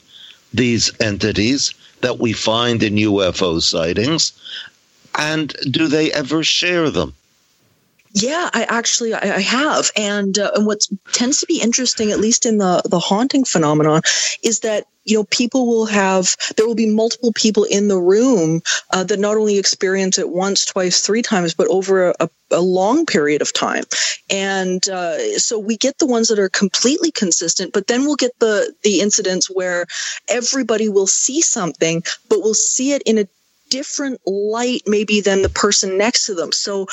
these 0.52 0.90
entities 1.00 1.74
that 2.00 2.18
we 2.18 2.32
find 2.32 2.82
in 2.82 2.94
UFO 2.94 3.60
sightings? 3.60 4.32
And 5.18 5.54
do 5.70 5.88
they 5.88 6.12
ever 6.12 6.42
share 6.42 6.90
them? 6.90 7.14
Yeah, 8.14 8.50
I 8.52 8.64
actually 8.64 9.14
I, 9.14 9.40
have, 9.40 9.90
and 9.96 10.38
uh, 10.38 10.52
and 10.54 10.66
what 10.66 10.86
tends 11.12 11.40
to 11.40 11.46
be 11.46 11.60
interesting, 11.60 12.10
at 12.10 12.20
least 12.20 12.44
in 12.44 12.58
the 12.58 12.82
the 12.84 12.98
haunting 12.98 13.44
phenomenon, 13.44 14.02
is 14.42 14.60
that 14.60 14.86
you 15.04 15.16
know 15.16 15.24
people 15.24 15.66
will 15.66 15.86
have 15.86 16.36
there 16.56 16.66
will 16.66 16.74
be 16.74 16.86
multiple 16.86 17.32
people 17.34 17.64
in 17.64 17.88
the 17.88 18.00
room 18.00 18.62
uh, 18.90 19.04
that 19.04 19.18
not 19.18 19.36
only 19.36 19.58
experience 19.58 20.18
it 20.18 20.28
once, 20.28 20.64
twice, 20.64 21.00
three 21.00 21.22
times, 21.22 21.54
but 21.54 21.68
over 21.68 22.14
a, 22.20 22.30
a 22.50 22.60
long 22.60 23.06
period 23.06 23.42
of 23.42 23.52
time, 23.52 23.84
and 24.30 24.88
uh, 24.88 25.38
so 25.38 25.58
we 25.58 25.76
get 25.76 25.98
the 25.98 26.06
ones 26.06 26.28
that 26.28 26.38
are 26.38 26.48
completely 26.48 27.10
consistent, 27.10 27.72
but 27.72 27.86
then 27.86 28.04
we'll 28.04 28.16
get 28.16 28.38
the 28.38 28.72
the 28.82 29.00
incidents 29.00 29.48
where 29.48 29.86
everybody 30.28 30.88
will 30.88 31.06
see 31.06 31.40
something, 31.40 32.02
but 32.28 32.42
will 32.42 32.54
see 32.54 32.92
it 32.92 33.02
in 33.02 33.18
a 33.18 33.26
different 33.72 34.20
light 34.26 34.82
maybe 34.86 35.22
than 35.22 35.40
the 35.40 35.48
person 35.48 35.96
next 35.96 36.26
to 36.26 36.34
them. 36.34 36.52
So, 36.52 36.88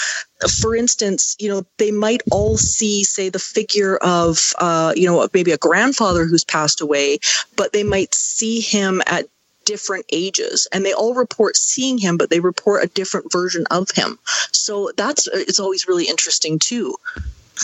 for 0.61 0.73
instance, 0.73 1.35
you 1.37 1.49
know, 1.49 1.65
they 1.77 1.91
might 1.91 2.21
all 2.31 2.55
see, 2.57 3.03
say, 3.03 3.27
the 3.27 3.37
figure 3.37 3.97
of, 3.97 4.53
uh, 4.59 4.93
you 4.95 5.05
know, 5.05 5.27
maybe 5.33 5.51
a 5.51 5.57
grandfather 5.57 6.25
who's 6.25 6.45
passed 6.45 6.79
away, 6.79 7.19
but 7.57 7.73
they 7.73 7.83
might 7.83 8.13
see 8.13 8.61
him 8.61 9.01
at 9.07 9.27
different 9.65 10.05
ages. 10.13 10.69
And 10.71 10.85
they 10.85 10.93
all 10.93 11.13
report 11.13 11.57
seeing 11.57 11.97
him 11.97 12.17
but 12.17 12.29
they 12.29 12.39
report 12.39 12.85
a 12.85 12.87
different 12.87 13.29
version 13.29 13.65
of 13.69 13.91
him. 13.91 14.17
So 14.53 14.91
that's 14.95 15.27
it's 15.27 15.59
always 15.59 15.85
really 15.85 16.05
interesting 16.05 16.59
too. 16.59 16.95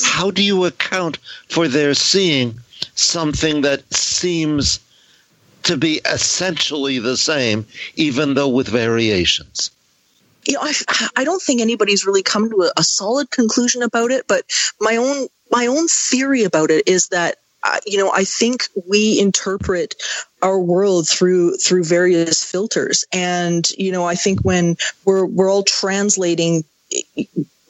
How 0.04 0.30
do 0.30 0.44
you 0.44 0.66
account 0.66 1.20
for 1.48 1.70
their 1.70 1.94
seeing 1.94 2.60
something 2.96 3.62
that 3.62 3.82
seems 3.94 4.82
to 5.66 5.78
be 5.78 6.02
essentially 6.06 7.00
the 7.00 7.18
same, 7.18 7.66
even 7.96 8.34
though 8.34 8.50
with 8.50 8.68
variations. 8.68 9.72
You 10.48 10.56
know, 10.56 10.62
I, 10.62 10.74
I 11.16 11.24
don't 11.24 11.42
think 11.42 11.60
anybody's 11.60 12.06
really 12.06 12.24
come 12.24 12.50
to 12.50 12.64
a, 12.64 12.72
a 12.78 12.84
solid 12.84 13.32
conclusion 13.32 13.82
about 13.82 14.12
it, 14.12 14.28
but 14.28 14.46
my 14.80 14.96
own 14.96 15.28
my 15.52 15.68
own 15.68 15.88
theory 15.88 16.44
about 16.44 16.72
it 16.72 16.88
is 16.88 17.10
that 17.10 17.38
uh, 17.64 17.80
you 17.88 17.98
know, 17.98 18.12
I 18.12 18.26
think 18.26 18.68
we 18.88 19.20
interpret 19.20 19.96
our 20.44 20.60
world 20.60 21.08
through 21.08 21.58
through 21.58 21.84
various 21.84 22.44
filters, 22.44 23.06
and 23.12 23.68
you 23.72 23.92
know, 23.92 24.06
I 24.06 24.14
think 24.14 24.42
when 24.42 24.78
we're 25.04 25.26
we're 25.26 25.52
all 25.52 25.64
translating 25.64 26.64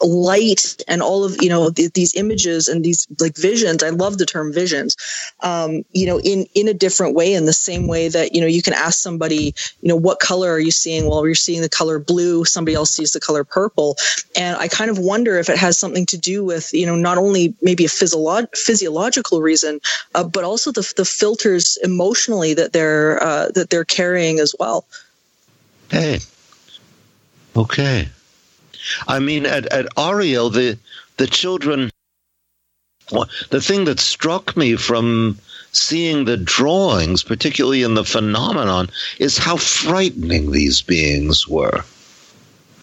light 0.02 0.84
and 0.88 1.02
all 1.02 1.24
of 1.24 1.42
you 1.42 1.50
know 1.50 1.70
th- 1.70 1.94
these 1.94 2.14
images 2.16 2.68
and 2.68 2.84
these 2.84 3.08
like 3.20 3.38
visions 3.38 3.82
i 3.82 3.90
love 3.90 4.18
the 4.18 4.26
term 4.26 4.52
visions 4.52 4.98
um, 5.42 5.84
you 5.94 6.06
know 6.06 6.20
in 6.20 6.46
in 6.54 6.68
a 6.68 6.74
different 6.74 7.16
way 7.16 7.34
in 7.34 7.46
the 7.46 7.54
same 7.54 7.88
way 7.88 8.10
that 8.10 8.36
you 8.36 8.42
know 8.42 8.48
you 8.48 8.62
can 8.62 8.74
ask 8.74 9.00
somebody 9.00 9.54
you 9.82 9.90
know 9.90 9.96
what 9.96 10.20
color 10.20 10.50
are 10.52 10.60
you 10.60 10.72
seeing? 10.72 11.08
Well 11.08 11.26
you're 11.26 11.36
seeing 11.36 11.62
the 11.62 11.70
color 11.70 12.00
blue 12.00 12.46
somebody 12.46 12.76
else 12.76 12.92
sees 12.92 13.14
the 13.14 13.20
color 13.20 13.44
purple. 13.44 13.96
And 14.36 14.58
i 14.58 14.68
kind 14.68 14.92
of 14.92 15.00
wonder 15.00 15.38
if 15.38 15.50
it 15.50 15.58
has 15.58 15.80
something 15.80 16.06
to 16.08 16.18
do 16.18 16.44
with 16.44 16.74
you 16.74 16.86
know 16.86 16.96
not 16.96 17.18
only 17.18 17.54
maybe 17.62 17.86
a 17.86 17.90
physiolo- 17.90 18.54
physiological 18.56 19.42
reason 19.42 19.80
uh, 20.14 20.24
but 20.24 20.44
also 20.44 20.72
the, 20.72 20.94
the 20.98 21.06
filters 21.06 21.78
emotionally 21.84 22.54
that 22.54 22.74
they're 22.74 23.22
uh, 23.24 23.50
that 23.50 23.70
they're 23.70 23.86
carrying 23.86 24.40
as 24.40 24.54
well. 24.60 24.86
Hey. 25.90 26.20
Okay 27.56 28.10
I 29.08 29.20
mean, 29.20 29.46
at, 29.46 29.66
at 29.68 29.88
Ariel, 29.98 30.50
the 30.50 30.78
the 31.18 31.28
children. 31.28 31.92
The 33.50 33.62
thing 33.62 33.86
that 33.86 34.00
struck 34.00 34.58
me 34.58 34.76
from 34.76 35.38
seeing 35.72 36.26
the 36.26 36.38
drawings, 36.38 37.22
particularly 37.22 37.84
in 37.84 37.94
the 37.94 38.04
phenomenon, 38.04 38.90
is 39.20 39.38
how 39.38 39.58
frightening 39.58 40.52
these 40.52 40.82
beings 40.82 41.48
were. 41.48 41.86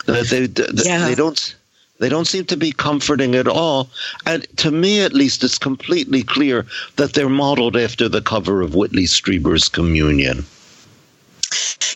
They, 0.06 0.46
they, 0.46 0.62
yeah. 0.84 1.06
they 1.08 1.16
don't 1.16 1.56
they 1.98 2.08
don't 2.08 2.26
seem 2.26 2.44
to 2.46 2.56
be 2.56 2.72
comforting 2.72 3.36
at 3.36 3.46
all. 3.46 3.88
And 4.26 4.44
to 4.58 4.72
me, 4.72 5.02
at 5.02 5.12
least, 5.12 5.44
it's 5.44 5.58
completely 5.58 6.24
clear 6.24 6.66
that 6.96 7.14
they're 7.14 7.28
modeled 7.28 7.76
after 7.76 8.08
the 8.08 8.20
cover 8.20 8.60
of 8.60 8.74
Whitley 8.74 9.06
Strieber's 9.06 9.68
Communion. 9.68 10.44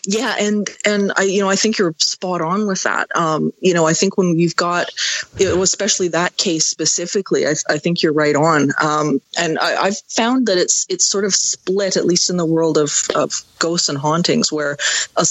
Yeah, 0.05 0.35
and 0.39 0.69
and 0.85 1.11
I 1.17 1.23
you 1.23 1.41
know 1.41 1.49
I 1.49 1.55
think 1.55 1.77
you're 1.77 1.93
spot 1.97 2.41
on 2.41 2.67
with 2.67 2.83
that. 2.83 3.07
Um, 3.15 3.51
you 3.61 3.73
know, 3.73 3.85
I 3.85 3.93
think 3.93 4.17
when 4.17 4.39
you've 4.39 4.55
got, 4.55 4.89
especially 5.39 6.09
that 6.09 6.37
case 6.37 6.65
specifically, 6.65 7.45
I, 7.45 7.53
I 7.69 7.77
think 7.77 8.01
you're 8.01 8.13
right 8.13 8.35
on. 8.35 8.71
Um, 8.81 9.21
and 9.37 9.59
I, 9.59 9.85
have 9.85 9.97
found 10.09 10.47
that 10.47 10.57
it's 10.57 10.85
it's 10.89 11.05
sort 11.05 11.25
of 11.25 11.33
split, 11.33 11.97
at 11.97 12.05
least 12.05 12.29
in 12.29 12.37
the 12.37 12.45
world 12.45 12.77
of, 12.77 13.03
of 13.15 13.43
ghosts 13.59 13.89
and 13.89 13.97
hauntings, 13.97 14.51
where 14.51 14.77
a, 15.15 15.25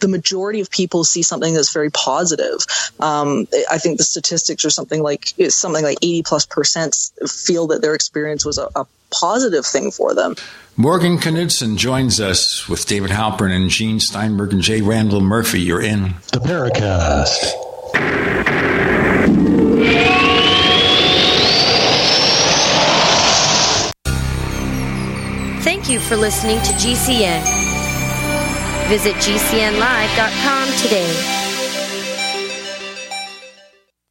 the 0.00 0.08
majority 0.08 0.60
of 0.60 0.70
people 0.70 1.04
see 1.04 1.22
something 1.22 1.54
that's 1.54 1.72
very 1.72 1.90
positive. 1.90 2.58
Um, 3.00 3.48
I 3.70 3.78
think 3.78 3.98
the 3.98 4.04
statistics 4.04 4.64
are 4.64 4.70
something 4.70 5.02
like 5.02 5.34
something 5.48 5.84
like 5.84 5.98
80 6.02 6.22
plus 6.22 6.46
percent 6.46 6.96
feel 7.26 7.68
that 7.68 7.82
their 7.82 7.94
experience 7.94 8.44
was 8.44 8.58
a, 8.58 8.68
a 8.74 8.86
positive 9.10 9.66
thing 9.66 9.90
for 9.90 10.14
them. 10.14 10.34
Morgan 10.76 11.18
Knudsen 11.18 11.76
joins 11.76 12.20
us 12.20 12.68
with 12.68 12.86
David 12.86 13.10
Halperin 13.10 13.54
and 13.54 13.68
Gene 13.68 13.98
Steinberg 13.98 14.52
and 14.52 14.62
Jay 14.62 14.80
Randall 14.80 15.20
Murphy. 15.20 15.60
You're 15.60 15.82
in 15.82 16.14
the 16.32 16.38
Paracast. 16.38 17.52
Thank 25.64 25.88
you 25.88 25.98
for 25.98 26.16
listening 26.16 26.58
to 26.58 26.72
GCN. 26.74 27.42
Visit 28.88 29.14
GCNlive.com 29.16 30.68
today. 30.82 31.37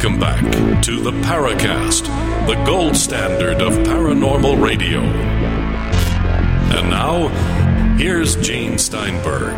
Welcome 0.00 0.20
back 0.20 0.82
to 0.84 1.00
the 1.00 1.10
Paracast, 1.10 2.04
the 2.46 2.54
gold 2.64 2.96
standard 2.96 3.60
of 3.60 3.72
paranormal 3.78 4.62
radio. 4.62 5.00
And 5.00 6.88
now, 6.88 7.26
here's 7.96 8.36
Gene 8.36 8.78
Steinberg. 8.78 9.56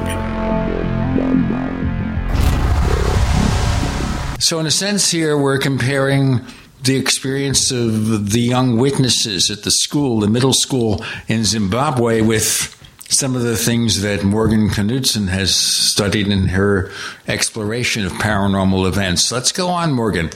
So, 4.40 4.58
in 4.58 4.64
a 4.64 4.70
sense, 4.70 5.10
here 5.10 5.36
we're 5.36 5.58
comparing 5.58 6.40
the 6.84 6.96
experience 6.96 7.70
of 7.70 8.30
the 8.30 8.40
young 8.40 8.78
witnesses 8.78 9.50
at 9.50 9.64
the 9.64 9.70
school, 9.70 10.20
the 10.20 10.28
middle 10.28 10.54
school 10.54 11.04
in 11.28 11.44
Zimbabwe, 11.44 12.22
with 12.22 12.79
some 13.10 13.34
of 13.34 13.42
the 13.42 13.56
things 13.56 14.02
that 14.02 14.24
Morgan 14.24 14.70
Knudsen 14.70 15.28
has 15.28 15.54
studied 15.54 16.28
in 16.28 16.48
her 16.48 16.90
exploration 17.28 18.06
of 18.06 18.12
paranormal 18.12 18.88
events. 18.88 19.30
Let's 19.30 19.52
go 19.52 19.68
on, 19.68 19.92
Morgan. 19.92 20.30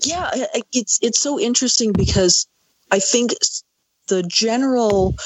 Yeah, 0.00 0.30
it's 0.72 0.98
it's 1.02 1.20
so 1.20 1.40
interesting 1.40 1.92
because 1.92 2.46
I 2.90 2.98
think 2.98 3.32
the 4.08 4.22
general 4.22 5.16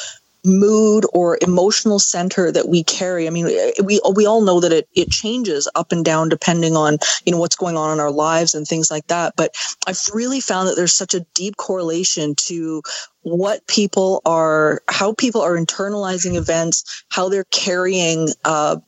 mood 0.45 1.05
or 1.13 1.39
emotional 1.43 1.99
center 1.99 2.51
that 2.53 2.69
we 2.69 2.85
carry. 2.85 3.27
I 3.27 3.31
mean, 3.31 3.47
we 3.85 4.01
we 4.15 4.27
all 4.27 4.43
know 4.43 4.61
that 4.61 4.73
it 4.73 4.89
it 4.95 5.11
changes 5.11 5.69
up 5.75 5.93
and 5.93 6.05
down 6.05 6.29
depending 6.29 6.77
on 6.77 6.99
you 7.25 7.33
know 7.33 7.39
what's 7.39 7.57
going 7.57 7.77
on 7.77 7.93
in 7.93 8.01
our 8.01 8.11
lives 8.11 8.55
and 8.55 8.67
things 8.67 8.91
like 8.91 9.07
that. 9.09 9.35
But 9.37 9.55
I've 9.87 10.01
really 10.15 10.41
found 10.41 10.69
that 10.69 10.77
there's 10.77 10.95
such 10.95 11.15
a 11.15 11.27
deep 11.35 11.57
correlation 11.57 12.35
to 12.47 12.83
what 13.23 13.67
people 13.69 14.21
are, 14.25 14.83
how 14.89 15.15
people 15.15 15.43
are 15.43 15.57
internalizing 15.57 16.37
events, 16.37 17.05
how 17.11 17.29
they're 17.29 17.45
carrying 17.45 18.29
uh, 18.45 18.79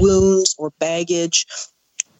wounds 0.00 0.54
or 0.58 0.70
baggage, 0.78 1.46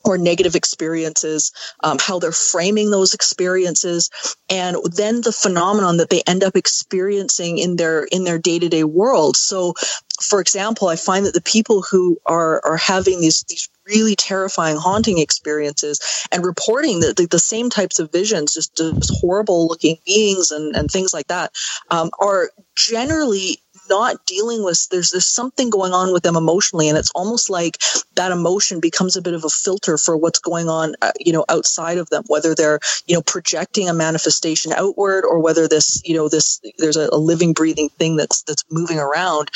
or 0.04 0.18
negative 0.18 0.54
experiences, 0.54 1.52
um, 1.82 1.98
how 2.00 2.18
they're 2.18 2.32
framing 2.32 2.90
those 2.90 3.14
experiences, 3.14 4.10
and 4.48 4.76
then 4.96 5.20
the 5.20 5.32
phenomenon 5.32 5.98
that 5.98 6.10
they 6.10 6.22
end 6.26 6.44
up 6.44 6.56
experiencing 6.56 7.58
in 7.58 7.76
their 7.76 8.04
in 8.04 8.24
their 8.24 8.38
day 8.38 8.58
to 8.58 8.68
day 8.68 8.84
world. 8.84 9.36
So, 9.36 9.74
for 10.20 10.40
example, 10.40 10.88
I 10.88 10.96
find 10.96 11.26
that 11.26 11.34
the 11.34 11.40
people 11.40 11.82
who 11.82 12.18
are 12.26 12.64
are 12.64 12.76
having 12.76 13.20
these 13.20 13.44
these 13.48 13.68
really 13.86 14.14
terrifying 14.14 14.76
haunting 14.76 15.18
experiences 15.18 16.26
and 16.30 16.44
reporting 16.44 17.00
that 17.00 17.16
the, 17.16 17.26
the 17.26 17.38
same 17.38 17.70
types 17.70 17.98
of 17.98 18.12
visions 18.12 18.54
just, 18.54 18.76
just 18.76 19.12
horrible 19.20 19.66
looking 19.66 19.96
beings 20.06 20.50
and, 20.50 20.76
and 20.76 20.90
things 20.90 21.12
like 21.12 21.26
that 21.28 21.52
um, 21.90 22.10
are 22.20 22.50
generally 22.76 23.60
not 23.92 24.24
dealing 24.24 24.64
with 24.64 24.88
there's 24.90 25.10
there's 25.10 25.26
something 25.26 25.68
going 25.68 25.92
on 25.92 26.12
with 26.14 26.22
them 26.22 26.36
emotionally 26.36 26.88
and 26.88 26.96
it's 26.96 27.12
almost 27.12 27.50
like 27.50 27.76
that 28.14 28.32
emotion 28.32 28.80
becomes 28.80 29.16
a 29.16 29.22
bit 29.22 29.34
of 29.34 29.44
a 29.44 29.48
filter 29.50 29.98
for 29.98 30.16
what's 30.16 30.38
going 30.38 30.68
on 30.68 30.94
uh, 31.02 31.12
you 31.20 31.32
know 31.32 31.44
outside 31.50 31.98
of 31.98 32.08
them 32.08 32.24
whether 32.28 32.54
they're 32.54 32.80
you 33.06 33.14
know 33.14 33.22
projecting 33.22 33.88
a 33.88 33.92
manifestation 33.92 34.72
outward 34.72 35.24
or 35.24 35.38
whether 35.40 35.68
this 35.68 36.00
you 36.04 36.14
know 36.16 36.28
this 36.28 36.60
there's 36.78 36.96
a, 36.96 37.08
a 37.12 37.18
living 37.18 37.52
breathing 37.52 37.90
thing 37.90 38.16
that's 38.16 38.42
that's 38.42 38.64
moving 38.70 38.98
around. 38.98 39.50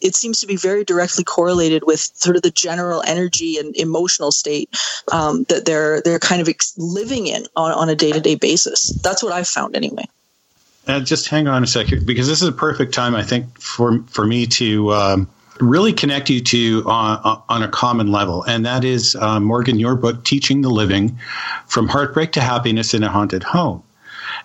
It 0.00 0.14
seems 0.14 0.40
to 0.40 0.46
be 0.46 0.56
very 0.56 0.84
directly 0.84 1.24
correlated 1.24 1.82
with 1.86 2.00
sort 2.00 2.36
of 2.36 2.42
the 2.42 2.50
general 2.50 3.02
energy 3.06 3.58
and 3.58 3.76
emotional 3.76 4.32
state 4.32 4.68
um, 5.12 5.44
that 5.48 5.64
they're 5.66 6.00
they're 6.00 6.18
kind 6.18 6.40
of 6.40 6.48
ex- 6.48 6.74
living 6.76 7.26
in 7.26 7.46
on, 7.56 7.72
on 7.72 7.88
a 7.88 7.94
day-to-day 7.94 8.36
basis. 8.36 8.92
That's 9.02 9.22
what 9.22 9.32
i've 9.32 9.48
found 9.48 9.76
anyway 9.76 10.06
uh, 10.86 11.00
just 11.00 11.28
hang 11.28 11.48
on 11.48 11.62
a 11.62 11.66
second 11.66 12.06
because 12.06 12.28
this 12.28 12.42
is 12.42 12.48
a 12.48 12.52
perfect 12.52 12.94
time, 12.94 13.14
I 13.14 13.22
think, 13.22 13.60
for 13.60 14.02
for 14.06 14.26
me 14.26 14.46
to 14.46 14.92
um, 14.92 15.28
really 15.60 15.92
connect 15.92 16.30
you 16.30 16.40
to 16.40 16.84
uh, 16.86 17.40
on 17.48 17.62
a 17.62 17.68
common 17.68 18.12
level, 18.12 18.42
and 18.44 18.66
that 18.66 18.84
is 18.84 19.16
uh, 19.16 19.40
Morgan, 19.40 19.78
your 19.78 19.94
book, 19.94 20.24
"Teaching 20.24 20.60
the 20.62 20.70
Living: 20.70 21.18
From 21.66 21.88
Heartbreak 21.88 22.32
to 22.32 22.40
Happiness 22.40 22.94
in 22.94 23.02
a 23.02 23.08
Haunted 23.08 23.42
Home." 23.42 23.82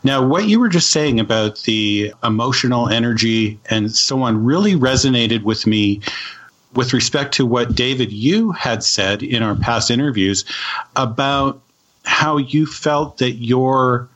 Now, 0.03 0.25
what 0.25 0.47
you 0.47 0.59
were 0.59 0.69
just 0.69 0.91
saying 0.91 1.19
about 1.19 1.59
the 1.63 2.13
emotional 2.23 2.87
energy 2.87 3.59
and 3.69 3.91
so 3.91 4.21
on 4.21 4.45
really 4.45 4.75
resonated 4.75 5.43
with 5.43 5.67
me 5.67 6.01
with 6.73 6.93
respect 6.93 7.33
to 7.35 7.45
what 7.45 7.75
David 7.75 8.11
you 8.11 8.51
had 8.51 8.83
said 8.83 9.23
in 9.23 9.43
our 9.43 9.55
past 9.55 9.91
interviews 9.91 10.45
about 10.95 11.61
how 12.05 12.37
you 12.37 12.65
felt 12.65 13.17
that 13.17 13.33
your 13.33 14.07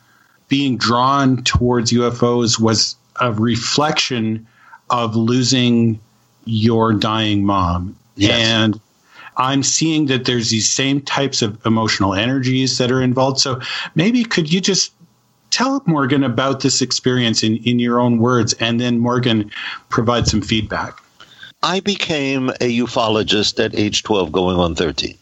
being 0.47 0.77
drawn 0.77 1.43
towards 1.43 1.91
UFOs 1.91 2.59
was 2.59 2.95
a 3.19 3.31
reflection 3.31 4.47
of 4.89 5.15
losing 5.15 5.99
your 6.45 6.93
dying 6.93 7.45
mom. 7.45 7.95
Yes. 8.15 8.47
And 8.47 8.79
I'm 9.37 9.63
seeing 9.63 10.07
that 10.07 10.25
there's 10.25 10.49
these 10.49 10.71
same 10.71 11.01
types 11.01 11.41
of 11.41 11.65
emotional 11.65 12.13
energies 12.13 12.77
that 12.77 12.91
are 12.91 13.01
involved. 13.01 13.39
So 13.39 13.59
maybe 13.95 14.23
could 14.23 14.51
you 14.51 14.61
just 14.61 14.91
tell 15.49 15.81
Morgan 15.85 16.23
about 16.23 16.61
this 16.61 16.81
experience 16.81 17.43
in, 17.43 17.57
in 17.57 17.79
your 17.79 17.99
own 17.99 18.17
words 18.17 18.53
and 18.53 18.79
then 18.79 18.99
Morgan 18.99 19.51
provide 19.89 20.27
some 20.27 20.41
feedback? 20.41 20.99
I 21.61 21.79
became 21.79 22.49
a 22.49 22.77
ufologist 22.79 23.63
at 23.63 23.73
age 23.73 24.03
12, 24.03 24.31
going 24.31 24.57
on 24.57 24.75
13. 24.75 25.17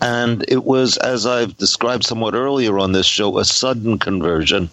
And 0.00 0.44
it 0.48 0.62
was, 0.64 0.98
as 0.98 1.24
I've 1.24 1.56
described 1.56 2.04
somewhat 2.04 2.34
earlier 2.34 2.78
on 2.78 2.92
this 2.92 3.06
show, 3.06 3.38
a 3.38 3.46
sudden 3.46 3.98
conversion. 3.98 4.68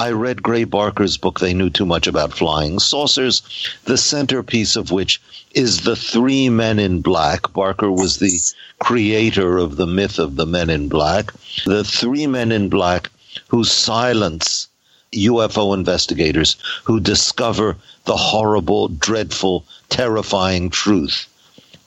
I 0.00 0.10
read 0.10 0.42
Gray 0.42 0.64
Barker's 0.64 1.16
book, 1.16 1.38
They 1.38 1.54
Knew 1.54 1.70
Too 1.70 1.86
Much 1.86 2.08
About 2.08 2.32
Flying 2.32 2.80
Saucers, 2.80 3.42
the 3.84 3.96
centerpiece 3.96 4.74
of 4.74 4.90
which 4.90 5.20
is 5.54 5.82
the 5.82 5.94
three 5.94 6.48
men 6.48 6.80
in 6.80 7.02
black. 7.02 7.52
Barker 7.52 7.90
was 7.90 8.16
the 8.16 8.40
creator 8.80 9.58
of 9.58 9.76
the 9.76 9.86
myth 9.86 10.18
of 10.18 10.34
the 10.34 10.46
men 10.46 10.68
in 10.70 10.88
black. 10.88 11.32
The 11.64 11.84
three 11.84 12.26
men 12.26 12.50
in 12.50 12.68
black 12.68 13.10
who 13.46 13.62
silence 13.62 14.66
UFO 15.12 15.72
investigators 15.72 16.56
who 16.82 16.98
discover 16.98 17.76
the 18.06 18.16
horrible, 18.16 18.88
dreadful, 18.88 19.64
terrifying 19.88 20.68
truth 20.68 21.28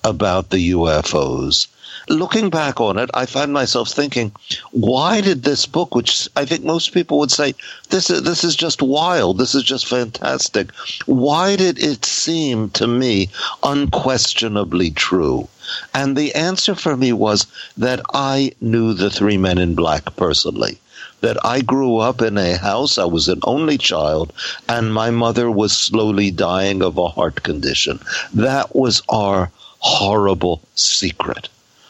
about 0.06 0.52
the 0.52 0.72
UFOs 0.72 1.68
looking 2.10 2.50
back 2.50 2.80
on 2.80 2.98
it, 2.98 3.10
I 3.14 3.26
find 3.26 3.52
myself 3.52 3.90
thinking, 3.90 4.32
why 4.72 5.22
did 5.22 5.44
this 5.44 5.66
book, 5.66 5.94
which 5.94 6.28
I 6.36 6.46
think 6.46 6.64
most 6.64 6.94
people 6.94 7.20
would 7.20 7.32
say, 7.32 7.54
this 7.90 8.10
is, 8.10 8.24
this 8.24 8.44
is 8.44 8.56
just 8.56 8.82
wild, 8.82 9.38
this 9.38 9.56
is 9.56 9.64
just 9.64 9.88
fantastic, 9.88 10.72
why 11.06 11.56
did 11.56 11.80
it 11.80 12.06
seem 12.06 12.70
to 12.72 12.88
me 12.88 13.30
unquestionably 13.64 14.92
true? 14.92 15.48
And 15.94 16.16
the 16.16 16.34
answer 16.34 16.76
for 16.76 16.96
me 16.96 17.12
was 17.14 17.46
that 17.78 18.02
I 18.14 18.54
knew 18.62 18.94
the 18.94 19.10
three 19.10 19.38
men 19.38 19.58
in 19.58 19.76
black 19.76 20.16
personally 20.16 20.80
that 21.22 21.44
I 21.44 21.62
grew 21.62 21.98
up 21.98 22.22
in 22.22 22.38
a 22.38 22.58
house. 22.58 22.98
I 22.98 23.06
was 23.06 23.28
an 23.28 23.40
only 23.44 23.78
child, 23.78 24.32
and 24.70 24.94
my 24.94 25.10
mother 25.10 25.50
was 25.50 25.76
slowly 25.76 26.32
dying 26.32 26.84
of 26.84 26.98
a 26.98 27.10
heart 27.10 27.44
condition. 27.44 28.00
That 28.34 28.76
was 28.76 29.02
our 29.10 29.52
horrible 29.80 30.62
secret 30.76 31.50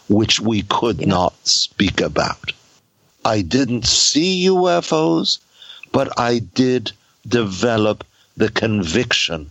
which 0.09 0.39
we 0.39 0.63
could 0.63 0.99
yeah. 0.99 1.07
not 1.07 1.33
speak 1.47 2.01
about. 2.01 2.51
I 3.25 3.41
didn't 3.41 3.85
see 3.85 4.47
UFOs, 4.47 5.39
but 5.91 6.17
I 6.19 6.39
did 6.39 6.91
develop 7.27 8.05
the 8.37 8.49
conviction 8.49 9.49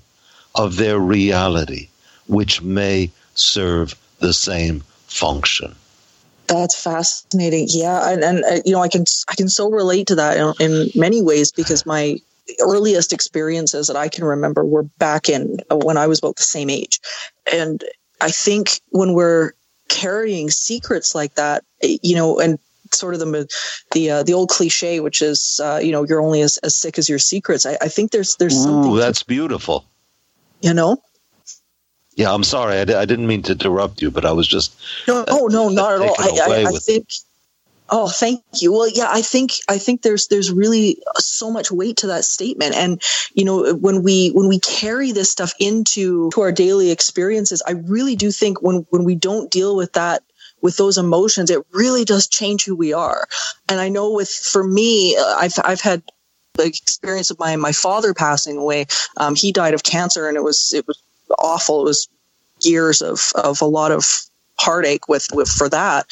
of 0.55 0.77
their 0.77 0.99
reality, 0.99 1.89
which 2.27 2.63
may 2.63 3.11
serve 3.35 3.95
the 4.21 4.33
same 4.33 4.83
function. 5.07 5.75
That's 6.47 6.81
fascinating. 6.81 7.67
Yeah, 7.71 8.11
and, 8.11 8.23
and 8.23 8.45
uh, 8.45 8.61
you 8.65 8.73
know, 8.73 8.81
I 8.81 8.89
can 8.89 9.05
I 9.29 9.35
can 9.35 9.49
so 9.49 9.69
relate 9.69 10.07
to 10.09 10.15
that 10.15 10.37
in, 10.37 10.55
in 10.71 10.91
many 10.95 11.23
ways 11.23 11.51
because 11.53 11.85
my 11.85 12.19
earliest 12.61 13.13
experiences 13.13 13.89
that 13.89 13.97
I 13.97 14.09
can 14.09 14.25
remember 14.25 14.65
were 14.65 14.85
back 14.85 15.29
in 15.29 15.59
uh, 15.71 15.77
when 15.77 15.97
I 15.97 16.07
was 16.07 16.21
about 16.21 16.37
the 16.37 16.43
same 16.43 16.71
age, 16.71 17.01
and 17.53 17.83
I 18.21 18.31
think 18.31 18.81
when 18.91 19.13
we're 19.13 19.53
carrying 19.89 20.51
secrets 20.51 21.15
like 21.15 21.35
that, 21.35 21.65
you 21.83 22.15
know, 22.15 22.39
and 22.39 22.59
sort 22.93 23.15
of 23.15 23.21
the 23.21 23.49
the 23.93 24.11
uh, 24.11 24.23
the 24.23 24.35
old 24.35 24.49
cliche, 24.49 25.01
which 25.01 25.23
is 25.23 25.61
uh, 25.63 25.81
you 25.83 25.93
know 25.93 26.05
you're 26.05 26.21
only 26.21 26.43
as, 26.43 26.57
as 26.59 26.77
sick 26.77 26.99
as 26.99 27.09
your 27.09 27.19
secrets. 27.19 27.67
I, 27.67 27.77
I 27.81 27.89
think 27.89 28.11
there's 28.11 28.37
there's 28.37 28.63
something. 28.63 28.93
Ooh, 28.93 28.99
that's 28.99 29.23
beautiful. 29.23 29.85
You 30.61 30.75
know. 30.75 31.03
Yeah, 32.15 32.33
I'm 32.33 32.45
sorry. 32.45 32.79
I, 32.79 32.81
I 32.81 33.05
didn't 33.05 33.27
mean 33.27 33.43
to 33.43 33.53
interrupt 33.53 34.01
you, 34.01 34.11
but 34.11 34.25
I 34.25 34.33
was 34.33 34.49
just 34.49 34.75
no, 35.07 35.25
oh 35.29 35.49
no, 35.49 35.69
not 35.69 35.93
at 35.93 36.01
all. 36.01 36.17
I, 36.19 36.63
I, 36.63 36.69
I 36.69 36.73
think 36.73 37.09
Oh, 37.89 38.09
thank 38.09 38.43
you. 38.61 38.73
Well, 38.73 38.89
yeah, 38.89 39.09
I 39.09 39.23
think 39.23 39.53
I 39.69 39.79
think 39.79 40.03
there's 40.03 40.27
there's 40.27 40.51
really 40.51 41.01
so 41.19 41.51
much 41.51 41.71
weight 41.71 41.99
to 41.99 42.09
that 42.09 42.25
statement, 42.25 42.75
and 42.75 43.01
you 43.35 43.45
know 43.45 43.75
when 43.75 44.03
we 44.03 44.31
when 44.31 44.49
we 44.49 44.59
carry 44.59 45.13
this 45.13 45.31
stuff 45.31 45.53
into 45.61 46.31
to 46.31 46.41
our 46.41 46.51
daily 46.51 46.91
experiences, 46.91 47.63
I 47.67 47.73
really 47.73 48.17
do 48.17 48.33
think 48.33 48.61
when 48.61 48.87
when 48.91 49.05
we 49.05 49.15
don't 49.15 49.51
deal 49.51 49.77
with 49.77 49.93
that 49.93 50.25
with 50.61 50.77
those 50.77 50.99
emotions, 50.99 51.49
it 51.49 51.65
really 51.71 52.05
does 52.05 52.27
change 52.27 52.65
who 52.65 52.75
we 52.75 52.93
are. 52.93 53.29
And 53.69 53.81
I 53.81 53.89
know 53.89 54.11
with 54.11 54.31
for 54.31 54.67
me, 54.67 55.17
uh, 55.17 55.37
I've 55.39 55.55
I've 55.63 55.81
had 55.81 56.03
the 56.55 56.67
experience 56.67 57.31
of 57.31 57.39
my 57.39 57.55
my 57.55 57.73
father 57.73 58.15
passing 58.15 58.57
away. 58.57 58.87
Um, 59.17 59.37
he 59.37 59.53
died 59.53 59.75
of 59.75 59.85
cancer, 59.85 60.29
and 60.29 60.37
it 60.37 60.43
was 60.43 60.73
it 60.75 60.89
was 60.89 61.01
awful. 61.39 61.83
It 61.83 61.85
was 61.85 62.09
years 62.63 63.01
of 63.01 63.31
of 63.37 63.63
a 63.63 63.67
lot 63.67 63.93
of 63.93 64.23
heartache 64.59 65.09
with 65.09 65.29
with 65.33 65.49
for 65.49 65.69
that 65.69 66.07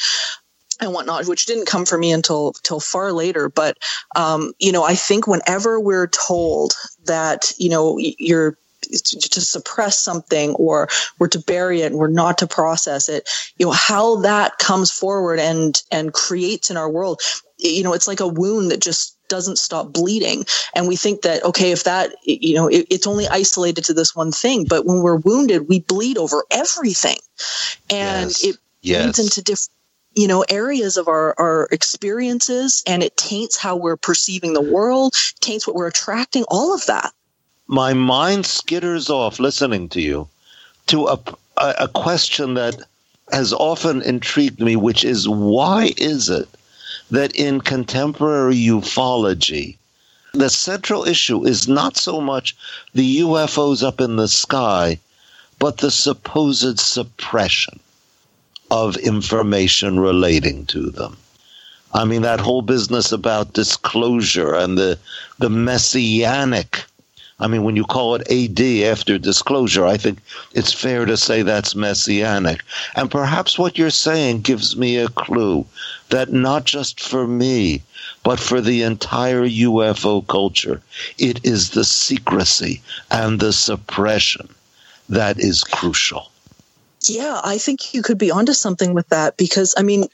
and 0.79 0.93
whatnot, 0.93 1.27
which 1.27 1.45
didn't 1.45 1.67
come 1.67 1.85
for 1.85 1.97
me 1.97 2.11
until 2.11 2.53
till 2.63 2.79
far 2.79 3.11
later. 3.11 3.49
But 3.49 3.77
um, 4.15 4.53
you 4.59 4.71
know, 4.71 4.83
I 4.83 4.95
think 4.95 5.27
whenever 5.27 5.79
we're 5.79 6.07
told 6.07 6.73
that 7.05 7.53
you 7.57 7.69
know 7.69 7.97
you're 7.99 8.57
to 8.91 9.41
suppress 9.41 9.99
something 9.99 10.53
or 10.55 10.87
we're 11.19 11.27
to 11.27 11.39
bury 11.39 11.81
it 11.81 11.91
and 11.91 11.95
we're 11.95 12.07
not 12.07 12.37
to 12.37 12.45
process 12.45 13.09
it 13.09 13.27
you 13.57 13.65
know 13.65 13.71
how 13.71 14.17
that 14.17 14.57
comes 14.59 14.91
forward 14.91 15.39
and 15.39 15.81
and 15.91 16.13
creates 16.13 16.69
in 16.69 16.77
our 16.77 16.89
world 16.89 17.19
you 17.57 17.83
know 17.83 17.93
it's 17.93 18.07
like 18.07 18.19
a 18.19 18.27
wound 18.27 18.69
that 18.69 18.81
just 18.81 19.17
doesn't 19.27 19.57
stop 19.57 19.91
bleeding 19.91 20.45
and 20.75 20.87
we 20.87 20.95
think 20.95 21.23
that 21.23 21.43
okay 21.43 21.71
if 21.71 21.83
that 21.83 22.13
you 22.23 22.53
know 22.53 22.67
it, 22.67 22.85
it's 22.91 23.07
only 23.07 23.27
isolated 23.27 23.83
to 23.83 23.93
this 23.93 24.15
one 24.15 24.31
thing 24.31 24.65
but 24.69 24.85
when 24.85 25.01
we're 25.01 25.15
wounded 25.15 25.67
we 25.67 25.79
bleed 25.79 26.17
over 26.17 26.43
everything 26.51 27.17
and 27.89 28.29
yes. 28.29 28.43
it 28.43 28.57
yes. 28.81 29.05
leads 29.05 29.19
into 29.19 29.41
different 29.41 29.74
you 30.15 30.27
know 30.27 30.45
areas 30.49 30.97
of 30.97 31.07
our 31.07 31.35
our 31.37 31.67
experiences 31.71 32.81
and 32.87 33.03
it 33.03 33.15
taints 33.17 33.57
how 33.57 33.75
we're 33.75 33.97
perceiving 33.97 34.53
the 34.53 34.61
world 34.61 35.13
taints 35.41 35.67
what 35.67 35.75
we're 35.75 35.87
attracting 35.87 36.43
all 36.47 36.73
of 36.73 36.85
that. 36.85 37.13
My 37.67 37.93
mind 37.93 38.45
skitters 38.45 39.09
off 39.09 39.39
listening 39.39 39.89
to 39.89 40.01
you 40.01 40.27
to 40.87 41.07
a, 41.07 41.19
a, 41.57 41.87
question 41.87 42.53
that 42.53 42.79
has 43.31 43.53
often 43.53 44.03
intrigued 44.03 44.61
me, 44.61 44.75
which 44.75 45.03
is 45.03 45.27
why 45.27 45.93
is 45.97 46.29
it 46.29 46.47
that 47.09 47.35
in 47.35 47.59
contemporary 47.59 48.55
ufology, 48.55 49.77
the 50.33 50.49
central 50.49 51.05
issue 51.05 51.43
is 51.45 51.67
not 51.67 51.97
so 51.97 52.21
much 52.21 52.55
the 52.93 53.21
UFOs 53.21 53.83
up 53.83 53.99
in 53.99 54.15
the 54.15 54.27
sky, 54.27 54.99
but 55.57 55.77
the 55.77 55.91
supposed 55.91 56.79
suppression 56.79 57.79
of 58.71 58.97
information 58.97 59.99
relating 59.99 60.65
to 60.67 60.89
them. 60.89 61.17
I 61.93 62.03
mean, 62.03 62.23
that 62.23 62.41
whole 62.41 62.61
business 62.61 63.11
about 63.11 63.53
disclosure 63.53 64.53
and 64.53 64.77
the, 64.77 64.99
the 65.39 65.49
messianic. 65.49 66.83
I 67.39 67.47
mean, 67.47 67.63
when 67.63 67.75
you 67.75 67.85
call 67.85 68.15
it 68.15 68.29
AD 68.29 68.59
after 68.91 69.17
disclosure, 69.17 69.85
I 69.85 69.97
think 69.97 70.19
it's 70.53 70.73
fair 70.73 71.05
to 71.05 71.15
say 71.15 71.41
that's 71.41 71.75
messianic. 71.75 72.63
And 72.95 73.11
perhaps 73.11 73.57
what 73.57 73.77
you're 73.77 73.89
saying 73.89 74.41
gives 74.41 74.75
me 74.75 74.97
a 74.97 75.09
clue 75.09 75.65
that 76.09 76.33
not 76.33 76.65
just 76.65 76.99
for 76.99 77.27
me, 77.27 77.81
but 78.23 78.39
for 78.39 78.59
the 78.59 78.83
entire 78.83 79.45
UFO 79.47 80.25
culture, 80.27 80.81
it 81.17 81.39
is 81.43 81.69
the 81.69 81.85
secrecy 81.85 82.81
and 83.11 83.39
the 83.39 83.53
suppression 83.53 84.49
that 85.07 85.39
is 85.39 85.63
crucial. 85.63 86.29
Yeah, 87.09 87.39
I 87.43 87.57
think 87.57 87.93
you 87.93 88.01
could 88.01 88.17
be 88.17 88.31
onto 88.31 88.53
something 88.53 88.93
with 88.93 89.09
that 89.09 89.37
because 89.37 89.75
I 89.77 89.83
mean, 89.83 90.05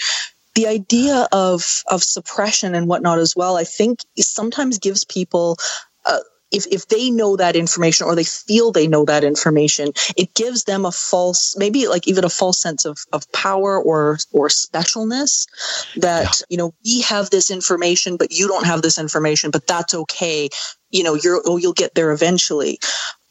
the 0.55 0.67
idea 0.67 1.27
of 1.31 1.83
of 1.87 2.03
suppression 2.03 2.75
and 2.75 2.87
whatnot 2.87 3.19
as 3.19 3.35
well, 3.35 3.57
I 3.57 3.63
think 3.63 3.99
sometimes 4.17 4.79
gives 4.79 5.05
people. 5.05 5.57
Uh, 6.05 6.19
if, 6.51 6.67
if 6.67 6.87
they 6.89 7.09
know 7.09 7.37
that 7.37 7.55
information 7.55 8.05
or 8.05 8.13
they 8.13 8.25
feel 8.25 8.71
they 8.71 8.87
know 8.87 9.05
that 9.05 9.23
information, 9.23 9.93
it 10.17 10.33
gives 10.33 10.65
them 10.65 10.85
a 10.85 10.91
false, 10.91 11.55
maybe 11.57 11.87
like 11.87 12.09
even 12.09 12.25
a 12.25 12.29
false 12.29 12.61
sense 12.61 12.83
of, 12.83 12.99
of 13.13 13.31
power 13.31 13.81
or, 13.81 14.17
or 14.33 14.49
specialness 14.49 15.47
that, 15.95 16.23
yeah. 16.23 16.45
you 16.49 16.57
know, 16.57 16.73
we 16.83 17.01
have 17.01 17.29
this 17.29 17.51
information, 17.51 18.17
but 18.17 18.33
you 18.33 18.49
don't 18.49 18.65
have 18.65 18.81
this 18.81 18.99
information, 18.99 19.49
but 19.49 19.65
that's 19.65 19.93
okay. 19.93 20.49
You 20.89 21.03
know, 21.03 21.13
you're, 21.13 21.41
oh, 21.45 21.55
you'll 21.55 21.71
get 21.71 21.95
there 21.95 22.11
eventually. 22.11 22.79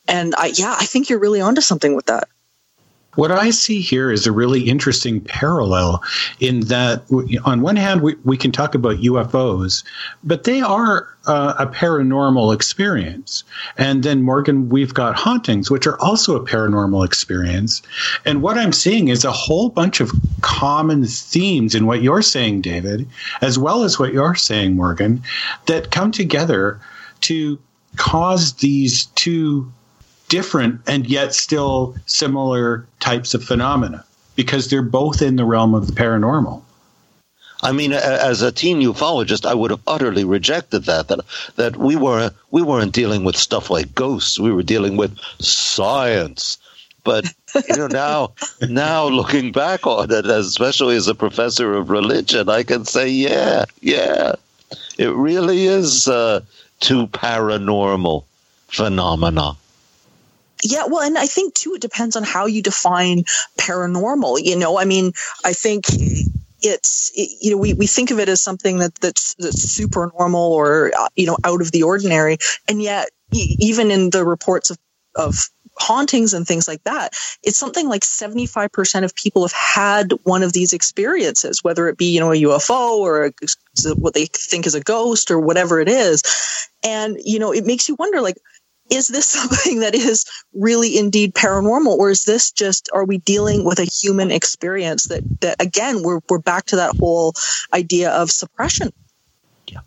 And 0.09 0.35
I, 0.37 0.53
yeah, 0.55 0.75
I 0.79 0.87
think 0.87 1.11
you're 1.11 1.19
really 1.19 1.43
onto 1.43 1.61
something 1.61 1.95
with 1.95 2.07
that. 2.07 2.27
What 3.17 3.33
I 3.33 3.51
see 3.51 3.81
here 3.81 4.13
is 4.13 4.27
a 4.27 4.33
really 4.33 4.69
interesting 4.69 5.21
parallel 5.21 6.03
in 6.39 6.61
that, 6.63 7.03
on 7.45 7.61
one 7.61 7.75
hand, 7.75 8.03
we, 8.03 8.15
we 8.25 8.37
can 8.37 8.53
talk 8.53 8.75
about 8.75 8.99
UFOs, 8.99 9.83
but 10.23 10.45
they 10.45 10.61
are 10.61 11.09
uh, 11.27 11.55
a 11.59 11.67
paranormal 11.67 12.55
experience. 12.55 13.43
And 13.77 14.05
then, 14.05 14.23
Morgan, 14.23 14.69
we've 14.69 14.95
got 14.95 15.17
hauntings, 15.17 15.71
which 15.71 15.89
are 15.89 16.01
also 16.01 16.37
a 16.37 16.45
paranormal 16.45 17.05
experience. 17.05 17.83
And 18.25 18.43
what 18.43 18.57
I'm 18.57 18.73
seeing 18.73 19.09
is 19.09 19.25
a 19.25 19.33
whole 19.33 19.71
bunch 19.71 20.01
of 20.01 20.13
common 20.43 21.05
themes 21.05 21.75
in 21.75 21.87
what 21.87 22.03
you're 22.03 22.23
saying, 22.23 22.61
David, 22.61 23.09
as 23.43 23.59
well 23.59 23.83
as 23.83 23.99
what 23.99 24.13
you're 24.13 24.37
saying, 24.37 24.77
Morgan, 24.77 25.23
that 25.67 25.91
come 25.91 26.13
together 26.13 26.81
to 27.23 27.59
cause 27.97 28.55
these 28.55 29.07
two 29.17 29.73
different 30.31 30.81
and 30.87 31.07
yet 31.07 31.35
still 31.35 31.95
similar 32.07 32.87
types 33.01 33.35
of 33.35 33.45
phenomena 33.45 34.03
because 34.37 34.71
they're 34.71 34.81
both 34.81 35.21
in 35.21 35.37
the 35.37 35.45
realm 35.45 35.75
of 35.75 35.87
the 35.87 35.93
paranormal. 35.93 36.63
I 37.63 37.73
mean, 37.73 37.93
as 37.93 38.41
a 38.41 38.51
teen 38.51 38.81
ufologist, 38.81 39.45
I 39.45 39.53
would 39.53 39.71
have 39.71 39.83
utterly 39.87 40.25
rejected 40.25 40.85
that. 40.85 41.09
That 41.09 41.21
that 41.57 41.77
we 41.77 41.95
were 41.95 42.31
we 42.51 42.63
weren't 42.63 42.95
dealing 42.95 43.23
with 43.23 43.37
stuff 43.37 43.69
like 43.69 43.95
ghosts. 43.95 44.39
We 44.39 44.51
were 44.51 44.63
dealing 44.63 44.97
with 44.97 45.19
science. 45.41 46.57
But 47.05 47.27
you 47.69 47.77
know 47.77 47.87
now 47.89 48.33
now 48.69 49.09
looking 49.09 49.53
back 49.53 49.87
on 49.87 50.11
it, 50.11 50.25
especially 50.25 50.97
as 50.97 51.09
a 51.09 51.15
professor 51.15 51.75
of 51.75 51.91
religion, 51.91 52.49
I 52.49 52.63
can 52.63 52.87
say, 52.87 53.09
yeah, 53.11 53.67
yeah, 53.83 54.37
it 54.97 55.11
really 55.11 55.67
is 55.67 56.09
uh, 56.09 56.41
two 56.81 57.09
paranormal 57.09 58.25
phenomena. 58.69 59.57
Yeah, 60.63 60.87
well, 60.87 61.01
and 61.03 61.17
I 61.19 61.27
think 61.27 61.55
too, 61.55 61.75
it 61.75 61.81
depends 61.81 62.17
on 62.17 62.23
how 62.23 62.47
you 62.47 62.63
define 62.63 63.25
paranormal. 63.59 64.43
You 64.43 64.57
know, 64.57 64.79
I 64.79 64.85
mean, 64.85 65.13
I 65.45 65.53
think 65.53 65.85
it's 66.63 67.11
it, 67.15 67.31
you 67.41 67.51
know 67.53 67.57
we, 67.57 67.73
we 67.73 67.87
think 67.87 68.11
of 68.11 68.19
it 68.19 68.29
as 68.29 68.43
something 68.43 68.79
that 68.79 68.95
that's 68.97 69.35
that's 69.39 69.63
super 69.63 70.13
normal 70.19 70.53
or 70.53 70.93
uh, 70.99 71.09
you 71.17 71.27
know 71.27 71.37
out 71.45 71.61
of 71.61 71.73
the 71.73 71.83
ordinary, 71.83 72.37
and 72.69 72.83
yet 72.83 73.09
even 73.33 73.91
in 73.91 74.11
the 74.11 74.25
reports 74.25 74.71
of 74.71 74.79
of 75.17 75.49
hauntings 75.81 76.35
and 76.35 76.47
things 76.47 76.69
like 76.69 76.83
that, 76.85 77.15
it's 77.43 77.59
something 77.59 77.89
like 77.89 78.03
75% 78.03 79.05
of 79.05 79.15
people 79.15 79.43
have 79.43 79.53
had 79.53 80.13
one 80.25 80.43
of 80.43 80.53
these 80.53 80.73
experiences, 80.73 81.65
whether 81.65 81.89
it 81.89 81.97
be, 81.97 82.07
you 82.13 82.21
know, 82.21 82.33
a 82.33 82.37
UFO 82.37 82.99
or 82.99 83.27
a, 83.27 83.33
what 83.95 84.13
they 84.13 84.27
think 84.27 84.67
is 84.67 84.75
a 84.75 84.81
ghost 84.81 85.31
or 85.31 85.41
whatever 85.41 85.81
it 85.81 85.89
is. 85.89 86.23
And, 86.85 87.17
you 87.25 87.39
know, 87.39 87.53
it 87.53 87.65
makes 87.65 87.89
you 87.89 87.97
wonder, 87.99 88.21
like, 88.21 88.37
is 88.91 89.09
this 89.09 89.27
something 89.39 89.81
that 89.81 89.95
is 89.95 90.27
really 90.53 90.99
indeed 90.99 91.35
paranormal 91.35 91.97
or 91.97 92.11
is 92.11 92.25
this 92.25 92.51
just 92.51 92.89
are 92.93 93.05
we 93.05 93.19
dealing 93.19 93.65
with 93.65 93.79
a 93.79 93.85
human 93.85 94.31
experience 94.31 95.07
that 95.09 95.23
that 95.41 95.57
again 95.61 96.03
we're 96.03 96.21
we're 96.29 96.39
back 96.39 96.67
to 96.67 96.77
that 96.77 96.97
whole 96.97 97.33
idea 97.73 98.11
of 98.11 98.31
suppression? 98.31 98.93
Yeah. 99.69 99.81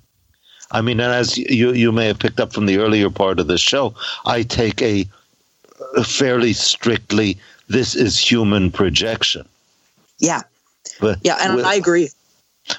I 0.72 0.82
mean 0.82 1.00
and 1.00 1.14
as 1.14 1.38
you 1.38 1.74
you 1.74 1.92
may 1.92 2.08
have 2.08 2.20
picked 2.20 2.40
up 2.40 2.54
from 2.54 2.66
the 2.66 2.78
earlier 2.78 3.10
part 3.10 3.40
of 3.40 3.48
the 3.48 3.58
show 3.58 3.94
i 4.26 4.44
take 4.44 4.82
a, 4.82 5.06
a 5.96 6.04
fairly 6.04 6.54
strictly 6.54 7.38
this 7.70 7.96
is 7.96 8.20
human 8.20 8.72
projection. 8.72 9.48
Yeah. 10.20 10.42
But 11.00 11.20
yeah 11.24 11.38
and 11.42 11.56
with, 11.56 11.66
i 11.66 11.76
agree. 11.76 12.10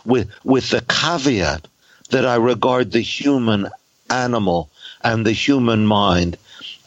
with 0.05 0.30
with 0.44 0.70
the 0.70 0.82
caveat 0.88 1.68
that 2.10 2.24
i 2.26 2.36
regard 2.36 2.92
the 2.92 3.01
human 3.01 3.68
animal 4.10 4.70
and 5.05 5.24
the 5.24 5.32
human 5.32 5.86
mind 5.86 6.36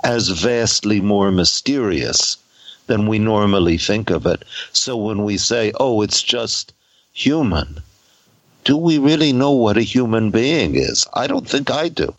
as 0.03 0.29
vastly 0.29 0.99
more 0.99 1.31
mysterious 1.31 2.37
than 2.87 3.07
we 3.07 3.19
normally 3.19 3.77
think 3.77 4.09
of 4.09 4.25
it. 4.25 4.43
So 4.71 4.97
when 4.97 5.23
we 5.23 5.37
say, 5.37 5.71
oh, 5.79 6.01
it's 6.01 6.23
just 6.23 6.73
human, 7.13 7.81
do 8.63 8.75
we 8.75 8.97
really 8.97 9.31
know 9.31 9.51
what 9.51 9.77
a 9.77 9.81
human 9.81 10.31
being 10.31 10.75
is? 10.75 11.05
I 11.13 11.27
don't 11.27 11.47
think 11.47 11.69
I 11.69 11.89
do. 11.89 12.13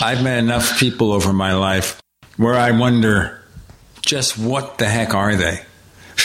I've 0.00 0.22
met 0.22 0.38
enough 0.38 0.78
people 0.78 1.12
over 1.12 1.32
my 1.32 1.54
life 1.54 2.00
where 2.36 2.54
I 2.54 2.70
wonder 2.70 3.42
just 4.04 4.38
what 4.38 4.78
the 4.78 4.86
heck 4.86 5.14
are 5.14 5.34
they? 5.34 5.60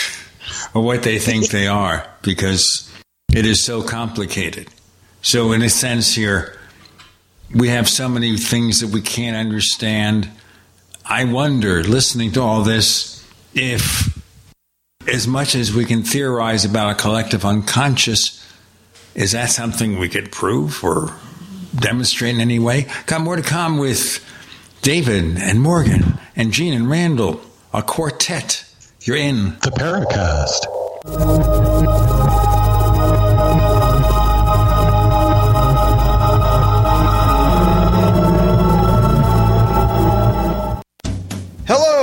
or 0.74 0.82
what 0.82 1.02
they 1.02 1.18
think 1.18 1.48
they 1.48 1.66
are, 1.66 2.06
because 2.22 2.90
it 3.34 3.46
is 3.46 3.64
so 3.64 3.82
complicated. 3.82 4.68
So, 5.22 5.52
in 5.52 5.62
a 5.62 5.68
sense, 5.68 6.14
here, 6.14 6.58
we 7.54 7.68
have 7.68 7.88
so 7.88 8.08
many 8.08 8.36
things 8.36 8.80
that 8.80 8.88
we 8.88 9.00
can't 9.00 9.36
understand. 9.36 10.28
I 11.04 11.24
wonder, 11.24 11.82
listening 11.82 12.32
to 12.32 12.40
all 12.40 12.62
this, 12.62 13.24
if 13.54 14.18
as 15.06 15.26
much 15.26 15.54
as 15.54 15.72
we 15.74 15.84
can 15.84 16.02
theorize 16.02 16.64
about 16.64 16.90
a 16.92 16.94
collective 16.94 17.44
unconscious, 17.44 18.38
is 19.14 19.32
that 19.32 19.50
something 19.50 19.98
we 19.98 20.08
could 20.08 20.32
prove 20.32 20.82
or 20.82 21.14
demonstrate 21.74 22.34
in 22.34 22.40
any 22.40 22.58
way? 22.58 22.86
Got 23.06 23.20
more 23.20 23.36
to 23.36 23.42
come 23.42 23.78
with 23.78 24.24
David 24.82 25.36
and 25.38 25.60
Morgan 25.60 26.18
and 26.36 26.52
Gene 26.52 26.74
and 26.74 26.88
Randall, 26.88 27.40
a 27.72 27.82
quartet. 27.82 28.64
You're 29.02 29.16
in 29.16 29.58
the 29.60 29.70
Paracast. 29.70 30.66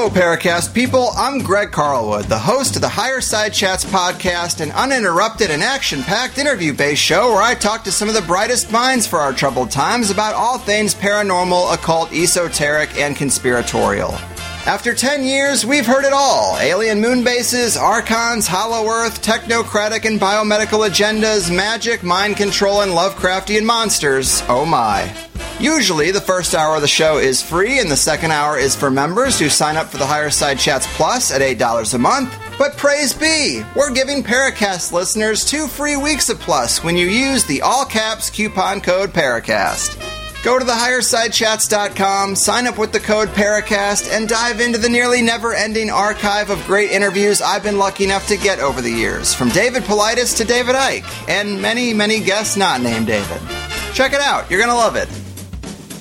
Paracast 0.09 0.73
people. 0.73 1.11
I'm 1.15 1.39
Greg 1.39 1.71
Carlwood, 1.71 2.27
the 2.27 2.37
host 2.37 2.75
of 2.75 2.81
the 2.81 2.89
Higher 2.89 3.21
Side 3.21 3.53
Chats 3.53 3.85
podcast, 3.85 4.59
an 4.61 4.71
uninterrupted 4.71 5.51
and 5.51 5.61
action 5.61 6.03
packed 6.03 6.37
interview 6.37 6.73
based 6.73 7.01
show 7.01 7.31
where 7.31 7.41
I 7.41 7.55
talk 7.55 7.83
to 7.83 7.91
some 7.91 8.07
of 8.07 8.15
the 8.15 8.21
brightest 8.21 8.71
minds 8.71 9.05
for 9.05 9.19
our 9.19 9.33
troubled 9.33 9.71
times 9.71 10.09
about 10.09 10.35
all 10.35 10.57
things 10.57 10.95
paranormal, 10.95 11.73
occult, 11.73 12.11
esoteric, 12.11 12.97
and 12.97 13.15
conspiratorial. 13.15 14.11
After 14.65 14.93
10 14.93 15.23
years, 15.23 15.65
we've 15.65 15.85
heard 15.85 16.05
it 16.05 16.13
all 16.13 16.57
alien 16.59 16.99
moon 16.99 17.23
bases, 17.23 17.77
archons, 17.77 18.47
hollow 18.47 18.89
earth, 18.89 19.21
technocratic 19.21 20.05
and 20.05 20.19
biomedical 20.19 20.87
agendas, 20.87 21.55
magic, 21.55 22.03
mind 22.03 22.37
control, 22.37 22.81
and 22.81 22.91
Lovecraftian 22.91 23.63
monsters. 23.63 24.43
Oh 24.47 24.65
my. 24.65 25.28
Usually, 25.59 26.11
the 26.11 26.21
first 26.21 26.55
hour 26.55 26.77
of 26.77 26.81
the 26.81 26.87
show 26.87 27.17
is 27.17 27.41
free, 27.41 27.79
and 27.79 27.91
the 27.91 27.97
second 27.97 28.31
hour 28.31 28.57
is 28.57 28.77
for 28.77 28.89
members 28.89 29.37
who 29.37 29.49
sign 29.49 29.75
up 29.75 29.87
for 29.87 29.97
the 29.97 30.05
Higher 30.05 30.29
Side 30.29 30.57
Chats 30.57 30.87
Plus 30.95 31.33
at 31.33 31.41
$8 31.41 31.93
a 31.93 31.97
month. 31.97 32.33
But 32.57 32.77
praise 32.77 33.13
be, 33.13 33.61
we're 33.75 33.93
giving 33.93 34.23
Paracast 34.23 34.93
listeners 34.93 35.43
two 35.43 35.67
free 35.67 35.97
weeks 35.97 36.29
of 36.29 36.39
Plus 36.39 36.81
when 36.81 36.95
you 36.95 37.07
use 37.07 37.43
the 37.43 37.61
all 37.61 37.83
caps 37.83 38.29
coupon 38.29 38.79
code 38.79 39.09
Paracast. 39.09 39.97
Go 40.45 40.57
to 40.57 40.63
thehighersidechats.com, 40.63 42.35
sign 42.37 42.65
up 42.65 42.77
with 42.77 42.93
the 42.93 42.99
code 43.01 43.27
Paracast, 43.27 44.09
and 44.15 44.29
dive 44.29 44.61
into 44.61 44.77
the 44.77 44.87
nearly 44.87 45.21
never 45.21 45.53
ending 45.53 45.89
archive 45.89 46.49
of 46.49 46.65
great 46.65 46.91
interviews 46.91 47.41
I've 47.41 47.63
been 47.63 47.77
lucky 47.77 48.05
enough 48.05 48.25
to 48.29 48.37
get 48.37 48.59
over 48.59 48.81
the 48.81 48.89
years, 48.89 49.33
from 49.33 49.49
David 49.49 49.83
Paulides 49.83 50.37
to 50.37 50.45
David 50.45 50.75
Icke, 50.75 51.27
and 51.27 51.61
many, 51.61 51.93
many 51.93 52.21
guests 52.21 52.55
not 52.55 52.79
named 52.79 53.07
David. 53.07 53.41
Check 53.93 54.13
it 54.13 54.21
out, 54.21 54.49
you're 54.49 54.61
going 54.61 54.71
to 54.71 54.75
love 54.75 54.95
it. 54.95 55.09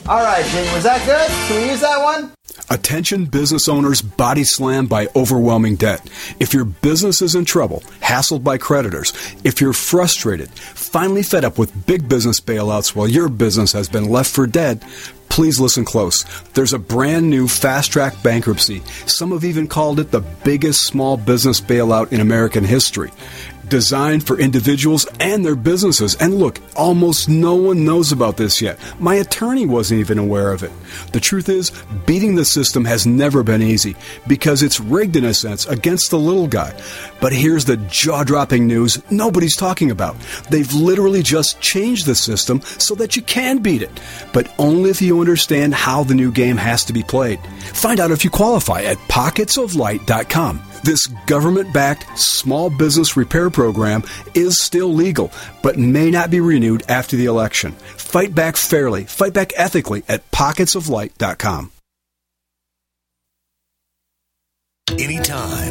All 0.09 0.25
right, 0.25 0.43
Gene, 0.47 0.73
was 0.73 0.85
that 0.85 1.05
good? 1.05 1.29
Can 1.49 1.63
we 1.63 1.71
use 1.71 1.83
that 1.83 2.03
one? 2.03 2.33
Attention 2.71 3.27
business 3.27 3.69
owners 3.69 4.01
body 4.01 4.43
slammed 4.43 4.89
by 4.89 5.09
overwhelming 5.15 5.77
debt. 5.77 6.09
If 6.41 6.55
your 6.55 6.65
business 6.65 7.21
is 7.21 7.35
in 7.35 7.45
trouble, 7.45 7.81
hassled 8.01 8.43
by 8.43 8.57
creditors, 8.57 9.13
if 9.45 9.61
you're 9.61 9.75
frustrated, 9.75 10.49
finally 10.51 11.23
fed 11.23 11.45
up 11.45 11.59
with 11.59 11.87
big 11.87 12.09
business 12.09 12.41
bailouts 12.41 12.97
while 12.97 13.07
your 13.07 13.29
business 13.29 13.73
has 13.73 13.91
been 13.91 14.09
left 14.09 14.31
for 14.31 14.47
dead, 14.47 14.83
please 15.29 15.61
listen 15.61 15.85
close. 15.85 16.25
There's 16.55 16.73
a 16.73 16.79
brand 16.79 17.29
new 17.29 17.47
fast 17.47 17.93
track 17.93 18.23
bankruptcy. 18.23 18.83
Some 19.05 19.33
have 19.33 19.45
even 19.45 19.67
called 19.67 20.01
it 20.01 20.11
the 20.11 20.21
biggest 20.43 20.87
small 20.87 21.19
business 21.19 21.61
bailout 21.61 22.13
in 22.13 22.21
American 22.21 22.65
history 22.65 23.11
designed 23.69 24.27
for 24.27 24.39
individuals 24.39 25.07
and 25.21 25.45
their 25.45 25.55
businesses. 25.55 26.15
And 26.17 26.35
look, 26.35 26.61
almost 26.77 27.29
no 27.29 27.55
one 27.55 27.85
knows 27.85 28.13
about 28.13 28.37
this 28.37 28.61
yet. 28.61 28.79
My 28.99 29.17
attorney 29.17 29.67
wasn't 29.67 30.01
even 30.01 30.19
aware 30.19 30.53
of 30.53 30.63
it. 30.63 30.73
The 31.13 31.21
truth 31.21 31.49
is, 31.49 31.71
beating 32.07 32.35
the 32.35 32.45
system 32.45 32.85
has 32.85 33.07
never 33.07 33.43
been 33.43 33.63
easy 33.63 33.97
because 34.27 34.63
it's 34.63 34.81
rigged 34.81 35.17
in 35.17 35.25
a 35.25 35.35
sense 35.35 35.67
against 35.67 36.11
the 36.11 36.19
little 36.19 36.47
guy. 36.47 36.79
But 37.21 37.33
here's 37.33 37.65
the 37.65 37.77
jaw 37.77 38.25
dropping 38.25 38.67
news 38.67 38.99
nobody's 39.11 39.57
talking 39.57 39.91
about. 39.91 40.17
They've 40.51 40.73
literally 40.73 41.23
just 41.23 41.61
changed 41.61 42.07
the 42.07 42.15
system 42.15 42.61
so 42.63 42.95
that 42.97 43.17
you 43.17 43.23
can 43.23 43.59
beat 43.59 43.83
it, 43.83 44.01
but 44.33 44.53
only 44.59 44.91
if 44.91 45.03
you 45.03 45.21
understand 45.21 45.75
how 45.75 46.05
the 46.05 46.15
new 46.15 46.31
game 46.31 46.57
has 46.57 46.85
to 46.85 46.93
be 46.93 47.03
played. 47.03 47.41
Find 47.73 48.01
out 48.01 48.11
if 48.11 48.25
you 48.25 48.31
qualify 48.31 48.83
at 48.83 48.99
pocketsoflight.com. 49.09 50.68
This 50.85 51.07
government 51.27 51.73
backed 51.73 52.19
small 52.19 52.71
business 52.71 53.17
repair 53.17 53.51
program 53.51 54.03
is 54.35 54.63
still 54.63 54.93
legal, 54.93 55.33
but 55.63 55.77
may 55.79 56.11
not 56.11 56.31
be 56.31 56.41
renewed 56.41 56.83
after 56.89 57.17
the 57.17 57.27
election. 57.27 57.73
Fight 57.73 58.35
back 58.35 58.57
fairly, 58.57 59.05
fight 59.05 59.33
back 59.33 59.53
ethically 59.57 60.03
at 60.09 60.29
pocketsoflight.com. 60.31 61.73
Anytime, 64.99 65.58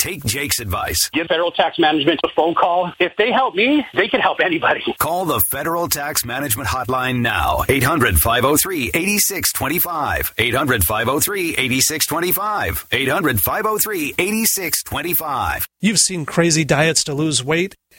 take 0.00 0.24
Jake's 0.24 0.58
advice. 0.60 1.10
Give 1.12 1.26
federal 1.26 1.52
tax 1.52 1.78
management 1.78 2.20
a 2.24 2.28
phone 2.34 2.54
call. 2.54 2.92
If 2.98 3.12
they 3.16 3.30
help 3.30 3.54
me, 3.54 3.86
they 3.94 4.08
can 4.08 4.20
help 4.20 4.40
anybody. 4.42 4.82
Call 4.98 5.26
the 5.26 5.40
Federal 5.50 5.88
Tax 5.88 6.24
Management 6.24 6.68
Hotline 6.68 7.20
now. 7.20 7.64
800 7.68 8.18
503 8.18 8.88
8625. 8.94 10.34
800 10.38 10.84
503 10.84 11.50
8625. 11.50 12.86
800 12.90 13.40
503 13.40 14.14
8625. 14.18 15.66
You've 15.80 15.98
seen 15.98 16.24
crazy 16.24 16.64
diets 16.64 17.04
to 17.04 17.14
lose 17.14 17.44
weight. 17.44 17.74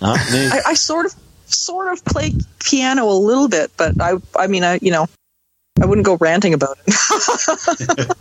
Not 0.00 0.20
me. 0.30 0.46
I, 0.46 0.60
I 0.68 0.74
sort 0.74 1.06
of 1.06 1.14
sort 1.52 1.92
of 1.92 2.04
play 2.04 2.32
piano 2.60 3.08
a 3.08 3.18
little 3.18 3.48
bit, 3.48 3.70
but 3.76 4.00
I 4.00 4.14
I 4.36 4.46
mean 4.46 4.64
I 4.64 4.78
you 4.82 4.90
know 4.90 5.06
I 5.80 5.86
wouldn't 5.86 6.04
go 6.04 6.16
ranting 6.20 6.54
about 6.54 6.78
it. 6.86 8.12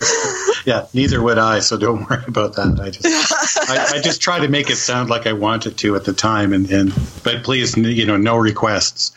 yeah, 0.66 0.88
neither 0.94 1.22
would 1.22 1.38
I. 1.38 1.60
So 1.60 1.78
don't 1.78 2.02
worry 2.10 2.24
about 2.28 2.56
that. 2.56 2.80
I 2.82 2.90
just 2.90 3.70
I, 3.70 3.98
I, 3.98 4.02
just 4.02 4.22
try 4.22 4.40
to 4.40 4.48
make 4.48 4.70
it 4.70 4.78
sound 4.78 5.10
like 5.10 5.28
I 5.28 5.34
wanted 5.34 5.78
to 5.80 5.96
at 5.96 6.06
the 6.06 6.14
time, 6.14 6.54
and, 6.54 6.70
and 6.72 6.94
but 7.24 7.44
please, 7.44 7.78
you 7.78 8.06
know, 8.06 8.18
no 8.18 8.38
requests. 8.38 9.12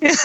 Yeah. 0.00 0.14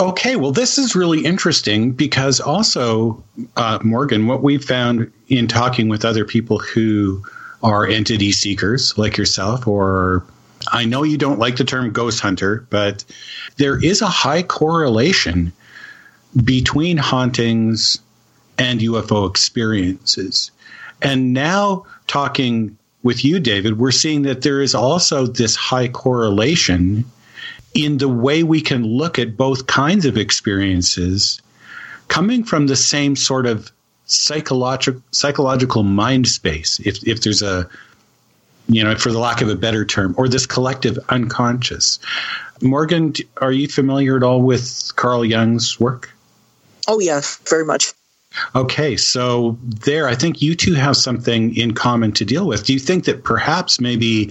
Okay, 0.00 0.36
well, 0.36 0.50
this 0.50 0.78
is 0.78 0.96
really 0.96 1.26
interesting 1.26 1.92
because 1.92 2.40
also, 2.40 3.22
uh, 3.56 3.78
Morgan, 3.82 4.26
what 4.26 4.42
we 4.42 4.56
found 4.56 5.12
in 5.28 5.46
talking 5.46 5.90
with 5.90 6.06
other 6.06 6.24
people 6.24 6.58
who 6.58 7.22
are 7.62 7.86
entity 7.86 8.32
seekers 8.32 8.96
like 8.96 9.18
yourself 9.18 9.68
or 9.68 10.24
I 10.68 10.84
know 10.84 11.02
you 11.02 11.16
don't 11.16 11.38
like 11.38 11.56
the 11.56 11.64
term 11.64 11.90
ghost 11.92 12.20
hunter, 12.20 12.66
but 12.70 13.04
there 13.56 13.82
is 13.82 14.02
a 14.02 14.06
high 14.06 14.42
correlation 14.42 15.52
between 16.44 16.96
hauntings 16.96 17.98
and 18.58 18.80
UFO 18.80 19.28
experiences. 19.28 20.50
And 21.02 21.32
now, 21.32 21.86
talking 22.06 22.76
with 23.02 23.24
you, 23.24 23.40
David, 23.40 23.78
we're 23.78 23.90
seeing 23.90 24.22
that 24.22 24.42
there 24.42 24.60
is 24.60 24.74
also 24.74 25.26
this 25.26 25.56
high 25.56 25.88
correlation 25.88 27.04
in 27.72 27.98
the 27.98 28.08
way 28.08 28.42
we 28.42 28.60
can 28.60 28.84
look 28.84 29.18
at 29.18 29.36
both 29.36 29.66
kinds 29.66 30.04
of 30.04 30.18
experiences 30.18 31.40
coming 32.08 32.44
from 32.44 32.66
the 32.66 32.76
same 32.76 33.16
sort 33.16 33.46
of 33.46 33.70
psychological 34.06 35.00
psychological 35.12 35.84
mind 35.84 36.28
space. 36.28 36.80
If 36.80 37.06
if 37.06 37.22
there's 37.22 37.42
a 37.42 37.68
you 38.70 38.84
know, 38.84 38.94
for 38.94 39.10
the 39.10 39.18
lack 39.18 39.40
of 39.40 39.48
a 39.48 39.56
better 39.56 39.84
term, 39.84 40.14
or 40.16 40.28
this 40.28 40.46
collective 40.46 40.98
unconscious. 41.08 41.98
Morgan, 42.62 43.12
are 43.38 43.52
you 43.52 43.66
familiar 43.66 44.16
at 44.16 44.22
all 44.22 44.42
with 44.42 44.92
Carl 44.96 45.24
Jung's 45.24 45.80
work? 45.80 46.10
Oh, 46.86 47.00
yeah, 47.00 47.20
very 47.48 47.64
much. 47.64 47.92
Okay, 48.54 48.96
so 48.96 49.58
there, 49.62 50.06
I 50.06 50.14
think 50.14 50.40
you 50.40 50.54
two 50.54 50.74
have 50.74 50.96
something 50.96 51.56
in 51.56 51.74
common 51.74 52.12
to 52.12 52.24
deal 52.24 52.46
with. 52.46 52.64
Do 52.64 52.72
you 52.72 52.78
think 52.78 53.04
that 53.06 53.24
perhaps 53.24 53.80
maybe 53.80 54.30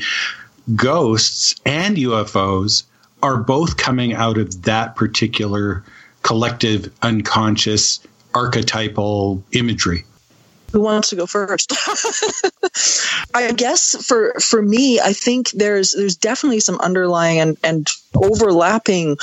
ghosts 0.76 1.56
and 1.66 1.98
UFOs 1.98 2.84
are 3.22 3.38
both 3.38 3.76
coming 3.76 4.14
out 4.14 4.38
of 4.38 4.64
that 4.64 4.96
particular 4.96 5.84
collective 6.24 6.94
unconscious 7.02 8.00
archetypal 8.34 9.44
imagery? 9.52 10.06
Who 10.72 10.82
wants 10.82 11.10
to 11.10 11.16
go 11.16 11.26
first 11.26 11.72
i 13.34 13.52
guess 13.52 13.96
for 14.06 14.34
for 14.40 14.62
me 14.62 15.00
i 15.00 15.14
think 15.14 15.50
there's 15.52 15.92
there's 15.92 16.16
definitely 16.16 16.60
some 16.60 16.80
underlying 16.80 17.40
and 17.40 17.58
and 17.64 17.88
overlapping 18.16 19.18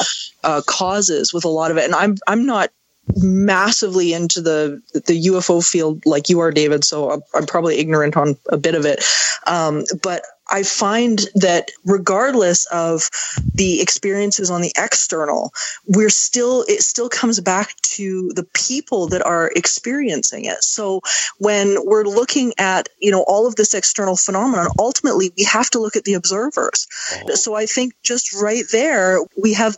uh, 0.44 0.62
causes 0.66 1.32
with 1.32 1.44
a 1.44 1.48
lot 1.48 1.70
of 1.70 1.76
it 1.76 1.84
and 1.84 1.94
i'm 1.94 2.16
i'm 2.26 2.46
not 2.46 2.70
massively 3.14 4.12
into 4.12 4.40
the 4.40 4.82
the 4.92 5.26
UFO 5.26 5.66
field 5.66 6.04
like 6.06 6.28
you 6.28 6.40
are, 6.40 6.50
David. 6.50 6.84
So 6.84 7.10
I'm, 7.12 7.22
I'm 7.34 7.46
probably 7.46 7.78
ignorant 7.78 8.16
on 8.16 8.36
a 8.48 8.56
bit 8.56 8.74
of 8.74 8.84
it. 8.84 9.04
Um, 9.46 9.84
but 10.02 10.22
I 10.48 10.62
find 10.62 11.20
that 11.34 11.70
regardless 11.84 12.66
of 12.66 13.08
the 13.54 13.80
experiences 13.80 14.50
on 14.50 14.60
the 14.60 14.72
external, 14.76 15.52
we're 15.86 16.10
still, 16.10 16.64
it 16.68 16.82
still 16.82 17.08
comes 17.08 17.40
back 17.40 17.74
to 17.82 18.30
the 18.34 18.44
people 18.54 19.08
that 19.08 19.24
are 19.24 19.50
experiencing 19.56 20.44
it. 20.44 20.62
So 20.62 21.00
when 21.38 21.78
we're 21.84 22.04
looking 22.04 22.52
at, 22.58 22.88
you 23.00 23.10
know, 23.10 23.24
all 23.26 23.46
of 23.46 23.56
this 23.56 23.74
external 23.74 24.16
phenomenon, 24.16 24.68
ultimately 24.78 25.32
we 25.36 25.44
have 25.44 25.70
to 25.70 25.78
look 25.78 25.96
at 25.96 26.04
the 26.04 26.14
observers. 26.14 26.86
Oh. 27.24 27.34
So 27.34 27.54
I 27.54 27.66
think 27.66 27.94
just 28.02 28.34
right 28.34 28.64
there, 28.72 29.20
we 29.40 29.54
have 29.54 29.76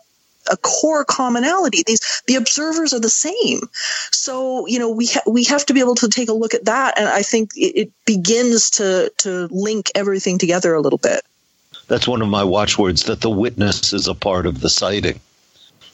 a 0.50 0.56
core 0.56 1.04
commonality. 1.04 1.82
These 1.86 2.22
the 2.26 2.36
observers 2.36 2.92
are 2.92 3.00
the 3.00 3.08
same. 3.08 3.60
So 4.10 4.66
you 4.66 4.78
know 4.78 4.90
we 4.90 5.06
ha- 5.06 5.22
we 5.26 5.44
have 5.44 5.66
to 5.66 5.74
be 5.74 5.80
able 5.80 5.96
to 5.96 6.08
take 6.08 6.28
a 6.28 6.32
look 6.34 6.54
at 6.54 6.64
that, 6.64 6.98
and 6.98 7.08
I 7.08 7.22
think 7.22 7.50
it, 7.56 7.80
it 7.80 7.92
begins 8.04 8.70
to 8.70 9.12
to 9.18 9.48
link 9.50 9.90
everything 9.94 10.38
together 10.38 10.74
a 10.74 10.80
little 10.80 10.98
bit. 10.98 11.22
That's 11.88 12.08
one 12.08 12.22
of 12.22 12.28
my 12.28 12.44
watchwords. 12.44 13.04
That 13.04 13.20
the 13.20 13.30
witness 13.30 13.92
is 13.92 14.08
a 14.08 14.14
part 14.14 14.46
of 14.46 14.60
the 14.60 14.70
sighting. 14.70 15.20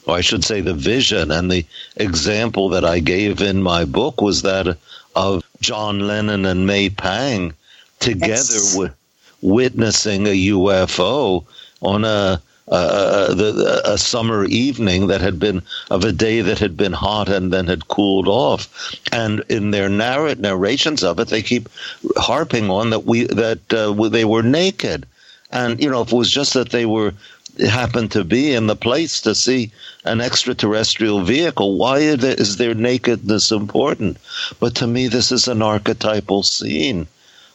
Or 0.05 0.15
I 0.15 0.21
should 0.21 0.43
say 0.43 0.61
the 0.61 0.73
vision. 0.73 1.31
And 1.31 1.51
the 1.51 1.65
example 1.95 2.69
that 2.69 2.85
I 2.85 2.99
gave 2.99 3.41
in 3.41 3.63
my 3.63 3.85
book 3.85 4.21
was 4.21 4.43
that 4.43 4.77
of 5.15 5.43
John 5.61 6.05
Lennon 6.05 6.45
and 6.45 6.67
May 6.67 6.89
Pang 6.89 7.53
together 7.99 8.33
yes. 8.35 8.75
with 8.77 8.93
witnessing 9.41 10.27
a 10.27 10.47
UFO 10.49 11.45
on 11.81 12.05
a 12.05 12.41
the, 12.67 13.81
a 13.85 13.97
summer 13.97 14.45
evening 14.45 15.07
that 15.07 15.21
had 15.21 15.39
been 15.39 15.61
of 15.91 16.03
a 16.03 16.11
day 16.11 16.41
that 16.41 16.59
had 16.59 16.75
been 16.75 16.93
hot 16.93 17.29
and 17.29 17.53
then 17.53 17.67
had 17.67 17.87
cooled 17.87 18.27
off. 18.27 18.95
And 19.11 19.43
in 19.49 19.71
their 19.71 19.89
narr- 19.89 20.35
narrations 20.35 21.03
of 21.03 21.19
it, 21.19 21.27
they 21.27 21.43
keep 21.43 21.69
harping 22.17 22.69
on 22.69 22.89
that 22.89 23.05
we 23.05 23.25
that 23.25 23.73
uh, 23.73 23.93
they 24.09 24.25
were 24.25 24.43
naked. 24.43 25.05
And 25.51 25.81
you 25.81 25.89
know, 25.89 26.01
if 26.01 26.11
it 26.11 26.15
was 26.15 26.31
just 26.31 26.53
that 26.53 26.71
they 26.71 26.85
were 26.85 27.13
happened 27.59 28.11
to 28.11 28.23
be 28.23 28.53
in 28.53 28.67
the 28.67 28.75
place 28.75 29.21
to 29.21 29.33
see 29.33 29.71
an 30.03 30.19
extraterrestrial 30.19 31.21
vehicle, 31.21 31.77
why 31.77 31.99
is 31.99 32.57
their 32.57 32.73
nakedness 32.73 33.51
important? 33.51 34.17
But 34.59 34.75
to 34.75 34.87
me, 34.87 35.07
this 35.07 35.31
is 35.31 35.47
an 35.47 35.61
archetypal 35.61 36.43
scene 36.43 37.07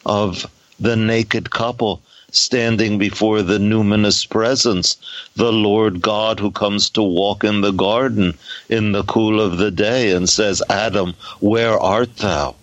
of 0.06 0.46
the 0.78 0.96
naked 0.96 1.50
couple 1.50 2.00
standing 2.32 2.98
before 2.98 3.42
the 3.42 3.58
numinous 3.58 4.28
presence, 4.28 4.96
the 5.36 5.52
Lord 5.52 6.00
God 6.00 6.40
who 6.40 6.50
comes 6.50 6.90
to 6.90 7.02
walk 7.02 7.44
in 7.44 7.60
the 7.60 7.72
garden 7.72 8.36
in 8.68 8.92
the 8.92 9.04
cool 9.04 9.40
of 9.40 9.58
the 9.58 9.70
day 9.70 10.12
and 10.12 10.28
says, 10.28 10.62
Adam, 10.68 11.14
where 11.40 11.78
art 11.78 12.16
thou? 12.16 12.54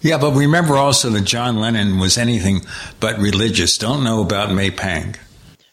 Yeah, 0.00 0.18
but 0.18 0.34
remember 0.34 0.76
also 0.76 1.10
that 1.10 1.24
John 1.24 1.56
Lennon 1.58 1.98
was 1.98 2.18
anything 2.18 2.60
but 3.00 3.18
religious. 3.18 3.76
Don't 3.76 4.04
know 4.04 4.22
about 4.22 4.52
May 4.54 4.70
Pang. 4.70 5.16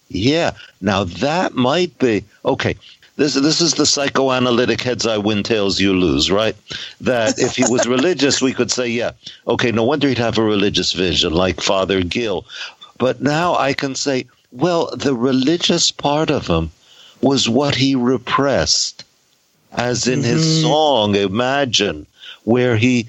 Yeah, 0.07 0.51
now 0.81 1.03
that 1.03 1.55
might 1.55 1.97
be 1.99 2.23
okay. 2.43 2.75
This 3.17 3.33
this 3.35 3.61
is 3.61 3.75
the 3.75 3.85
psychoanalytic 3.85 4.81
heads 4.81 5.07
I 5.07 5.17
win, 5.17 5.41
tails 5.41 5.79
you 5.79 5.93
lose, 5.93 6.29
right? 6.29 6.55
That 6.99 7.39
if 7.39 7.55
he 7.55 7.63
was 7.69 7.87
religious, 7.95 8.41
we 8.41 8.53
could 8.53 8.71
say, 8.71 8.89
yeah, 8.89 9.11
okay, 9.47 9.71
no 9.71 9.83
wonder 9.83 10.09
he'd 10.09 10.17
have 10.17 10.37
a 10.37 10.43
religious 10.43 10.91
vision 10.91 11.31
like 11.31 11.61
Father 11.61 12.03
Gill. 12.03 12.45
But 12.97 13.21
now 13.21 13.55
I 13.55 13.73
can 13.73 13.95
say, 13.95 14.25
well, 14.51 14.89
the 14.95 15.13
religious 15.13 15.91
part 15.91 16.29
of 16.29 16.47
him 16.47 16.71
was 17.21 17.49
what 17.49 17.75
he 17.75 17.95
repressed. 17.95 19.03
As 19.73 20.07
in 20.07 20.21
mm-hmm. 20.21 20.29
his 20.29 20.61
song, 20.61 21.15
Imagine, 21.15 22.05
where 22.45 22.77
he 22.77 23.07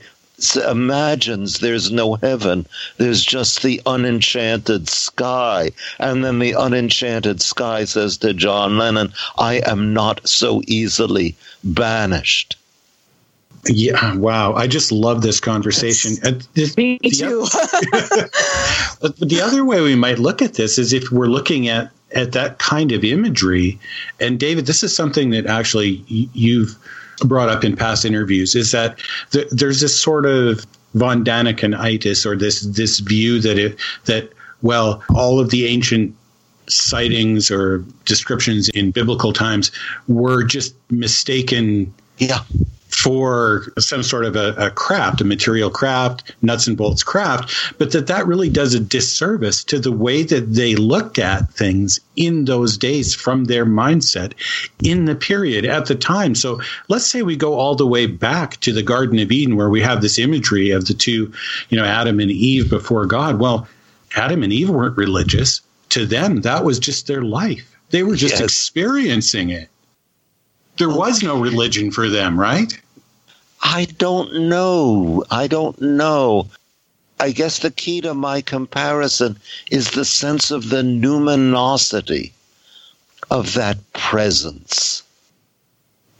imagines 0.69 1.61
there's 1.61 1.91
no 1.91 2.17
heaven, 2.17 2.67
there's 2.99 3.25
just 3.25 3.63
the 3.63 3.81
unenchanted 3.87 4.89
sky. 4.89 5.71
And 5.99 6.25
then 6.25 6.41
the 6.41 6.53
unenchanted 6.53 7.41
sky 7.41 7.85
says 7.85 8.19
to 8.19 8.35
John 8.35 8.77
Lennon, 8.77 9.13
I 9.39 9.63
am 9.65 9.95
not 9.95 10.29
so 10.29 10.63
easily 10.67 11.37
banished. 11.65 12.57
Yeah, 13.69 14.17
wow. 14.17 14.55
I 14.55 14.67
just 14.67 14.93
love 14.93 15.23
this 15.23 15.41
conversation. 15.41 16.17
Uh, 16.25 16.41
this, 16.55 16.77
Me 16.77 16.99
too. 16.99 17.47
but 19.01 19.17
the 19.19 19.41
other 19.43 19.65
way 19.65 19.81
we 19.81 19.95
might 19.95 20.19
look 20.19 20.43
at 20.43 20.55
this 20.55 20.79
is 20.79 20.93
if 20.93 21.11
we're 21.11 21.27
looking 21.27 21.69
at 21.69 21.91
at 22.15 22.33
that 22.33 22.59
kind 22.59 22.93
of 22.93 23.05
imagery. 23.05 23.79
And 24.21 24.39
David, 24.39 24.67
this 24.67 24.83
is 24.83 24.95
something 24.95 25.31
that 25.31 25.47
actually 25.47 26.05
you've 26.09 26.77
brought 27.21 27.49
up 27.49 27.65
in 27.65 27.77
past 27.77 28.05
interviews. 28.05 28.55
Is 28.55 28.73
that 28.73 28.99
there's 29.51 29.81
this 29.81 30.01
sort 30.01 30.27
of 30.27 30.65
von 30.95 31.25
Danikenitis 31.25 32.25
or 32.25 32.37
this 32.37 32.63
this 32.63 33.01
view 33.01 33.41
that 33.41 33.59
it 33.59 33.79
that 34.07 34.33
well 34.63 35.03
all 35.15 35.41
of 35.41 35.51
the 35.51 35.67
ancient 35.67 36.15
sightings 36.69 37.51
or 37.51 37.85
descriptions 38.05 38.69
in 38.71 38.91
biblical 38.91 39.33
times 39.33 39.71
were 40.09 40.43
just 40.43 40.75
mistaken 40.91 41.93
yeah 42.19 42.41
for 42.97 43.67
some 43.79 44.03
sort 44.03 44.25
of 44.25 44.37
a, 44.37 44.55
a, 44.55 44.71
craft, 44.71 45.21
a 45.21 45.25
material 45.25 45.69
craft, 45.69 46.35
nuts 46.41 46.67
and 46.67 46.79
bolts 46.79 47.03
craft, 47.03 47.55
but 47.77 47.93
that 47.93 48.07
that 48.07 48.27
really 48.27 48.49
does 48.49 48.73
a 48.73 48.81
disservice 48.81 49.63
to 49.63 49.79
the 49.79 49.93
way 49.93 50.23
that 50.23 50.55
they 50.55 50.75
looked 50.77 51.19
at 51.19 51.53
things 51.53 52.01
in 52.17 52.47
those 52.47 52.79
days 52.79 53.15
from 53.15 53.45
their 53.45 53.67
mindset 53.67 54.33
in 54.83 55.05
the 55.05 55.15
period 55.15 55.67
at 55.67 55.85
the 55.85 55.95
time. 55.95 56.35
So 56.35 56.59
let's 56.89 57.07
say 57.07 57.21
we 57.21 57.37
go 57.37 57.53
all 57.53 57.75
the 57.75 57.87
way 57.87 58.07
back 58.07 58.59
to 58.61 58.73
the 58.73 58.83
Garden 58.83 59.19
of 59.19 59.31
Eden 59.31 59.57
where 59.57 59.69
we 59.69 59.83
have 59.83 60.01
this 60.01 60.19
imagery 60.19 60.71
of 60.71 60.87
the 60.87 60.95
two, 60.95 61.31
you 61.69 61.77
know, 61.77 61.85
Adam 61.85 62.19
and 62.19 62.31
Eve 62.31 62.71
before 62.71 63.05
God. 63.05 63.39
Well, 63.39 63.69
Adam 64.17 64.43
and 64.43 64.55
Eve 64.55 64.71
weren't 64.71 64.97
religious. 64.97 65.61
To 65.91 66.07
them, 66.07 66.41
that 66.41 66.65
was 66.65 66.79
just 66.79 67.07
their 67.07 67.23
life. 67.23 67.77
They 67.91 68.03
were 68.03 68.17
just 68.17 68.35
yes. 68.35 68.43
experiencing 68.43 69.51
it. 69.51 69.69
There 70.79 70.89
was 70.89 71.23
no 71.23 71.39
religion 71.39 71.91
for 71.91 72.09
them, 72.09 72.41
right? 72.41 72.81
I 73.69 73.87
don't 73.99 74.49
know. 74.49 75.25
I 75.29 75.49
don't 75.49 75.81
know. 75.83 76.49
I 77.19 77.33
guess 77.33 77.59
the 77.59 77.73
key 77.73 78.01
to 78.03 78.15
my 78.15 78.41
comparison 78.41 79.39
is 79.73 79.91
the 79.91 80.05
sense 80.05 80.53
of 80.53 80.69
the 80.69 80.83
numinosity 80.83 82.33
of 83.29 83.55
that 83.55 83.79
presence. 83.93 85.03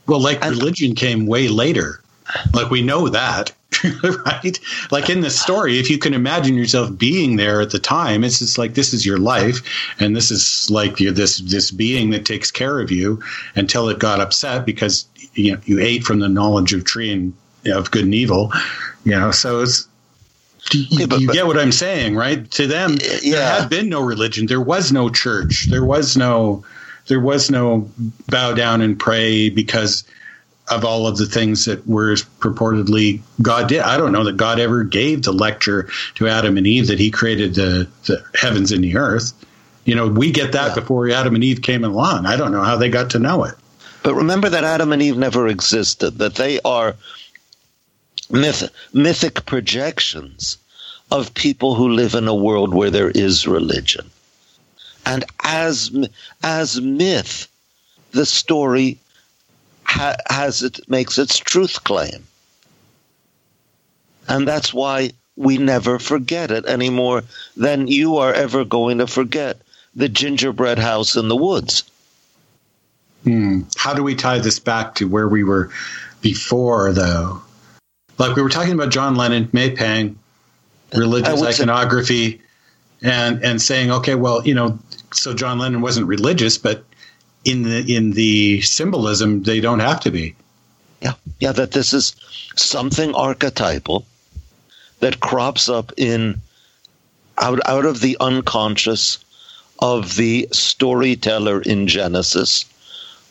Well, 0.07 0.19
like 0.19 0.43
and, 0.43 0.57
religion 0.57 0.93
came 0.93 1.25
way 1.25 1.47
later. 1.47 2.01
Like 2.53 2.69
we 2.69 2.81
know 2.81 3.07
that, 3.07 3.53
right? 4.25 4.59
Like 4.91 5.09
in 5.09 5.21
the 5.21 5.29
story, 5.29 5.79
if 5.79 5.89
you 5.89 5.97
can 5.97 6.13
imagine 6.13 6.55
yourself 6.55 6.97
being 6.97 7.37
there 7.37 7.61
at 7.61 7.69
the 7.69 7.79
time, 7.79 8.25
it's 8.25 8.39
just 8.39 8.57
like 8.57 8.73
this 8.73 8.93
is 8.93 9.05
your 9.05 9.19
life, 9.19 9.61
and 10.01 10.17
this 10.17 10.31
is 10.31 10.69
like 10.69 10.97
this 10.97 11.37
this 11.37 11.71
being 11.71 12.09
that 12.09 12.25
takes 12.25 12.51
care 12.51 12.81
of 12.81 12.91
you 12.91 13.23
until 13.55 13.87
it 13.87 13.99
got 13.99 14.19
upset 14.19 14.65
because 14.65 15.05
you 15.37 15.53
know 15.53 15.61
you 15.65 15.79
ate 15.79 16.03
from 16.03 16.19
the 16.19 16.29
knowledge 16.29 16.73
of 16.73 16.83
tree 16.83 17.11
and 17.11 17.33
you 17.63 17.71
know, 17.71 17.79
of 17.79 17.91
good 17.91 18.05
and 18.05 18.13
evil. 18.13 18.51
You 19.03 19.11
know, 19.11 19.31
so 19.31 19.61
it's 19.61 19.87
you, 20.73 20.85
yeah, 20.89 21.05
but, 21.05 21.19
you 21.19 21.31
get 21.31 21.47
what 21.47 21.57
I'm 21.57 21.71
saying, 21.71 22.15
right? 22.15 22.49
To 22.51 22.67
them, 22.67 22.97
yeah. 23.21 23.35
there 23.35 23.61
had 23.61 23.69
been 23.69 23.89
no 23.89 24.01
religion. 24.01 24.47
There 24.47 24.61
was 24.61 24.91
no 24.91 25.09
church. 25.09 25.67
There 25.69 25.83
was 25.83 26.17
no, 26.17 26.65
there 27.07 27.19
was 27.19 27.49
no 27.49 27.89
bow 28.27 28.53
down 28.53 28.81
and 28.81 28.99
pray 28.99 29.49
because 29.49 30.03
of 30.69 30.83
all 30.83 31.07
of 31.07 31.17
the 31.17 31.25
things 31.25 31.65
that 31.65 31.87
were 31.87 32.15
purportedly 32.39 33.21
God 33.41 33.69
did. 33.69 33.81
I 33.81 33.97
don't 33.97 34.11
know 34.11 34.25
that 34.25 34.35
God 34.35 34.59
ever 34.59 34.83
gave 34.83 35.23
the 35.23 35.31
lecture 35.31 35.89
to 36.15 36.27
Adam 36.27 36.57
and 36.57 36.67
Eve 36.67 36.87
that 36.87 36.99
He 36.99 37.11
created 37.11 37.55
the, 37.55 37.87
the 38.05 38.23
heavens 38.35 38.71
and 38.71 38.83
the 38.83 38.97
earth. 38.97 39.33
You 39.85 39.95
know, 39.95 40.07
we 40.09 40.31
get 40.31 40.51
that 40.51 40.69
yeah. 40.69 40.75
before 40.75 41.09
Adam 41.09 41.35
and 41.35 41.43
Eve 41.43 41.61
came 41.61 41.85
along. 41.85 42.25
I 42.25 42.35
don't 42.35 42.51
know 42.51 42.63
how 42.63 42.75
they 42.75 42.89
got 42.89 43.11
to 43.11 43.19
know 43.19 43.45
it. 43.45 43.55
But 44.07 44.15
remember 44.15 44.47
that 44.47 44.63
Adam 44.63 44.93
and 44.93 45.01
Eve 45.01 45.17
never 45.17 45.49
existed. 45.49 46.19
That 46.19 46.35
they 46.35 46.61
are 46.61 46.95
myth, 48.29 48.69
mythic 48.93 49.45
projections 49.45 50.57
of 51.11 51.33
people 51.33 51.75
who 51.75 51.89
live 51.89 52.13
in 52.15 52.25
a 52.25 52.33
world 52.33 52.73
where 52.73 52.89
there 52.89 53.09
is 53.09 53.45
religion. 53.45 54.09
And 55.05 55.25
as 55.43 55.91
as 56.41 56.79
myth, 56.79 57.49
the 58.11 58.25
story 58.25 58.97
ha, 59.83 60.15
has 60.29 60.63
it 60.63 60.79
makes 60.87 61.17
its 61.17 61.37
truth 61.37 61.83
claim. 61.83 62.25
And 64.29 64.47
that's 64.47 64.73
why 64.73 65.11
we 65.35 65.57
never 65.57 65.99
forget 65.99 66.49
it 66.49 66.63
any 66.65 66.89
more 66.89 67.25
than 67.57 67.89
you 67.89 68.15
are 68.15 68.33
ever 68.33 68.63
going 68.63 68.99
to 68.99 69.07
forget 69.07 69.59
the 69.93 70.07
gingerbread 70.07 70.79
house 70.79 71.17
in 71.17 71.27
the 71.27 71.35
woods. 71.35 71.83
Hmm. 73.23 73.61
How 73.75 73.93
do 73.93 74.03
we 74.03 74.15
tie 74.15 74.39
this 74.39 74.59
back 74.59 74.95
to 74.95 75.07
where 75.07 75.27
we 75.27 75.43
were 75.43 75.69
before, 76.21 76.91
though? 76.93 77.41
Like 78.17 78.35
we 78.35 78.41
were 78.41 78.49
talking 78.49 78.73
about 78.73 78.89
John 78.89 79.15
Lennon, 79.15 79.49
May 79.53 79.71
Pang, 79.71 80.17
religious 80.93 81.41
iconography, 81.41 82.31
say- 82.31 82.41
and 83.03 83.43
and 83.43 83.61
saying, 83.61 83.91
okay, 83.91 84.15
well, 84.15 84.45
you 84.47 84.55
know, 84.55 84.79
so 85.13 85.33
John 85.33 85.59
Lennon 85.59 85.81
wasn't 85.81 86.07
religious, 86.07 86.57
but 86.57 86.83
in 87.45 87.63
the 87.63 87.95
in 87.95 88.11
the 88.11 88.61
symbolism, 88.61 89.43
they 89.43 89.59
don't 89.59 89.79
have 89.79 89.99
to 90.01 90.11
be. 90.11 90.35
Yeah, 91.01 91.13
yeah, 91.39 91.51
that 91.51 91.71
this 91.71 91.93
is 91.93 92.15
something 92.55 93.13
archetypal 93.13 94.05
that 94.99 95.19
crops 95.19 95.69
up 95.69 95.91
in 95.97 96.41
out 97.37 97.59
out 97.67 97.85
of 97.85 98.01
the 98.01 98.17
unconscious 98.19 99.19
of 99.79 100.15
the 100.15 100.47
storyteller 100.51 101.61
in 101.61 101.87
Genesis, 101.87 102.65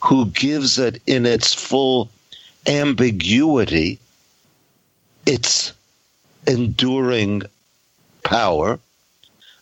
who 0.06 0.26
gives 0.26 0.78
it 0.78 1.02
in 1.06 1.26
its 1.26 1.52
full 1.52 2.08
ambiguity 2.66 3.98
its 5.26 5.72
enduring 6.46 7.42
power, 8.22 8.78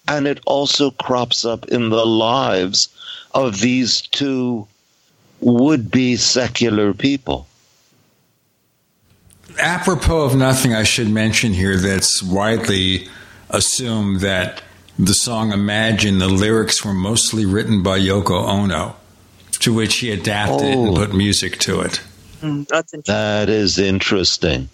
and 0.06 0.26
it 0.26 0.40
also 0.44 0.90
crops 0.90 1.46
up 1.46 1.66
in 1.68 1.88
the 1.88 2.04
lives 2.04 2.88
of 3.32 3.60
these 3.60 4.02
two 4.02 4.68
would 5.40 5.90
be 5.90 6.14
secular 6.16 6.92
people. 6.92 7.46
Apropos 9.58 10.24
of 10.24 10.36
nothing, 10.36 10.74
I 10.74 10.82
should 10.82 11.08
mention 11.08 11.54
here 11.54 11.78
that's 11.78 12.22
widely 12.22 13.08
assumed 13.48 14.20
that 14.20 14.62
the 14.98 15.14
song 15.14 15.52
Imagine, 15.52 16.18
the 16.18 16.28
lyrics 16.28 16.84
were 16.84 16.94
mostly 16.94 17.46
written 17.46 17.82
by 17.82 17.98
Yoko 17.98 18.46
Ono, 18.46 18.96
to 19.58 19.72
which 19.72 19.96
he 19.96 20.10
adapted 20.10 20.74
oh. 20.74 20.86
and 20.86 20.96
put 20.96 21.14
music 21.14 21.58
to 21.60 21.80
it. 21.80 22.00
Mm, 22.40 22.66
that's 22.68 22.94
interesting. 22.94 23.14
That 23.14 23.48
is 23.48 23.78
interesting. 23.78 24.68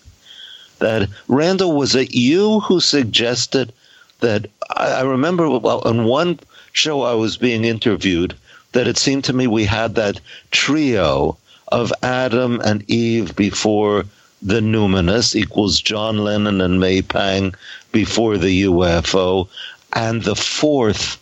That 0.78 1.08
Randall, 1.28 1.76
was 1.76 1.94
it 1.94 2.14
you 2.14 2.60
who 2.60 2.80
suggested 2.80 3.72
that? 4.20 4.46
I, 4.76 4.92
I 4.92 5.02
remember 5.02 5.48
well, 5.48 5.82
on 5.84 6.04
one 6.04 6.40
show 6.72 7.02
I 7.02 7.14
was 7.14 7.36
being 7.36 7.64
interviewed 7.64 8.34
that 8.72 8.86
it 8.86 8.96
seemed 8.96 9.24
to 9.24 9.32
me 9.32 9.46
we 9.46 9.64
had 9.64 9.94
that 9.96 10.20
trio 10.50 11.36
of 11.68 11.92
Adam 12.02 12.60
and 12.60 12.88
Eve 12.88 13.34
before 13.36 14.04
the 14.42 14.60
numinous 14.60 15.36
equals 15.36 15.80
John 15.80 16.18
Lennon 16.18 16.60
and 16.60 16.80
May 16.80 17.02
Pang 17.02 17.54
before 17.92 18.38
the 18.38 18.64
UFO, 18.64 19.48
and 19.92 20.22
the 20.22 20.36
fourth 20.36 21.18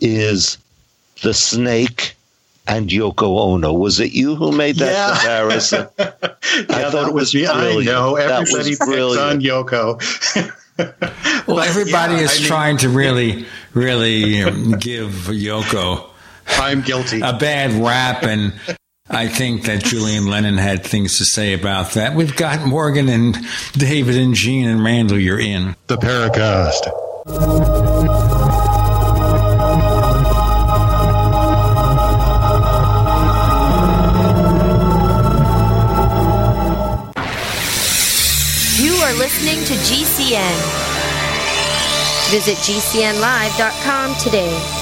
is 0.00 0.58
the 1.22 1.34
snake 1.34 2.16
and 2.66 2.88
Yoko 2.88 3.38
Ono. 3.40 3.72
Was 3.72 4.00
it 4.00 4.12
you 4.12 4.34
who 4.34 4.52
made 4.52 4.76
that 4.76 4.92
yeah. 4.92 5.14
comparison? 5.14 5.88
yeah, 5.98 6.06
I 6.68 6.90
thought 6.90 7.08
it 7.08 7.14
was, 7.14 7.34
was 7.34 7.50
brilliant. 7.50 7.88
I 7.88 7.92
know 7.92 8.16
everybody 8.16 8.70
picks 8.70 8.80
on 8.80 9.40
Yoko. 9.40 9.98
well, 11.46 11.60
everybody 11.60 12.14
yeah, 12.14 12.20
is 12.20 12.30
I 12.30 12.38
mean, 12.38 12.46
trying 12.46 12.76
to 12.78 12.88
really, 12.88 13.46
really 13.74 14.42
um, 14.42 14.72
give 14.72 15.10
Yoko. 15.28 16.08
I'm 16.46 16.82
guilty. 16.82 17.20
A 17.20 17.32
bad 17.32 17.72
rap, 17.72 18.24
and 18.24 18.54
I 19.08 19.28
think 19.28 19.64
that 19.64 19.84
Julian 19.84 20.26
Lennon 20.26 20.56
had 20.56 20.84
things 20.84 21.18
to 21.18 21.24
say 21.24 21.52
about 21.52 21.92
that. 21.92 22.14
We've 22.14 22.34
got 22.34 22.66
Morgan 22.66 23.08
and 23.08 23.36
David 23.72 24.16
and 24.16 24.34
Gene 24.34 24.68
and 24.68 24.82
Randall. 24.82 25.18
You're 25.18 25.40
in 25.40 25.76
the 25.86 25.96
Paracast. 25.96 26.88
GCN. 40.32 42.30
Visit 42.30 42.56
GCNlive.com 42.58 44.16
today. 44.16 44.81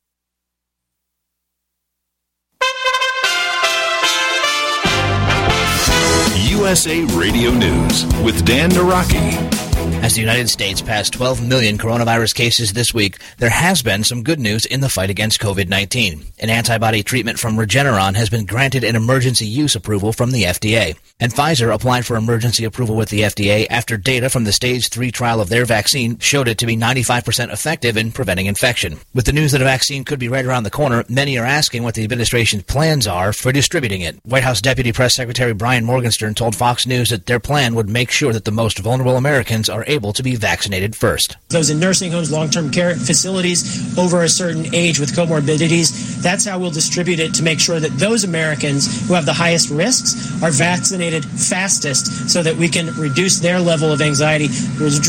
USA 6.71 7.03
Radio 7.17 7.51
News 7.51 8.05
with 8.23 8.45
Dan 8.45 8.69
Naraki. 8.69 9.50
As 9.81 10.15
the 10.15 10.21
United 10.21 10.49
States 10.49 10.81
passed 10.81 11.13
12 11.13 11.47
million 11.47 11.77
coronavirus 11.77 12.35
cases 12.35 12.73
this 12.73 12.93
week, 12.93 13.17
there 13.37 13.49
has 13.49 13.81
been 13.81 14.03
some 14.03 14.23
good 14.23 14.39
news 14.39 14.65
in 14.65 14.81
the 14.81 14.89
fight 14.89 15.09
against 15.09 15.39
COVID 15.39 15.69
19. 15.69 16.25
An 16.39 16.49
antibody 16.49 17.01
treatment 17.01 17.39
from 17.39 17.55
Regeneron 17.55 18.15
has 18.15 18.29
been 18.29 18.45
granted 18.45 18.83
an 18.83 18.95
emergency 18.95 19.45
use 19.47 19.75
approval 19.75 20.13
from 20.13 20.31
the 20.31 20.43
FDA. 20.43 20.97
And 21.19 21.33
Pfizer 21.33 21.73
applied 21.73 22.05
for 22.05 22.15
emergency 22.15 22.63
approval 22.63 22.95
with 22.95 23.09
the 23.09 23.21
FDA 23.21 23.67
after 23.69 23.95
data 23.95 24.29
from 24.29 24.43
the 24.43 24.51
stage 24.51 24.89
3 24.89 25.11
trial 25.11 25.39
of 25.39 25.49
their 25.49 25.65
vaccine 25.65 26.19
showed 26.19 26.47
it 26.47 26.57
to 26.59 26.65
be 26.65 26.75
95% 26.75 27.51
effective 27.51 27.97
in 27.97 28.11
preventing 28.11 28.47
infection. 28.47 28.99
With 29.13 29.25
the 29.25 29.33
news 29.33 29.51
that 29.51 29.61
a 29.61 29.65
vaccine 29.65 30.03
could 30.03 30.19
be 30.19 30.27
right 30.29 30.45
around 30.45 30.63
the 30.63 30.71
corner, 30.71 31.05
many 31.09 31.37
are 31.37 31.45
asking 31.45 31.83
what 31.83 31.95
the 31.95 32.03
administration's 32.03 32.63
plans 32.63 33.07
are 33.07 33.33
for 33.33 33.51
distributing 33.51 34.01
it. 34.01 34.19
White 34.25 34.43
House 34.43 34.61
Deputy 34.61 34.91
Press 34.91 35.15
Secretary 35.15 35.53
Brian 35.53 35.85
Morgenstern 35.85 36.35
told 36.35 36.55
Fox 36.55 36.85
News 36.85 37.09
that 37.09 37.27
their 37.27 37.39
plan 37.39 37.75
would 37.75 37.89
make 37.89 38.11
sure 38.11 38.33
that 38.33 38.45
the 38.45 38.51
most 38.51 38.79
vulnerable 38.79 39.15
Americans 39.15 39.69
are 39.71 39.83
able 39.87 40.13
to 40.13 40.23
be 40.23 40.35
vaccinated 40.35 40.95
first. 40.95 41.37
Those 41.49 41.69
in 41.69 41.79
nursing 41.79 42.11
homes, 42.11 42.31
long 42.31 42.49
term 42.49 42.69
care 42.69 42.95
facilities 42.95 43.97
over 43.97 44.23
a 44.23 44.29
certain 44.29 44.73
age 44.75 44.99
with 44.99 45.15
comorbidities, 45.15 46.21
that's 46.21 46.45
how 46.45 46.59
we'll 46.59 46.71
distribute 46.71 47.19
it 47.19 47.33
to 47.35 47.43
make 47.43 47.59
sure 47.59 47.79
that 47.79 47.97
those 47.97 48.23
Americans 48.23 49.07
who 49.07 49.13
have 49.13 49.25
the 49.25 49.33
highest 49.33 49.69
risks 49.69 50.41
are 50.43 50.51
vaccinated 50.51 51.25
fastest 51.25 52.29
so 52.29 52.43
that 52.43 52.55
we 52.55 52.67
can 52.67 52.93
reduce 52.95 53.39
their 53.39 53.59
level 53.59 53.91
of 53.91 54.01
anxiety, 54.01 54.47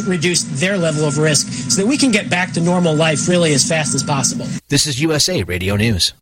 reduce 0.06 0.44
their 0.60 0.78
level 0.78 1.04
of 1.04 1.18
risk, 1.18 1.48
so 1.70 1.82
that 1.82 1.88
we 1.88 1.98
can 1.98 2.10
get 2.10 2.30
back 2.30 2.52
to 2.52 2.60
normal 2.60 2.94
life 2.94 3.28
really 3.28 3.52
as 3.52 3.68
fast 3.68 3.94
as 3.94 4.02
possible. 4.02 4.46
This 4.68 4.86
is 4.86 5.00
USA 5.00 5.42
Radio 5.42 5.76
News. 5.76 6.14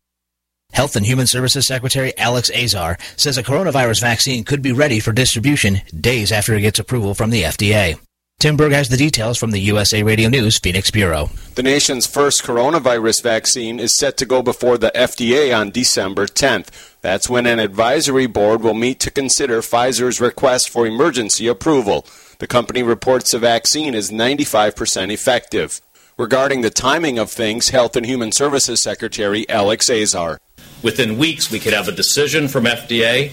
Health 0.72 0.96
and 0.96 1.04
Human 1.04 1.26
Services 1.26 1.66
Secretary 1.66 2.16
Alex 2.16 2.50
Azar 2.50 2.96
says 3.16 3.36
a 3.36 3.42
coronavirus 3.42 4.00
vaccine 4.00 4.44
could 4.44 4.62
be 4.62 4.72
ready 4.72 5.00
for 5.00 5.12
distribution 5.12 5.80
days 5.98 6.30
after 6.30 6.54
it 6.54 6.60
gets 6.60 6.78
approval 6.78 7.14
from 7.14 7.30
the 7.30 7.42
FDA. 7.42 7.98
Tim 8.40 8.56
Berg 8.56 8.72
has 8.72 8.88
the 8.88 8.96
details 8.96 9.36
from 9.36 9.50
the 9.50 9.60
USA 9.60 10.02
Radio 10.02 10.30
News 10.30 10.58
Phoenix 10.58 10.90
Bureau. 10.90 11.28
The 11.56 11.62
nation's 11.62 12.06
first 12.06 12.42
coronavirus 12.42 13.22
vaccine 13.22 13.78
is 13.78 13.94
set 13.94 14.16
to 14.16 14.24
go 14.24 14.40
before 14.40 14.78
the 14.78 14.90
FDA 14.94 15.54
on 15.54 15.70
December 15.70 16.26
10th. 16.26 16.68
That's 17.02 17.28
when 17.28 17.44
an 17.44 17.58
advisory 17.58 18.26
board 18.26 18.62
will 18.62 18.72
meet 18.72 18.98
to 19.00 19.10
consider 19.10 19.60
Pfizer's 19.60 20.22
request 20.22 20.70
for 20.70 20.86
emergency 20.86 21.48
approval. 21.48 22.06
The 22.38 22.46
company 22.46 22.82
reports 22.82 23.30
the 23.30 23.38
vaccine 23.38 23.94
is 23.94 24.10
95% 24.10 25.12
effective. 25.12 25.82
Regarding 26.16 26.62
the 26.62 26.70
timing 26.70 27.18
of 27.18 27.30
things, 27.30 27.68
Health 27.68 27.94
and 27.94 28.06
Human 28.06 28.32
Services 28.32 28.82
Secretary 28.82 29.46
Alex 29.50 29.90
Azar. 29.90 30.40
Within 30.82 31.18
weeks, 31.18 31.50
we 31.50 31.58
could 31.58 31.74
have 31.74 31.88
a 31.88 31.92
decision 31.92 32.48
from 32.48 32.64
FDA, 32.64 33.32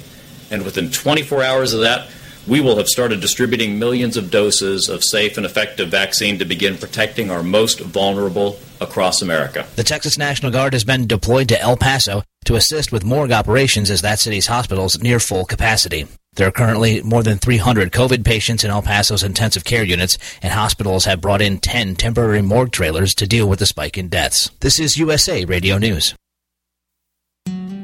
and 0.52 0.66
within 0.66 0.92
24 0.92 1.44
hours 1.44 1.72
of 1.72 1.80
that, 1.80 2.10
we 2.48 2.61
will 2.61 2.78
have 2.78 2.88
started 2.88 3.19
distributing 3.19 3.78
millions 3.78 4.15
of 4.15 4.32
doses 4.32 4.88
of 4.90 5.03
safe 5.03 5.38
and 5.38 5.45
effective 5.45 5.90
vaccine 5.90 6.40
to 6.40 6.45
begin 6.45 6.78
protecting 6.78 7.30
our 7.30 7.44
most 7.44 7.80
vulnerable 7.80 8.60
across 8.80 9.22
America. 9.22 9.68
The 9.76 9.84
Texas 9.84 10.18
National 10.18 10.52
Guard 10.52 10.74
has 10.74 10.84
been 10.84 11.07
deployed 11.07 11.49
to 11.49 11.61
El 11.61 11.78
Paso 11.78 12.24
to 12.45 12.56
assist 12.56 12.91
with 12.91 13.03
morgue 13.03 13.32
operations 13.32 13.91
as 13.91 14.02
that 14.02 14.19
city's 14.19 14.48
hospitals 14.48 15.02
near 15.02 15.19
full 15.19 15.45
capacity. 15.45 16.07
There 16.36 16.48
are 16.48 16.52
currently 16.52 17.02
more 17.02 17.24
than 17.24 17.40
300 17.40 17.91
COVID 17.91 18.24
patients 18.24 18.64
in 18.64 18.69
El 18.69 18.84
Paso's 18.84 19.24
intensive 19.24 19.64
care 19.64 19.84
units, 19.84 20.18
and 20.41 20.53
hospitals 20.53 21.06
have 21.06 21.19
brought 21.19 21.41
in 21.41 21.57
10 21.57 21.95
temporary 21.95 22.44
morgue 22.44 22.72
trailers 22.72 23.15
to 23.15 23.28
deal 23.28 23.49
with 23.49 23.60
the 23.60 23.65
spike 23.65 23.98
in 23.98 24.07
deaths. 24.07 24.52
This 24.60 24.80
is 24.80 24.98
USA 24.98 25.45
Radio 25.45 25.80
News. 25.80 26.14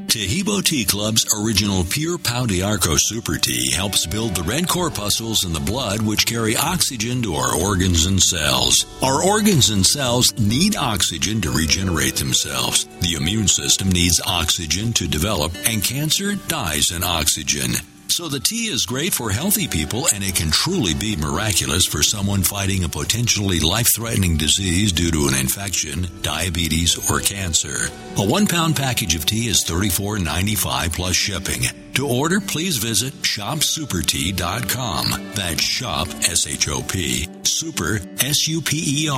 Taheebo 0.07 0.63
Tea 0.63 0.85
Club's 0.85 1.25
original 1.35 1.83
Pure 1.83 2.19
Pau 2.19 2.45
d'Arco 2.45 2.95
Super 2.97 3.37
Tea 3.37 3.71
helps 3.71 4.05
build 4.05 4.35
the 4.35 4.43
red 4.43 4.67
corpuscles 4.67 5.43
in 5.43 5.53
the 5.53 5.59
blood 5.59 6.01
which 6.01 6.25
carry 6.25 6.55
oxygen 6.55 7.21
to 7.23 7.35
our 7.35 7.55
organs 7.55 8.05
and 8.05 8.21
cells. 8.21 8.85
Our 9.01 9.23
organs 9.23 9.69
and 9.69 9.85
cells 9.85 10.33
need 10.37 10.75
oxygen 10.75 11.41
to 11.41 11.51
regenerate 11.51 12.15
themselves. 12.15 12.85
The 13.01 13.13
immune 13.13 13.47
system 13.47 13.89
needs 13.89 14.21
oxygen 14.25 14.93
to 14.93 15.07
develop, 15.07 15.51
and 15.65 15.83
cancer 15.83 16.35
dies 16.47 16.91
in 16.91 17.03
oxygen. 17.03 17.71
So 18.15 18.29
the 18.29 18.39
tea 18.39 18.67
is 18.67 18.85
great 18.85 19.11
for 19.11 19.31
healthy 19.31 19.67
people 19.67 20.05
and 20.13 20.23
it 20.23 20.35
can 20.35 20.51
truly 20.51 20.93
be 20.93 21.15
miraculous 21.15 21.87
for 21.87 22.03
someone 22.03 22.43
fighting 22.43 22.83
a 22.83 22.89
potentially 22.89 23.59
life-threatening 23.59 24.37
disease 24.37 24.91
due 24.91 25.09
to 25.09 25.29
an 25.29 25.33
infection, 25.33 26.05
diabetes, 26.21 27.09
or 27.09 27.21
cancer. 27.21 27.89
A 28.17 28.23
one 28.23 28.45
pound 28.45 28.75
package 28.75 29.15
of 29.15 29.25
tea 29.25 29.47
is 29.47 29.65
$34.95 29.65 30.93
plus 30.93 31.15
shipping. 31.15 31.63
To 31.95 32.07
order, 32.07 32.39
please 32.39 32.77
visit 32.77 33.13
shopsupertea.com. 33.13 35.33
That's 35.33 35.61
shop, 35.61 36.07
S-H-O-P, 36.07 37.27
super, 37.43 37.99
S-U-P-E-R-T-T-E-A 38.19 39.09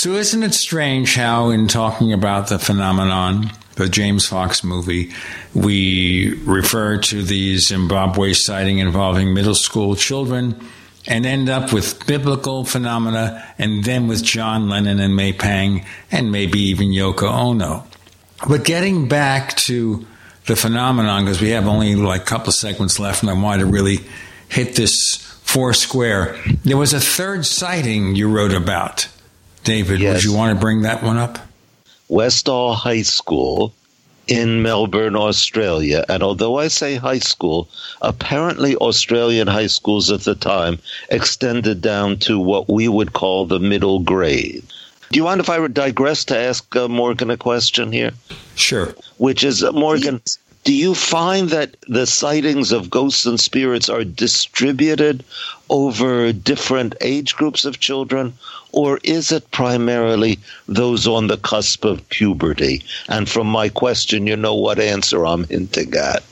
So, 0.01 0.13
isn't 0.13 0.43
it 0.43 0.53
strange 0.53 1.15
how, 1.15 1.49
in 1.49 1.67
talking 1.67 2.13
about 2.13 2.47
the 2.47 2.57
phenomenon, 2.57 3.51
the 3.75 3.89
James 3.89 4.25
Fox 4.25 4.63
movie, 4.63 5.11
we 5.53 6.35
refer 6.45 6.99
to 6.99 7.21
the 7.21 7.57
Zimbabwe 7.57 8.31
sighting 8.31 8.77
involving 8.77 9.33
middle 9.33 9.55
school 9.55 9.97
children 9.97 10.57
and 11.05 11.25
end 11.25 11.49
up 11.49 11.73
with 11.73 12.07
biblical 12.07 12.63
phenomena 12.63 13.43
and 13.57 13.83
then 13.83 14.07
with 14.07 14.23
John 14.23 14.69
Lennon 14.69 15.01
and 15.01 15.17
May 15.17 15.33
Pang 15.33 15.85
and 16.09 16.31
maybe 16.31 16.59
even 16.59 16.91
Yoko 16.91 17.29
Ono? 17.29 17.85
But 18.47 18.63
getting 18.63 19.09
back 19.09 19.57
to 19.67 20.07
the 20.45 20.55
phenomenon, 20.55 21.25
because 21.25 21.41
we 21.41 21.49
have 21.49 21.67
only 21.67 21.97
like 21.97 22.21
a 22.21 22.23
couple 22.23 22.47
of 22.47 22.55
segments 22.55 22.99
left 23.01 23.21
and 23.21 23.29
I 23.29 23.33
want 23.33 23.59
to 23.59 23.65
really 23.65 23.97
hit 24.47 24.77
this 24.77 25.17
four 25.43 25.73
square. 25.73 26.37
There 26.63 26.77
was 26.77 26.93
a 26.93 27.01
third 27.01 27.45
sighting 27.45 28.15
you 28.15 28.29
wrote 28.29 28.53
about. 28.53 29.09
David, 29.63 29.99
Yes. 29.99 30.15
would 30.15 30.23
you 30.23 30.33
want 30.33 30.55
to 30.55 30.59
bring 30.59 30.81
that 30.81 31.03
one 31.03 31.17
up? 31.17 31.39
Westall 32.07 32.73
High 32.73 33.03
School 33.03 33.73
in 34.27 34.61
Melbourne, 34.61 35.15
Australia. 35.15 36.05
And 36.07 36.21
although 36.23 36.59
I 36.59 36.67
say 36.67 36.95
high 36.95 37.19
school, 37.19 37.67
apparently 38.01 38.75
Australian 38.75 39.47
high 39.47 39.67
schools 39.67 40.11
at 40.11 40.21
the 40.21 40.35
time 40.35 40.79
extended 41.09 41.81
down 41.81 42.17
to 42.19 42.39
what 42.39 42.69
we 42.69 42.87
would 42.87 43.13
call 43.13 43.45
the 43.45 43.59
middle 43.59 43.99
grade. 43.99 44.63
Do 45.11 45.17
you 45.17 45.23
mind 45.23 45.39
if 45.39 45.49
I 45.49 45.65
digress 45.67 46.23
to 46.25 46.37
ask 46.37 46.75
uh, 46.75 46.87
Morgan 46.87 47.31
a 47.31 47.37
question 47.37 47.91
here? 47.91 48.11
Sure. 48.55 48.93
Which 49.17 49.43
is, 49.43 49.63
uh, 49.63 49.71
Morgan, 49.71 50.21
do 50.63 50.73
you 50.73 50.93
find 50.93 51.49
that 51.49 51.75
the 51.87 52.05
sightings 52.05 52.71
of 52.71 52.91
ghosts 52.91 53.25
and 53.25 53.39
spirits 53.39 53.89
are 53.89 54.03
distributed 54.03 55.23
over 55.69 56.31
different 56.33 56.95
age 57.01 57.35
groups 57.35 57.65
of 57.65 57.79
children? 57.79 58.33
Or 58.71 58.99
is 59.03 59.31
it 59.31 59.49
primarily 59.51 60.39
those 60.67 61.07
on 61.07 61.27
the 61.27 61.37
cusp 61.37 61.85
of 61.85 62.07
puberty? 62.09 62.83
And 63.07 63.27
from 63.27 63.47
my 63.47 63.69
question, 63.69 64.27
you 64.27 64.35
know 64.35 64.55
what 64.55 64.79
answer 64.79 65.25
I'm 65.25 65.45
hinting 65.45 65.95
at. 65.95 66.23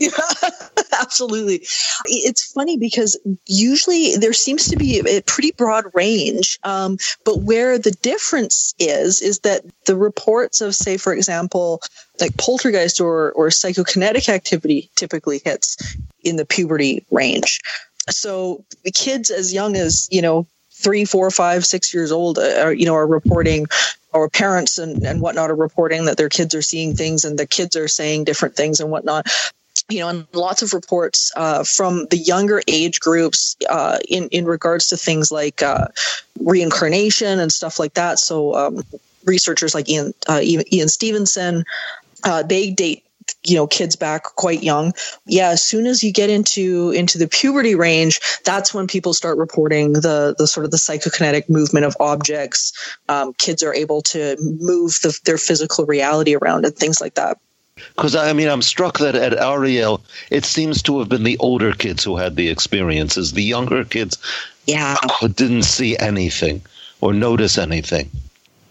Absolutely. 1.00 1.66
It's 2.06 2.52
funny 2.52 2.76
because 2.76 3.18
usually 3.46 4.16
there 4.16 4.32
seems 4.32 4.68
to 4.68 4.76
be 4.76 5.00
a 5.00 5.22
pretty 5.22 5.52
broad 5.52 5.84
range. 5.94 6.58
Um, 6.64 6.98
but 7.24 7.40
where 7.40 7.78
the 7.78 7.90
difference 7.90 8.74
is, 8.78 9.20
is 9.20 9.40
that 9.40 9.62
the 9.86 9.96
reports 9.96 10.60
of, 10.60 10.74
say, 10.74 10.96
for 10.96 11.12
example, 11.12 11.82
like 12.20 12.36
poltergeist 12.36 13.00
or, 13.00 13.32
or 13.32 13.48
psychokinetic 13.48 14.28
activity 14.28 14.90
typically 14.94 15.40
hits 15.44 15.96
in 16.22 16.36
the 16.36 16.46
puberty 16.46 17.04
range. 17.10 17.60
So 18.08 18.64
the 18.84 18.90
kids 18.90 19.30
as 19.30 19.52
young 19.52 19.76
as, 19.76 20.08
you 20.10 20.22
know, 20.22 20.46
three, 20.72 21.04
four, 21.04 21.30
five, 21.30 21.64
six 21.66 21.92
years 21.92 22.10
old, 22.10 22.38
uh, 22.38 22.62
are, 22.62 22.72
you 22.72 22.86
know, 22.86 22.94
are 22.94 23.06
reporting 23.06 23.66
or 24.12 24.28
parents 24.28 24.78
and, 24.78 25.04
and 25.04 25.20
whatnot 25.20 25.50
are 25.50 25.56
reporting 25.56 26.06
that 26.06 26.16
their 26.16 26.28
kids 26.28 26.54
are 26.54 26.62
seeing 26.62 26.94
things 26.94 27.24
and 27.24 27.38
the 27.38 27.46
kids 27.46 27.76
are 27.76 27.88
saying 27.88 28.24
different 28.24 28.56
things 28.56 28.80
and 28.80 28.90
whatnot 28.90 29.26
you 29.90 29.98
know, 29.98 30.08
and 30.08 30.26
lots 30.32 30.62
of 30.62 30.72
reports 30.72 31.32
uh, 31.36 31.64
from 31.64 32.06
the 32.10 32.16
younger 32.16 32.62
age 32.68 33.00
groups 33.00 33.56
uh, 33.68 33.98
in 34.08 34.28
in 34.28 34.44
regards 34.44 34.88
to 34.88 34.96
things 34.96 35.32
like 35.32 35.62
uh, 35.62 35.88
reincarnation 36.40 37.40
and 37.40 37.52
stuff 37.52 37.78
like 37.78 37.94
that. 37.94 38.18
So 38.18 38.54
um, 38.54 38.82
researchers 39.24 39.74
like 39.74 39.88
Ian 39.88 40.14
uh, 40.28 40.40
Ian 40.42 40.62
Ian 40.72 40.88
Stevenson, 40.88 41.64
uh, 42.24 42.42
they 42.42 42.70
date 42.70 43.04
you 43.44 43.56
know 43.56 43.66
kids 43.66 43.96
back 43.96 44.22
quite 44.22 44.62
young 44.62 44.92
yeah 45.26 45.48
as 45.48 45.62
soon 45.62 45.86
as 45.86 46.02
you 46.02 46.12
get 46.12 46.30
into 46.30 46.90
into 46.90 47.18
the 47.18 47.28
puberty 47.28 47.74
range 47.74 48.20
that's 48.44 48.74
when 48.74 48.86
people 48.86 49.14
start 49.14 49.38
reporting 49.38 49.94
the 49.94 50.34
the 50.38 50.46
sort 50.46 50.64
of 50.64 50.70
the 50.70 50.76
psychokinetic 50.76 51.48
movement 51.48 51.86
of 51.86 51.96
objects 52.00 52.72
um, 53.08 53.32
kids 53.34 53.62
are 53.62 53.74
able 53.74 54.02
to 54.02 54.36
move 54.60 54.98
the, 55.02 55.18
their 55.24 55.38
physical 55.38 55.86
reality 55.86 56.34
around 56.36 56.64
and 56.64 56.76
things 56.76 57.00
like 57.00 57.14
that 57.14 57.38
Because 57.96 58.14
I 58.14 58.32
mean, 58.34 58.48
I'm 58.48 58.62
struck 58.62 58.98
that 58.98 59.14
at 59.14 59.32
Ariel, 59.32 60.02
it 60.30 60.44
seems 60.44 60.82
to 60.82 60.98
have 60.98 61.08
been 61.08 61.24
the 61.24 61.38
older 61.38 61.72
kids 61.72 62.04
who 62.04 62.16
had 62.16 62.36
the 62.36 62.48
experiences. 62.48 63.32
The 63.32 63.42
younger 63.42 63.84
kids, 63.84 64.18
yeah, 64.66 64.96
didn't 65.34 65.62
see 65.62 65.96
anything 65.96 66.60
or 67.00 67.14
notice 67.14 67.56
anything. 67.56 68.10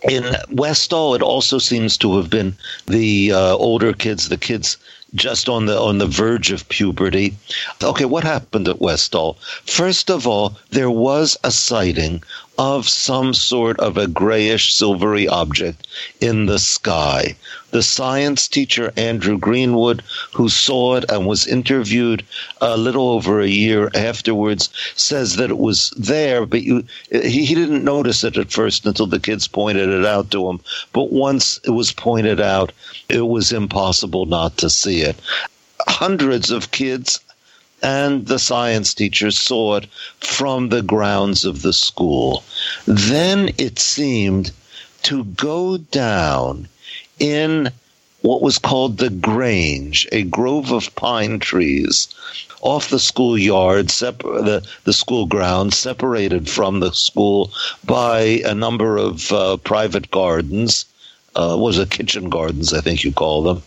In 0.08 0.36
Westall, 0.50 1.14
it 1.16 1.22
also 1.22 1.58
seems 1.58 1.98
to 1.98 2.16
have 2.18 2.30
been 2.30 2.56
the 2.88 3.34
uh, 3.34 3.56
older 3.56 3.92
kids, 3.92 4.30
the 4.30 4.38
kids 4.38 4.78
just 5.14 5.50
on 5.50 5.66
the 5.66 5.78
on 5.78 5.98
the 5.98 6.06
verge 6.06 6.52
of 6.52 6.69
puberty. 6.69 7.36
Okay, 7.84 8.06
what 8.06 8.24
happened 8.24 8.68
at 8.68 8.80
Westall? 8.80 9.38
First 9.66 10.10
of 10.10 10.28
all, 10.28 10.58
there 10.69 10.92
was 10.92 11.36
a 11.44 11.52
sighting 11.52 12.24
of 12.58 12.88
some 12.88 13.34
sort 13.34 13.80
of 13.80 13.98
a 13.98 14.08
grayish 14.08 14.74
silvery 14.74 15.28
object 15.28 15.88
in 16.22 16.45
the 16.45 16.60
sky. 16.60 17.36
The 17.72 17.83
science 17.83 18.48
teacher 18.48 18.91
Andrew 18.98 19.38
Greenwood, 19.38 20.01
who 20.33 20.49
saw 20.49 20.95
it 20.95 21.06
and 21.07 21.27
was 21.27 21.45
interviewed 21.45 22.25
a 22.59 22.75
little 22.75 23.09
over 23.09 23.41
a 23.41 23.48
year 23.48 23.91
afterwards, 23.93 24.69
says 24.95 25.35
that 25.35 25.51
it 25.51 25.57
was 25.59 25.91
there, 25.95 26.48
but 26.48 26.64
you, 26.64 26.83
he, 27.11 27.45
he 27.45 27.53
didn't 27.53 27.83
notice 27.83 28.23
it 28.23 28.38
at 28.38 28.51
first 28.51 28.88
until 28.88 29.06
the 29.06 29.19
kids 29.19 29.48
pointed 29.48 29.88
it 29.88 30.03
out 30.03 30.31
to 30.31 30.49
him. 30.49 30.61
But 30.93 31.11
once 31.11 31.59
it 31.64 31.69
was 31.69 31.91
pointed 31.91 32.41
out, 32.41 32.72
it 33.07 33.27
was 33.27 33.51
impossible 33.51 34.25
not 34.25 34.57
to 34.57 34.69
see 34.72 35.01
it. 35.01 35.17
Hundreds 35.88 36.49
of 36.49 36.72
kids 36.72 37.19
and 37.83 38.25
the 38.25 38.39
science 38.39 38.95
teacher 38.95 39.30
saw 39.30 39.75
it 39.75 39.85
from 40.19 40.69
the 40.69 40.81
grounds 40.81 41.45
of 41.45 41.61
the 41.61 41.73
school. 41.73 42.43
Then 42.88 43.53
it 43.57 43.77
seemed 43.77 44.51
to 45.03 45.23
go 45.23 45.77
down 45.77 46.67
in 47.19 47.72
what 48.22 48.41
was 48.41 48.57
called 48.57 48.98
the 48.98 49.09
Grange, 49.09 50.07
a 50.11 50.23
grove 50.23 50.72
of 50.72 50.93
pine 50.95 51.39
trees 51.39 52.09
off 52.61 52.89
the 52.89 52.99
schoolyard, 52.99 53.89
separ- 53.89 54.41
the, 54.41 54.67
the 54.83 54.93
school 54.93 55.25
grounds, 55.25 55.77
separated 55.77 56.49
from 56.49 56.80
the 56.80 56.91
school 56.91 57.51
by 57.85 58.19
a 58.45 58.53
number 58.53 58.98
of 58.98 59.31
uh, 59.31 59.57
private 59.57 60.11
gardens. 60.11 60.85
Uh, 61.35 61.56
was 61.57 61.77
it 61.77 61.91
kitchen 61.91 62.30
gardens, 62.30 62.73
I 62.73 62.81
think 62.81 63.03
you 63.03 63.11
call 63.11 63.43
them, 63.43 63.64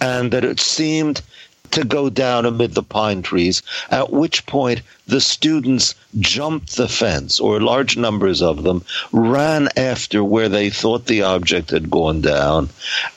and 0.00 0.30
that 0.32 0.44
it 0.44 0.60
seemed 0.60 1.22
to 1.70 1.84
go 1.84 2.08
down 2.08 2.46
amid 2.46 2.74
the 2.74 2.82
pine 2.82 3.22
trees, 3.22 3.62
at 3.90 4.12
which 4.12 4.46
point 4.46 4.80
the 5.06 5.20
students 5.20 5.94
jumped 6.18 6.76
the 6.76 6.88
fence, 6.88 7.40
or 7.40 7.60
large 7.60 7.96
numbers 7.96 8.40
of 8.42 8.62
them 8.62 8.84
ran 9.12 9.68
after 9.76 10.22
where 10.24 10.48
they 10.48 10.70
thought 10.70 11.06
the 11.06 11.22
object 11.22 11.70
had 11.70 11.90
gone 11.90 12.20
down, 12.20 12.68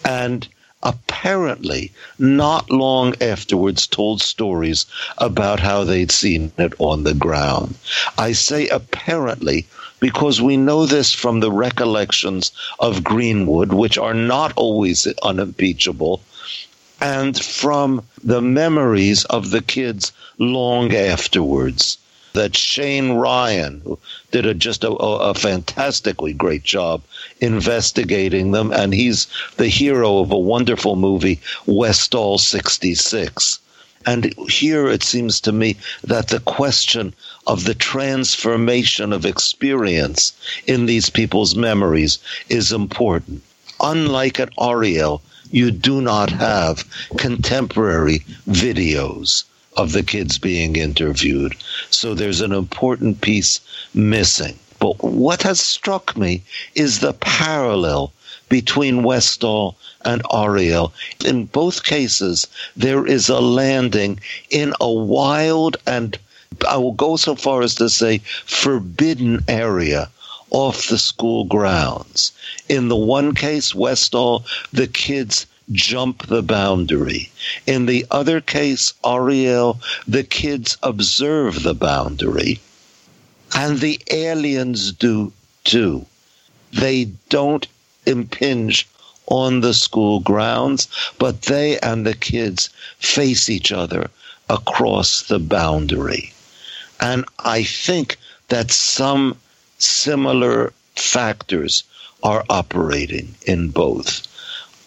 and 0.03 0.47
apparently 0.83 1.91
not 2.17 2.71
long 2.71 3.13
afterwards 3.21 3.85
told 3.85 4.21
stories 4.21 4.85
about 5.17 5.59
how 5.59 5.83
they'd 5.83 6.11
seen 6.11 6.51
it 6.57 6.73
on 6.79 7.03
the 7.03 7.13
ground. 7.13 7.75
I 8.17 8.31
say 8.31 8.67
apparently 8.67 9.67
because 9.99 10.41
we 10.41 10.57
know 10.57 10.87
this 10.87 11.13
from 11.13 11.39
the 11.39 11.51
recollections 11.51 12.51
of 12.79 13.03
Greenwood, 13.03 13.71
which 13.71 13.99
are 13.99 14.15
not 14.15 14.51
always 14.55 15.05
unimpeachable, 15.21 16.21
and 17.01 17.43
from 17.43 18.03
the 18.23 18.41
memories 18.41 19.25
of 19.25 19.49
the 19.49 19.61
kids 19.61 20.11
long 20.37 20.93
afterwards 20.93 21.97
that 22.33 22.55
Shane 22.55 23.13
Ryan, 23.13 23.81
who 23.83 23.99
did 24.29 24.45
a, 24.45 24.53
just 24.53 24.83
a, 24.83 24.91
a, 24.91 25.33
fantastically 25.33 26.31
great 26.31 26.63
job 26.63 27.01
investigating 27.41 28.51
them, 28.51 28.71
and 28.71 28.93
he's 28.93 29.27
the 29.57 29.67
hero 29.67 30.19
of 30.19 30.31
a 30.31 30.37
wonderful 30.37 30.95
movie, 30.95 31.41
Westall 31.65 32.37
66. 32.37 33.59
And 34.05 34.33
here 34.49 34.87
it 34.87 35.03
seems 35.03 35.41
to 35.41 35.51
me 35.51 35.75
that 36.03 36.29
the 36.29 36.39
question 36.39 37.13
of 37.47 37.65
the 37.65 37.75
transformation 37.75 39.11
of 39.11 39.25
experience 39.25 40.33
in 40.65 40.85
these 40.85 41.09
people's 41.09 41.55
memories 41.55 42.19
is 42.47 42.71
important. 42.71 43.43
Unlike 43.79 44.39
at 44.39 44.53
Ariel, 44.59 45.21
you 45.51 45.69
do 45.69 46.01
not 46.01 46.31
have 46.31 46.85
contemporary 47.17 48.19
videos 48.49 49.43
of 49.77 49.91
the 49.91 50.03
kids 50.03 50.37
being 50.37 50.75
interviewed. 50.75 51.55
So 51.89 52.13
there's 52.13 52.41
an 52.41 52.51
important 52.51 53.21
piece 53.21 53.59
missing. 53.93 54.57
But 54.79 55.03
what 55.03 55.43
has 55.43 55.59
struck 55.59 56.17
me 56.17 56.41
is 56.73 56.99
the 56.99 57.13
parallel 57.13 58.11
between 58.49 59.03
Westall 59.03 59.77
and 60.03 60.21
Ariel. 60.33 60.93
In 61.23 61.45
both 61.45 61.83
cases, 61.83 62.47
there 62.75 63.05
is 63.05 63.29
a 63.29 63.39
landing 63.39 64.19
in 64.49 64.73
a 64.81 64.91
wild 64.91 65.77
and 65.85 66.17
I 66.67 66.77
will 66.77 66.91
go 66.91 67.15
so 67.15 67.35
far 67.35 67.61
as 67.61 67.75
to 67.75 67.89
say 67.89 68.21
forbidden 68.45 69.43
area 69.47 70.09
off 70.51 70.87
the 70.87 70.97
school 70.97 71.45
grounds. 71.45 72.31
In 72.69 72.89
the 72.89 72.95
one 72.95 73.33
case, 73.33 73.73
Westall, 73.73 74.45
the 74.71 74.87
kids 74.87 75.47
jump 75.71 76.27
the 76.27 76.43
boundary. 76.43 77.31
In 77.65 77.85
the 77.85 78.05
other 78.11 78.41
case, 78.41 78.93
Ariel, 79.05 79.79
the 80.07 80.23
kids 80.23 80.77
observe 80.83 81.63
the 81.63 81.73
boundary. 81.73 82.59
And 83.55 83.79
the 83.79 83.99
aliens 84.11 84.91
do 84.91 85.33
too. 85.63 86.05
They 86.73 87.05
don't 87.29 87.67
impinge 88.05 88.87
on 89.27 89.61
the 89.61 89.73
school 89.73 90.19
grounds, 90.19 90.87
but 91.17 91.43
they 91.43 91.79
and 91.79 92.05
the 92.05 92.13
kids 92.13 92.69
face 92.99 93.49
each 93.49 93.71
other 93.71 94.09
across 94.49 95.23
the 95.23 95.39
boundary. 95.39 96.33
And 96.99 97.25
I 97.39 97.63
think 97.63 98.17
that 98.49 98.71
some 98.71 99.37
similar 99.81 100.73
factors 100.95 101.83
are 102.23 102.45
operating 102.49 103.35
in 103.45 103.69
both. 103.69 104.27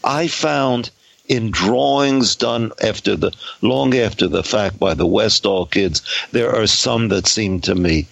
I 0.05 0.29
found 0.29 0.91
in 1.27 1.51
drawings 1.51 2.37
done 2.37 2.73
after 2.83 3.17
the 3.17 3.33
long 3.63 3.95
after 3.97 4.29
the 4.29 4.45
fact 4.45 4.79
by 4.79 4.95
the 4.95 5.07
Westall 5.07 5.67
kids, 5.67 6.03
there 6.33 6.55
are 6.55 6.67
some 6.67 7.09
that 7.09 7.27
seem 7.27 7.61
to 7.63 7.75
me 7.75 8.07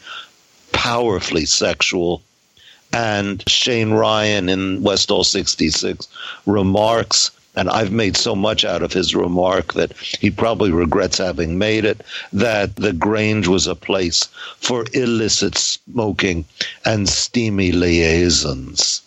powerfully 0.73 1.45
sexual. 1.45 2.23
And 2.93 3.43
Shane 3.49 3.91
Ryan 3.91 4.49
in 4.49 4.83
Westall 4.83 5.25
66 5.25 6.09
remarks, 6.47 7.31
and 7.55 7.69
I've 7.69 7.93
made 7.93 8.17
so 8.17 8.35
much 8.35 8.65
out 8.65 8.83
of 8.83 8.93
his 8.93 9.15
remark 9.15 9.75
that 9.75 9.93
he 9.97 10.31
probably 10.31 10.71
regrets 10.71 11.19
having 11.19 11.59
made 11.59 11.85
it, 11.85 12.01
that 12.33 12.77
the 12.77 12.93
Grange 12.93 13.47
was 13.47 13.67
a 13.67 13.75
place 13.75 14.29
for 14.59 14.87
illicit 14.95 15.59
smoking 15.59 16.47
and 16.85 17.09
steamy 17.09 17.73
liaisons. 17.73 19.03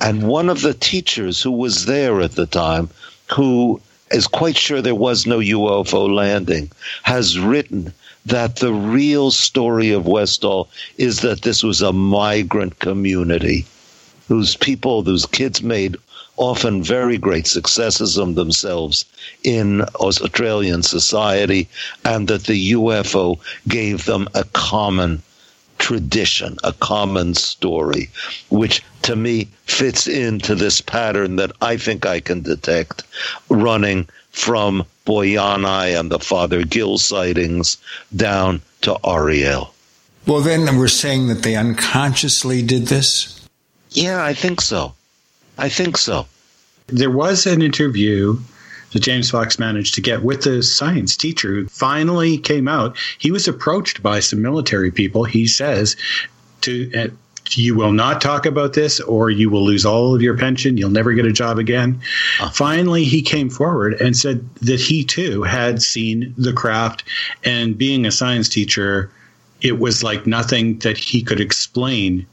And 0.00 0.22
one 0.28 0.50
of 0.50 0.60
the 0.60 0.74
teachers 0.74 1.40
who 1.40 1.50
was 1.50 1.86
there 1.86 2.20
at 2.20 2.32
the 2.32 2.46
time, 2.46 2.90
who 3.32 3.80
is 4.10 4.26
quite 4.26 4.56
sure 4.56 4.82
there 4.82 4.94
was 4.94 5.26
no 5.26 5.38
UFO 5.38 6.12
landing, 6.14 6.70
has 7.04 7.38
written 7.38 7.94
that 8.26 8.56
the 8.56 8.72
real 8.72 9.30
story 9.30 9.92
of 9.92 10.06
Westall 10.06 10.68
is 10.98 11.20
that 11.20 11.40
this 11.40 11.62
was 11.62 11.80
a 11.80 11.92
migrant 11.92 12.78
community 12.80 13.64
whose 14.28 14.56
people, 14.56 15.02
whose 15.02 15.24
kids 15.26 15.62
made 15.62 15.96
often 16.40 16.82
very 16.82 17.18
great 17.18 17.46
successes 17.46 18.16
of 18.16 18.34
themselves 18.34 19.04
in 19.44 19.82
Australian 19.96 20.82
society, 20.82 21.68
and 22.06 22.28
that 22.28 22.44
the 22.44 22.72
UFO 22.72 23.38
gave 23.68 24.06
them 24.06 24.26
a 24.34 24.44
common 24.54 25.22
tradition, 25.78 26.56
a 26.64 26.72
common 26.72 27.34
story, 27.34 28.08
which 28.48 28.82
to 29.02 29.16
me 29.16 29.48
fits 29.66 30.06
into 30.06 30.54
this 30.54 30.80
pattern 30.80 31.36
that 31.36 31.52
I 31.60 31.76
think 31.76 32.06
I 32.06 32.20
can 32.20 32.40
detect 32.40 33.04
running 33.50 34.08
from 34.30 34.86
Boianai 35.06 35.98
and 35.98 36.10
the 36.10 36.18
Father 36.18 36.64
Gill 36.64 36.96
sightings 36.96 37.76
down 38.16 38.62
to 38.80 38.96
Ariel. 39.04 39.74
Well, 40.26 40.40
then 40.40 40.76
we're 40.78 40.88
saying 40.88 41.28
that 41.28 41.42
they 41.42 41.56
unconsciously 41.56 42.62
did 42.62 42.86
this? 42.86 43.46
Yeah, 43.90 44.24
I 44.24 44.32
think 44.32 44.60
so. 44.60 44.94
I 45.60 45.68
think 45.68 45.98
so. 45.98 46.26
There 46.86 47.10
was 47.10 47.46
an 47.46 47.60
interview 47.60 48.38
that 48.92 49.00
James 49.00 49.30
Fox 49.30 49.58
managed 49.58 49.94
to 49.94 50.00
get 50.00 50.22
with 50.22 50.42
the 50.42 50.62
science 50.62 51.16
teacher 51.16 51.48
who 51.48 51.68
finally 51.68 52.38
came 52.38 52.66
out. 52.66 52.96
He 53.18 53.30
was 53.30 53.46
approached 53.46 54.02
by 54.02 54.20
some 54.20 54.40
military 54.40 54.90
people, 54.90 55.24
he 55.24 55.46
says, 55.46 55.96
to. 56.62 56.90
Uh, 56.94 57.08
you 57.52 57.74
will 57.74 57.92
not 57.92 58.20
talk 58.20 58.46
about 58.46 58.74
this 58.74 59.00
or 59.00 59.28
you 59.28 59.50
will 59.50 59.64
lose 59.64 59.84
all 59.84 60.14
of 60.14 60.22
your 60.22 60.36
pension. 60.36 60.76
You'll 60.76 60.90
never 60.90 61.12
get 61.14 61.24
a 61.24 61.32
job 61.32 61.58
again. 61.58 62.00
Uh. 62.38 62.48
Finally, 62.50 63.04
he 63.04 63.22
came 63.22 63.50
forward 63.50 63.94
and 63.94 64.16
said 64.16 64.48
that 64.60 64.78
he 64.78 65.02
too 65.02 65.42
had 65.42 65.82
seen 65.82 66.32
the 66.38 66.52
craft 66.52 67.02
and 67.42 67.76
being 67.76 68.06
a 68.06 68.12
science 68.12 68.48
teacher, 68.48 69.10
it 69.62 69.80
was 69.80 70.04
like 70.04 70.28
nothing 70.28 70.78
that 70.80 70.96
he 70.96 71.22
could 71.22 71.40
explain 71.40 72.24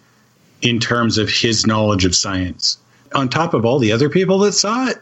in 0.62 0.80
terms 0.80 1.18
of 1.18 1.30
his 1.30 1.66
knowledge 1.66 2.06
of 2.06 2.16
science. 2.16 2.78
On 3.14 3.30
top 3.30 3.54
of 3.54 3.66
all 3.66 3.80
the 3.80 3.92
other 3.92 4.10
people 4.10 4.40
that 4.40 4.54
saw 4.54 4.88
it, 4.88 4.98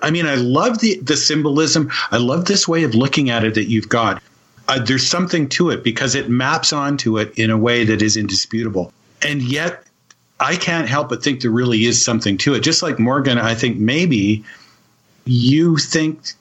I 0.00 0.10
mean, 0.10 0.26
I 0.26 0.34
love 0.34 0.78
the 0.78 0.98
the 1.00 1.16
symbolism. 1.16 1.90
I 2.10 2.18
love 2.18 2.44
this 2.44 2.68
way 2.68 2.84
of 2.84 2.94
looking 2.94 3.30
at 3.30 3.44
it 3.44 3.54
that 3.54 3.68
you've 3.68 3.88
got. 3.88 4.22
Uh, 4.68 4.80
there's 4.80 5.06
something 5.06 5.48
to 5.48 5.70
it 5.70 5.84
because 5.84 6.14
it 6.14 6.28
maps 6.28 6.72
onto 6.72 7.18
it 7.18 7.32
in 7.38 7.50
a 7.50 7.56
way 7.56 7.84
that 7.84 8.02
is 8.02 8.16
indisputable. 8.16 8.92
And 9.22 9.40
yet, 9.42 9.84
I 10.40 10.56
can't 10.56 10.88
help 10.88 11.08
but 11.08 11.22
think 11.22 11.40
there 11.40 11.50
really 11.50 11.84
is 11.84 12.04
something 12.04 12.36
to 12.38 12.54
it. 12.54 12.60
Just 12.60 12.82
like 12.82 12.98
Morgan, 12.98 13.38
I 13.38 13.54
think 13.54 13.78
maybe 13.78 14.44
you 15.24 15.76
think 15.76 16.32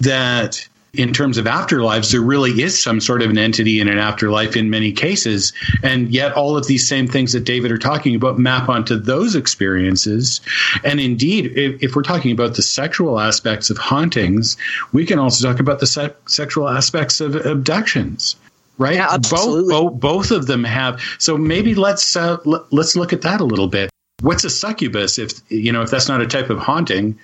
that 0.00 0.68
in 0.94 1.12
terms 1.12 1.38
of 1.38 1.44
afterlives, 1.44 2.10
there 2.10 2.20
really 2.20 2.62
is 2.62 2.80
some 2.80 3.00
sort 3.00 3.22
of 3.22 3.30
an 3.30 3.38
entity 3.38 3.80
in 3.80 3.88
an 3.88 3.98
afterlife 3.98 4.56
in 4.56 4.70
many 4.70 4.92
cases. 4.92 5.52
And 5.82 6.10
yet, 6.10 6.32
all 6.32 6.56
of 6.56 6.66
these 6.66 6.86
same 6.86 7.06
things 7.06 7.32
that 7.32 7.44
David 7.44 7.70
are 7.70 7.78
talking 7.78 8.14
about 8.14 8.38
map 8.38 8.68
onto 8.68 8.96
those 8.96 9.36
experiences. 9.36 10.40
And 10.84 10.98
indeed, 10.98 11.56
if, 11.56 11.82
if 11.82 11.96
we're 11.96 12.02
talking 12.02 12.32
about 12.32 12.56
the 12.56 12.62
sexual 12.62 13.20
aspects 13.20 13.70
of 13.70 13.78
hauntings, 13.78 14.56
we 14.92 15.06
can 15.06 15.18
also 15.18 15.48
talk 15.48 15.60
about 15.60 15.78
the 15.80 15.86
se- 15.86 16.14
sexual 16.26 16.68
aspects 16.68 17.20
of 17.20 17.36
abductions. 17.36 18.36
Right, 18.78 18.94
yeah, 18.94 19.18
both, 19.18 19.68
both 19.68 20.00
both 20.00 20.30
of 20.30 20.46
them 20.46 20.64
have. 20.64 21.02
So 21.18 21.36
maybe 21.36 21.74
let's 21.74 22.16
uh, 22.16 22.38
l- 22.46 22.66
let's 22.70 22.96
look 22.96 23.12
at 23.12 23.20
that 23.20 23.42
a 23.42 23.44
little 23.44 23.68
bit. 23.68 23.90
What's 24.22 24.42
a 24.44 24.48
succubus? 24.48 25.18
If 25.18 25.32
you 25.50 25.70
know, 25.70 25.82
if 25.82 25.90
that's 25.90 26.08
not 26.08 26.22
a 26.22 26.26
type 26.26 26.48
of 26.48 26.58
haunting, 26.58 27.18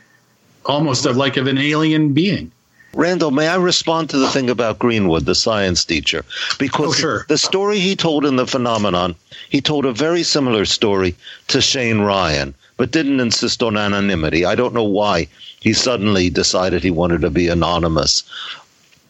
almost 0.67 1.07
of 1.07 1.17
like 1.17 1.39
of 1.39 1.47
an 1.47 1.57
alien 1.57 2.13
being. 2.13 2.53
Randall, 2.97 3.31
may 3.31 3.47
I 3.47 3.57
respond 3.57 4.09
to 4.11 4.17
the 4.17 4.31
thing 4.31 4.49
about 4.49 4.79
Greenwood, 4.79 5.27
the 5.27 5.35
science 5.35 5.85
teacher? 5.85 6.25
Because 6.59 6.89
oh, 6.89 6.93
sure. 6.93 7.27
the 7.29 7.37
story 7.37 7.79
he 7.79 7.95
told 7.95 8.25
in 8.25 8.37
The 8.37 8.47
Phenomenon, 8.47 9.15
he 9.51 9.61
told 9.61 9.85
a 9.85 9.93
very 9.93 10.23
similar 10.23 10.65
story 10.65 11.15
to 11.49 11.61
Shane 11.61 12.01
Ryan. 12.01 12.55
but 12.79 12.91
didn't 12.91 13.21
insist 13.21 13.63
on 13.63 13.77
anonymity. 13.77 14.47
I 14.47 14.55
don't 14.55 14.73
know 14.73 14.85
why 14.85 15.29
he 15.61 15.75
suddenly 15.75 16.31
decided 16.31 16.83
he 16.83 16.91
wanted 16.91 17.21
to 17.21 17.31
be 17.31 17.49
anonymous. 17.49 18.23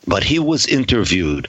But 0.04 0.24
he 0.24 0.40
was 0.40 0.66
interviewed 0.66 1.48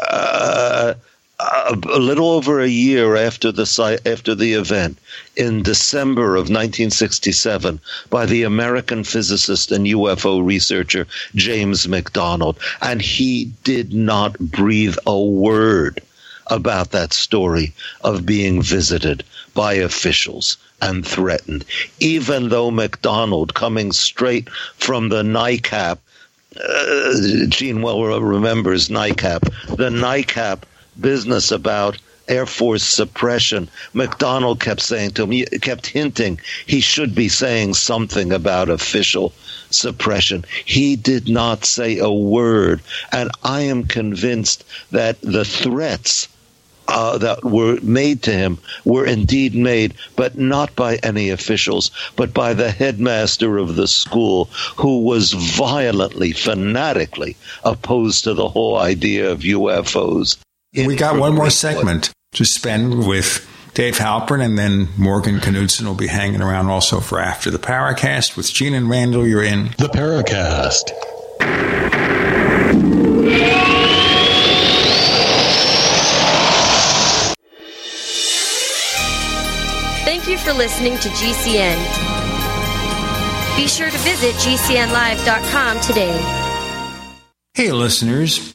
uh, 0.00 0.94
a, 1.42 1.74
a 1.88 1.98
little 1.98 2.30
over 2.30 2.60
a 2.60 2.68
year 2.68 3.16
after 3.16 3.50
the 3.50 4.00
after 4.06 4.34
the 4.34 4.52
event 4.52 4.98
in 5.36 5.62
December 5.62 6.36
of 6.36 6.50
1967 6.50 7.80
by 8.10 8.26
the 8.26 8.44
American 8.44 9.02
physicist 9.02 9.72
and 9.72 9.86
UFO 9.86 10.44
researcher 10.44 11.06
James 11.34 11.88
McDonald, 11.88 12.58
and 12.80 13.02
he 13.02 13.46
did 13.64 13.92
not 13.92 14.38
breathe 14.38 14.96
a 15.06 15.20
word 15.20 16.00
about 16.46 16.90
that 16.92 17.12
story 17.12 17.72
of 18.02 18.26
being 18.26 18.62
visited 18.62 19.24
by 19.54 19.74
officials 19.74 20.56
and 20.80 21.06
threatened, 21.06 21.64
even 22.00 22.48
though 22.48 22.70
McDonald, 22.70 23.54
coming 23.54 23.92
straight 23.92 24.48
from 24.76 25.08
the 25.08 25.22
NICAP, 25.22 25.98
uh, 26.56 27.46
Gene 27.48 27.82
well 27.82 28.02
remembers 28.20 28.88
NICAP, 28.88 29.40
the 29.76 29.90
NICAP 29.90 30.62
business 31.00 31.50
about 31.50 31.98
Air 32.28 32.46
Force 32.46 32.84
suppression. 32.84 33.68
McDonald 33.92 34.60
kept 34.60 34.80
saying 34.80 35.10
to 35.12 35.26
him, 35.26 35.44
kept 35.60 35.86
hinting 35.88 36.40
he 36.66 36.80
should 36.80 37.14
be 37.14 37.28
saying 37.28 37.74
something 37.74 38.32
about 38.32 38.68
official 38.68 39.32
suppression. 39.70 40.44
He 40.64 40.96
did 40.96 41.28
not 41.28 41.64
say 41.64 41.98
a 41.98 42.10
word. 42.10 42.80
And 43.10 43.30
I 43.42 43.62
am 43.62 43.84
convinced 43.84 44.64
that 44.92 45.20
the 45.20 45.44
threats 45.44 46.28
uh, 46.88 47.18
that 47.18 47.44
were 47.44 47.78
made 47.82 48.22
to 48.22 48.32
him 48.32 48.58
were 48.84 49.06
indeed 49.06 49.54
made, 49.54 49.94
but 50.16 50.36
not 50.36 50.74
by 50.76 50.96
any 50.96 51.30
officials, 51.30 51.90
but 52.16 52.34
by 52.34 52.54
the 52.54 52.70
headmaster 52.70 53.58
of 53.58 53.76
the 53.76 53.88
school, 53.88 54.46
who 54.76 55.00
was 55.00 55.32
violently, 55.32 56.32
fanatically 56.32 57.36
opposed 57.64 58.24
to 58.24 58.34
the 58.34 58.48
whole 58.48 58.76
idea 58.78 59.30
of 59.30 59.40
UFOs. 59.40 60.36
We 60.74 60.96
got 60.96 61.18
one 61.18 61.34
more 61.34 61.50
segment 61.50 62.10
to 62.32 62.46
spend 62.46 63.06
with 63.06 63.46
Dave 63.74 63.98
Halperin, 63.98 64.42
and 64.42 64.58
then 64.58 64.88
Morgan 64.96 65.38
Knudsen 65.38 65.86
will 65.86 65.94
be 65.94 66.06
hanging 66.06 66.40
around 66.40 66.68
also 66.68 66.98
for 66.98 67.20
after 67.20 67.50
the 67.50 67.58
Paracast. 67.58 68.38
With 68.38 68.50
Gene 68.50 68.72
and 68.72 68.88
Randall, 68.88 69.26
you're 69.26 69.42
in 69.42 69.74
the 69.76 69.88
Paracast. 69.88 70.88
Thank 80.06 80.26
you 80.26 80.38
for 80.38 80.54
listening 80.54 80.96
to 81.00 81.08
GCN. 81.10 81.76
Be 83.56 83.68
sure 83.68 83.90
to 83.90 83.98
visit 83.98 84.34
GCNlive.com 84.36 85.80
today. 85.80 86.18
Hey, 87.52 87.72
listeners. 87.72 88.54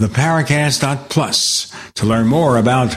theparacast.plus 0.00 1.72
to 1.94 2.06
learn 2.06 2.26
more 2.26 2.56
about 2.56 2.96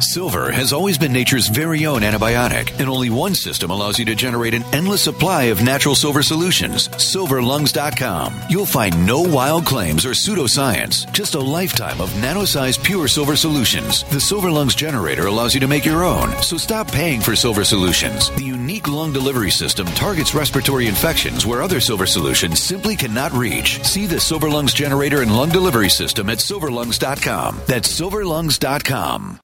Silver 0.00 0.52
has 0.52 0.72
always 0.72 0.96
been 0.96 1.12
nature's 1.12 1.48
very 1.48 1.86
own 1.86 2.02
antibiotic, 2.02 2.78
and 2.78 2.88
only 2.88 3.10
one 3.10 3.34
system 3.34 3.70
allows 3.70 3.98
you 3.98 4.04
to 4.04 4.14
generate 4.14 4.54
an 4.54 4.62
endless 4.72 5.02
supply 5.02 5.44
of 5.44 5.62
natural 5.62 5.94
silver 5.94 6.22
solutions. 6.22 6.88
SilverLungs.com. 6.88 8.32
You'll 8.48 8.66
find 8.66 9.06
no 9.06 9.22
wild 9.22 9.66
claims 9.66 10.06
or 10.06 10.10
pseudoscience, 10.10 11.10
just 11.12 11.34
a 11.34 11.40
lifetime 11.40 12.00
of 12.00 12.14
nano-sized 12.20 12.84
pure 12.84 13.08
silver 13.08 13.34
solutions. 13.34 14.04
The 14.04 14.20
Silver 14.20 14.50
Lungs 14.50 14.74
generator 14.74 15.26
allows 15.26 15.54
you 15.54 15.60
to 15.60 15.68
make 15.68 15.84
your 15.84 16.04
own, 16.04 16.30
so 16.42 16.56
stop 16.56 16.86
paying 16.88 17.20
for 17.20 17.34
silver 17.34 17.64
solutions. 17.64 18.30
The 18.30 18.50
unique 18.74 18.88
lung 18.88 19.12
delivery 19.12 19.52
system 19.52 19.86
targets 19.86 20.34
respiratory 20.34 20.88
infections 20.88 21.46
where 21.46 21.62
other 21.62 21.78
silver 21.78 22.06
solutions 22.06 22.60
simply 22.60 22.96
cannot 22.96 23.32
reach. 23.32 23.82
See 23.84 24.06
the 24.06 24.18
Silver 24.18 24.50
Lungs 24.50 24.74
generator 24.74 25.22
and 25.22 25.36
lung 25.36 25.50
delivery 25.50 25.88
system 25.88 26.28
at 26.28 26.38
SilverLungs.com. 26.38 27.60
That's 27.68 27.88
SilverLungs.com. 28.00 29.43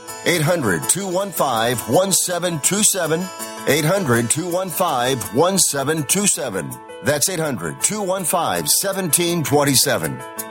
800 0.25 0.83
215 0.87 1.77
1727. 1.93 3.21
800 3.67 4.29
215 4.29 5.17
1727. 5.35 6.71
That's 7.03 7.29
800 7.29 7.81
215 7.81 8.65
1727. 8.65 10.50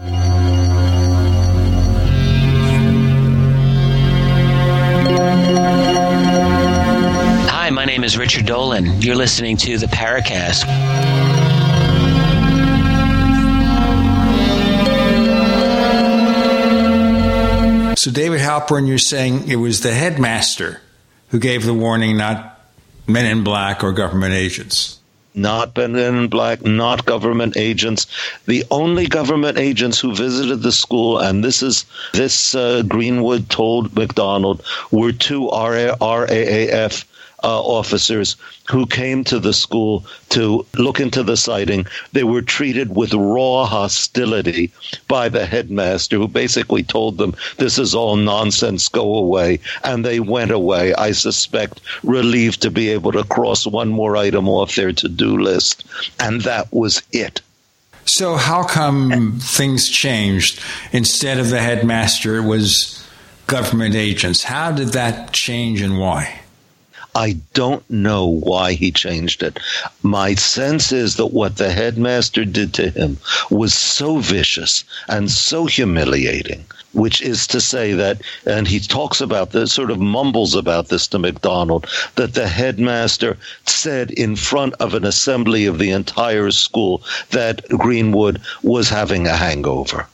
Hi, 0.00 0.10
my 7.72 7.84
name 7.84 8.04
is 8.04 8.16
Richard 8.16 8.46
Dolan. 8.46 9.02
You're 9.02 9.16
listening 9.16 9.56
to 9.56 9.76
the 9.76 9.86
Paracast. 9.86 10.64
So, 17.98 18.12
David 18.12 18.38
Halperin, 18.40 18.86
you're 18.86 18.98
saying 18.98 19.48
it 19.48 19.56
was 19.56 19.80
the 19.80 19.92
headmaster 19.92 20.80
who 21.30 21.40
gave 21.40 21.66
the 21.66 21.74
warning, 21.74 22.16
not 22.16 22.60
men 23.08 23.26
in 23.26 23.42
black 23.42 23.82
or 23.82 23.90
government 23.90 24.34
agents. 24.34 24.97
Not 25.38 25.76
men 25.76 25.94
in 25.94 26.28
black, 26.28 26.64
not 26.64 27.06
government 27.06 27.56
agents. 27.56 28.08
The 28.46 28.64
only 28.72 29.06
government 29.06 29.56
agents 29.56 30.00
who 30.00 30.12
visited 30.12 30.62
the 30.62 30.72
school, 30.72 31.18
and 31.18 31.44
this 31.44 31.62
is 31.62 31.84
this 32.12 32.56
uh, 32.56 32.82
Greenwood 32.82 33.48
told 33.48 33.94
McDonald, 33.94 34.62
were 34.90 35.12
two 35.12 35.48
RA, 35.48 35.94
RAAF 36.00 37.04
uh, 37.42 37.60
officers 37.60 38.36
who 38.68 38.86
came 38.86 39.24
to 39.24 39.38
the 39.38 39.52
school 39.52 40.04
to 40.30 40.66
look 40.76 41.00
into 41.00 41.22
the 41.22 41.36
sighting. 41.36 41.86
They 42.12 42.24
were 42.24 42.42
treated 42.42 42.94
with 42.94 43.14
raw 43.14 43.64
hostility 43.66 44.72
by 45.06 45.28
the 45.28 45.46
headmaster, 45.46 46.16
who 46.16 46.28
basically 46.28 46.82
told 46.82 47.18
them, 47.18 47.34
This 47.56 47.78
is 47.78 47.94
all 47.94 48.16
nonsense, 48.16 48.88
go 48.88 49.16
away. 49.16 49.60
And 49.84 50.04
they 50.04 50.20
went 50.20 50.50
away, 50.50 50.94
I 50.94 51.12
suspect, 51.12 51.80
relieved 52.02 52.62
to 52.62 52.70
be 52.70 52.90
able 52.90 53.12
to 53.12 53.24
cross 53.24 53.66
one 53.66 53.88
more 53.88 54.16
item 54.16 54.48
off 54.48 54.74
their 54.74 54.92
to 54.92 55.08
do 55.08 55.38
list. 55.38 55.84
And 56.18 56.42
that 56.42 56.72
was 56.72 57.02
it. 57.12 57.40
So, 58.04 58.36
how 58.36 58.62
come 58.62 59.38
things 59.38 59.86
changed? 59.86 60.60
Instead 60.92 61.38
of 61.38 61.50
the 61.50 61.60
headmaster, 61.60 62.36
it 62.36 62.46
was 62.46 63.06
government 63.46 63.94
agents. 63.94 64.44
How 64.44 64.72
did 64.72 64.88
that 64.88 65.32
change 65.32 65.82
and 65.82 65.98
why? 65.98 66.40
I 67.20 67.38
don't 67.52 67.82
know 67.90 68.26
why 68.26 68.74
he 68.74 68.92
changed 68.92 69.42
it. 69.42 69.58
My 70.04 70.36
sense 70.36 70.92
is 70.92 71.16
that 71.16 71.32
what 71.32 71.56
the 71.56 71.72
headmaster 71.72 72.44
did 72.44 72.72
to 72.74 72.90
him 72.90 73.18
was 73.50 73.74
so 73.74 74.18
vicious 74.18 74.84
and 75.08 75.28
so 75.28 75.66
humiliating, 75.66 76.64
which 76.92 77.20
is 77.20 77.48
to 77.48 77.60
say 77.60 77.92
that, 77.92 78.20
and 78.46 78.68
he 78.68 78.78
talks 78.78 79.20
about 79.20 79.50
this, 79.50 79.72
sort 79.72 79.90
of 79.90 79.98
mumbles 79.98 80.54
about 80.54 80.90
this 80.90 81.08
to 81.08 81.18
McDonald, 81.18 81.88
that 82.14 82.34
the 82.34 82.46
headmaster 82.46 83.36
said 83.66 84.12
in 84.12 84.36
front 84.36 84.74
of 84.74 84.94
an 84.94 85.04
assembly 85.04 85.66
of 85.66 85.78
the 85.78 85.90
entire 85.90 86.52
school 86.52 87.02
that 87.30 87.68
Greenwood 87.70 88.40
was 88.62 88.90
having 88.90 89.26
a 89.26 89.34
hangover 89.36 90.06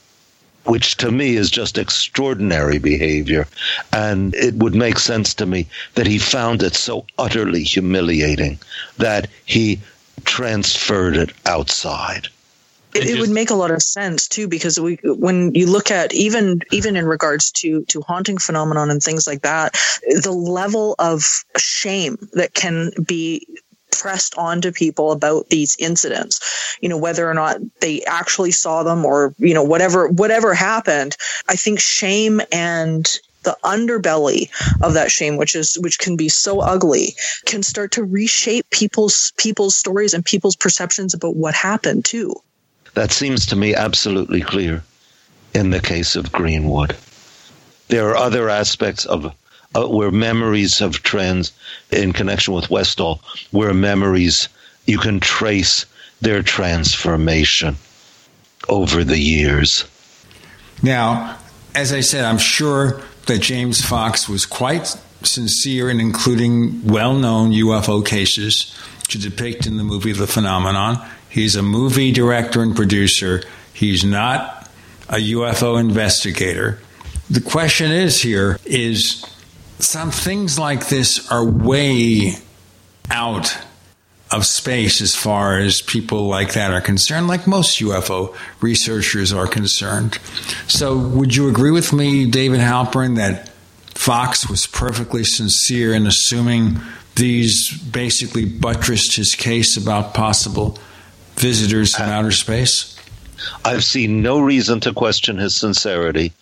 which 0.65 0.97
to 0.97 1.11
me 1.11 1.35
is 1.35 1.49
just 1.49 1.77
extraordinary 1.77 2.79
behavior. 2.79 3.47
And 3.93 4.33
it 4.35 4.55
would 4.55 4.75
make 4.75 4.99
sense 4.99 5.33
to 5.35 5.45
me 5.45 5.67
that 5.95 6.07
he 6.07 6.17
found 6.17 6.63
it 6.63 6.75
so 6.75 7.05
utterly 7.17 7.63
humiliating 7.63 8.59
that 8.97 9.29
he 9.45 9.79
transferred 10.23 11.15
it 11.15 11.31
outside. 11.45 12.27
It, 12.95 13.07
it, 13.07 13.19
would 13.19 13.29
make 13.29 13.49
a 13.49 13.55
lot 13.55 13.71
of 13.71 13.81
sense 13.81 14.25
too, 14.29 14.47
because 14.47 14.79
we, 14.79 14.95
when 15.03 15.53
you 15.53 15.67
look 15.67 15.91
at 15.91 16.13
even 16.13 16.61
even 16.71 16.95
in 16.95 17.05
regards 17.05 17.51
to 17.51 17.83
to 17.85 17.99
haunting 18.01 18.37
phenomenon 18.37 18.89
and 18.89 19.03
things 19.03 19.27
like 19.27 19.41
that, 19.41 19.75
the 20.21 20.31
level 20.31 20.95
of 20.97 21.43
shame 21.57 22.17
that 22.33 22.53
can 22.53 22.91
be 23.05 23.45
pressed 23.99 24.37
onto 24.37 24.71
people 24.71 25.11
about 25.11 25.49
these 25.49 25.75
incidents. 25.79 26.77
You 26.81 26.89
know 26.89 26.97
whether 26.97 27.29
or 27.29 27.33
not 27.33 27.57
they 27.81 28.03
actually 28.03 28.51
saw 28.51 28.83
them 28.83 29.05
or 29.05 29.33
you 29.37 29.53
know 29.53 29.63
whatever 29.63 30.07
whatever 30.07 30.53
happened 30.53 31.15
i 31.47 31.55
think 31.55 31.79
shame 31.79 32.41
and 32.51 33.19
the 33.43 33.57
underbelly 33.63 34.49
of 34.81 34.95
that 34.95 35.11
shame 35.11 35.37
which 35.37 35.55
is 35.55 35.75
which 35.79 35.99
can 35.99 36.17
be 36.17 36.27
so 36.27 36.59
ugly 36.59 37.15
can 37.45 37.63
start 37.63 37.91
to 37.91 38.03
reshape 38.03 38.69
people's 38.71 39.31
people's 39.37 39.75
stories 39.75 40.13
and 40.13 40.25
people's 40.25 40.55
perceptions 40.55 41.13
about 41.13 41.35
what 41.35 41.53
happened 41.53 42.03
too. 42.03 42.35
That 42.95 43.11
seems 43.11 43.45
to 43.47 43.55
me 43.55 43.75
absolutely 43.75 44.41
clear 44.41 44.83
in 45.53 45.69
the 45.69 45.79
case 45.79 46.15
of 46.15 46.31
greenwood. 46.31 46.97
There 47.87 48.09
are 48.09 48.17
other 48.17 48.49
aspects 48.49 49.05
of 49.05 49.33
uh, 49.75 49.87
where 49.87 50.11
memories 50.11 50.81
of 50.81 51.03
trends 51.03 51.51
in 51.91 52.13
connection 52.13 52.53
with 52.53 52.69
Westall, 52.69 53.19
where 53.51 53.73
memories 53.73 54.49
you 54.85 54.97
can 54.97 55.19
trace 55.19 55.85
their 56.21 56.41
transformation 56.41 57.75
over 58.69 59.03
the 59.03 59.19
years. 59.19 59.85
Now, 60.81 61.37
as 61.73 61.91
I 61.91 61.99
said, 61.99 62.25
I'm 62.25 62.37
sure 62.37 63.01
that 63.27 63.39
James 63.39 63.83
Fox 63.83 64.29
was 64.29 64.45
quite 64.45 64.95
sincere 65.23 65.89
in 65.89 65.99
including 65.99 66.85
well 66.85 67.13
known 67.13 67.51
UFO 67.51 68.05
cases 68.05 68.73
to 69.09 69.17
depict 69.17 69.65
in 69.65 69.77
the 69.77 69.83
movie 69.83 70.13
The 70.13 70.27
Phenomenon. 70.27 71.05
He's 71.29 71.55
a 71.55 71.63
movie 71.63 72.11
director 72.11 72.61
and 72.61 72.75
producer, 72.75 73.43
he's 73.73 74.03
not 74.03 74.69
a 75.09 75.17
UFO 75.17 75.79
investigator. 75.79 76.79
The 77.29 77.41
question 77.41 77.91
is 77.91 78.21
here 78.21 78.59
is 78.65 79.25
some 79.79 80.11
things 80.11 80.57
like 80.57 80.87
this 80.87 81.31
are 81.31 81.45
way 81.45 82.33
out 83.09 83.57
of 84.31 84.45
space 84.45 85.01
as 85.01 85.15
far 85.15 85.59
as 85.59 85.81
people 85.81 86.27
like 86.27 86.53
that 86.53 86.71
are 86.71 86.81
concerned, 86.81 87.27
like 87.27 87.45
most 87.45 87.79
UFO 87.79 88.35
researchers 88.61 89.31
are 89.31 89.47
concerned. 89.47 90.17
So, 90.67 90.97
would 90.97 91.35
you 91.35 91.47
agree 91.47 91.71
with 91.71 91.93
me, 91.93 92.29
David 92.29 92.59
Halperin, 92.59 93.17
that 93.17 93.49
Fox 93.93 94.49
was 94.49 94.67
perfectly 94.67 95.23
sincere 95.23 95.93
in 95.93 96.07
assuming 96.07 96.79
these 97.15 97.77
basically 97.77 98.45
buttressed 98.45 99.15
his 99.15 99.35
case 99.35 99.77
about 99.77 100.13
possible 100.13 100.77
visitors 101.35 101.95
from 101.95 102.09
outer 102.09 102.31
space? 102.31 102.94
I've 103.63 103.83
seen 103.83 104.21
no 104.21 104.39
reason 104.39 104.79
to 104.81 104.93
question 104.93 105.37
his 105.37 105.55
sincerity, 105.55 106.33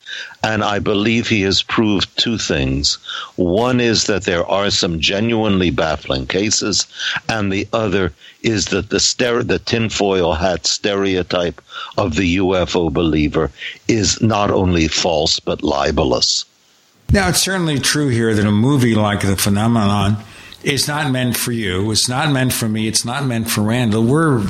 and 0.43 0.63
I 0.63 0.79
believe 0.79 1.27
he 1.27 1.41
has 1.41 1.63
proved 1.63 2.15
two 2.17 2.37
things. 2.37 2.95
One 3.35 3.79
is 3.79 4.05
that 4.05 4.23
there 4.23 4.45
are 4.45 4.69
some 4.69 4.99
genuinely 4.99 5.69
baffling 5.69 6.27
cases, 6.27 6.87
and 7.29 7.51
the 7.51 7.67
other 7.73 8.13
is 8.41 8.65
that 8.65 8.89
the, 8.89 8.97
stere- 8.97 9.47
the 9.47 9.59
tinfoil 9.59 10.33
hat 10.33 10.65
stereotype 10.65 11.61
of 11.97 12.15
the 12.15 12.37
UFO 12.37 12.91
believer 12.91 13.51
is 13.87 14.21
not 14.21 14.51
only 14.51 14.87
false 14.87 15.39
but 15.39 15.63
libelous. 15.63 16.45
Now, 17.11 17.29
it's 17.29 17.41
certainly 17.41 17.79
true 17.79 18.09
here 18.09 18.33
that 18.33 18.45
a 18.45 18.51
movie 18.51 18.95
like 18.95 19.21
The 19.21 19.35
Phenomenon 19.35 20.17
is 20.63 20.87
not 20.87 21.11
meant 21.11 21.37
for 21.37 21.51
you. 21.51 21.91
It's 21.91 22.09
not 22.09 22.31
meant 22.31 22.53
for 22.53 22.67
me. 22.67 22.87
It's 22.87 23.05
not 23.05 23.25
meant 23.25 23.49
for 23.49 23.61
Randall. 23.61 24.03
We're 24.03 24.47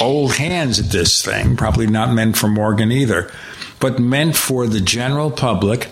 old 0.00 0.34
hands 0.36 0.78
at 0.78 0.86
this 0.86 1.22
thing, 1.22 1.56
probably 1.56 1.86
not 1.86 2.12
meant 2.12 2.36
for 2.36 2.48
Morgan 2.48 2.92
either, 2.92 3.30
but 3.80 3.98
meant 3.98 4.36
for 4.36 4.66
the 4.66 4.80
general 4.80 5.30
public, 5.30 5.88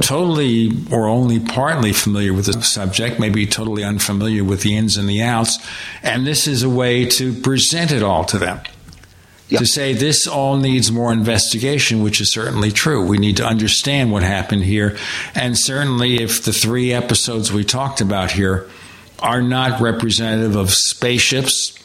totally 0.00 0.70
or 0.90 1.06
only 1.06 1.38
partly 1.38 1.92
familiar 1.92 2.32
with 2.32 2.46
the 2.46 2.62
subject, 2.62 3.20
maybe 3.20 3.46
totally 3.46 3.84
unfamiliar 3.84 4.42
with 4.42 4.62
the 4.62 4.76
ins 4.76 4.96
and 4.96 5.08
the 5.08 5.22
outs. 5.22 5.58
And 6.02 6.26
this 6.26 6.46
is 6.48 6.62
a 6.62 6.68
way 6.68 7.04
to 7.10 7.32
present 7.32 7.92
it 7.92 8.02
all 8.02 8.24
to 8.24 8.38
them. 8.38 8.60
to 9.50 9.66
say 9.66 9.92
this 9.92 10.26
all 10.26 10.56
needs 10.56 10.90
more 10.90 11.12
investigation, 11.12 12.02
which 12.02 12.20
is 12.20 12.32
certainly 12.32 12.72
true. 12.72 13.06
We 13.06 13.18
need 13.18 13.36
to 13.36 13.46
understand 13.46 14.10
what 14.10 14.22
happened 14.22 14.64
here. 14.64 14.96
And 15.34 15.56
certainly, 15.56 16.22
if 16.22 16.42
the 16.42 16.52
three 16.52 16.92
episodes 16.92 17.52
we 17.52 17.62
talked 17.62 18.00
about 18.00 18.32
here 18.32 18.68
are 19.20 19.42
not 19.42 19.80
representative 19.80 20.56
of 20.56 20.72
spaceships, 20.72 21.78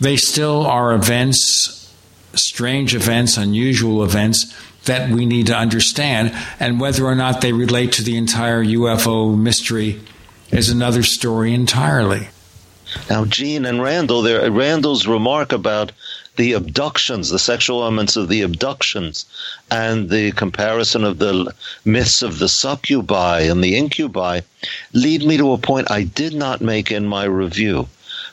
they 0.00 0.16
still 0.16 0.66
are 0.66 0.94
events, 0.94 1.92
strange 2.34 2.94
events, 2.94 3.36
unusual 3.36 4.02
events 4.02 4.56
that 4.86 5.10
we 5.10 5.26
need 5.26 5.46
to 5.48 5.56
understand. 5.56 6.34
And 6.58 6.80
whether 6.80 7.04
or 7.04 7.14
not 7.14 7.40
they 7.40 7.52
relate 7.52 7.92
to 7.92 8.02
the 8.02 8.16
entire 8.16 8.64
UFO 8.64 9.38
mystery 9.38 10.00
is 10.50 10.68
another 10.68 11.02
story 11.02 11.52
entirely. 11.52 12.28
Now, 13.08 13.24
Gene 13.24 13.66
and 13.66 13.82
Randall, 13.82 14.22
there, 14.22 14.50
Randall's 14.50 15.06
remark 15.06 15.52
about 15.52 15.92
the 16.36 16.54
abductions, 16.54 17.28
the 17.28 17.38
sexual 17.38 17.82
elements 17.82 18.16
of 18.16 18.28
the 18.28 18.42
abductions, 18.42 19.26
and 19.70 20.08
the 20.08 20.32
comparison 20.32 21.04
of 21.04 21.18
the 21.18 21.54
myths 21.84 22.22
of 22.22 22.38
the 22.38 22.48
succubi 22.48 23.42
and 23.42 23.62
the 23.62 23.76
incubi 23.76 24.40
lead 24.92 25.24
me 25.24 25.36
to 25.36 25.52
a 25.52 25.58
point 25.58 25.90
I 25.90 26.04
did 26.04 26.34
not 26.34 26.62
make 26.62 26.90
in 26.90 27.06
my 27.06 27.24
review. 27.24 27.88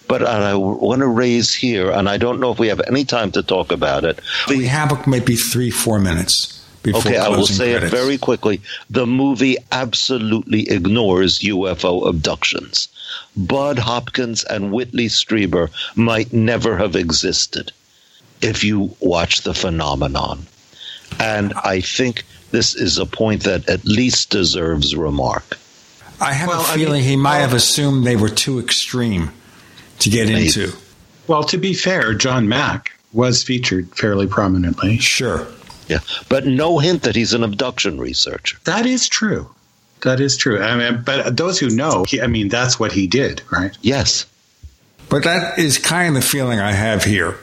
But 0.08 0.24
I 0.24 0.56
want 0.56 1.02
to 1.02 1.08
raise 1.08 1.54
here, 1.54 1.92
and 1.92 2.08
I 2.08 2.18
don't 2.18 2.40
know 2.40 2.52
if 2.52 2.60
we 2.60 2.70
have 2.70 2.82
any 2.88 3.04
time 3.04 3.32
to 3.32 3.44
talk 3.44 3.72
about 3.72 4.06
it. 4.06 4.20
We 4.48 4.66
have 4.66 5.06
maybe 5.06 5.36
three, 5.36 5.70
four 5.72 6.00
minutes. 6.00 6.54
Before. 6.84 7.02
Okay, 7.02 7.18
I 7.18 7.28
will 7.28 7.48
say 7.48 7.72
credits. 7.72 7.94
it 7.94 7.98
very 7.98 8.18
quickly. 8.18 8.62
The 8.90 9.06
movie 9.06 9.58
absolutely 9.74 10.70
ignores 10.70 11.40
UFO 11.40 12.08
abductions. 12.08 12.88
Bud 13.36 13.80
Hopkins 13.80 14.46
and 14.46 14.72
Whitley 14.72 15.08
Strieber 15.08 15.70
might 15.96 16.32
never 16.32 16.78
have 16.78 16.96
existed 16.96 17.74
if 18.42 18.64
you 18.64 18.96
watch 19.02 19.42
the 19.42 19.54
phenomenon. 19.54 20.46
And 21.20 21.54
I 21.56 21.82
think 21.82 22.24
this 22.52 22.76
is 22.76 22.98
a 22.98 23.06
point 23.06 23.44
that 23.44 23.68
at 23.68 23.84
least 23.84 24.30
deserves 24.30 24.96
remark. 24.96 25.58
I 26.22 26.34
have 26.34 26.48
well, 26.48 26.62
a 26.62 26.64
feeling 26.64 27.02
I 27.02 27.06
mean, 27.06 27.10
he 27.10 27.16
might 27.16 27.40
have 27.40 27.54
assumed 27.54 28.06
they 28.06 28.16
were 28.16 28.30
too 28.30 28.60
extreme 28.60 29.32
to 30.00 30.10
get 30.10 30.28
maybe. 30.28 30.48
into. 30.48 30.74
Well, 31.28 31.44
to 31.46 31.58
be 31.58 31.74
fair, 31.74 32.14
John 32.14 32.48
Mack 32.48 32.98
was 33.14 33.44
featured 33.44 33.90
fairly 33.96 34.28
prominently. 34.28 34.98
Sure. 34.98 35.48
Yeah, 35.88 36.00
but 36.28 36.46
no 36.46 36.80
hint 36.80 37.04
that 37.04 37.16
he's 37.16 37.34
an 37.34 37.44
abduction 37.44 37.98
researcher. 38.00 38.58
That 38.66 38.86
is 38.86 39.08
true. 39.08 39.50
That 40.02 40.20
is 40.20 40.38
true. 40.38 40.62
I 40.62 40.76
mean, 40.76 41.04
but 41.04 41.36
those 41.38 41.60
who 41.60 41.70
know, 41.70 42.04
he, 42.04 42.22
I 42.22 42.28
mean, 42.28 42.50
that's 42.50 42.80
what 42.80 42.92
he 42.92 43.08
did, 43.08 43.42
right? 43.52 43.76
Yes. 43.82 44.26
But 45.10 45.24
that 45.24 45.58
is 45.58 45.78
kind 45.78 46.10
of 46.10 46.22
the 46.22 46.28
feeling 46.28 46.60
I 46.60 46.74
have 46.74 47.04
here 47.04 47.38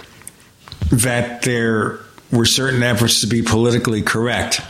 that 0.90 1.42
there 1.42 1.98
were 2.30 2.44
certain 2.44 2.82
efforts 2.82 3.22
to 3.22 3.26
be 3.26 3.42
politically 3.42 4.02
correct. 4.02 4.60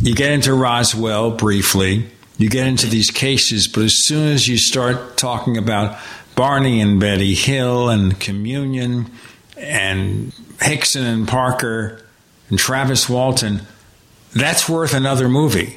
You 0.00 0.14
get 0.14 0.32
into 0.32 0.54
Roswell 0.54 1.32
briefly, 1.32 2.06
you 2.38 2.48
get 2.48 2.66
into 2.66 2.86
these 2.86 3.10
cases, 3.10 3.68
but 3.68 3.84
as 3.84 4.06
soon 4.06 4.28
as 4.28 4.48
you 4.48 4.56
start 4.56 5.16
talking 5.16 5.58
about 5.58 5.98
Barney 6.40 6.80
and 6.80 6.98
Betty 6.98 7.34
Hill 7.34 7.90
and 7.90 8.18
Communion 8.18 9.10
and 9.58 10.32
Hickson 10.58 11.04
and 11.04 11.28
Parker 11.28 12.00
and 12.48 12.58
Travis 12.58 13.10
Walton, 13.10 13.60
that's 14.32 14.66
worth 14.66 14.94
another 14.94 15.28
movie. 15.28 15.76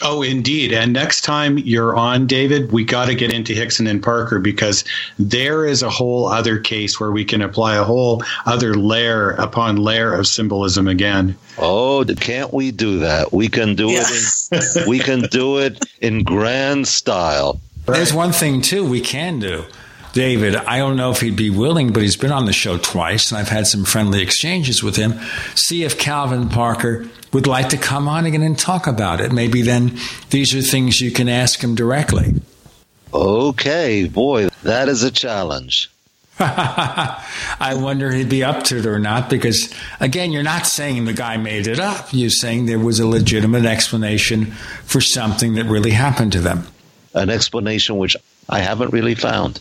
Oh, 0.00 0.22
indeed. 0.22 0.72
And 0.72 0.92
next 0.92 1.22
time 1.22 1.58
you're 1.58 1.96
on, 1.96 2.28
David, 2.28 2.70
we 2.70 2.84
got 2.84 3.06
to 3.06 3.16
get 3.16 3.32
into 3.32 3.54
Hickson 3.54 3.88
and 3.88 4.00
Parker 4.00 4.38
because 4.38 4.84
there 5.18 5.66
is 5.66 5.82
a 5.82 5.90
whole 5.90 6.28
other 6.28 6.60
case 6.60 7.00
where 7.00 7.10
we 7.10 7.24
can 7.24 7.42
apply 7.42 7.74
a 7.74 7.82
whole 7.82 8.22
other 8.46 8.74
layer 8.74 9.30
upon 9.30 9.78
layer 9.78 10.14
of 10.14 10.28
symbolism 10.28 10.86
again. 10.86 11.36
Oh, 11.58 12.04
can't 12.04 12.54
we 12.54 12.70
do 12.70 13.00
that? 13.00 13.32
We 13.32 13.48
can 13.48 13.74
do 13.74 13.88
yeah. 13.88 14.04
it. 14.04 14.76
In, 14.76 14.88
we 14.88 15.00
can 15.00 15.22
do 15.22 15.58
it 15.58 15.84
in 16.00 16.22
grand 16.22 16.86
style. 16.86 17.60
There's 17.86 18.12
one 18.12 18.30
thing 18.30 18.62
too 18.62 18.88
we 18.88 19.00
can 19.00 19.40
do. 19.40 19.64
David, 20.12 20.56
I 20.56 20.78
don't 20.78 20.96
know 20.96 21.10
if 21.10 21.20
he'd 21.20 21.36
be 21.36 21.50
willing, 21.50 21.92
but 21.92 22.02
he's 22.02 22.16
been 22.16 22.32
on 22.32 22.46
the 22.46 22.52
show 22.52 22.78
twice, 22.78 23.30
and 23.30 23.38
I've 23.38 23.48
had 23.48 23.66
some 23.66 23.84
friendly 23.84 24.22
exchanges 24.22 24.82
with 24.82 24.96
him. 24.96 25.14
See 25.54 25.84
if 25.84 25.98
Calvin 25.98 26.48
Parker 26.48 27.06
would 27.32 27.46
like 27.46 27.68
to 27.70 27.76
come 27.76 28.08
on 28.08 28.26
again 28.26 28.42
and 28.42 28.58
talk 28.58 28.86
about 28.86 29.20
it. 29.20 29.32
Maybe 29.32 29.62
then 29.62 29.98
these 30.30 30.54
are 30.54 30.62
things 30.62 31.00
you 31.00 31.10
can 31.10 31.28
ask 31.28 31.62
him 31.62 31.74
directly. 31.74 32.34
Okay, 33.12 34.06
boy, 34.08 34.48
that 34.62 34.88
is 34.88 35.02
a 35.02 35.10
challenge. 35.10 35.90
I 36.40 37.74
wonder 37.76 38.12
he'd 38.12 38.28
be 38.28 38.44
up 38.44 38.62
to 38.64 38.78
it 38.78 38.86
or 38.86 39.00
not 39.00 39.28
because, 39.28 39.74
again, 39.98 40.30
you're 40.30 40.44
not 40.44 40.66
saying 40.66 41.04
the 41.04 41.12
guy 41.12 41.36
made 41.36 41.66
it 41.66 41.80
up. 41.80 42.08
You're 42.12 42.30
saying 42.30 42.66
there 42.66 42.78
was 42.78 43.00
a 43.00 43.06
legitimate 43.06 43.64
explanation 43.64 44.46
for 44.84 45.00
something 45.00 45.54
that 45.54 45.64
really 45.64 45.90
happened 45.90 46.32
to 46.32 46.40
them. 46.40 46.68
An 47.12 47.28
explanation 47.28 47.96
which 47.96 48.16
I 48.48 48.60
haven't 48.60 48.92
really 48.92 49.16
found. 49.16 49.60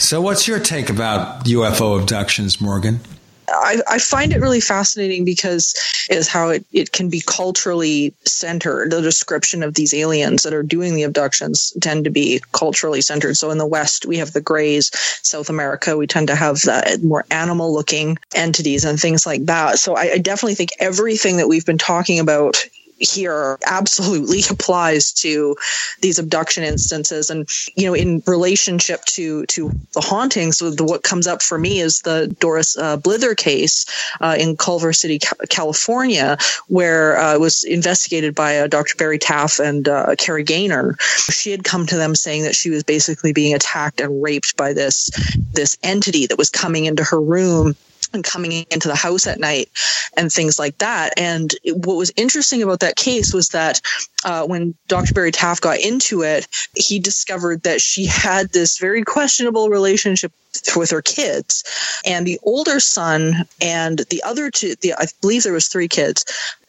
So, 0.00 0.22
what's 0.22 0.48
your 0.48 0.58
take 0.58 0.88
about 0.88 1.44
UFO 1.44 2.00
abductions, 2.00 2.58
Morgan? 2.58 3.00
I, 3.48 3.82
I, 3.88 3.98
find 3.98 4.32
it 4.32 4.40
really 4.40 4.60
fascinating 4.60 5.24
because 5.26 5.74
is 6.08 6.26
how 6.26 6.48
it, 6.48 6.64
it 6.72 6.92
can 6.92 7.10
be 7.10 7.22
culturally 7.26 8.14
centered. 8.24 8.92
The 8.92 9.02
description 9.02 9.62
of 9.62 9.74
these 9.74 9.92
aliens 9.92 10.42
that 10.44 10.54
are 10.54 10.62
doing 10.62 10.94
the 10.94 11.02
abductions 11.02 11.72
tend 11.82 12.04
to 12.04 12.10
be 12.10 12.40
culturally 12.52 13.02
centered. 13.02 13.36
So 13.36 13.50
in 13.50 13.58
the 13.58 13.66
West, 13.66 14.06
we 14.06 14.16
have 14.16 14.32
the 14.32 14.40
Greys. 14.40 14.90
South 15.22 15.50
America, 15.50 15.96
we 15.96 16.06
tend 16.06 16.28
to 16.28 16.34
have 16.34 16.56
the 16.56 16.98
more 17.02 17.26
animal 17.30 17.74
looking 17.74 18.18
entities 18.34 18.84
and 18.84 18.98
things 18.98 19.26
like 19.26 19.44
that. 19.46 19.78
So 19.78 19.96
I, 19.96 20.12
I 20.12 20.18
definitely 20.18 20.54
think 20.54 20.70
everything 20.78 21.36
that 21.36 21.48
we've 21.48 21.66
been 21.66 21.78
talking 21.78 22.18
about 22.18 22.64
here 23.00 23.58
absolutely 23.66 24.42
applies 24.50 25.12
to 25.12 25.56
these 26.00 26.18
abduction 26.18 26.64
instances. 26.64 27.30
And 27.30 27.48
you 27.76 27.86
know 27.86 27.94
in 27.94 28.22
relationship 28.26 29.04
to 29.06 29.46
to 29.46 29.70
the 29.92 30.00
hauntings 30.00 30.62
what 30.62 31.02
comes 31.02 31.26
up 31.26 31.42
for 31.42 31.58
me 31.58 31.80
is 31.80 32.00
the 32.02 32.34
doris 32.40 32.76
uh, 32.76 32.96
bither 32.98 33.36
case 33.36 33.86
uh, 34.20 34.36
in 34.38 34.56
culver 34.56 34.92
city 34.92 35.18
california 35.48 36.36
where 36.68 37.18
uh, 37.18 37.34
it 37.34 37.40
was 37.40 37.64
investigated 37.64 38.34
by 38.34 38.58
uh, 38.58 38.66
dr 38.66 38.94
barry 38.96 39.18
taff 39.18 39.58
and 39.58 39.88
uh, 39.88 40.14
kerry 40.18 40.44
gaynor. 40.44 40.96
She 40.98 41.50
had 41.50 41.64
come 41.64 41.86
to 41.86 41.96
them 41.96 42.14
saying 42.14 42.42
that 42.42 42.54
she 42.54 42.70
was 42.70 42.82
basically 42.82 43.32
being 43.32 43.54
attacked 43.54 44.00
and 44.00 44.22
raped 44.22 44.56
by 44.56 44.72
this 44.72 45.10
this 45.52 45.76
entity 45.82 46.26
that 46.26 46.38
was 46.38 46.50
coming 46.50 46.84
into 46.84 47.04
her 47.04 47.20
room 47.20 47.74
and 48.12 48.24
coming 48.24 48.66
into 48.70 48.88
the 48.88 48.96
house 48.96 49.26
at 49.26 49.40
night 49.40 49.68
and 50.16 50.32
things 50.32 50.58
like 50.58 50.78
that. 50.78 51.18
And 51.18 51.54
what 51.66 51.96
was 51.96 52.12
interesting 52.16 52.62
about 52.62 52.80
that 52.80 52.96
case 52.96 53.32
was 53.32 53.48
that 53.48 53.80
uh, 54.24 54.46
when 54.46 54.74
Dr. 54.88 55.14
Barry 55.14 55.32
Taff 55.32 55.60
got 55.60 55.78
into 55.80 56.22
it, 56.22 56.46
he 56.74 56.98
discovered 56.98 57.62
that 57.62 57.80
she 57.80 58.06
had 58.06 58.50
this 58.50 58.78
very 58.78 59.02
questionable 59.02 59.68
relationship 59.68 60.32
with 60.76 60.90
her 60.90 61.02
kids 61.02 61.64
and 62.04 62.26
the 62.26 62.38
older 62.42 62.80
son 62.80 63.46
and 63.60 64.00
the 64.10 64.20
other 64.24 64.50
two 64.50 64.74
the, 64.80 64.92
i 64.94 65.06
believe 65.20 65.44
there 65.44 65.52
was 65.52 65.68
three 65.68 65.86
kids 65.86 66.24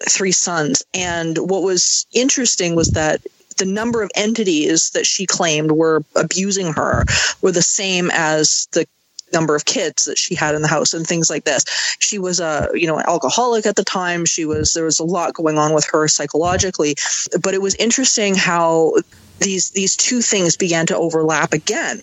three 0.07 0.31
sons 0.31 0.83
and 0.93 1.37
what 1.37 1.63
was 1.63 2.05
interesting 2.13 2.75
was 2.75 2.91
that 2.91 3.21
the 3.57 3.65
number 3.65 4.01
of 4.01 4.11
entities 4.15 4.91
that 4.91 5.05
she 5.05 5.25
claimed 5.25 5.71
were 5.71 6.03
abusing 6.15 6.73
her 6.73 7.05
were 7.41 7.51
the 7.51 7.61
same 7.61 8.09
as 8.13 8.67
the 8.71 8.87
number 9.33 9.55
of 9.55 9.65
kids 9.65 10.05
that 10.05 10.17
she 10.17 10.35
had 10.35 10.55
in 10.55 10.61
the 10.61 10.67
house 10.67 10.93
and 10.93 11.05
things 11.05 11.29
like 11.29 11.43
this. 11.43 11.63
She 11.99 12.19
was 12.19 12.39
a, 12.39 12.69
you 12.73 12.87
know, 12.87 12.99
alcoholic 12.99 13.65
at 13.65 13.75
the 13.75 13.83
time. 13.83 14.25
She 14.25 14.45
was, 14.45 14.73
there 14.73 14.85
was 14.85 14.99
a 14.99 15.03
lot 15.03 15.33
going 15.33 15.57
on 15.57 15.73
with 15.73 15.85
her 15.91 16.07
psychologically, 16.07 16.95
but 17.41 17.53
it 17.53 17.61
was 17.61 17.75
interesting 17.75 18.35
how 18.35 18.93
these 19.41 19.71
these 19.71 19.95
two 19.95 20.21
things 20.21 20.55
began 20.55 20.85
to 20.85 20.95
overlap 20.95 21.51
again. 21.51 22.01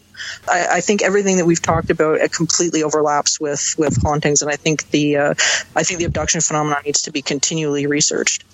I, 0.48 0.66
I, 0.72 0.80
think 0.80 1.02
everything 1.02 1.36
that 1.36 1.46
we've 1.46 1.62
talked 1.62 1.88
about 1.88 2.20
it 2.20 2.32
completely 2.32 2.82
overlaps 2.82 3.40
with 3.40 3.74
with 3.78 4.02
hauntings, 4.02 4.42
and 4.42 4.50
I 4.50 4.56
think 4.56 4.90
the 4.90 5.16
uh, 5.16 5.34
I 5.76 5.84
think 5.84 6.00
the 6.00 6.04
abduction 6.04 6.40
phenomenon 6.40 6.82
needs 6.84 7.02
to 7.02 7.12
be 7.12 7.22
continually 7.22 7.86
researched. 7.86 8.44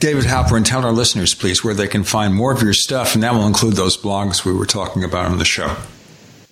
David 0.00 0.24
Halperin, 0.24 0.64
tell 0.64 0.84
our 0.84 0.92
listeners, 0.92 1.34
please, 1.34 1.62
where 1.62 1.74
they 1.74 1.86
can 1.86 2.02
find 2.02 2.34
more 2.34 2.52
of 2.52 2.62
your 2.62 2.72
stuff, 2.72 3.14
and 3.14 3.22
that 3.22 3.34
will 3.34 3.46
include 3.46 3.74
those 3.74 3.96
blogs 3.96 4.44
we 4.44 4.52
were 4.52 4.66
talking 4.66 5.04
about 5.04 5.26
on 5.26 5.38
the 5.38 5.44
show. 5.44 5.76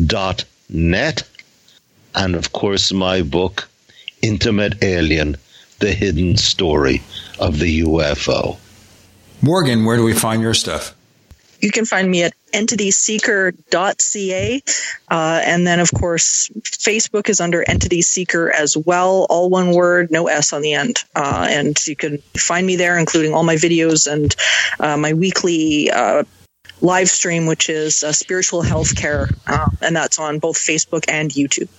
dot 0.06 0.44
net. 0.70 1.22
And 2.16 2.36
of 2.36 2.54
course, 2.54 2.92
my 2.92 3.22
book, 3.22 3.70
Intimate 4.24 4.84
Alien 4.84 5.38
The 5.78 5.94
Hidden 5.94 6.38
Story 6.38 7.04
of 7.40 7.60
the 7.60 7.82
UFO. 7.82 8.58
Morgan, 9.44 9.86
where 9.86 9.98
do 9.98 10.04
we 10.04 10.14
find 10.14 10.42
your 10.42 10.56
stuff? 10.56 10.96
You 11.60 11.72
can 11.72 11.86
find 11.86 12.10
me 12.10 12.24
at 12.24 12.34
entityseeker.ca. 12.54 14.64
Uh, 15.10 15.42
and 15.44 15.68
then, 15.68 15.80
of 15.80 15.92
course, 15.92 16.50
Facebook 16.62 17.30
is 17.30 17.40
under 17.40 17.64
Entity 17.68 18.02
Seeker 18.02 18.52
as 18.52 18.76
well, 18.78 19.26
all 19.30 19.50
one 19.50 19.72
word, 19.72 20.12
no 20.12 20.28
S 20.28 20.54
on 20.54 20.62
the 20.62 20.74
end. 20.74 20.98
Uh, 21.16 21.48
and 21.50 21.76
you 21.88 21.96
can 21.96 22.20
find 22.38 22.68
me 22.68 22.76
there, 22.76 22.98
including 22.98 23.34
all 23.34 23.44
my 23.44 23.56
videos 23.56 24.12
and 24.12 24.36
uh, 24.80 24.98
my 24.98 25.14
weekly 25.14 25.90
uh, 25.92 26.24
live 26.82 27.10
stream, 27.10 27.48
which 27.48 27.70
is 27.70 28.04
uh, 28.04 28.12
spiritual 28.12 28.62
health 28.62 28.96
care. 28.96 29.30
Uh, 29.48 29.70
and 29.82 29.96
that's 29.96 30.20
on 30.20 30.40
both 30.40 30.58
Facebook 30.58 31.06
and 31.08 31.32
YouTube. 31.32 31.70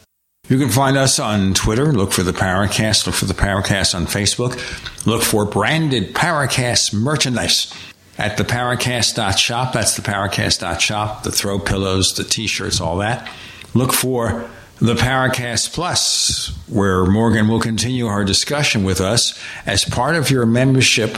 You 0.49 0.59
can 0.59 0.71
find 0.71 0.97
us 0.97 1.19
on 1.19 1.53
Twitter. 1.53 1.93
Look 1.93 2.13
for 2.13 2.23
the 2.23 2.33
Paracast. 2.33 3.07
Look 3.07 3.15
for 3.15 3.27
the 3.27 3.35
Paracast 3.35 3.95
on 3.95 4.07
Facebook. 4.07 4.57
Look 5.05 5.23
for 5.23 5.45
branded 5.45 6.15
Paracast 6.15 6.95
merchandise 6.95 7.71
at 8.19 8.37
the 8.37 8.45
Paracast.shop. 8.45 9.73
That's 9.73 9.97
the 9.97 10.03
Paracast.shop. 10.03 11.23
The 11.23 11.33
throw 11.33 11.59
pillows, 11.59 12.13
the 12.15 12.25
t 12.25 12.47
shirts, 12.47 12.81
all 12.81 12.99
that. 12.99 13.31
Look 13.75 13.93
for 13.93 14.51
the 14.81 14.95
Paracast 14.95 15.73
Plus, 15.73 16.57
where 16.69 17.05
Morgan 17.07 17.49
will 17.49 17.61
continue 17.61 18.07
our 18.07 18.25
discussion 18.25 18.85
with 18.85 19.01
us 19.01 19.39
as 19.67 19.85
part 19.85 20.15
of 20.15 20.31
your 20.31 20.47
membership 20.47 21.17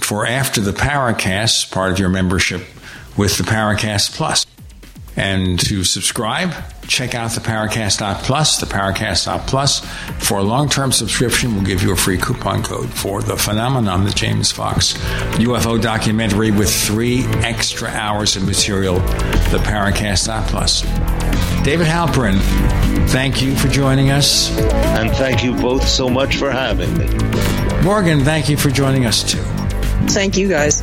for 0.00 0.26
after 0.26 0.60
the 0.60 0.72
Paracast, 0.72 1.70
part 1.70 1.92
of 1.92 1.98
your 1.98 2.08
membership 2.08 2.62
with 3.16 3.36
the 3.38 3.44
Paracast 3.44 4.14
Plus. 4.14 4.46
And 5.16 5.58
to 5.60 5.84
subscribe, 5.84 6.52
check 6.86 7.14
out 7.14 7.30
the 7.32 7.40
Paracast.plus, 7.40 8.58
the 8.58 8.66
Paracast.plus. 8.66 9.80
For 10.26 10.38
a 10.38 10.42
long 10.42 10.68
term 10.68 10.92
subscription, 10.92 11.54
we'll 11.54 11.64
give 11.64 11.82
you 11.82 11.92
a 11.92 11.96
free 11.96 12.18
coupon 12.18 12.62
code 12.62 12.90
for 12.90 13.22
the 13.22 13.36
phenomenon, 13.36 14.04
the 14.04 14.10
James 14.10 14.50
Fox 14.50 14.94
UFO 15.38 15.80
documentary 15.80 16.50
with 16.50 16.72
three 16.72 17.24
extra 17.42 17.88
hours 17.88 18.36
of 18.36 18.46
material, 18.46 18.96
the 19.50 19.60
Paracast.plus. 19.64 20.82
David 21.64 21.86
Halperin, 21.86 22.38
thank 23.10 23.40
you 23.40 23.54
for 23.54 23.68
joining 23.68 24.10
us. 24.10 24.56
And 24.58 25.10
thank 25.12 25.44
you 25.44 25.54
both 25.54 25.86
so 25.86 26.08
much 26.08 26.36
for 26.36 26.50
having 26.50 26.92
me. 26.98 27.06
Morgan, 27.82 28.20
thank 28.20 28.48
you 28.48 28.56
for 28.56 28.70
joining 28.70 29.06
us 29.06 29.22
too. 29.22 29.42
Thank 30.08 30.36
you 30.36 30.48
guys. 30.48 30.82